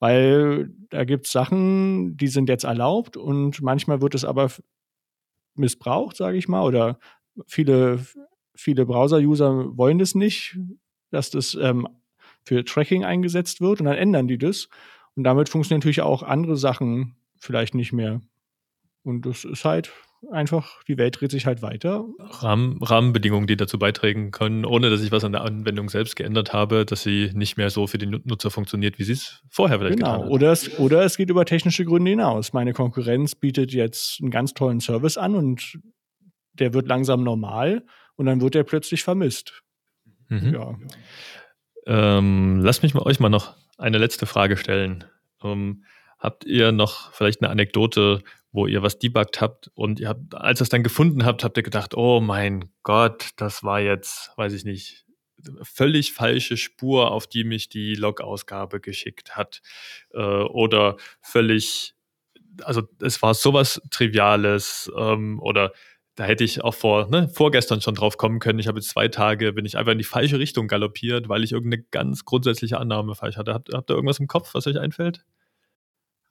Weil 0.00 0.70
da 0.90 1.04
gibt 1.04 1.26
es 1.26 1.32
Sachen, 1.32 2.16
die 2.16 2.26
sind 2.26 2.48
jetzt 2.48 2.64
erlaubt 2.64 3.16
und 3.16 3.62
manchmal 3.62 4.02
wird 4.02 4.14
es 4.16 4.24
aber 4.24 4.50
missbraucht, 5.54 6.16
sage 6.16 6.36
ich 6.36 6.48
mal, 6.48 6.62
oder 6.62 6.98
viele, 7.46 8.04
viele 8.54 8.84
Browser-User 8.84 9.76
wollen 9.76 9.98
das 9.98 10.16
nicht, 10.16 10.58
dass 11.10 11.30
das 11.30 11.54
ähm, 11.54 11.88
für 12.44 12.64
Tracking 12.64 13.04
eingesetzt 13.04 13.60
wird 13.60 13.80
und 13.80 13.86
dann 13.86 13.96
ändern 13.96 14.26
die 14.26 14.38
das. 14.38 14.68
Und 15.14 15.22
damit 15.22 15.48
funktionieren 15.48 15.78
natürlich 15.78 16.02
auch 16.02 16.24
andere 16.24 16.56
Sachen 16.56 17.14
vielleicht 17.38 17.74
nicht 17.74 17.92
mehr. 17.92 18.20
Und 19.04 19.26
das 19.26 19.44
ist 19.44 19.64
halt 19.64 19.92
einfach, 20.32 20.82
die 20.84 20.98
Welt 20.98 21.20
dreht 21.20 21.30
sich 21.30 21.46
halt 21.46 21.62
weiter. 21.62 22.04
Rahmen, 22.18 22.82
Rahmenbedingungen, 22.82 23.46
die 23.46 23.56
dazu 23.56 23.78
beitragen 23.78 24.30
können, 24.30 24.64
ohne 24.64 24.90
dass 24.90 25.02
ich 25.02 25.12
was 25.12 25.24
an 25.24 25.32
der 25.32 25.42
Anwendung 25.42 25.88
selbst 25.88 26.16
geändert 26.16 26.52
habe, 26.52 26.84
dass 26.84 27.02
sie 27.02 27.30
nicht 27.34 27.56
mehr 27.56 27.70
so 27.70 27.86
für 27.86 27.98
den 27.98 28.20
Nutzer 28.24 28.50
funktioniert, 28.50 28.98
wie 28.98 29.04
sie 29.04 29.12
es 29.12 29.42
vorher 29.48 29.78
vielleicht 29.78 29.98
genau. 29.98 30.12
getan 30.12 30.26
hat. 30.26 30.32
Oder 30.32 30.52
es, 30.52 30.78
oder 30.78 31.04
es 31.04 31.16
geht 31.16 31.30
über 31.30 31.44
technische 31.44 31.84
Gründe 31.84 32.10
hinaus. 32.10 32.52
Meine 32.52 32.72
Konkurrenz 32.72 33.34
bietet 33.34 33.72
jetzt 33.72 34.20
einen 34.20 34.30
ganz 34.30 34.54
tollen 34.54 34.80
Service 34.80 35.16
an 35.16 35.34
und 35.34 35.78
der 36.54 36.74
wird 36.74 36.88
langsam 36.88 37.22
normal 37.22 37.84
und 38.16 38.26
dann 38.26 38.40
wird 38.40 38.54
er 38.54 38.64
plötzlich 38.64 39.02
vermisst. 39.02 39.62
Mhm. 40.28 40.54
Ja. 40.54 40.78
Ähm, 41.86 42.60
lasst 42.60 42.82
mich 42.82 42.94
mal 42.94 43.02
euch 43.02 43.20
mal 43.20 43.28
noch 43.28 43.54
eine 43.78 43.98
letzte 43.98 44.26
Frage 44.26 44.56
stellen. 44.56 45.04
Ähm, 45.42 45.84
habt 46.18 46.44
ihr 46.44 46.72
noch 46.72 47.12
vielleicht 47.12 47.40
eine 47.40 47.50
Anekdote, 47.50 48.22
wo 48.52 48.66
ihr 48.66 48.82
was 48.82 48.98
debuggt 48.98 49.40
habt 49.40 49.70
und 49.74 50.00
ihr 50.00 50.08
habt, 50.08 50.34
als 50.34 50.60
ihr 50.60 50.64
es 50.64 50.68
dann 50.68 50.82
gefunden 50.82 51.24
habt, 51.24 51.44
habt 51.44 51.56
ihr 51.56 51.62
gedacht, 51.62 51.94
oh 51.94 52.20
mein 52.20 52.70
Gott, 52.82 53.30
das 53.36 53.62
war 53.62 53.80
jetzt, 53.80 54.32
weiß 54.36 54.52
ich 54.52 54.64
nicht, 54.64 55.04
völlig 55.62 56.12
falsche 56.12 56.56
Spur, 56.56 57.10
auf 57.10 57.26
die 57.26 57.44
mich 57.44 57.68
die 57.68 57.94
Log-Ausgabe 57.94 58.80
geschickt 58.80 59.36
hat. 59.36 59.60
Äh, 60.12 60.18
oder 60.18 60.96
völlig, 61.20 61.94
also 62.62 62.82
es 63.00 63.22
war 63.22 63.34
sowas 63.34 63.80
Triviales 63.90 64.90
ähm, 64.96 65.40
oder 65.40 65.72
da 66.16 66.24
hätte 66.24 66.42
ich 66.42 66.64
auch 66.64 66.74
vor, 66.74 67.08
ne, 67.08 67.28
vorgestern 67.28 67.80
schon 67.80 67.94
drauf 67.94 68.16
kommen 68.16 68.40
können. 68.40 68.58
Ich 68.58 68.66
habe 68.66 68.80
jetzt 68.80 68.90
zwei 68.90 69.06
Tage, 69.06 69.52
bin 69.52 69.64
ich 69.64 69.78
einfach 69.78 69.92
in 69.92 69.98
die 69.98 70.04
falsche 70.04 70.40
Richtung 70.40 70.66
galoppiert, 70.66 71.28
weil 71.28 71.44
ich 71.44 71.52
irgendeine 71.52 71.84
ganz 71.92 72.24
grundsätzliche 72.24 72.78
Annahme 72.78 73.14
falsch 73.14 73.36
hatte. 73.36 73.54
Habt, 73.54 73.72
habt 73.72 73.88
ihr 73.88 73.94
irgendwas 73.94 74.18
im 74.18 74.26
Kopf, 74.26 74.52
was 74.54 74.66
euch 74.66 74.80
einfällt? 74.80 75.24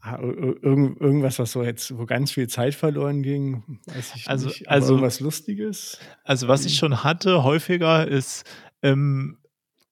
Ah, 0.09 0.19
irgend, 0.21 1.01
irgendwas, 1.01 1.37
was 1.37 1.51
so 1.51 1.63
jetzt, 1.63 1.97
wo 1.97 2.05
ganz 2.05 2.31
viel 2.31 2.47
Zeit 2.47 2.75
verloren 2.75 3.23
ging, 3.23 3.81
weiß 3.87 4.13
ich 4.15 4.29
also, 4.29 4.47
nicht. 4.47 4.67
Aber 4.67 4.75
also 4.75 4.93
irgendwas 4.93 5.19
Lustiges. 5.19 5.99
Also 6.23 6.47
was 6.47 6.65
ich 6.65 6.73
hm. 6.73 6.77
schon 6.77 7.03
hatte 7.03 7.43
häufiger 7.43 8.07
ist, 8.07 8.45
ähm, 8.81 9.39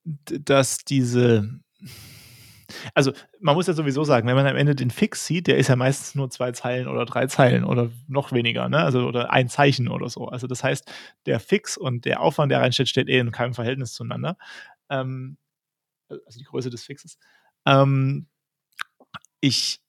dass 0.03 0.85
diese 0.85 1.59
also 2.93 3.11
man 3.39 3.55
muss 3.55 3.67
ja 3.67 3.73
sowieso 3.73 4.03
sagen, 4.03 4.27
wenn 4.27 4.35
man 4.35 4.47
am 4.47 4.55
Ende 4.55 4.75
den 4.75 4.89
Fix 4.89 5.25
sieht, 5.25 5.47
der 5.47 5.57
ist 5.57 5.67
ja 5.67 5.75
meistens 5.75 6.15
nur 6.15 6.29
zwei 6.29 6.51
Zeilen 6.51 6.87
oder 6.87 7.05
drei 7.05 7.27
Zeilen 7.27 7.63
oder 7.63 7.91
noch 8.07 8.31
weniger, 8.31 8.69
ne? 8.69 8.79
Also 8.79 9.05
oder 9.05 9.31
ein 9.31 9.49
Zeichen 9.49 9.87
oder 9.87 10.09
so. 10.09 10.27
Also 10.27 10.47
das 10.47 10.63
heißt, 10.63 10.89
der 11.25 11.39
Fix 11.39 11.77
und 11.77 12.05
der 12.05 12.21
Aufwand, 12.21 12.51
der 12.51 12.61
reinsteht, 12.61 12.89
steht 12.89 13.09
eh 13.09 13.19
in 13.19 13.31
keinem 13.31 13.53
Verhältnis 13.53 13.93
zueinander. 13.93 14.37
Ähm, 14.89 15.37
also 16.09 16.39
die 16.39 16.45
Größe 16.45 16.69
des 16.69 16.83
Fixes. 16.83 17.17
Ähm, 17.65 18.27
ich 19.41 19.81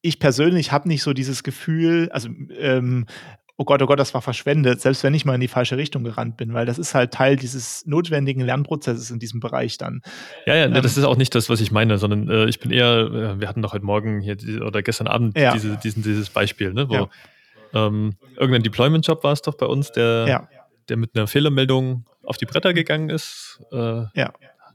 ich 0.00 0.18
persönlich 0.18 0.72
habe 0.72 0.88
nicht 0.88 1.02
so 1.02 1.12
dieses 1.12 1.42
Gefühl, 1.42 2.08
also 2.12 2.28
ähm, 2.58 3.06
oh 3.56 3.64
Gott, 3.64 3.82
oh 3.82 3.86
Gott, 3.86 4.00
das 4.00 4.14
war 4.14 4.22
verschwendet, 4.22 4.80
selbst 4.80 5.04
wenn 5.04 5.14
ich 5.14 5.24
mal 5.24 5.34
in 5.34 5.40
die 5.40 5.48
falsche 5.48 5.76
Richtung 5.76 6.02
gerannt 6.04 6.36
bin, 6.36 6.54
weil 6.54 6.66
das 6.66 6.78
ist 6.78 6.94
halt 6.94 7.12
Teil 7.12 7.36
dieses 7.36 7.86
notwendigen 7.86 8.40
Lernprozesses 8.40 9.10
in 9.10 9.18
diesem 9.18 9.40
Bereich 9.40 9.78
dann. 9.78 10.02
Ja, 10.46 10.56
ja, 10.56 10.64
ähm, 10.64 10.74
das 10.74 10.96
ist 10.96 11.04
auch 11.04 11.16
nicht 11.16 11.34
das, 11.34 11.48
was 11.48 11.60
ich 11.60 11.70
meine, 11.70 11.98
sondern 11.98 12.28
äh, 12.28 12.46
ich 12.46 12.58
bin 12.58 12.70
eher, 12.70 12.98
äh, 12.98 13.40
wir 13.40 13.48
hatten 13.48 13.62
doch 13.62 13.72
heute 13.72 13.84
Morgen 13.84 14.20
hier 14.20 14.36
oder 14.62 14.82
gestern 14.82 15.06
Abend 15.06 15.38
ja. 15.38 15.52
diese, 15.52 15.76
diesen, 15.76 16.02
dieses 16.02 16.30
Beispiel, 16.30 16.72
ne, 16.72 16.88
wo 16.88 16.94
ja. 16.94 17.08
ähm, 17.72 18.16
irgendein 18.36 18.62
Deployment-Job 18.62 19.22
war 19.22 19.32
es 19.32 19.42
doch 19.42 19.54
bei 19.54 19.66
uns, 19.66 19.92
der, 19.92 20.26
ja. 20.28 20.48
der 20.88 20.96
mit 20.96 21.14
einer 21.14 21.26
Fehlermeldung 21.26 22.06
auf 22.24 22.38
die 22.38 22.46
Bretter 22.46 22.74
gegangen 22.74 23.10
ist. 23.10 23.62
Äh, 23.70 24.04
ja 24.14 24.32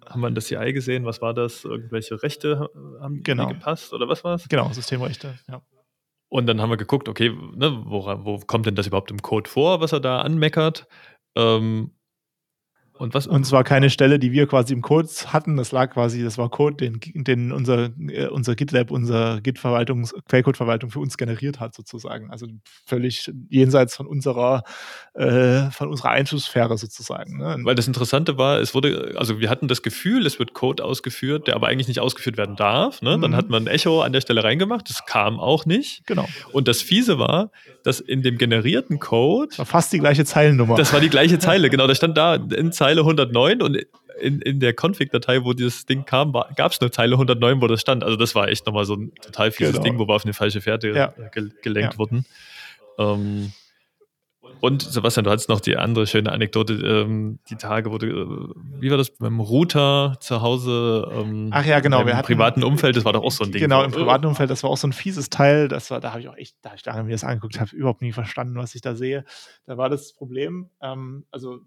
haben 0.09 0.21
wir 0.21 0.27
in 0.27 0.35
das 0.35 0.45
CI 0.45 0.73
gesehen, 0.73 1.05
was 1.05 1.21
war 1.21 1.33
das? 1.33 1.63
Irgendwelche 1.63 2.21
Rechte 2.21 2.69
haben 2.99 3.23
genau. 3.23 3.47
die 3.47 3.53
gepasst 3.53 3.93
oder 3.93 4.07
was 4.07 4.23
war 4.23 4.35
es? 4.35 4.49
Genau, 4.49 4.71
Systemrechte, 4.71 5.39
ja. 5.47 5.61
Und 6.29 6.45
dann 6.45 6.61
haben 6.61 6.69
wir 6.69 6.77
geguckt, 6.77 7.09
okay, 7.09 7.29
ne, 7.55 7.81
wo, 7.85 8.05
wo, 8.23 8.39
kommt 8.39 8.67
denn 8.67 8.75
das 8.75 8.87
überhaupt 8.87 9.09
im 9.09 9.21
Code 9.21 9.49
vor, 9.49 9.81
was 9.81 9.93
er 9.93 9.99
da 9.99 10.21
anmeckert? 10.21 10.87
Ähm, 11.35 11.91
und 12.99 13.13
was? 13.13 13.27
Und 13.27 13.45
zwar 13.45 13.63
keine 13.63 13.89
Stelle, 13.89 14.19
die 14.19 14.33
wir 14.33 14.45
quasi 14.45 14.73
im 14.73 14.81
Code 14.81 15.07
hatten. 15.27 15.55
Das 15.55 15.71
lag 15.71 15.93
quasi, 15.93 16.21
das 16.21 16.37
war 16.37 16.49
Code, 16.49 16.75
den, 16.75 16.99
den 17.23 17.53
unser, 17.53 17.89
äh, 18.09 18.27
unser 18.27 18.55
GitLab, 18.55 18.91
unser 18.91 19.39
Git-Verwaltung, 19.39 20.05
Quellcode-Verwaltung 20.27 20.91
für 20.91 20.99
uns 20.99 21.17
generiert 21.17 21.61
hat, 21.61 21.73
sozusagen. 21.73 22.29
Also 22.29 22.47
völlig 22.85 23.31
jenseits 23.49 23.95
von 23.95 24.05
unserer, 24.05 24.63
äh, 25.13 25.71
von 25.71 25.87
unserer 25.87 26.09
Einflusssphäre 26.09 26.77
sozusagen. 26.77 27.37
Ne? 27.37 27.57
Weil 27.63 27.75
das 27.75 27.87
Interessante 27.87 28.37
war, 28.37 28.59
es 28.59 28.75
wurde, 28.75 29.15
also 29.15 29.39
wir 29.39 29.49
hatten 29.49 29.69
das 29.69 29.81
Gefühl, 29.81 30.25
es 30.25 30.37
wird 30.37 30.53
Code 30.53 30.83
ausgeführt, 30.83 31.47
der 31.47 31.55
aber 31.55 31.67
eigentlich 31.67 31.87
nicht 31.87 32.01
ausgeführt 32.01 32.35
werden 32.35 32.57
darf. 32.57 33.01
Ne? 33.01 33.17
Dann 33.17 33.31
mhm. 33.31 33.35
hat 33.37 33.49
man 33.49 33.63
ein 33.63 33.67
Echo 33.67 34.01
an 34.01 34.11
der 34.11 34.19
Stelle 34.19 34.43
reingemacht, 34.43 34.89
das 34.89 35.05
kam 35.05 35.39
auch 35.39 35.65
nicht. 35.65 36.05
Genau. 36.05 36.27
Und 36.51 36.67
das 36.67 36.81
Fiese 36.81 37.17
war, 37.17 37.51
dass 37.83 38.01
in 38.01 38.23
dem 38.23 38.37
generierten 38.37 38.99
Code. 38.99 39.47
Das 39.51 39.59
war 39.59 39.65
fast 39.65 39.93
die 39.93 39.99
gleiche 39.99 40.25
Zeilennummer. 40.25 40.75
Das 40.75 40.91
war 40.91 40.99
die 40.99 41.09
gleiche 41.09 41.39
Zeile, 41.39 41.69
genau. 41.69 41.87
Da 41.87 41.95
stand 41.95 42.17
da 42.17 42.35
in 42.35 42.73
Zeile 42.73 42.88
Zeile 42.89 43.01
109 43.01 43.61
und 43.61 43.77
in, 44.19 44.41
in 44.41 44.59
der 44.59 44.73
Config-Datei, 44.73 45.43
wo 45.43 45.53
dieses 45.53 45.85
Ding 45.85 46.05
kam, 46.05 46.33
gab 46.33 46.71
es 46.71 46.81
eine 46.81 46.91
Zeile 46.91 47.13
109, 47.13 47.61
wo 47.61 47.67
das 47.67 47.81
stand. 47.81 48.03
Also 48.03 48.17
das 48.17 48.33
war 48.35 48.47
echt 48.47 48.65
nochmal 48.65 48.85
so 48.85 48.95
ein 48.95 49.13
total 49.21 49.51
fieses 49.51 49.73
genau. 49.73 49.83
Ding, 49.83 49.99
wo 49.99 50.07
wir 50.07 50.15
auf 50.15 50.25
eine 50.25 50.33
falsche 50.33 50.61
Fährte 50.61 50.89
ja. 50.89 51.13
ge 51.31 51.49
gelenkt 51.61 51.93
ja. 51.93 51.99
wurden. 51.99 52.25
Ähm, 52.97 53.53
und 54.61 54.81
Sebastian, 54.81 55.23
du 55.23 55.31
hattest 55.31 55.47
noch 55.47 55.61
die 55.61 55.77
andere 55.77 56.05
schöne 56.05 56.31
Anekdote, 56.31 56.73
ähm, 56.73 57.39
die 57.49 57.55
Tage, 57.55 57.91
wo 57.91 57.97
du, 57.97 58.07
äh, 58.07 58.81
wie 58.81 58.89
war 58.89 58.97
das, 58.97 59.11
beim 59.11 59.39
Router 59.39 60.17
zu 60.19 60.41
Hause? 60.41 61.09
Ähm, 61.13 61.49
Ach 61.51 61.65
ja, 61.65 61.79
genau. 61.79 62.01
Im 62.01 62.09
hatten, 62.09 62.25
privaten 62.25 62.63
Umfeld, 62.63 62.97
das 62.97 63.05
war 63.05 63.13
doch 63.13 63.23
auch 63.23 63.31
so 63.31 63.45
ein 63.45 63.51
Ding. 63.51 63.61
Genau, 63.61 63.83
im 63.83 63.91
privaten 63.91 64.25
Umfeld, 64.25 64.49
das 64.49 64.63
war 64.63 64.69
auch 64.69 64.77
so 64.77 64.87
ein 64.87 64.93
fieses 64.93 65.29
Teil. 65.29 65.69
Das 65.69 65.91
war, 65.91 66.01
da 66.01 66.11
habe 66.11 66.21
ich 66.21 66.27
auch 66.27 66.35
echt, 66.35 66.57
da 66.61 66.73
ich 66.73 66.83
lange 66.85 67.03
mir 67.03 67.11
das 67.11 67.23
angeguckt 67.23 67.59
habe, 67.59 67.73
überhaupt 67.73 68.01
nie 68.01 68.11
verstanden, 68.11 68.55
was 68.55 68.75
ich 68.75 68.81
da 68.81 68.95
sehe. 68.95 69.23
Da 69.65 69.77
war 69.77 69.89
das 69.89 70.13
Problem, 70.13 70.69
ähm, 70.81 71.25
also 71.31 71.59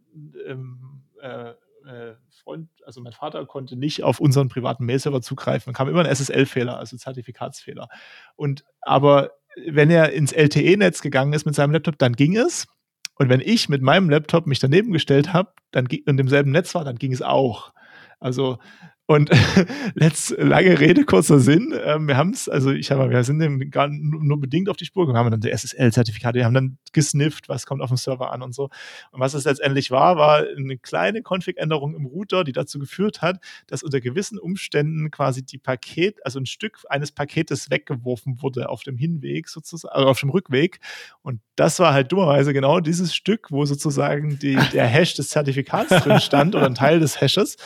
ähm, 0.47 1.05
äh, 1.23 1.55
äh, 1.87 2.15
Freund, 2.43 2.69
also 2.85 3.01
mein 3.01 3.13
Vater 3.13 3.45
konnte 3.47 3.77
nicht 3.77 4.03
auf 4.03 4.21
unseren 4.21 4.49
privaten 4.49 4.85
Mail-Server 4.85 5.21
zugreifen. 5.21 5.73
kam 5.73 5.89
immer 5.89 6.05
ein 6.05 6.15
SSL-Fehler, 6.15 6.79
also 6.79 6.97
Zertifikatsfehler. 6.97 7.89
Und 8.37 8.65
aber 8.81 9.33
wenn 9.67 9.91
er 9.91 10.13
ins 10.13 10.33
LTE-Netz 10.33 11.03
gegangen 11.03 11.33
ist 11.33 11.45
mit 11.45 11.55
seinem 11.55 11.73
Laptop, 11.73 11.99
dann 11.99 12.15
ging 12.15 12.37
es. 12.37 12.67
Und 13.17 13.29
wenn 13.29 13.41
ich 13.41 13.69
mit 13.69 13.83
meinem 13.83 14.09
Laptop 14.11 14.47
mich 14.47 14.59
daneben 14.59 14.93
gestellt 14.93 15.33
habe, 15.33 15.53
dann 15.71 15.87
in 15.87 16.17
demselben 16.17 16.51
Netz 16.51 16.75
war, 16.75 16.85
dann 16.85 16.97
ging 16.97 17.13
es 17.13 17.23
auch. 17.23 17.73
Also 18.19 18.59
und 19.07 19.31
letzt, 19.95 20.31
lange 20.39 20.79
Rede, 20.79 21.05
kurzer 21.05 21.41
Sinn. 21.41 21.75
Ähm, 21.85 22.07
wir 22.07 22.17
haben 22.17 22.31
es, 22.31 22.49
also 22.49 22.71
ich 22.71 22.91
habe, 22.91 23.11
wir 23.11 23.25
sind 23.25 23.41
dem 23.41 23.71
gar 23.71 23.89
nur 23.89 24.41
bedingt 24.41 24.69
auf 24.69 24.77
die 24.77 24.85
Spur 24.85 25.07
gekommen. 25.07 25.17
Wir 25.17 25.25
haben 25.25 25.31
dann 25.31 25.41
die 25.41 25.51
SSL-Zertifikate, 25.51 26.39
wir 26.39 26.45
haben 26.45 26.55
dann 26.55 26.79
gesnifft, 26.93 27.49
was 27.49 27.67
kommt 27.67 27.83
auf 27.83 27.91
dem 27.91 27.97
Server 27.97 28.33
an 28.33 28.43
und 28.43 28.55
so. 28.55 28.71
Und 29.11 29.21
was 29.21 29.35
es 29.35 29.45
letztendlich 29.45 29.91
war, 29.91 30.17
war 30.17 30.45
eine 30.57 30.79
kleine 30.79 31.23
Config-Änderung 31.23 31.97
im 31.97 32.07
Router, 32.07 32.45
die 32.45 32.53
dazu 32.53 32.79
geführt 32.79 33.23
hat, 33.23 33.41
dass 33.67 33.83
unter 33.83 34.01
gewissen 34.01 34.39
Umständen 34.39 35.11
quasi 35.11 35.45
die 35.45 35.59
Paket, 35.59 36.25
also 36.25 36.39
ein 36.39 36.47
Stück 36.47 36.79
eines 36.89 37.13
Paketes 37.13 37.71
weggeworfen 37.71 38.41
wurde 38.41 38.69
auf 38.69 38.83
dem 38.85 38.97
Hinweg 38.97 39.49
sozusagen, 39.49 39.95
also 39.95 40.09
auf 40.09 40.21
dem 40.21 40.31
Rückweg. 40.31 40.79
Und 41.23 41.41
das 41.57 41.81
war 41.81 41.93
halt 41.93 42.13
dummerweise 42.13 42.53
genau 42.53 42.81
dieses 42.81 43.15
Stück, 43.15 43.51
wo 43.51 43.65
sozusagen 43.65 44.39
die, 44.39 44.59
der 44.73 44.87
Hash 44.87 45.15
des 45.15 45.29
Zertifikats 45.29 45.89
drin 45.89 46.21
stand 46.21 46.55
oder 46.55 46.67
ein 46.67 46.75
Teil 46.75 47.01
des 47.01 47.21
Hashes. 47.21 47.57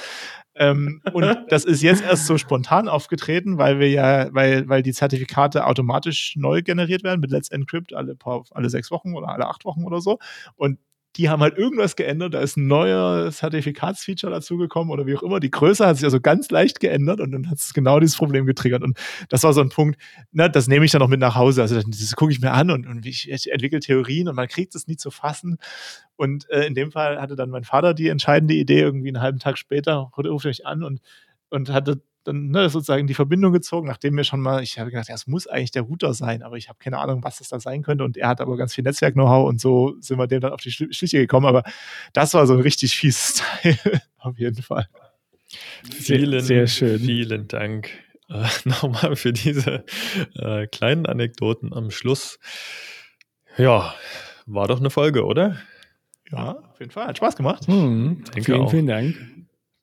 Ähm, 0.58 1.02
und 1.12 1.36
das 1.48 1.64
ist 1.64 1.82
jetzt 1.82 2.02
erst 2.02 2.26
so 2.26 2.38
spontan 2.38 2.88
aufgetreten, 2.88 3.58
weil 3.58 3.78
wir 3.78 3.90
ja, 3.90 4.28
weil, 4.32 4.68
weil 4.68 4.82
die 4.82 4.92
Zertifikate 4.92 5.66
automatisch 5.66 6.34
neu 6.36 6.62
generiert 6.62 7.04
werden 7.04 7.20
mit 7.20 7.30
Let's 7.30 7.50
Encrypt 7.50 7.94
alle 7.94 8.14
paar, 8.14 8.44
alle 8.52 8.70
sechs 8.70 8.90
Wochen 8.90 9.14
oder 9.14 9.28
alle 9.28 9.46
acht 9.46 9.64
Wochen 9.64 9.84
oder 9.84 10.00
so. 10.00 10.18
Und 10.56 10.78
die 11.16 11.30
haben 11.30 11.40
halt 11.40 11.56
irgendwas 11.56 11.97
geändert, 11.97 12.34
da 12.34 12.40
ist 12.40 12.56
ein 12.56 12.66
neuer 12.66 13.30
Zertifikatsfeature 13.30 14.30
dazugekommen 14.30 14.90
oder 14.93 15.06
wie 15.06 15.16
auch 15.16 15.22
immer. 15.22 15.40
Die 15.40 15.51
Größe 15.51 15.86
hat 15.86 15.97
sich 15.97 16.05
also 16.05 16.20
ganz 16.20 16.51
leicht 16.51 16.80
geändert 16.80 17.20
und 17.20 17.32
dann 17.32 17.48
hat 17.51 17.59
es 17.59 17.72
genau 17.72 18.01
dieses 18.01 18.16
Problem 18.16 18.44
getriggert. 18.44 18.82
Und 18.82 18.98
das 19.28 19.43
war 19.43 19.52
so 19.52 19.62
ein 19.62 19.70
Punkt, 19.70 20.01
na, 20.32 20.48
das 20.48 20.68
nehme 20.68 20.84
ich 20.84 20.90
dann 20.90 21.01
noch 21.01 21.09
mit 21.09 21.20
nach 21.20 21.34
Hause. 21.34 21.62
Also 21.62 21.80
das 21.80 22.16
gucke 22.16 22.32
ich 22.32 22.40
mir 22.40 22.52
an 22.52 22.70
und, 22.70 22.86
und 22.86 23.06
ich, 23.06 23.30
ich 23.30 23.51
entwickle 23.51 23.80
Theorien 23.80 24.28
und 24.28 24.36
man 24.36 24.48
kriegt 24.48 24.74
es 24.74 24.86
nie 24.86 24.97
zu 24.97 25.10
fassen. 25.10 25.56
Und 26.16 26.48
äh, 26.51 26.66
in 26.66 26.74
dem 26.74 26.93
Fall 26.93 27.20
hatte 27.20 27.36
dann 27.36 27.51
mein 27.51 27.64
Vater 27.64 27.94
die 27.94 28.09
entscheidende 28.09 28.55
Idee, 28.55 28.80
irgendwie 28.80 29.09
einen 29.09 29.22
halben 29.22 29.38
Tag 29.38 29.59
später, 29.59 30.10
ruft 30.16 30.44
mich 30.44 30.66
an 30.66 30.82
und, 30.82 31.01
und 31.48 31.70
hatte 31.70 32.02
dann 32.27 32.48
ne, 32.48 32.69
sozusagen 32.69 33.07
die 33.07 33.15
Verbindung 33.15 33.53
gezogen, 33.53 33.86
nachdem 33.86 34.15
mir 34.15 34.24
schon 34.24 34.40
mal, 34.40 34.62
ich 34.62 34.78
habe 34.78 34.90
gedacht, 34.90 35.09
ja, 35.09 35.15
es 35.15 35.27
muss 35.27 35.47
eigentlich 35.47 35.70
der 35.70 35.82
Router 35.82 36.15
sein, 36.15 36.43
aber 36.43 36.57
ich 36.57 36.69
habe 36.69 36.78
keine 36.78 36.98
Ahnung, 36.98 37.23
was 37.24 37.39
das 37.39 37.48
da 37.48 37.61
sein 37.61 37.82
könnte. 37.82 38.05
Und 38.05 38.16
er 38.16 38.28
hat 38.28 38.40
aber 38.40 38.57
ganz 38.57 38.74
viel 38.74 38.85
Netzwerk-Know-how 38.85 39.48
und 39.48 39.61
so 39.61 39.97
sind 40.01 40.19
wir 40.19 40.27
dem 40.27 40.40
dann 40.40 40.53
auf 40.53 40.61
die 40.61 40.70
Schliche 40.70 41.19
gekommen. 41.19 41.47
Aber 41.47 41.62
das 42.12 42.35
war 42.35 42.47
so 42.47 42.55
ein 42.55 42.61
richtig 42.61 42.97
fieses 42.97 43.35
Teil, 43.62 43.78
auf 44.19 44.39
jeden 44.39 44.62
Fall. 44.62 44.89
Vielen, 45.90 46.40
sehr 46.40 46.66
schön. 46.66 46.98
Vielen 46.98 47.48
Dank 47.48 47.90
äh, 48.28 48.44
nochmal 48.65 49.16
für 49.16 49.32
diese 49.32 49.85
äh, 50.35 50.66
kleinen 50.66 51.07
Anekdoten 51.07 51.73
am 51.73 51.90
Schluss. 51.90 52.39
Ja, 53.57 53.94
war 54.47 54.69
doch 54.69 54.81
eine 54.81 54.90
Folge, 54.90 55.24
oder? 55.24 55.57
Ja, 56.31 56.53
auf 56.53 56.81
jeden 56.81 56.90
Fall. 56.90 57.07
Hat 57.07 57.16
Spaß 57.16 57.36
gemacht. 57.36 57.66
Hm, 57.69 58.24
vielen, 58.43 58.61
auch. 58.61 58.70
vielen 58.70 58.86
Dank. 58.86 59.16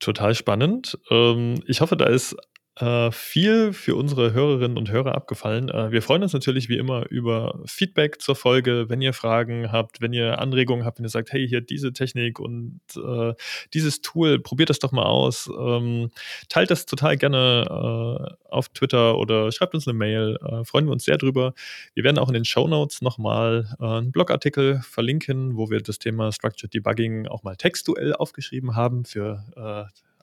Total 0.04 0.36
spannend. 0.36 0.98
Ähm, 1.10 1.64
ich 1.66 1.82
hoffe, 1.82 1.96
da 1.96 2.06
ist 2.06 2.36
äh, 2.80 3.12
viel 3.12 3.72
für 3.72 3.96
unsere 3.96 4.34
Hörerinnen 4.34 4.78
und 4.78 4.92
Hörer 4.92 5.14
abgefallen. 5.14 5.70
Äh, 5.70 5.92
wir 5.92 6.02
freuen 6.02 6.24
uns 6.24 6.34
natürlich 6.34 6.70
wie 6.70 6.78
immer 6.78 7.10
über 7.12 7.60
Feedback 7.66 8.20
zur 8.20 8.36
Folge, 8.36 8.90
wenn 8.90 9.02
ihr 9.02 9.14
Fragen 9.14 9.72
habt, 9.72 10.02
wenn 10.02 10.12
ihr 10.12 10.40
Anregungen 10.40 10.84
habt, 10.84 10.98
wenn 10.98 11.06
ihr 11.06 11.10
sagt, 11.10 11.32
hey, 11.32 11.48
hier 11.48 11.62
diese 11.62 11.94
Technik 11.94 12.40
und 12.40 12.82
äh, 12.96 13.34
dieses 13.74 14.02
Tool, 14.02 14.40
probiert 14.40 14.72
das 14.72 14.80
doch 14.80 14.92
mal 14.92 15.06
aus. 15.06 15.50
Ähm, 15.56 16.10
teilt 16.50 16.72
das 16.72 16.88
total 16.88 17.16
gerne 17.18 17.66
äh, 17.70 18.50
auf 18.50 18.70
Twitter 18.70 19.18
oder 19.20 19.52
schreibt 19.52 19.76
uns 19.76 19.88
eine 19.88 19.98
Mail. 19.98 20.38
Äh, 20.44 20.66
freuen 20.66 20.86
wir 20.86 20.94
uns 20.94 21.06
sehr 21.06 21.20
drüber. 21.20 21.54
Wir 21.94 22.04
werden 22.04 22.18
auch 22.18 22.28
in 22.28 22.34
den 22.34 22.46
Show 22.46 22.68
Notes 22.68 23.02
nochmal 23.02 23.76
einen 23.80 24.12
Blogartikel 24.12 24.82
verlinken, 24.82 25.58
wo 25.58 25.70
wir 25.70 25.82
das 25.82 26.00
Thema 26.00 26.32
Structured 26.32 26.74
Debugging 26.74 27.28
auch 27.28 27.44
mal 27.44 27.56
textuell 27.56 28.14
aufgeschrieben 28.14 28.76
haben 28.76 29.06
für 29.06 29.44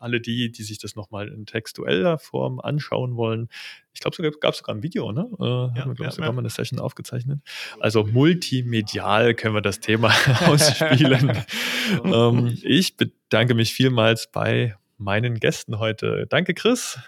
alle 0.00 0.20
die, 0.20 0.50
die 0.50 0.62
sich 0.62 0.78
das 0.78 0.96
nochmal 0.96 1.28
in 1.28 1.46
textueller 1.46 2.18
Form 2.18 2.60
anschauen 2.60 3.16
wollen. 3.16 3.48
Ich 3.92 4.00
glaube, 4.00 4.16
es 4.26 4.40
gab 4.40 4.54
sogar 4.54 4.74
ein 4.74 4.82
Video, 4.82 5.12
ne? 5.12 5.28
Äh, 5.38 5.44
ja, 5.44 5.48
haben 5.48 5.74
wir, 5.74 5.82
glaube 5.82 5.94
ich, 5.94 6.00
ja, 6.00 6.10
sogar 6.10 6.28
ja. 6.28 6.32
mal 6.32 6.40
eine 6.40 6.50
Session 6.50 6.78
aufgezeichnet. 6.78 7.40
Also 7.80 8.04
multimedial 8.04 9.34
können 9.34 9.54
wir 9.54 9.62
das 9.62 9.80
Thema 9.80 10.08
ausspielen. 10.46 11.32
ähm, 12.04 12.58
ich 12.62 12.96
bedanke 12.96 13.54
mich 13.54 13.72
vielmals 13.72 14.30
bei 14.30 14.76
meinen 14.96 15.38
Gästen 15.38 15.78
heute. 15.78 16.26
Danke, 16.28 16.54
Chris. 16.54 16.98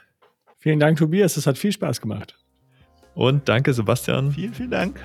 Vielen 0.59 0.81
Dank, 0.81 0.98
Tobias. 0.98 1.36
Es 1.36 1.47
hat 1.47 1.59
viel 1.59 1.73
Spaß 1.73 2.01
gemacht. 2.01 2.36
Und 3.14 3.48
danke, 3.48 3.73
Sebastian. 3.74 4.32
Vielen, 4.32 4.55
vielen 4.55 4.70
Dank. 4.70 5.01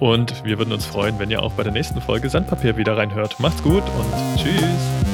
Und 0.00 0.44
wir 0.44 0.58
würden 0.58 0.72
uns 0.72 0.84
freuen, 0.84 1.18
wenn 1.18 1.30
ihr 1.30 1.42
auch 1.42 1.52
bei 1.52 1.62
der 1.62 1.72
nächsten 1.72 2.00
Folge 2.02 2.28
Sandpapier 2.28 2.76
wieder 2.76 2.96
reinhört. 2.96 3.40
Macht's 3.40 3.62
gut 3.62 3.82
und 3.82 4.36
tschüss. 4.36 5.05